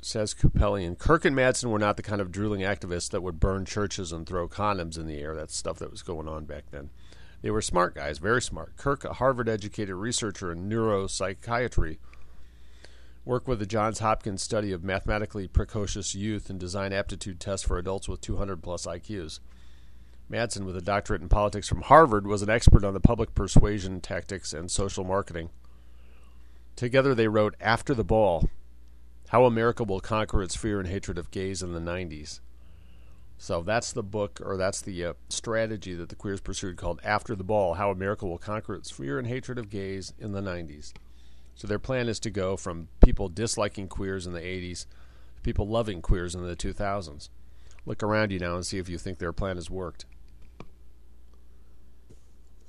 says 0.00 0.34
Kupelian. 0.34 0.98
Kirk 0.98 1.24
and 1.24 1.36
Madsen 1.36 1.70
were 1.70 1.78
not 1.78 1.96
the 1.96 2.02
kind 2.02 2.20
of 2.20 2.30
drooling 2.30 2.60
activists 2.60 3.10
that 3.10 3.22
would 3.22 3.40
burn 3.40 3.64
churches 3.64 4.12
and 4.12 4.26
throw 4.26 4.48
condoms 4.48 4.98
in 4.98 5.06
the 5.06 5.20
air. 5.20 5.34
That's 5.34 5.56
stuff 5.56 5.78
that 5.78 5.90
was 5.90 6.02
going 6.02 6.28
on 6.28 6.44
back 6.44 6.64
then. 6.70 6.90
They 7.42 7.50
were 7.50 7.62
smart 7.62 7.94
guys, 7.94 8.18
very 8.18 8.42
smart. 8.42 8.76
Kirk, 8.76 9.04
a 9.04 9.14
Harvard 9.14 9.48
educated 9.48 9.94
researcher 9.94 10.50
in 10.50 10.68
neuropsychiatry, 10.68 11.98
worked 13.24 13.46
with 13.46 13.60
the 13.60 13.66
Johns 13.66 14.00
Hopkins 14.00 14.42
study 14.42 14.72
of 14.72 14.82
mathematically 14.82 15.46
precocious 15.46 16.14
youth 16.14 16.50
and 16.50 16.58
design 16.58 16.92
aptitude 16.92 17.38
tests 17.38 17.66
for 17.66 17.78
adults 17.78 18.08
with 18.08 18.20
200 18.20 18.62
plus 18.62 18.86
IQs. 18.86 19.40
Madsen, 20.30 20.64
with 20.64 20.76
a 20.76 20.82
doctorate 20.82 21.22
in 21.22 21.28
politics 21.28 21.68
from 21.68 21.82
Harvard, 21.82 22.26
was 22.26 22.42
an 22.42 22.50
expert 22.50 22.84
on 22.84 22.92
the 22.92 23.00
public 23.00 23.34
persuasion 23.34 24.00
tactics 24.00 24.52
and 24.52 24.70
social 24.70 25.04
marketing. 25.04 25.48
Together, 26.76 27.14
they 27.14 27.28
wrote 27.28 27.54
After 27.60 27.94
the 27.94 28.04
Ball, 28.04 28.48
how 29.28 29.44
America 29.44 29.84
Will 29.84 30.00
Conquer 30.00 30.42
Its 30.42 30.54
Fear 30.54 30.80
and 30.80 30.88
Hatred 30.88 31.18
of 31.18 31.30
Gays 31.30 31.62
in 31.62 31.72
the 31.72 31.80
90s. 31.80 32.40
So 33.38 33.62
that's 33.62 33.92
the 33.92 34.02
book, 34.02 34.40
or 34.44 34.56
that's 34.56 34.80
the 34.80 35.04
uh, 35.04 35.12
strategy 35.28 35.94
that 35.94 36.08
the 36.08 36.16
queers 36.16 36.40
pursued 36.40 36.76
called 36.76 37.00
After 37.04 37.34
the 37.34 37.44
Ball 37.44 37.74
How 37.74 37.90
America 37.90 38.26
Will 38.26 38.38
Conquer 38.38 38.74
Its 38.74 38.90
Fear 38.90 39.18
and 39.18 39.28
Hatred 39.28 39.58
of 39.58 39.70
Gays 39.70 40.12
in 40.18 40.32
the 40.32 40.40
90s. 40.40 40.92
So 41.54 41.66
their 41.66 41.78
plan 41.78 42.08
is 42.08 42.20
to 42.20 42.30
go 42.30 42.56
from 42.56 42.88
people 43.00 43.28
disliking 43.28 43.88
queers 43.88 44.26
in 44.26 44.32
the 44.32 44.40
80s 44.40 44.86
to 45.36 45.42
people 45.42 45.66
loving 45.66 46.02
queers 46.02 46.34
in 46.34 46.46
the 46.46 46.54
2000s. 46.54 47.28
Look 47.86 48.02
around 48.02 48.32
you 48.32 48.38
now 48.38 48.56
and 48.56 48.66
see 48.66 48.78
if 48.78 48.88
you 48.88 48.98
think 48.98 49.18
their 49.18 49.32
plan 49.32 49.56
has 49.56 49.70
worked. 49.70 50.04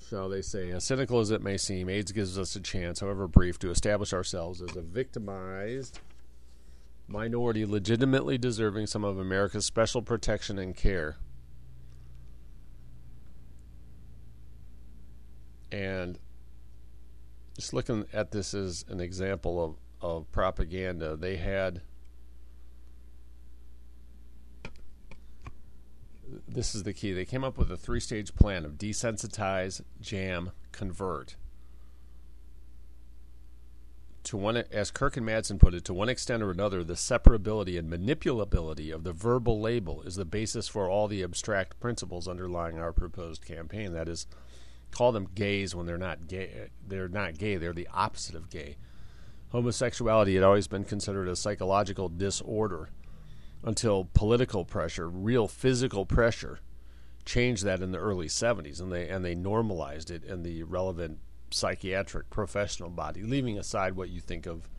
So 0.10 0.28
they 0.28 0.42
say, 0.42 0.72
as 0.72 0.86
cynical 0.86 1.20
as 1.20 1.30
it 1.30 1.44
may 1.44 1.56
seem, 1.56 1.88
AIDS 1.88 2.12
gives 2.12 2.40
us 2.40 2.56
a 2.56 2.60
chance, 2.60 3.00
however 3.00 3.28
brief, 3.28 3.60
to 3.60 3.70
establish 3.70 4.12
ourselves 4.12 4.60
as 4.60 4.76
a 4.76 4.82
victimized 4.82 6.00
minority 7.08 7.64
legitimately 7.64 8.40
deserving 8.40 8.88
some 8.88 9.04
of 9.04 9.20
America's 9.20 9.68
special 9.68 10.02
protection 10.02 10.58
and 10.58 10.76
care. 10.76 11.18
And 15.72 16.18
just 17.56 17.76
looking 17.76 18.06
at 18.12 18.32
this 18.32 18.56
as 18.56 18.86
an 18.90 19.00
example 19.00 19.64
of, 19.64 19.76
of 20.02 20.32
propaganda, 20.32 21.18
they 21.18 21.36
had 21.36 21.84
this 26.48 26.76
is 26.76 26.84
the 26.84 26.94
key. 26.94 27.14
They 27.14 27.26
came 27.26 27.44
up 27.44 27.58
with 27.58 27.72
a 27.72 27.78
three 27.78 28.00
stage 28.00 28.36
plan 28.36 28.66
of 28.66 28.74
desensitize, 28.74 29.82
jam, 30.02 30.52
convert. 30.72 31.36
To 34.24 34.38
one, 34.38 34.58
as 34.58 34.92
Kirk 34.92 35.18
and 35.18 35.26
Madsen 35.26 35.60
put 35.60 35.74
it, 35.74 35.86
to 35.86 35.94
one 35.94 36.10
extent 36.10 36.44
or 36.44 36.52
another, 36.52 36.84
the 36.84 36.94
separability 36.94 37.80
and 37.80 37.92
manipulability 37.92 38.94
of 38.94 39.04
the 39.04 39.14
verbal 39.14 39.60
label 39.60 40.02
is 40.04 40.16
the 40.16 40.26
basis 40.26 40.68
for 40.68 40.90
all 40.90 41.08
the 41.08 41.24
abstract 41.24 41.80
principles 41.80 42.28
underlying 42.28 42.78
our 42.78 42.92
proposed 42.92 43.44
campaign. 43.44 43.94
That 43.94 44.10
is, 44.10 44.28
call 44.92 45.12
them 45.14 45.30
gays 45.34 45.74
when 45.74 45.86
they're 45.86 45.98
not 45.98 46.28
gay. 46.28 46.70
They're 46.86 47.08
not 47.08 47.38
gay. 47.38 47.56
They're 47.56 47.74
the 47.74 47.88
opposite 47.94 48.36
of 48.36 48.50
gay. 48.50 48.76
Homosexuality 49.52 50.36
had 50.36 50.44
always 50.44 50.68
been 50.68 50.84
considered 50.84 51.28
a 51.28 51.36
psychological 51.36 52.08
disorder 52.08 52.90
until 53.64 54.10
political 54.14 54.66
pressure, 54.66 55.10
real 55.10 55.48
physical 55.48 56.06
pressure, 56.06 56.60
changed 57.26 57.64
that 57.64 57.82
in 57.82 57.92
the 57.92 57.98
early 57.98 58.28
70s, 58.28 58.82
and 58.82 58.92
they 58.92 59.08
and 59.08 59.24
they 59.24 59.36
normalized 59.36 60.10
it 60.10 60.24
in 60.24 60.44
the 60.44 60.64
relevant 60.64 61.20
psychiatric 61.52 62.30
professional 62.30 62.90
body, 62.90 63.22
leaving 63.22 63.58
aside 63.58 63.96
what 63.96 64.10
you 64.10 64.20
think 64.20 64.46
of 64.46 64.70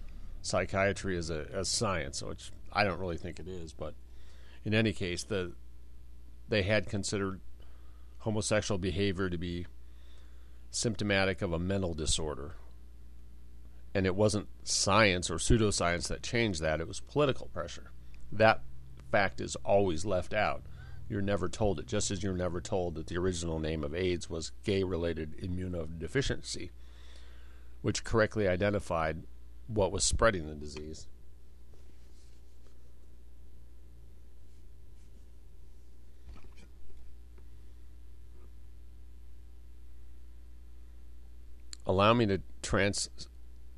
psychiatry 0.43 1.17
as 1.17 1.31
a 1.31 1.47
as 1.53 1.69
science, 1.69 2.23
which 2.23 2.51
I 2.73 2.85
don't 2.85 2.99
really 2.99 3.17
think 3.17 3.39
it 3.39 3.49
is, 3.49 3.73
but 3.73 3.95
in 4.65 4.75
any 4.75 4.93
case, 4.93 5.23
the 5.25 5.53
they 6.49 6.63
had 6.63 6.89
considered 6.89 7.41
homosexual 8.19 8.79
behavior 8.79 9.31
to 9.31 9.39
be 9.39 9.67
symptomatic 10.71 11.43
of 11.43 11.53
a 11.53 11.59
mental 11.59 11.95
disorder. 11.95 12.57
And 13.95 14.07
it 14.07 14.15
wasn't 14.15 14.49
science 14.63 15.31
or 15.31 15.37
pseudoscience 15.37 16.09
that 16.09 16.23
changed 16.23 16.61
that, 16.61 16.81
it 16.81 16.89
was 16.89 17.01
political 17.01 17.47
pressure. 17.49 17.91
That 18.31 18.63
fact 19.11 19.41
is 19.41 19.57
always 19.65 20.05
left 20.05 20.33
out. 20.33 20.63
You're 21.09 21.23
never 21.23 21.49
told 21.49 21.81
it, 21.81 21.87
just 21.87 22.11
as 22.11 22.23
you're 22.23 22.35
never 22.35 22.61
told 22.61 22.95
that 22.95 23.09
the 23.09 23.19
original 23.19 23.59
name 23.59 23.83
of 23.83 23.95
AIDS 23.95 24.31
was 24.31 24.53
gay 24.63 24.85
related 24.85 25.37
immunodeficiency, 25.39 26.71
which 27.83 28.05
correctly 28.05 28.47
identified 28.47 29.25
what 29.67 29.91
was 29.91 30.05
spreading 30.05 30.47
the 30.47 30.55
disease. 30.55 31.07
Allow 41.87 42.15
me 42.15 42.27
to 42.27 42.41
trans 42.63 43.11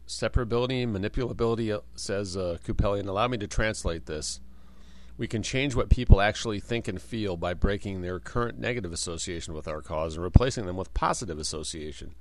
separability, 0.07 0.87
manipulability, 0.87 1.75
uh, 1.75 1.81
says 1.95 2.37
uh, 2.37 2.59
Kupelian. 2.63 3.07
Allow 3.07 3.29
me 3.29 3.39
to 3.39 3.47
translate 3.47 4.05
this. 4.05 4.41
We 5.19 5.29
can 5.29 5.43
change 5.43 5.75
what 5.75 5.91
people 5.91 6.21
actually 6.21 6.59
think 6.59 6.89
and 6.89 7.01
feel 7.01 7.37
by 7.37 7.55
breaking 7.55 8.01
their 8.01 8.19
current 8.19 8.59
negative 8.59 8.93
association 8.93 9.55
with 9.55 9.69
our 9.69 9.83
cause 9.83 10.15
and 10.15 10.25
replacing 10.25 10.67
them 10.67 10.77
with 10.77 10.95
positive 10.95 11.39
association. 11.39 12.15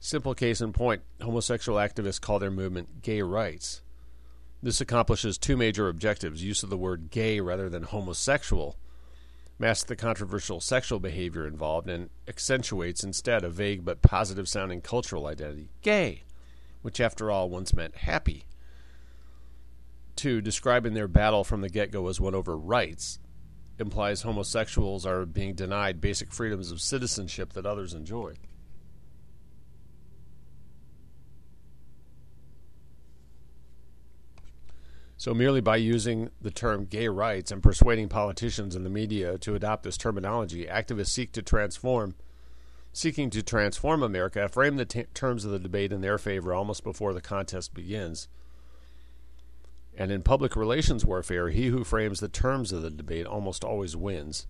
Simple 0.00 0.34
case 0.34 0.60
in 0.60 0.72
point 0.72 1.02
homosexual 1.20 1.78
activists 1.78 2.20
call 2.20 2.38
their 2.38 2.50
movement 2.50 3.02
gay 3.02 3.20
rights. 3.22 3.82
This 4.62 4.80
accomplishes 4.80 5.38
two 5.38 5.56
major 5.56 5.88
objectives 5.88 6.42
use 6.42 6.62
of 6.62 6.70
the 6.70 6.76
word 6.76 7.10
gay 7.10 7.40
rather 7.40 7.68
than 7.68 7.82
homosexual 7.84 8.76
masks 9.58 9.84
the 9.84 9.96
controversial 9.96 10.60
sexual 10.60 11.00
behavior 11.00 11.46
involved 11.46 11.88
and 11.88 12.10
accentuates 12.28 13.02
instead 13.02 13.44
a 13.44 13.48
vague 13.48 13.84
but 13.84 14.02
positive 14.02 14.48
sounding 14.48 14.80
cultural 14.80 15.26
identity 15.26 15.70
gay, 15.82 16.22
which 16.82 17.00
after 17.00 17.30
all 17.30 17.50
once 17.50 17.74
meant 17.74 17.96
happy. 17.96 18.44
Two, 20.18 20.40
describing 20.40 20.94
their 20.94 21.06
battle 21.06 21.44
from 21.44 21.60
the 21.60 21.68
get 21.68 21.92
go 21.92 22.08
as 22.08 22.20
one 22.20 22.34
over 22.34 22.56
rights 22.58 23.20
implies 23.78 24.22
homosexuals 24.22 25.06
are 25.06 25.24
being 25.24 25.54
denied 25.54 26.00
basic 26.00 26.32
freedoms 26.32 26.72
of 26.72 26.80
citizenship 26.80 27.52
that 27.52 27.64
others 27.64 27.94
enjoy. 27.94 28.34
So, 35.16 35.32
merely 35.34 35.60
by 35.60 35.76
using 35.76 36.30
the 36.40 36.50
term 36.50 36.86
gay 36.86 37.06
rights 37.06 37.52
and 37.52 37.62
persuading 37.62 38.08
politicians 38.08 38.74
and 38.74 38.84
the 38.84 38.90
media 38.90 39.38
to 39.38 39.54
adopt 39.54 39.84
this 39.84 39.96
terminology, 39.96 40.66
activists 40.66 41.10
seek 41.10 41.30
to 41.34 41.42
transform, 41.42 42.16
seeking 42.92 43.30
to 43.30 43.42
transform 43.44 44.02
America, 44.02 44.48
frame 44.48 44.78
the 44.78 44.84
t- 44.84 45.04
terms 45.14 45.44
of 45.44 45.52
the 45.52 45.60
debate 45.60 45.92
in 45.92 46.00
their 46.00 46.18
favor 46.18 46.52
almost 46.52 46.82
before 46.82 47.14
the 47.14 47.20
contest 47.20 47.72
begins. 47.72 48.26
And 49.98 50.12
in 50.12 50.22
public 50.22 50.54
relations 50.54 51.04
warfare, 51.04 51.48
he 51.48 51.66
who 51.66 51.82
frames 51.82 52.20
the 52.20 52.28
terms 52.28 52.72
of 52.72 52.82
the 52.82 52.90
debate 52.90 53.26
almost 53.26 53.64
always 53.64 53.96
wins. 53.96 54.46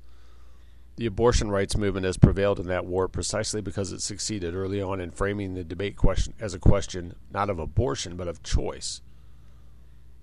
The 0.96 1.06
abortion 1.06 1.50
rights 1.50 1.74
movement 1.74 2.04
has 2.04 2.18
prevailed 2.18 2.60
in 2.60 2.66
that 2.66 2.84
war 2.84 3.08
precisely 3.08 3.62
because 3.62 3.90
it 3.90 4.02
succeeded 4.02 4.54
early 4.54 4.82
on 4.82 5.00
in 5.00 5.10
framing 5.10 5.54
the 5.54 5.64
debate 5.64 5.96
question 5.96 6.34
as 6.38 6.52
a 6.52 6.58
question 6.58 7.14
not 7.32 7.48
of 7.48 7.58
abortion 7.58 8.14
but 8.14 8.28
of 8.28 8.42
choice. 8.42 9.00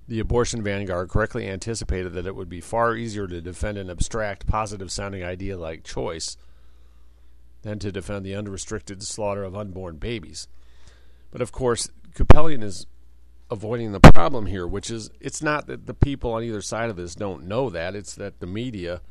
The 0.07 0.19
abortion 0.19 0.61
vanguard 0.61 1.09
correctly 1.09 1.47
anticipated 1.47 2.13
that 2.13 2.27
it 2.27 2.35
would 2.35 2.49
be 2.49 2.61
far 2.61 2.95
easier 2.95 3.25
to 3.25 3.41
defend 3.41 3.79
an 3.79 3.89
abstract, 3.89 4.45
positive 4.45 4.91
sounding 4.91 5.23
idea 5.23 5.57
like 5.57 5.83
choice 5.83 6.37
than 7.63 7.79
to 7.79 7.91
defend 7.91 8.23
the 8.23 8.35
unrestricted 8.35 9.01
slaughter 9.01 9.43
of 9.43 9.55
unborn 9.55 9.95
babies. 9.95 10.47
But 11.31 11.41
of 11.41 11.51
course, 11.51 11.89
Kupelian 12.13 12.61
is 12.61 12.85
avoiding 13.49 13.91
the 13.91 13.99
problem 13.99 14.47
here, 14.47 14.67
which 14.67 14.89
is 14.89 15.09
it's 15.19 15.41
not 15.41 15.67
that 15.67 15.85
the 15.85 15.93
people 15.93 16.33
on 16.33 16.43
either 16.43 16.61
side 16.61 16.89
of 16.89 16.95
this 16.95 17.15
don't 17.15 17.45
know 17.45 17.69
that, 17.69 17.95
it's 17.95 18.15
that 18.15 18.39
the 18.39 18.47
media 18.47 19.01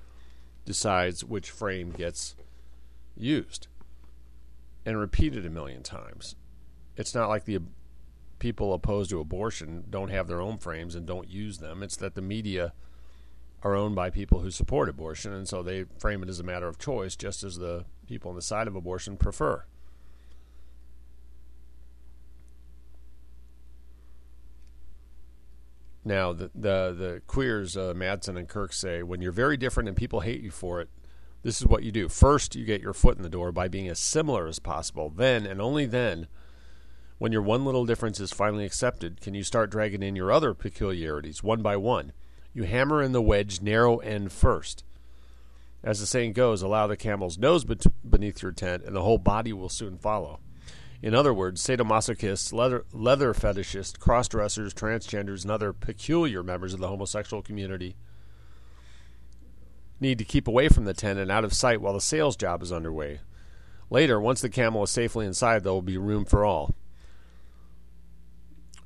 decides 0.65 1.25
which 1.25 1.51
frame 1.51 1.91
gets 1.91 2.35
used 3.17 3.69
and 4.85 4.99
repeated 4.99 5.47
a 5.47 5.51
million 5.51 5.83
times. 5.83 6.37
It's 6.97 7.15
not 7.15 7.29
like 7.29 7.45
the 7.45 7.61
people 8.39 8.75
opposed 8.75 9.11
to 9.11 9.21
abortion 9.21 9.85
don't 9.89 10.11
have 10.11 10.27
their 10.27 10.41
own 10.41 10.59
frames 10.59 10.95
and 10.95 11.07
don't 11.07 11.29
use 11.29 11.59
them. 11.59 11.83
It's 11.83 11.97
that 11.97 12.15
the 12.15 12.23
media 12.23 12.73
are 13.63 13.75
owned 13.75 13.95
by 13.95 14.11
people 14.11 14.41
who 14.41 14.51
support 14.51 14.89
abortion, 14.89 15.33
and 15.33 15.49
so 15.49 15.63
they 15.63 15.85
frame 15.99 16.23
it 16.23 16.29
as 16.29 16.41
a 16.41 16.45
matter 16.45 16.69
of 16.69 16.79
choice, 16.79 17.17
just 17.17 17.43
as 17.43 17.57
the 17.57 17.87
people 18.07 18.31
on 18.31 18.37
the 18.37 18.43
side 18.43 18.67
of 18.69 18.77
abortion 18.77 19.17
prefer. 19.17 19.65
Now, 26.05 26.33
the 26.33 26.51
the, 26.55 26.95
the 26.97 27.23
queers, 27.27 27.77
uh, 27.77 27.95
Madsen 27.95 28.39
and 28.39 28.49
Kirk 28.49 28.73
say, 28.73 29.03
when 29.03 29.23
you're 29.23 29.33
very 29.33 29.57
different 29.57 29.89
and 29.89 29.97
people 29.97 30.21
hate 30.21 30.43
you 30.43 30.51
for 30.51 30.81
it, 30.81 30.89
this 31.43 31.61
is 31.61 31.67
what 31.67 31.83
you 31.83 31.93
do. 31.93 32.09
First, 32.09 32.57
you 32.57 32.65
get 32.65 32.81
your 32.81 32.93
foot 32.93 33.17
in 33.17 33.23
the 33.23 33.29
door 33.29 33.53
by 33.53 33.69
being 33.69 33.89
as 33.89 33.99
similar 33.99 34.47
as 34.47 34.59
possible. 34.59 35.11
Then, 35.11 35.47
and 35.47 35.61
only 35.61 35.87
then, 35.87 36.27
when 37.19 37.33
your 37.33 37.43
one 37.43 37.65
little 37.65 37.87
difference 37.87 38.19
is 38.21 38.33
finally 38.33 38.65
accepted, 38.65 39.21
can 39.21 39.35
you 39.35 39.43
start 39.43 39.71
dragging 39.71 40.03
in 40.03 40.17
your 40.17 40.33
other 40.33 40.55
peculiarities 40.55 41.43
one 41.43 41.63
by 41.63 41.77
one. 41.77 42.13
You 42.53 42.65
hammer 42.65 43.03
in 43.03 43.13
the 43.13 43.23
wedge 43.23 43.61
narrow 43.61 43.99
end 43.99 44.33
first. 44.33 44.85
As 45.83 46.01
the 46.01 46.07
saying 46.07 46.33
goes, 46.33 46.63
allow 46.63 46.87
the 46.87 46.97
camel's 46.97 47.37
nose 47.37 47.65
beneath 47.65 48.43
your 48.43 48.53
tent, 48.53 48.85
and 48.85 48.97
the 48.97 49.03
whole 49.03 49.19
body 49.19 49.53
will 49.53 49.69
soon 49.69 49.99
follow. 49.99 50.41
In 51.05 51.15
other 51.15 51.35
words, 51.35 51.63
sadomasochists, 51.63 52.51
leather, 52.51 52.87
leather 52.91 53.35
fetishists, 53.35 53.99
cross 53.99 54.27
dressers, 54.27 54.73
transgenders, 54.73 55.43
and 55.43 55.51
other 55.51 55.75
peculiar 55.75 56.43
members 56.43 56.73
of 56.73 56.81
the 56.81 56.89
homosexual 56.89 57.43
community 57.43 57.95
need 60.01 60.17
to 60.17 60.25
keep 60.25 60.49
away 60.49 60.71
from 60.71 60.87
the 60.87 60.95
tent 60.95 61.19
and 61.19 61.31
out 61.31 61.45
of 61.45 61.53
sight 61.53 61.83
while 61.83 61.93
the 61.93 62.01
sales 62.01 62.37
job 62.37 62.63
is 62.63 62.73
underway. 62.73 63.21
Later, 63.91 64.19
once 64.19 64.41
the 64.41 64.49
camel 64.49 64.85
is 64.85 64.91
safely 64.91 65.27
inside, 65.27 65.63
there 65.63 65.75
will 65.75 65.83
be 65.83 65.99
room 65.99 66.25
for 66.25 66.43
all. 66.43 66.75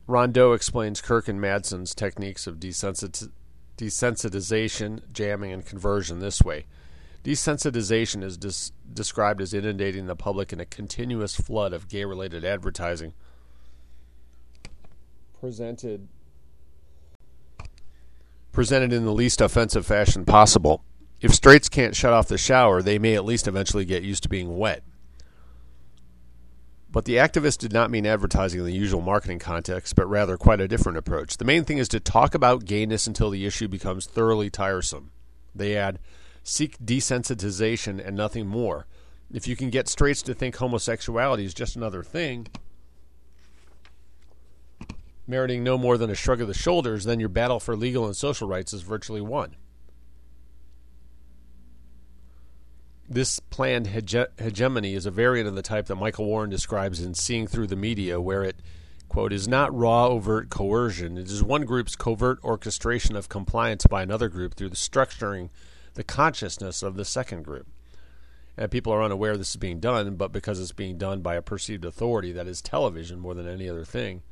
Rondeau 0.08 0.54
explains 0.56 1.00
Kirk 1.00 1.28
and 1.28 1.40
Madsen's 1.40 1.94
techniques 1.94 2.48
of 2.48 2.56
desensit- 2.56 3.30
desensitization, 3.76 5.02
jamming, 5.12 5.52
and 5.52 5.64
conversion 5.64 6.18
this 6.18 6.42
way. 6.42 6.66
Desensitization 7.28 8.24
is 8.24 8.38
dis- 8.38 8.72
described 8.90 9.42
as 9.42 9.52
inundating 9.52 10.06
the 10.06 10.16
public 10.16 10.50
in 10.50 10.60
a 10.60 10.64
continuous 10.64 11.36
flood 11.36 11.74
of 11.74 11.86
gay 11.86 12.06
related 12.06 12.42
advertising 12.42 13.12
presented 15.38 16.08
presented 18.50 18.94
in 18.94 19.04
the 19.04 19.12
least 19.12 19.42
offensive 19.42 19.84
fashion 19.84 20.24
possible. 20.24 20.82
If 21.20 21.34
straights 21.34 21.68
can't 21.68 21.94
shut 21.94 22.14
off 22.14 22.28
the 22.28 22.38
shower, 22.38 22.80
they 22.80 22.98
may 22.98 23.14
at 23.14 23.26
least 23.26 23.46
eventually 23.46 23.84
get 23.84 24.02
used 24.02 24.22
to 24.22 24.30
being 24.30 24.56
wet. 24.56 24.82
But 26.90 27.04
the 27.04 27.16
activists 27.16 27.58
did 27.58 27.74
not 27.74 27.90
mean 27.90 28.06
advertising 28.06 28.60
in 28.60 28.64
the 28.64 28.72
usual 28.72 29.02
marketing 29.02 29.38
context, 29.38 29.96
but 29.96 30.06
rather 30.06 30.38
quite 30.38 30.62
a 30.62 30.68
different 30.68 30.96
approach. 30.96 31.36
The 31.36 31.44
main 31.44 31.64
thing 31.64 31.76
is 31.76 31.88
to 31.88 32.00
talk 32.00 32.34
about 32.34 32.64
gayness 32.64 33.06
until 33.06 33.28
the 33.28 33.44
issue 33.44 33.68
becomes 33.68 34.06
thoroughly 34.06 34.48
tiresome. 34.48 35.10
They 35.54 35.76
add, 35.76 35.98
seek 36.48 36.78
desensitization 36.78 38.04
and 38.04 38.16
nothing 38.16 38.46
more. 38.46 38.86
If 39.30 39.46
you 39.46 39.54
can 39.54 39.68
get 39.68 39.88
straights 39.88 40.22
to 40.22 40.34
think 40.34 40.56
homosexuality 40.56 41.44
is 41.44 41.52
just 41.52 41.76
another 41.76 42.02
thing, 42.02 42.46
meriting 45.26 45.62
no 45.62 45.76
more 45.76 45.98
than 45.98 46.10
a 46.10 46.14
shrug 46.14 46.40
of 46.40 46.48
the 46.48 46.54
shoulders, 46.54 47.04
then 47.04 47.20
your 47.20 47.28
battle 47.28 47.60
for 47.60 47.76
legal 47.76 48.06
and 48.06 48.16
social 48.16 48.48
rights 48.48 48.72
is 48.72 48.80
virtually 48.80 49.20
won. 49.20 49.56
This 53.10 53.40
planned 53.40 53.88
hege- 53.88 54.40
hegemony 54.40 54.94
is 54.94 55.04
a 55.04 55.10
variant 55.10 55.48
of 55.48 55.54
the 55.54 55.62
type 55.62 55.86
that 55.86 55.96
Michael 55.96 56.26
Warren 56.26 56.50
describes 56.50 57.00
in 57.00 57.14
Seeing 57.14 57.46
Through 57.46 57.66
the 57.66 57.76
Media, 57.76 58.20
where 58.20 58.42
it, 58.42 58.56
quote, 59.08 59.32
is 59.32 59.48
not 59.48 59.74
raw, 59.74 60.06
overt 60.08 60.48
coercion. 60.48 61.18
It 61.18 61.30
is 61.30 61.42
one 61.42 61.64
group's 61.64 61.96
covert 61.96 62.38
orchestration 62.42 63.16
of 63.16 63.28
compliance 63.28 63.86
by 63.86 64.02
another 64.02 64.28
group 64.28 64.54
through 64.54 64.70
the 64.70 64.76
structuring 64.76 65.50
the 65.98 66.04
consciousness 66.04 66.80
of 66.80 66.94
the 66.94 67.04
second 67.04 67.42
group. 67.42 67.66
And 68.56 68.70
people 68.70 68.92
are 68.92 69.02
unaware 69.02 69.36
this 69.36 69.50
is 69.50 69.56
being 69.56 69.80
done, 69.80 70.14
but 70.14 70.30
because 70.30 70.60
it's 70.60 70.70
being 70.70 70.96
done 70.96 71.22
by 71.22 71.34
a 71.34 71.42
perceived 71.42 71.84
authority 71.84 72.30
that 72.30 72.46
is 72.46 72.62
television 72.62 73.18
more 73.18 73.34
than 73.34 73.48
any 73.48 73.68
other 73.68 73.84
thing, 73.84 74.22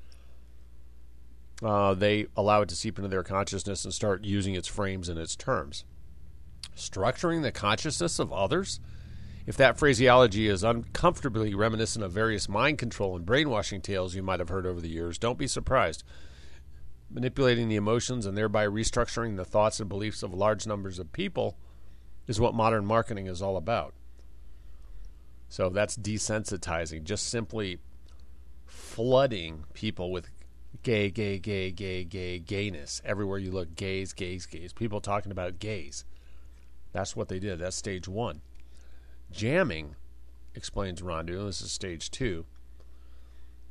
uh, 1.65 1.93
they 1.95 2.29
allow 2.37 2.63
it 2.63 2.69
to 2.69 2.77
seep 2.77 3.01
into 3.01 3.09
their 3.09 3.25
consciousness 3.25 3.85
and 3.85 3.93
start 3.93 4.25
using 4.25 4.55
its 4.55 4.69
frames 4.69 5.09
and 5.09 5.19
its 5.19 5.35
terms 5.35 5.85
structuring 6.77 7.43
the 7.43 7.51
consciousness 7.51 8.21
of 8.21 8.33
others? 8.33 8.79
If 9.45 9.57
that 9.57 9.77
phraseology 9.77 10.47
is 10.47 10.63
uncomfortably 10.63 11.53
reminiscent 11.53 12.05
of 12.05 12.13
various 12.13 12.49
mind 12.49 12.79
control 12.79 13.17
and 13.17 13.27
brainwashing 13.27 13.81
tales 13.81 14.15
you 14.15 14.23
might 14.23 14.39
have 14.39 14.51
heard 14.51 14.67
over 14.67 14.81
the 14.81 14.89
years, 14.89 15.19
don't 15.19 15.39
be 15.39 15.49
surprised. 15.49 16.05
Manipulating 17.09 17.69
the 17.69 17.77
emotions 17.77 18.27
and 18.27 18.37
thereby 18.37 18.67
restructuring 18.67 19.37
the 19.37 19.45
thoughts 19.45 19.81
and 19.81 19.89
beliefs 19.89 20.23
of 20.23 20.35
large 20.35 20.67
numbers 20.67 20.99
of 20.99 21.13
people 21.13 21.57
is 22.27 22.41
what 22.41 22.55
modern 22.55 22.85
marketing 22.85 23.27
is 23.27 23.41
all 23.41 23.57
about. 23.57 23.95
So 25.49 25.69
that's 25.69 25.97
desensitizing, 25.97 27.05
just 27.05 27.29
simply 27.29 27.79
flooding 28.67 29.65
people 29.73 30.11
with 30.11 30.29
gay, 30.83 31.11
gay, 31.11 31.39
gay, 31.39 31.71
gay, 31.71 32.05
gay, 32.05 32.39
gayness. 32.41 33.01
Everywhere 33.05 33.39
you 33.39 33.53
look, 33.53 33.77
gays, 33.77 34.13
gays, 34.13 34.47
gays. 34.47 34.73
People 34.73 35.01
talking 35.01 35.31
about 35.33 35.59
gays. 35.59 36.05
That's 36.93 37.15
what 37.15 37.29
they 37.29 37.39
did. 37.39 37.61
That's 37.61 37.77
stage 37.77 38.09
one. 38.09 38.41
Jamming, 39.31 39.95
explains 40.55 41.03
Rondeau, 41.03 41.47
this 41.47 41.61
is 41.61 41.71
stage 41.71 42.11
two, 42.11 42.47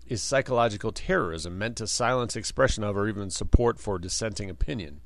is 0.07 0.21
psychological 0.21 0.91
terrorism 0.91 1.57
meant 1.57 1.77
to 1.77 1.87
silence 1.87 2.35
expression 2.35 2.83
of 2.83 2.95
or 2.95 3.07
even 3.07 3.29
support 3.29 3.79
for 3.79 3.97
dissenting 3.97 4.49
opinion. 4.49 5.01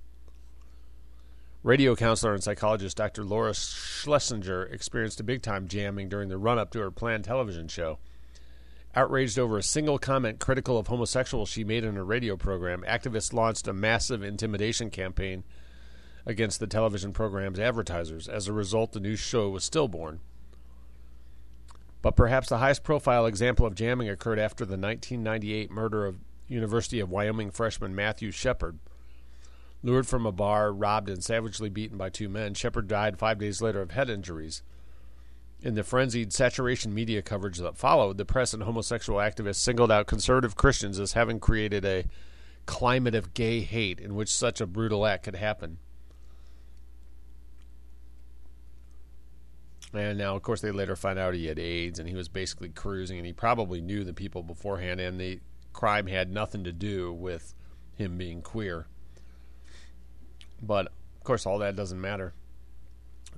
Radio 1.62 1.96
counselor 1.96 2.34
and 2.34 2.44
psychologist 2.44 2.98
Dr. 2.98 3.24
Laura 3.24 3.54
Schlesinger 3.54 4.64
experienced 4.64 5.20
a 5.20 5.24
big 5.24 5.42
time 5.42 5.68
jamming 5.68 6.08
during 6.08 6.30
the 6.30 6.38
run 6.38 6.58
up 6.58 6.72
to 6.72 6.80
her 6.80 6.92
planned 6.92 7.26
television 7.26 7.68
show. 7.68 8.00
Outraged 8.96 9.38
over 9.38 9.58
a 9.58 9.64
single 9.64 10.00
comment 10.00 10.40
critical 10.40 10.78
of 10.78 10.88
homosexuals 10.88 11.50
she 11.50 11.64
made 11.64 11.84
in 11.84 11.96
her 11.96 12.06
radio 12.06 12.36
program, 12.36 12.84
activists 12.88 13.34
launched 13.34 13.68
a 13.68 13.74
massive 13.74 14.24
intimidation 14.24 14.90
campaign 14.90 15.44
against 16.26 16.60
the 16.60 16.68
television 16.68 17.12
program's 17.12 17.60
advertisers. 17.60 18.28
As 18.28 18.48
a 18.48 18.54
result, 18.54 18.94
the 18.94 19.00
new 19.00 19.16
show 19.16 19.50
was 19.50 19.64
stillborn. 19.64 20.22
But 22.02 22.16
perhaps 22.16 22.50
the 22.50 22.60
highest 22.60 22.84
profile 22.84 23.26
example 23.26 23.66
of 23.66 23.76
jamming 23.76 24.10
occurred 24.10 24.40
after 24.40 24.66
the 24.66 24.78
1998 24.78 25.70
murder 25.70 26.06
of 26.06 26.20
University 26.48 27.00
of 27.00 27.10
Wyoming 27.10 27.52
freshman 27.52 27.94
Matthew 27.94 28.32
Shepard. 28.32 28.80
Lured 29.84 30.08
from 30.08 30.26
a 30.26 30.32
bar, 30.32 30.74
robbed, 30.74 31.10
and 31.10 31.24
savagely 31.24 31.70
beaten 31.70 31.98
by 31.98 32.10
two 32.10 32.28
men, 32.28 32.54
Shepard 32.54 32.88
died 32.88 33.18
five 33.18 33.40
days 33.40 33.62
later 33.62 33.82
of 33.82 33.92
head 33.92 34.10
injuries. 34.10 34.62
In 35.62 35.76
the 35.76 35.84
frenzied 35.84 36.32
saturation 36.32 36.94
media 36.94 37.22
coverage 37.22 37.58
that 37.58 37.78
followed, 37.78 38.18
the 38.18 38.26
press 38.26 38.54
and 38.54 38.64
homosexual 38.64 39.20
activists 39.20 39.56
singled 39.56 39.92
out 39.92 40.08
conservative 40.08 40.56
Christians 40.56 41.00
as 41.00 41.14
having 41.14 41.40
created 41.40 41.84
a 41.84 42.06
climate 42.66 43.16
of 43.16 43.34
gay 43.34 43.62
hate 43.62 44.00
in 44.00 44.16
which 44.16 44.34
such 44.34 44.62
a 44.62 44.68
brutal 44.68 45.06
act 45.06 45.24
could 45.24 45.36
happen. 45.36 45.80
And 49.94 50.18
now, 50.18 50.36
of 50.36 50.44
course, 50.44 50.62
they 50.62 50.72
later 50.72 50.96
find 50.96 51.18
out 51.18 51.34
he 51.34 51.48
had 51.48 51.58
AIDS 51.58 51.98
and 52.00 52.08
he 52.08 52.16
was 52.16 52.28
basically 52.28 52.70
cruising, 52.70 53.18
and 53.18 53.26
he 53.26 53.34
probably 53.34 53.82
knew 53.82 54.04
the 54.04 54.14
people 54.14 54.44
beforehand, 54.44 55.00
and 55.00 55.20
the 55.20 55.40
crime 55.74 56.08
had 56.08 56.32
nothing 56.32 56.64
to 56.64 56.72
do 56.72 57.12
with 57.12 57.56
him 57.96 58.18
being 58.18 58.42
queer. 58.42 58.88
But, 60.62 60.88
of 60.88 61.24
course, 61.24 61.46
all 61.46 61.58
that 61.60 61.76
doesn't 61.76 62.00
matter. 62.00 62.34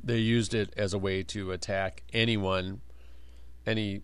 They 0.03 0.17
used 0.17 0.53
it 0.53 0.73
as 0.75 0.93
a 0.93 0.99
way 0.99 1.23
to 1.23 1.51
attack 1.51 2.03
anyone, 2.11 2.81
any 3.65 4.01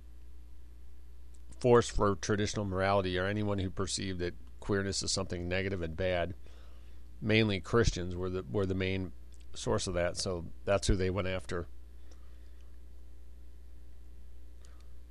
force 1.60 1.90
for 1.90 2.16
traditional 2.16 2.66
morality, 2.66 3.18
or 3.18 3.26
anyone 3.26 3.60
who 3.60 3.70
perceived 3.70 4.20
that 4.20 4.36
queerness 4.60 5.02
is 5.04 5.12
something 5.12 5.48
negative 5.48 5.82
and 5.82 5.98
bad. 5.98 6.34
Mainly 7.22 7.60
Christians 7.60 8.16
were 8.16 8.30
the 8.30 8.46
were 8.52 8.68
the 8.68 8.76
main 8.76 9.12
source 9.56 9.88
of 9.88 9.96
that, 9.96 10.18
so 10.18 10.46
that's 10.66 10.88
who 10.88 10.96
they 10.96 11.10
went 11.10 11.28
after. 11.28 11.68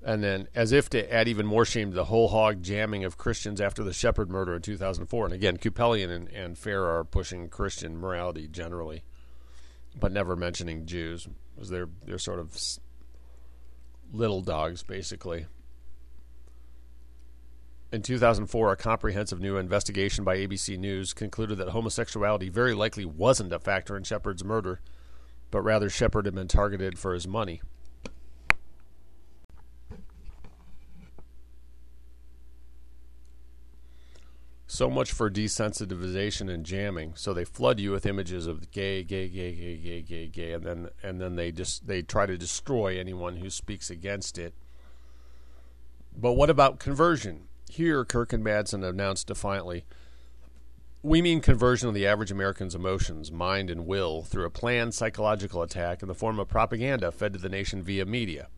And 0.06 0.22
then, 0.22 0.46
as 0.54 0.70
if 0.70 0.88
to 0.90 1.12
add 1.12 1.26
even 1.26 1.46
more 1.46 1.64
shame 1.64 1.90
to 1.90 1.96
the 1.96 2.04
whole 2.04 2.28
hog 2.28 2.62
jamming 2.62 3.04
of 3.04 3.18
Christians 3.18 3.60
after 3.60 3.82
the 3.82 3.92
Shepard 3.92 4.30
murder 4.30 4.54
in 4.54 4.62
2004. 4.62 5.24
And 5.24 5.34
again, 5.34 5.56
Kupelian 5.56 6.10
and, 6.10 6.28
and 6.28 6.54
Farah 6.54 7.00
are 7.00 7.04
pushing 7.04 7.48
Christian 7.48 7.98
morality 7.98 8.46
generally, 8.46 9.02
but 9.98 10.12
never 10.12 10.36
mentioning 10.36 10.86
Jews, 10.86 11.26
because 11.52 11.70
they're, 11.70 11.88
they're 12.04 12.20
sort 12.20 12.38
of 12.38 12.56
little 14.12 14.42
dogs, 14.42 14.84
basically. 14.84 15.46
In 17.90 18.02
2004, 18.02 18.72
a 18.72 18.76
comprehensive 18.76 19.40
new 19.40 19.56
investigation 19.56 20.22
by 20.22 20.36
ABC 20.36 20.78
News 20.78 21.14
concluded 21.14 21.58
that 21.58 21.70
homosexuality 21.70 22.48
very 22.48 22.74
likely 22.74 23.04
wasn't 23.04 23.52
a 23.52 23.58
factor 23.58 23.96
in 23.96 24.04
Shepard's 24.04 24.44
murder, 24.44 24.78
but 25.50 25.62
rather 25.62 25.90
Shepard 25.90 26.26
had 26.26 26.34
been 26.36 26.46
targeted 26.46 26.96
for 26.96 27.12
his 27.12 27.26
money. 27.26 27.60
So 34.68 34.90
much 34.90 35.12
for 35.12 35.30
desensitization 35.30 36.52
and 36.52 36.66
jamming. 36.66 37.12
So 37.14 37.32
they 37.32 37.44
flood 37.44 37.78
you 37.78 37.92
with 37.92 38.04
images 38.04 38.48
of 38.48 38.72
gay, 38.72 39.04
gay, 39.04 39.28
gay, 39.28 39.54
gay, 39.54 39.76
gay, 39.76 40.02
gay, 40.02 40.26
gay, 40.26 40.52
and 40.52 40.64
then 40.64 40.88
and 41.02 41.20
then 41.20 41.36
they 41.36 41.52
just 41.52 41.86
they 41.86 42.02
try 42.02 42.26
to 42.26 42.36
destroy 42.36 42.98
anyone 42.98 43.36
who 43.36 43.48
speaks 43.48 43.90
against 43.90 44.38
it. 44.38 44.54
But 46.16 46.32
what 46.32 46.50
about 46.50 46.80
conversion? 46.80 47.48
Here, 47.70 48.04
Kirk 48.04 48.32
and 48.32 48.44
Madsen 48.44 48.82
announced 48.84 49.28
defiantly, 49.28 49.84
"We 51.02 51.22
mean 51.22 51.40
conversion 51.40 51.88
of 51.88 51.94
the 51.94 52.06
average 52.06 52.32
American's 52.32 52.74
emotions, 52.74 53.30
mind, 53.30 53.70
and 53.70 53.86
will 53.86 54.22
through 54.22 54.46
a 54.46 54.50
planned 54.50 54.94
psychological 54.94 55.62
attack 55.62 56.02
in 56.02 56.08
the 56.08 56.14
form 56.14 56.40
of 56.40 56.48
propaganda 56.48 57.12
fed 57.12 57.32
to 57.34 57.38
the 57.38 57.48
nation 57.48 57.84
via 57.84 58.04
media." 58.04 58.48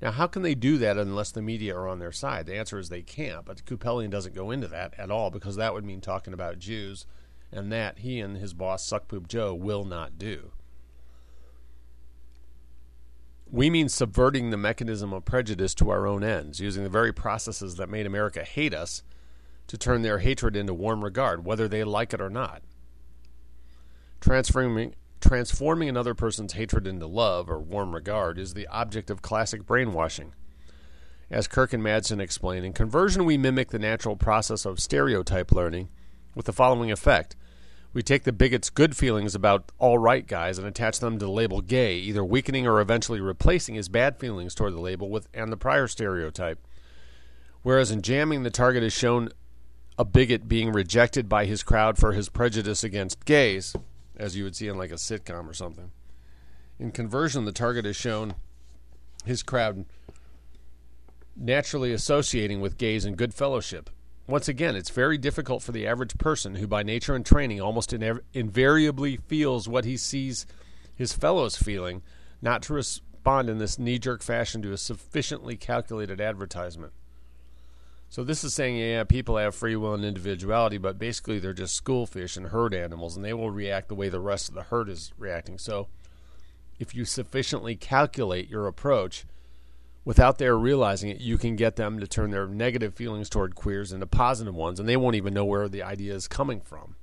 Now, 0.00 0.12
how 0.12 0.26
can 0.26 0.42
they 0.42 0.54
do 0.54 0.78
that 0.78 0.96
unless 0.96 1.30
the 1.30 1.42
media 1.42 1.76
are 1.76 1.88
on 1.88 1.98
their 1.98 2.12
side? 2.12 2.46
The 2.46 2.56
answer 2.56 2.78
is 2.78 2.88
they 2.88 3.02
can't, 3.02 3.44
but 3.44 3.64
Kupelian 3.66 4.10
doesn't 4.10 4.34
go 4.34 4.50
into 4.50 4.66
that 4.68 4.94
at 4.98 5.10
all 5.10 5.30
because 5.30 5.56
that 5.56 5.74
would 5.74 5.84
mean 5.84 6.00
talking 6.00 6.32
about 6.32 6.58
Jews, 6.58 7.04
and 7.52 7.70
that 7.70 7.98
he 7.98 8.20
and 8.20 8.36
his 8.36 8.54
boss, 8.54 8.84
Suckpoop 8.84 9.28
Joe, 9.28 9.54
will 9.54 9.84
not 9.84 10.18
do. 10.18 10.52
We 13.50 13.68
mean 13.68 13.88
subverting 13.88 14.50
the 14.50 14.56
mechanism 14.56 15.12
of 15.12 15.24
prejudice 15.24 15.74
to 15.74 15.90
our 15.90 16.06
own 16.06 16.22
ends, 16.22 16.60
using 16.60 16.84
the 16.84 16.88
very 16.88 17.12
processes 17.12 17.76
that 17.76 17.88
made 17.88 18.06
America 18.06 18.44
hate 18.44 18.72
us 18.72 19.02
to 19.66 19.76
turn 19.76 20.02
their 20.02 20.20
hatred 20.20 20.56
into 20.56 20.72
warm 20.72 21.04
regard, 21.04 21.44
whether 21.44 21.68
they 21.68 21.84
like 21.84 22.14
it 22.14 22.20
or 22.20 22.30
not. 22.30 22.62
Transforming, 24.20 24.94
Transforming 25.20 25.88
another 25.88 26.14
person's 26.14 26.54
hatred 26.54 26.86
into 26.86 27.06
love 27.06 27.50
or 27.50 27.58
warm 27.58 27.94
regard 27.94 28.38
is 28.38 28.54
the 28.54 28.66
object 28.68 29.10
of 29.10 29.20
classic 29.20 29.66
brainwashing. 29.66 30.32
As 31.30 31.46
Kirk 31.46 31.72
and 31.72 31.82
Madsen 31.82 32.20
explain, 32.20 32.64
in 32.64 32.72
conversion 32.72 33.24
we 33.24 33.36
mimic 33.36 33.70
the 33.70 33.78
natural 33.78 34.16
process 34.16 34.64
of 34.64 34.80
stereotype 34.80 35.52
learning 35.52 35.90
with 36.34 36.46
the 36.46 36.52
following 36.52 36.90
effect. 36.90 37.36
We 37.92 38.02
take 38.02 38.22
the 38.22 38.32
bigot's 38.32 38.70
good 38.70 38.96
feelings 38.96 39.34
about 39.34 39.70
all 39.78 39.98
right 39.98 40.26
guys 40.26 40.58
and 40.58 40.66
attach 40.66 41.00
them 41.00 41.18
to 41.18 41.26
the 41.26 41.30
label 41.30 41.60
gay, 41.60 41.96
either 41.96 42.24
weakening 42.24 42.66
or 42.66 42.80
eventually 42.80 43.20
replacing 43.20 43.74
his 43.74 43.88
bad 43.88 44.18
feelings 44.18 44.54
toward 44.54 44.74
the 44.74 44.80
label 44.80 45.10
with 45.10 45.28
and 45.34 45.52
the 45.52 45.56
prior 45.56 45.86
stereotype. 45.86 46.58
Whereas 47.62 47.90
in 47.90 48.00
jamming, 48.00 48.42
the 48.42 48.50
target 48.50 48.82
is 48.82 48.92
shown 48.92 49.30
a 49.98 50.04
bigot 50.04 50.48
being 50.48 50.72
rejected 50.72 51.28
by 51.28 51.44
his 51.44 51.62
crowd 51.62 51.98
for 51.98 52.12
his 52.12 52.28
prejudice 52.28 52.82
against 52.82 53.24
gays, 53.24 53.76
as 54.20 54.36
you 54.36 54.44
would 54.44 54.54
see 54.54 54.68
in 54.68 54.76
like 54.76 54.90
a 54.90 54.94
sitcom 54.94 55.48
or 55.48 55.54
something. 55.54 55.90
In 56.78 56.92
conversion, 56.92 57.44
the 57.44 57.52
target 57.52 57.86
is 57.86 57.96
shown 57.96 58.34
his 59.24 59.42
crowd 59.42 59.86
naturally 61.36 61.92
associating 61.92 62.60
with 62.60 62.78
gays 62.78 63.04
and 63.04 63.16
good 63.16 63.32
fellowship. 63.32 63.90
Once 64.26 64.46
again, 64.46 64.76
it's 64.76 64.90
very 64.90 65.18
difficult 65.18 65.62
for 65.62 65.72
the 65.72 65.86
average 65.86 66.16
person 66.18 66.56
who, 66.56 66.66
by 66.66 66.82
nature 66.82 67.14
and 67.14 67.26
training, 67.26 67.60
almost 67.60 67.90
inev- 67.90 68.20
invariably 68.32 69.16
feels 69.16 69.68
what 69.68 69.84
he 69.84 69.96
sees 69.96 70.46
his 70.94 71.12
fellows 71.12 71.56
feeling, 71.56 72.02
not 72.40 72.62
to 72.62 72.74
respond 72.74 73.48
in 73.48 73.58
this 73.58 73.78
knee 73.78 73.98
jerk 73.98 74.22
fashion 74.22 74.62
to 74.62 74.72
a 74.72 74.76
sufficiently 74.76 75.56
calculated 75.56 76.20
advertisement. 76.20 76.92
So, 78.10 78.24
this 78.24 78.42
is 78.42 78.52
saying, 78.52 78.76
yeah, 78.76 79.04
people 79.04 79.36
have 79.36 79.54
free 79.54 79.76
will 79.76 79.94
and 79.94 80.04
individuality, 80.04 80.78
but 80.78 80.98
basically 80.98 81.38
they're 81.38 81.52
just 81.52 81.76
schoolfish 81.76 82.36
and 82.36 82.48
herd 82.48 82.74
animals, 82.74 83.14
and 83.14 83.24
they 83.24 83.32
will 83.32 83.52
react 83.52 83.86
the 83.86 83.94
way 83.94 84.08
the 84.08 84.18
rest 84.18 84.48
of 84.48 84.56
the 84.56 84.64
herd 84.64 84.88
is 84.88 85.12
reacting. 85.16 85.58
So, 85.58 85.86
if 86.80 86.92
you 86.92 87.04
sufficiently 87.04 87.76
calculate 87.76 88.50
your 88.50 88.66
approach, 88.66 89.26
without 90.04 90.38
their 90.38 90.58
realizing 90.58 91.08
it, 91.08 91.20
you 91.20 91.38
can 91.38 91.54
get 91.54 91.76
them 91.76 92.00
to 92.00 92.06
turn 92.08 92.32
their 92.32 92.48
negative 92.48 92.94
feelings 92.94 93.28
toward 93.28 93.54
queers 93.54 93.92
into 93.92 94.08
positive 94.08 94.56
ones, 94.56 94.80
and 94.80 94.88
they 94.88 94.96
won't 94.96 95.14
even 95.14 95.32
know 95.32 95.44
where 95.44 95.68
the 95.68 95.84
idea 95.84 96.12
is 96.12 96.26
coming 96.26 96.60
from. 96.60 96.96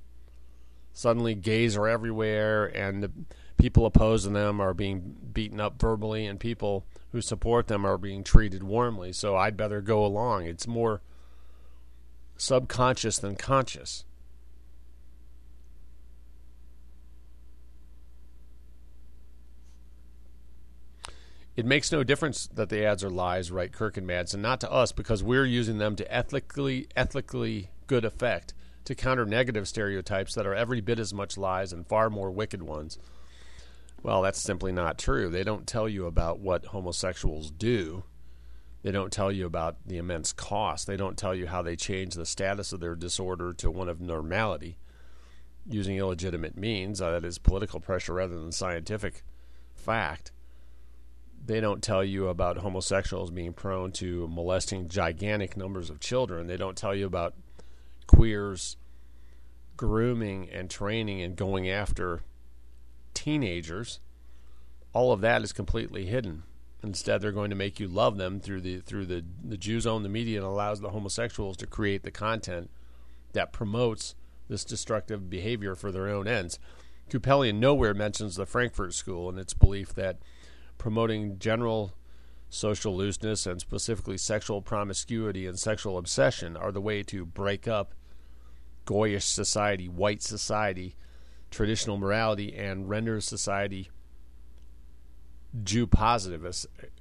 Suddenly, 0.92 1.36
gays 1.36 1.74
are 1.74 1.88
everywhere, 1.88 2.66
and 2.66 3.02
the 3.02 3.12
people 3.56 3.86
opposing 3.86 4.34
them 4.34 4.60
are 4.60 4.74
being 4.74 5.16
beaten 5.32 5.58
up 5.58 5.80
verbally, 5.80 6.26
and 6.26 6.38
people 6.38 6.84
who 7.12 7.20
support 7.20 7.68
them 7.68 7.84
are 7.84 7.98
being 7.98 8.22
treated 8.22 8.62
warmly. 8.62 9.12
So 9.12 9.36
I'd 9.36 9.56
better 9.56 9.80
go 9.80 10.04
along. 10.04 10.46
It's 10.46 10.66
more 10.66 11.00
subconscious 12.36 13.18
than 13.18 13.36
conscious. 13.36 14.04
It 21.56 21.66
makes 21.66 21.90
no 21.90 22.04
difference 22.04 22.46
that 22.54 22.68
the 22.68 22.84
ads 22.84 23.02
are 23.02 23.10
lies, 23.10 23.50
right, 23.50 23.72
Kirk 23.72 23.96
and 23.96 24.06
Madsen, 24.06 24.38
not 24.38 24.60
to 24.60 24.70
us 24.70 24.92
because 24.92 25.24
we're 25.24 25.44
using 25.44 25.78
them 25.78 25.96
to 25.96 26.14
ethically 26.14 26.86
ethically 26.94 27.70
good 27.88 28.04
effect 28.04 28.54
to 28.84 28.94
counter 28.94 29.26
negative 29.26 29.66
stereotypes 29.66 30.34
that 30.34 30.46
are 30.46 30.54
every 30.54 30.80
bit 30.80 31.00
as 31.00 31.12
much 31.12 31.36
lies 31.36 31.72
and 31.72 31.84
far 31.84 32.10
more 32.10 32.30
wicked 32.30 32.62
ones. 32.62 32.96
Well, 34.02 34.22
that's 34.22 34.40
simply 34.40 34.72
not 34.72 34.98
true. 34.98 35.28
They 35.28 35.44
don't 35.44 35.66
tell 35.66 35.88
you 35.88 36.06
about 36.06 36.38
what 36.38 36.66
homosexuals 36.66 37.50
do. 37.50 38.04
They 38.82 38.92
don't 38.92 39.12
tell 39.12 39.32
you 39.32 39.44
about 39.44 39.76
the 39.86 39.98
immense 39.98 40.32
cost. 40.32 40.86
They 40.86 40.96
don't 40.96 41.18
tell 41.18 41.34
you 41.34 41.48
how 41.48 41.62
they 41.62 41.74
change 41.74 42.14
the 42.14 42.24
status 42.24 42.72
of 42.72 42.80
their 42.80 42.94
disorder 42.94 43.52
to 43.54 43.70
one 43.70 43.88
of 43.88 44.00
normality 44.00 44.78
using 45.66 45.96
illegitimate 45.96 46.56
means, 46.56 47.02
uh, 47.02 47.10
that 47.10 47.24
is, 47.24 47.38
political 47.38 47.80
pressure 47.80 48.14
rather 48.14 48.38
than 48.38 48.52
scientific 48.52 49.24
fact 49.74 50.32
they 51.48 51.60
don't 51.60 51.82
tell 51.82 52.04
you 52.04 52.28
about 52.28 52.58
homosexuals 52.58 53.30
being 53.30 53.54
prone 53.54 53.90
to 53.90 54.28
molesting 54.28 54.86
gigantic 54.86 55.56
numbers 55.56 55.88
of 55.88 55.98
children. 55.98 56.46
They 56.46 56.58
don't 56.58 56.76
tell 56.76 56.94
you 56.94 57.06
about 57.06 57.34
queers 58.06 58.76
grooming 59.76 60.50
and 60.50 60.68
training 60.68 61.22
and 61.22 61.36
going 61.36 61.68
after 61.68 62.20
teenagers. 63.14 64.00
All 64.92 65.12
of 65.12 65.20
that 65.20 65.42
is 65.42 65.52
completely 65.52 66.06
hidden. 66.06 66.44
Instead, 66.82 67.20
they're 67.20 67.32
going 67.32 67.50
to 67.50 67.56
make 67.56 67.80
you 67.80 67.88
love 67.88 68.18
them 68.18 68.38
through 68.38 68.60
the 68.60 68.78
through 68.78 69.06
the 69.06 69.24
the 69.44 69.56
Jews 69.56 69.86
own 69.86 70.02
the 70.02 70.08
media 70.08 70.38
and 70.38 70.46
allows 70.46 70.80
the 70.80 70.90
homosexuals 70.90 71.56
to 71.58 71.66
create 71.66 72.04
the 72.04 72.10
content 72.10 72.70
that 73.32 73.52
promotes 73.52 74.14
this 74.48 74.64
destructive 74.64 75.28
behavior 75.28 75.74
for 75.74 75.90
their 75.90 76.08
own 76.08 76.28
ends. 76.28 76.58
Kupelian 77.10 77.56
nowhere 77.56 77.94
mentions 77.94 78.36
the 78.36 78.46
Frankfurt 78.46 78.94
School 78.94 79.28
and 79.28 79.38
its 79.38 79.54
belief 79.54 79.94
that 79.94 80.18
promoting 80.76 81.38
general 81.38 81.94
social 82.50 82.96
looseness 82.96 83.46
and 83.46 83.60
specifically 83.60 84.16
sexual 84.16 84.62
promiscuity 84.62 85.46
and 85.46 85.58
sexual 85.58 85.98
obsession 85.98 86.56
are 86.56 86.72
the 86.72 86.80
way 86.80 87.02
to 87.02 87.26
break 87.26 87.68
up 87.68 87.94
goyish 88.86 89.22
society, 89.22 89.88
white 89.88 90.22
society, 90.22 90.96
traditional 91.50 91.96
morality, 91.96 92.54
and 92.54 92.88
renders 92.88 93.24
society 93.24 93.90
Jew 95.64 95.86
positive, 95.86 96.46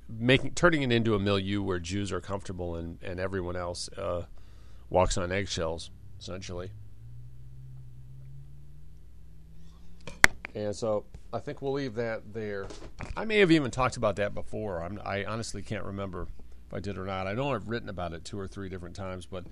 making 0.08 0.52
turning 0.52 0.82
it 0.82 0.92
into 0.92 1.16
a 1.16 1.20
milieu 1.20 1.62
where 1.62 1.80
Jews 1.80 2.12
are 2.12 2.22
comfortable 2.22 2.76
and, 2.76 2.98
and 3.04 3.20
everyone 3.20 3.58
else 3.58 3.90
uh, 3.98 4.26
walks 4.90 5.18
on 5.18 5.32
eggshells, 5.32 5.92
essentially. 6.20 6.72
And 10.56 10.76
so 10.76 11.06
I 11.34 11.40
think 11.40 11.62
we'll 11.62 11.74
leave 11.74 11.96
that 11.96 12.34
there. 12.34 12.68
I 13.16 13.26
may 13.26 13.40
have 13.40 13.52
even 13.52 13.70
talked 13.70 13.98
about 13.98 14.16
that 14.16 14.34
before. 14.34 14.82
I'm, 14.82 15.00
i 15.04 15.26
honestly 15.26 15.62
can't 15.62 15.84
remember 15.84 16.24
if 16.24 16.74
I 16.74 16.80
did 16.80 16.98
or 16.98 17.06
not. 17.06 17.28
I 17.28 17.34
know 17.34 17.54
I've 17.54 17.68
written 17.68 17.90
about 17.90 18.14
it 18.14 18.24
two 18.24 18.40
or 18.40 18.48
three 18.48 18.70
different 18.70 18.96
times, 18.96 19.26
but 19.26 19.44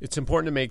it's 0.00 0.16
important 0.16 0.46
to 0.46 0.52
make 0.52 0.70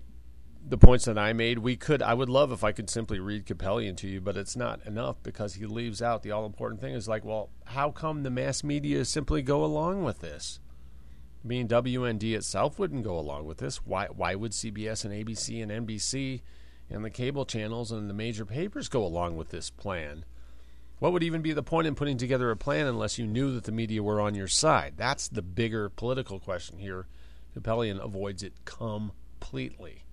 the 0.68 0.78
points 0.78 1.06
that 1.06 1.18
I 1.18 1.34
made. 1.34 1.60
We 1.60 1.76
could, 1.76 2.02
I 2.02 2.14
would 2.14 2.30
love 2.30 2.52
if 2.52 2.64
I 2.64 2.72
could 2.72 2.90
simply 2.90 3.20
read 3.20 3.46
Kupelian 3.46 3.98
to 3.98 4.08
you, 4.08 4.22
but 4.22 4.38
it's 4.38 4.56
not 4.56 4.86
enough 4.86 5.18
because 5.24 5.56
he 5.56 5.66
leaves 5.66 6.02
out 6.02 6.24
the 6.24 6.32
all 6.32 6.46
important 6.46 6.82
thing. 6.82 6.94
Is 6.94 7.08
like, 7.08 7.26
well, 7.26 7.50
how 7.66 7.92
come 7.92 8.24
the 8.24 8.30
mass 8.30 8.64
media 8.64 9.06
simply 9.06 9.42
go 9.42 9.64
along 9.64 10.04
with 10.04 10.20
this? 10.20 10.60
I 11.44 11.48
mean, 11.48 11.68
WND 11.68 12.36
itself 12.36 12.78
wouldn't 12.78 13.04
go 13.04 13.18
along 13.18 13.46
with 13.46 13.60
this. 13.60 13.78
Why? 13.86 14.08
Why 14.08 14.36
would 14.36 14.52
CBS 14.52 15.06
and 15.06 15.14
ABC 15.14 15.64
and 15.64 15.88
NBC? 15.88 16.42
and 16.90 17.06
the 17.06 17.10
cable 17.10 17.46
channels 17.46 17.92
and 17.92 18.10
the 18.10 18.14
major 18.14 18.46
papers 18.46 18.90
go 18.90 19.06
along 19.06 19.38
with 19.38 19.50
this 19.50 19.70
plan. 19.70 20.26
What 20.98 21.14
would 21.14 21.24
even 21.24 21.42
be 21.42 21.54
the 21.54 21.64
point 21.64 21.88
in 21.88 21.96
putting 21.96 22.18
together 22.18 22.52
a 22.52 22.58
plan 22.58 22.86
unless 22.86 23.18
you 23.18 23.26
knew 23.26 23.54
that 23.54 23.64
the 23.64 23.72
media 23.72 24.04
were 24.04 24.20
on 24.20 24.36
your 24.36 24.48
side? 24.48 24.96
That's 24.98 25.28
the 25.28 25.42
bigger 25.42 25.90
political 25.90 26.40
question 26.40 26.80
here. 26.80 27.08
Kupelian 27.56 28.04
avoids 28.04 28.44
it 28.44 28.54
completely. 28.66 30.04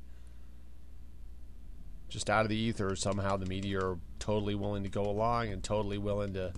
Just 2.09 2.31
out 2.31 2.45
of 2.45 2.49
the 2.49 2.57
ether, 2.57 2.95
somehow 2.95 3.37
the 3.37 3.47
media 3.47 3.81
are 3.81 3.99
totally 4.19 4.55
willing 4.55 4.83
to 4.85 4.89
go 4.89 5.03
along 5.03 5.49
and 5.49 5.63
totally 5.63 5.99
willing 5.99 6.33
to 6.35 6.53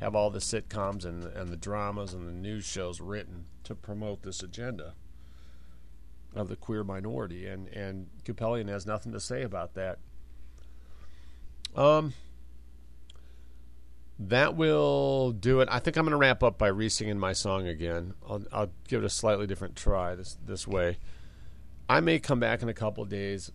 have 0.00 0.14
all 0.14 0.30
the 0.30 0.38
sitcoms 0.38 1.04
and, 1.04 1.24
and 1.24 1.48
the 1.48 1.56
dramas 1.56 2.14
and 2.14 2.26
the 2.26 2.32
news 2.32 2.64
shows 2.64 3.00
written 3.00 3.46
to 3.64 3.74
promote 3.74 4.22
this 4.22 4.42
agenda 4.42 4.94
of 6.34 6.48
the 6.48 6.56
queer 6.56 6.84
minority, 6.84 7.46
and 7.46 7.68
and 7.68 8.08
Kupelian 8.24 8.68
has 8.68 8.86
nothing 8.86 9.12
to 9.12 9.20
say 9.20 9.42
about 9.42 9.74
that. 9.74 9.98
Um, 11.74 12.12
that 14.18 14.54
will 14.56 15.32
do 15.32 15.60
it. 15.60 15.68
I 15.70 15.78
think 15.78 15.96
I'm 15.96 16.04
going 16.04 16.12
to 16.12 16.16
wrap 16.16 16.42
up 16.42 16.58
by 16.58 16.68
re-singing 16.68 17.18
my 17.18 17.32
song 17.32 17.66
again. 17.66 18.14
I'll, 18.28 18.42
I'll 18.52 18.70
give 18.88 19.02
it 19.02 19.06
a 19.06 19.10
slightly 19.10 19.46
different 19.46 19.76
try 19.76 20.14
this 20.14 20.36
this 20.44 20.66
way. 20.66 20.98
I 21.88 22.00
may 22.00 22.18
come 22.18 22.40
back 22.40 22.62
in 22.62 22.68
a 22.68 22.74
couple 22.74 23.04
days. 23.04 23.52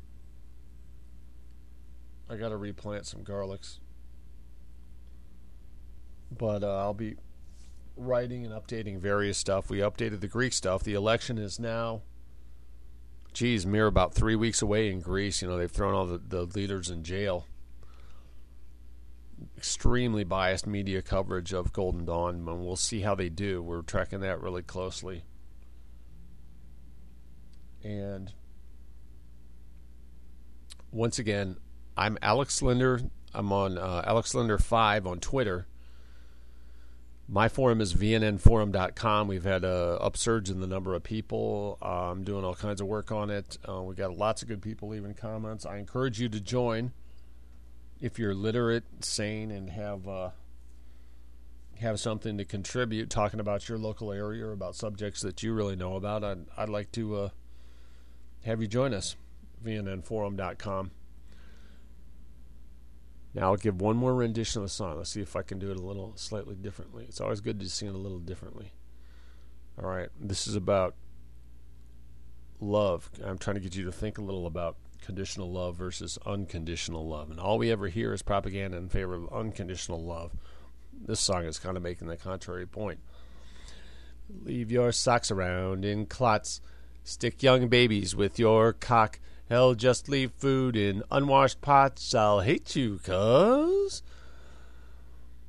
I 2.32 2.38
got 2.38 2.50
to 2.50 2.58
replant 2.58 3.06
some 3.06 3.26
garlics, 3.26 3.80
but 6.32 6.64
uh, 6.64 6.78
I'll 6.78 6.94
be 6.94 7.16
writing 7.98 8.46
and 8.46 8.54
updating 8.54 9.00
various 9.00 9.38
stuff. 9.38 9.70
We 9.70 9.80
updated 9.80 10.22
the 10.22 10.28
Greek 10.28 10.54
stuff. 10.54 10.84
The 10.84 10.94
election 10.94 11.38
is 11.38 11.60
now 11.60 12.04
geez, 13.34 13.66
mere 13.66 13.88
about 13.88 14.14
three 14.14 14.36
weeks 14.36 14.62
away 14.62 14.90
in 14.90 15.00
Greece. 15.00 15.42
You 15.42 15.48
know, 15.48 15.58
they've 15.58 15.72
thrown 15.72 15.94
all 15.94 16.06
the, 16.06 16.18
the 16.18 16.44
leaders 16.44 16.90
in 16.90 17.04
jail. 17.04 17.48
Extremely 19.58 20.24
biased 20.24 20.68
media 20.68 21.02
coverage 21.02 21.54
of 21.54 21.74
Golden 21.74 22.06
Dawn, 22.06 22.36
and 22.36 22.46
we'll 22.46 22.76
see 22.76 23.02
how 23.02 23.16
they 23.16 23.30
do. 23.30 23.62
We're 23.62 23.82
tracking 23.82 24.20
that 24.22 24.42
really 24.42 24.62
closely. 24.62 25.24
And 27.84 28.32
once 30.92 31.18
again, 31.18 31.58
I'm 32.02 32.18
Alex 32.24 32.64
Linder. 32.64 33.00
I'm 33.32 33.54
on 33.54 33.78
uh, 33.78 34.02
Alex 34.08 34.34
Linder 34.34 34.58
5 34.58 35.06
on 35.06 35.20
Twitter. 35.20 35.68
My 37.30 37.48
forum 37.48 37.80
is 37.80 37.94
vnnforum.com. 37.94 39.28
We've 39.28 39.44
had 39.44 39.64
a 39.64 40.00
upsurge 40.02 40.50
in 40.50 40.62
the 40.62 40.66
number 40.66 40.96
of 40.96 41.04
people. 41.04 41.78
Uh, 41.80 42.10
I'm 42.10 42.24
doing 42.24 42.44
all 42.44 42.56
kinds 42.56 42.82
of 42.82 42.88
work 42.88 43.12
on 43.12 43.30
it. 43.30 43.60
Uh, 43.70 43.84
we 43.84 43.94
got 43.94 44.18
lots 44.18 44.42
of 44.42 44.48
good 44.48 44.64
people 44.64 44.90
leaving 44.90 45.14
comments. 45.14 45.64
I 45.64 45.78
encourage 45.78 46.20
you 46.20 46.28
to 46.30 46.40
join 46.40 46.92
if 48.02 48.18
you're 48.18 48.34
literate, 48.34 48.84
sane, 49.02 49.52
and 49.52 49.70
have 49.70 50.08
uh, 50.08 50.30
have 51.82 52.00
something 52.00 52.36
to 52.40 52.46
contribute, 52.46 53.12
talking 53.12 53.40
about 53.40 53.70
your 53.70 53.78
local 53.78 54.12
area 54.12 54.44
or 54.44 54.54
about 54.54 54.76
subjects 54.76 55.22
that 55.22 55.44
you 55.44 55.54
really 55.54 55.76
know 55.76 55.98
about. 55.98 56.24
I'd, 56.24 56.46
I'd 56.58 56.70
like 56.70 56.92
to 56.94 57.16
uh, 57.16 57.30
have 58.44 58.60
you 58.60 58.68
join 58.68 58.92
us. 58.92 59.16
vnnforum.com. 59.64 60.90
Now 63.34 63.44
I'll 63.44 63.58
give 63.58 63.82
one 63.82 63.96
more 63.96 64.14
rendition 64.14 64.62
of 64.62 64.66
the 64.66 64.70
song. 64.70 64.98
Let's 64.98 65.12
see 65.12 65.22
if 65.22 65.36
I 65.36 65.42
can 65.42 65.60
do 65.60 65.72
it 65.72 65.78
a 65.78 65.82
little 65.82 66.14
slightly 66.16 66.56
differently. 66.56 67.06
It's 67.08 67.22
always 67.22 67.42
good 67.42 67.60
to 67.60 67.70
sing 67.70 67.88
it 67.88 67.96
a 67.96 67.98
little 67.98 68.20
differently. 68.20 68.74
All 69.82 69.90
right, 69.90 70.10
this 70.20 70.48
is 70.48 70.56
about 70.56 70.96
love. 72.60 73.10
I'm 73.24 73.38
trying 73.38 73.56
to 73.56 73.62
get 73.62 73.76
you 73.76 73.86
to 73.86 73.92
think 73.92 74.18
a 74.18 74.22
little 74.22 74.46
about 74.46 74.76
conditional 75.02 75.52
love 75.52 75.76
versus 75.76 76.20
unconditional 76.26 77.08
love. 77.08 77.32
And 77.32 77.40
all 77.40 77.58
we 77.58 77.72
ever 77.72 77.88
hear 77.88 78.14
is 78.14 78.22
propaganda 78.22 78.78
in 78.78 78.90
favor 78.90 79.16
of 79.16 79.34
unconditional 79.34 80.04
love. 80.04 80.32
This 80.94 81.20
song 81.20 81.46
is 81.46 81.58
kind 81.58 81.78
of 81.78 81.84
making 81.84 82.08
the 82.08 82.18
contrary 82.18 82.68
point. 82.68 83.00
Leave 84.44 84.72
your 84.72 84.92
socks 84.92 85.32
around 85.32 85.84
in 85.84 86.06
clots. 86.06 86.62
Stick 87.04 87.42
young 87.42 87.68
babies 87.68 88.16
with 88.16 88.38
your 88.38 88.74
cock. 88.74 89.20
Hell, 89.52 89.76
just 89.76 90.08
leave 90.08 90.32
food 90.32 90.78
in 90.78 91.04
unwashed 91.12 91.60
pots. 91.60 92.16
I'll 92.16 92.40
hate 92.40 92.74
you, 92.78 93.00
cuz. 93.04 94.02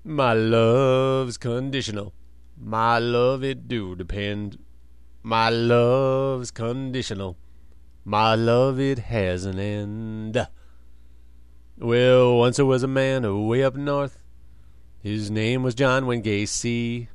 My 0.03 0.33
love's 0.33 1.39
conditional. 1.39 2.13
My 2.61 2.99
love, 2.99 3.45
it 3.45 3.69
do 3.69 3.95
depend. 3.95 4.59
My 5.23 5.51
love's 5.51 6.51
conditional. 6.51 7.37
My 8.05 8.35
love, 8.35 8.81
it 8.81 8.99
has 8.99 9.45
an 9.45 9.61
end. 9.61 10.49
Well, 11.79 12.39
once 12.39 12.57
there 12.57 12.67
was 12.67 12.83
a 12.83 12.89
man 12.89 13.25
away 13.25 13.63
up 13.63 13.77
north. 13.77 14.21
His 15.01 15.31
name 15.31 15.63
was 15.63 15.77
John 15.77 16.07
Wayne 16.07 16.25
Gacy. 16.25 17.07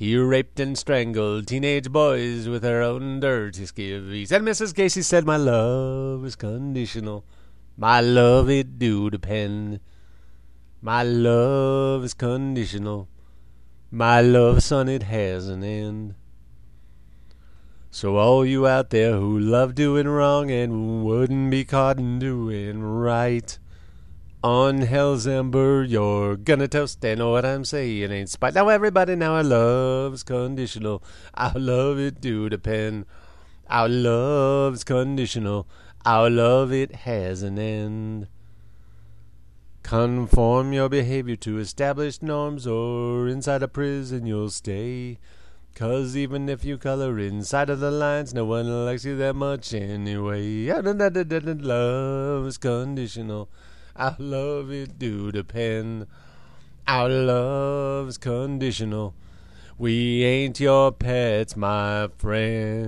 He 0.00 0.16
raped 0.16 0.58
and 0.58 0.78
strangled 0.78 1.46
teenage 1.46 1.90
boys 1.92 2.48
with 2.48 2.62
her 2.62 2.80
own 2.80 3.20
dirty 3.20 3.66
skivvies. 3.66 4.32
And 4.32 4.48
Mrs. 4.48 4.72
Gacy 4.72 5.04
said, 5.04 5.26
My 5.26 5.36
love 5.36 6.24
is 6.24 6.36
conditional. 6.36 7.22
My 7.76 8.00
love, 8.00 8.48
it 8.48 8.78
do 8.78 9.10
depend. 9.10 9.80
My 10.80 11.02
love 11.02 12.02
is 12.02 12.14
conditional. 12.14 13.10
My 13.90 14.22
love, 14.22 14.62
son, 14.62 14.88
it 14.88 15.02
has 15.02 15.48
an 15.48 15.62
end. 15.62 16.14
So 17.90 18.16
all 18.16 18.46
you 18.46 18.66
out 18.66 18.88
there 18.88 19.16
who 19.16 19.38
love 19.38 19.74
doing 19.74 20.08
wrong 20.08 20.50
and 20.50 21.04
wouldn't 21.04 21.50
be 21.50 21.66
caught 21.66 21.98
in 21.98 22.18
doing 22.18 22.82
right, 22.82 23.58
on 24.42 24.78
hell's 24.82 25.26
ember 25.26 25.82
you're 25.82 26.36
gonna 26.36 26.68
toast. 26.68 27.04
And 27.04 27.18
know 27.18 27.30
what 27.30 27.44
I'm 27.44 27.64
saying 27.64 28.10
ain't 28.10 28.30
spite. 28.30 28.54
Now 28.54 28.68
everybody, 28.68 29.14
now 29.16 29.34
our 29.34 29.44
love's 29.44 30.22
conditional. 30.22 31.02
Our 31.34 31.58
love 31.58 31.98
it 31.98 32.20
do 32.20 32.48
depend. 32.48 33.06
Our 33.68 33.88
love's 33.88 34.84
conditional. 34.84 35.66
Our 36.04 36.30
love 36.30 36.72
it 36.72 36.94
has 37.06 37.42
an 37.42 37.58
end. 37.58 38.28
Conform 39.82 40.72
your 40.72 40.88
behavior 40.88 41.36
to 41.36 41.58
established 41.58 42.22
norms, 42.22 42.66
or 42.66 43.28
inside 43.28 43.62
a 43.62 43.68
prison 43.68 44.26
you'll 44.26 44.50
stay. 44.50 45.18
Cause 45.74 46.16
even 46.16 46.48
if 46.48 46.64
you 46.64 46.78
color 46.78 47.18
inside 47.18 47.70
of 47.70 47.80
the 47.80 47.90
lines, 47.90 48.34
no 48.34 48.44
one 48.44 48.84
likes 48.84 49.04
you 49.04 49.16
that 49.16 49.34
much 49.34 49.72
anyway. 49.72 50.66
Love 50.72 52.46
is 52.46 52.58
conditional. 52.58 53.48
Our 54.00 54.16
love 54.18 54.70
it 54.72 54.98
do 54.98 55.30
depend. 55.30 56.06
Our 56.88 57.10
love's 57.10 58.16
conditional. 58.16 59.12
We 59.76 60.24
ain't 60.24 60.58
your 60.58 60.90
pets, 60.90 61.54
my 61.54 62.08
friend. 62.16 62.82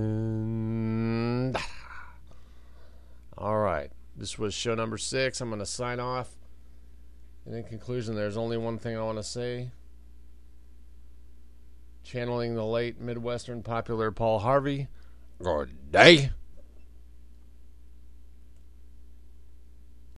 All 3.37 3.59
right. 3.59 3.91
This 4.17 4.39
was 4.39 4.55
show 4.55 4.73
number 4.73 4.97
six. 4.97 5.39
I'm 5.39 5.49
going 5.49 5.59
to 5.59 5.67
sign 5.67 5.99
off. 5.99 6.31
And 7.45 7.53
in 7.53 7.63
conclusion, 7.63 8.15
there's 8.15 8.35
only 8.35 8.57
one 8.57 8.79
thing 8.79 8.97
I 8.97 9.03
want 9.03 9.19
to 9.19 9.23
say. 9.23 9.69
Channeling 12.03 12.55
the 12.55 12.65
late 12.65 12.99
Midwestern 12.99 13.61
popular 13.61 14.09
Paul 14.09 14.39
Harvey. 14.39 14.87
Good 15.39 15.91
day. 15.91 16.31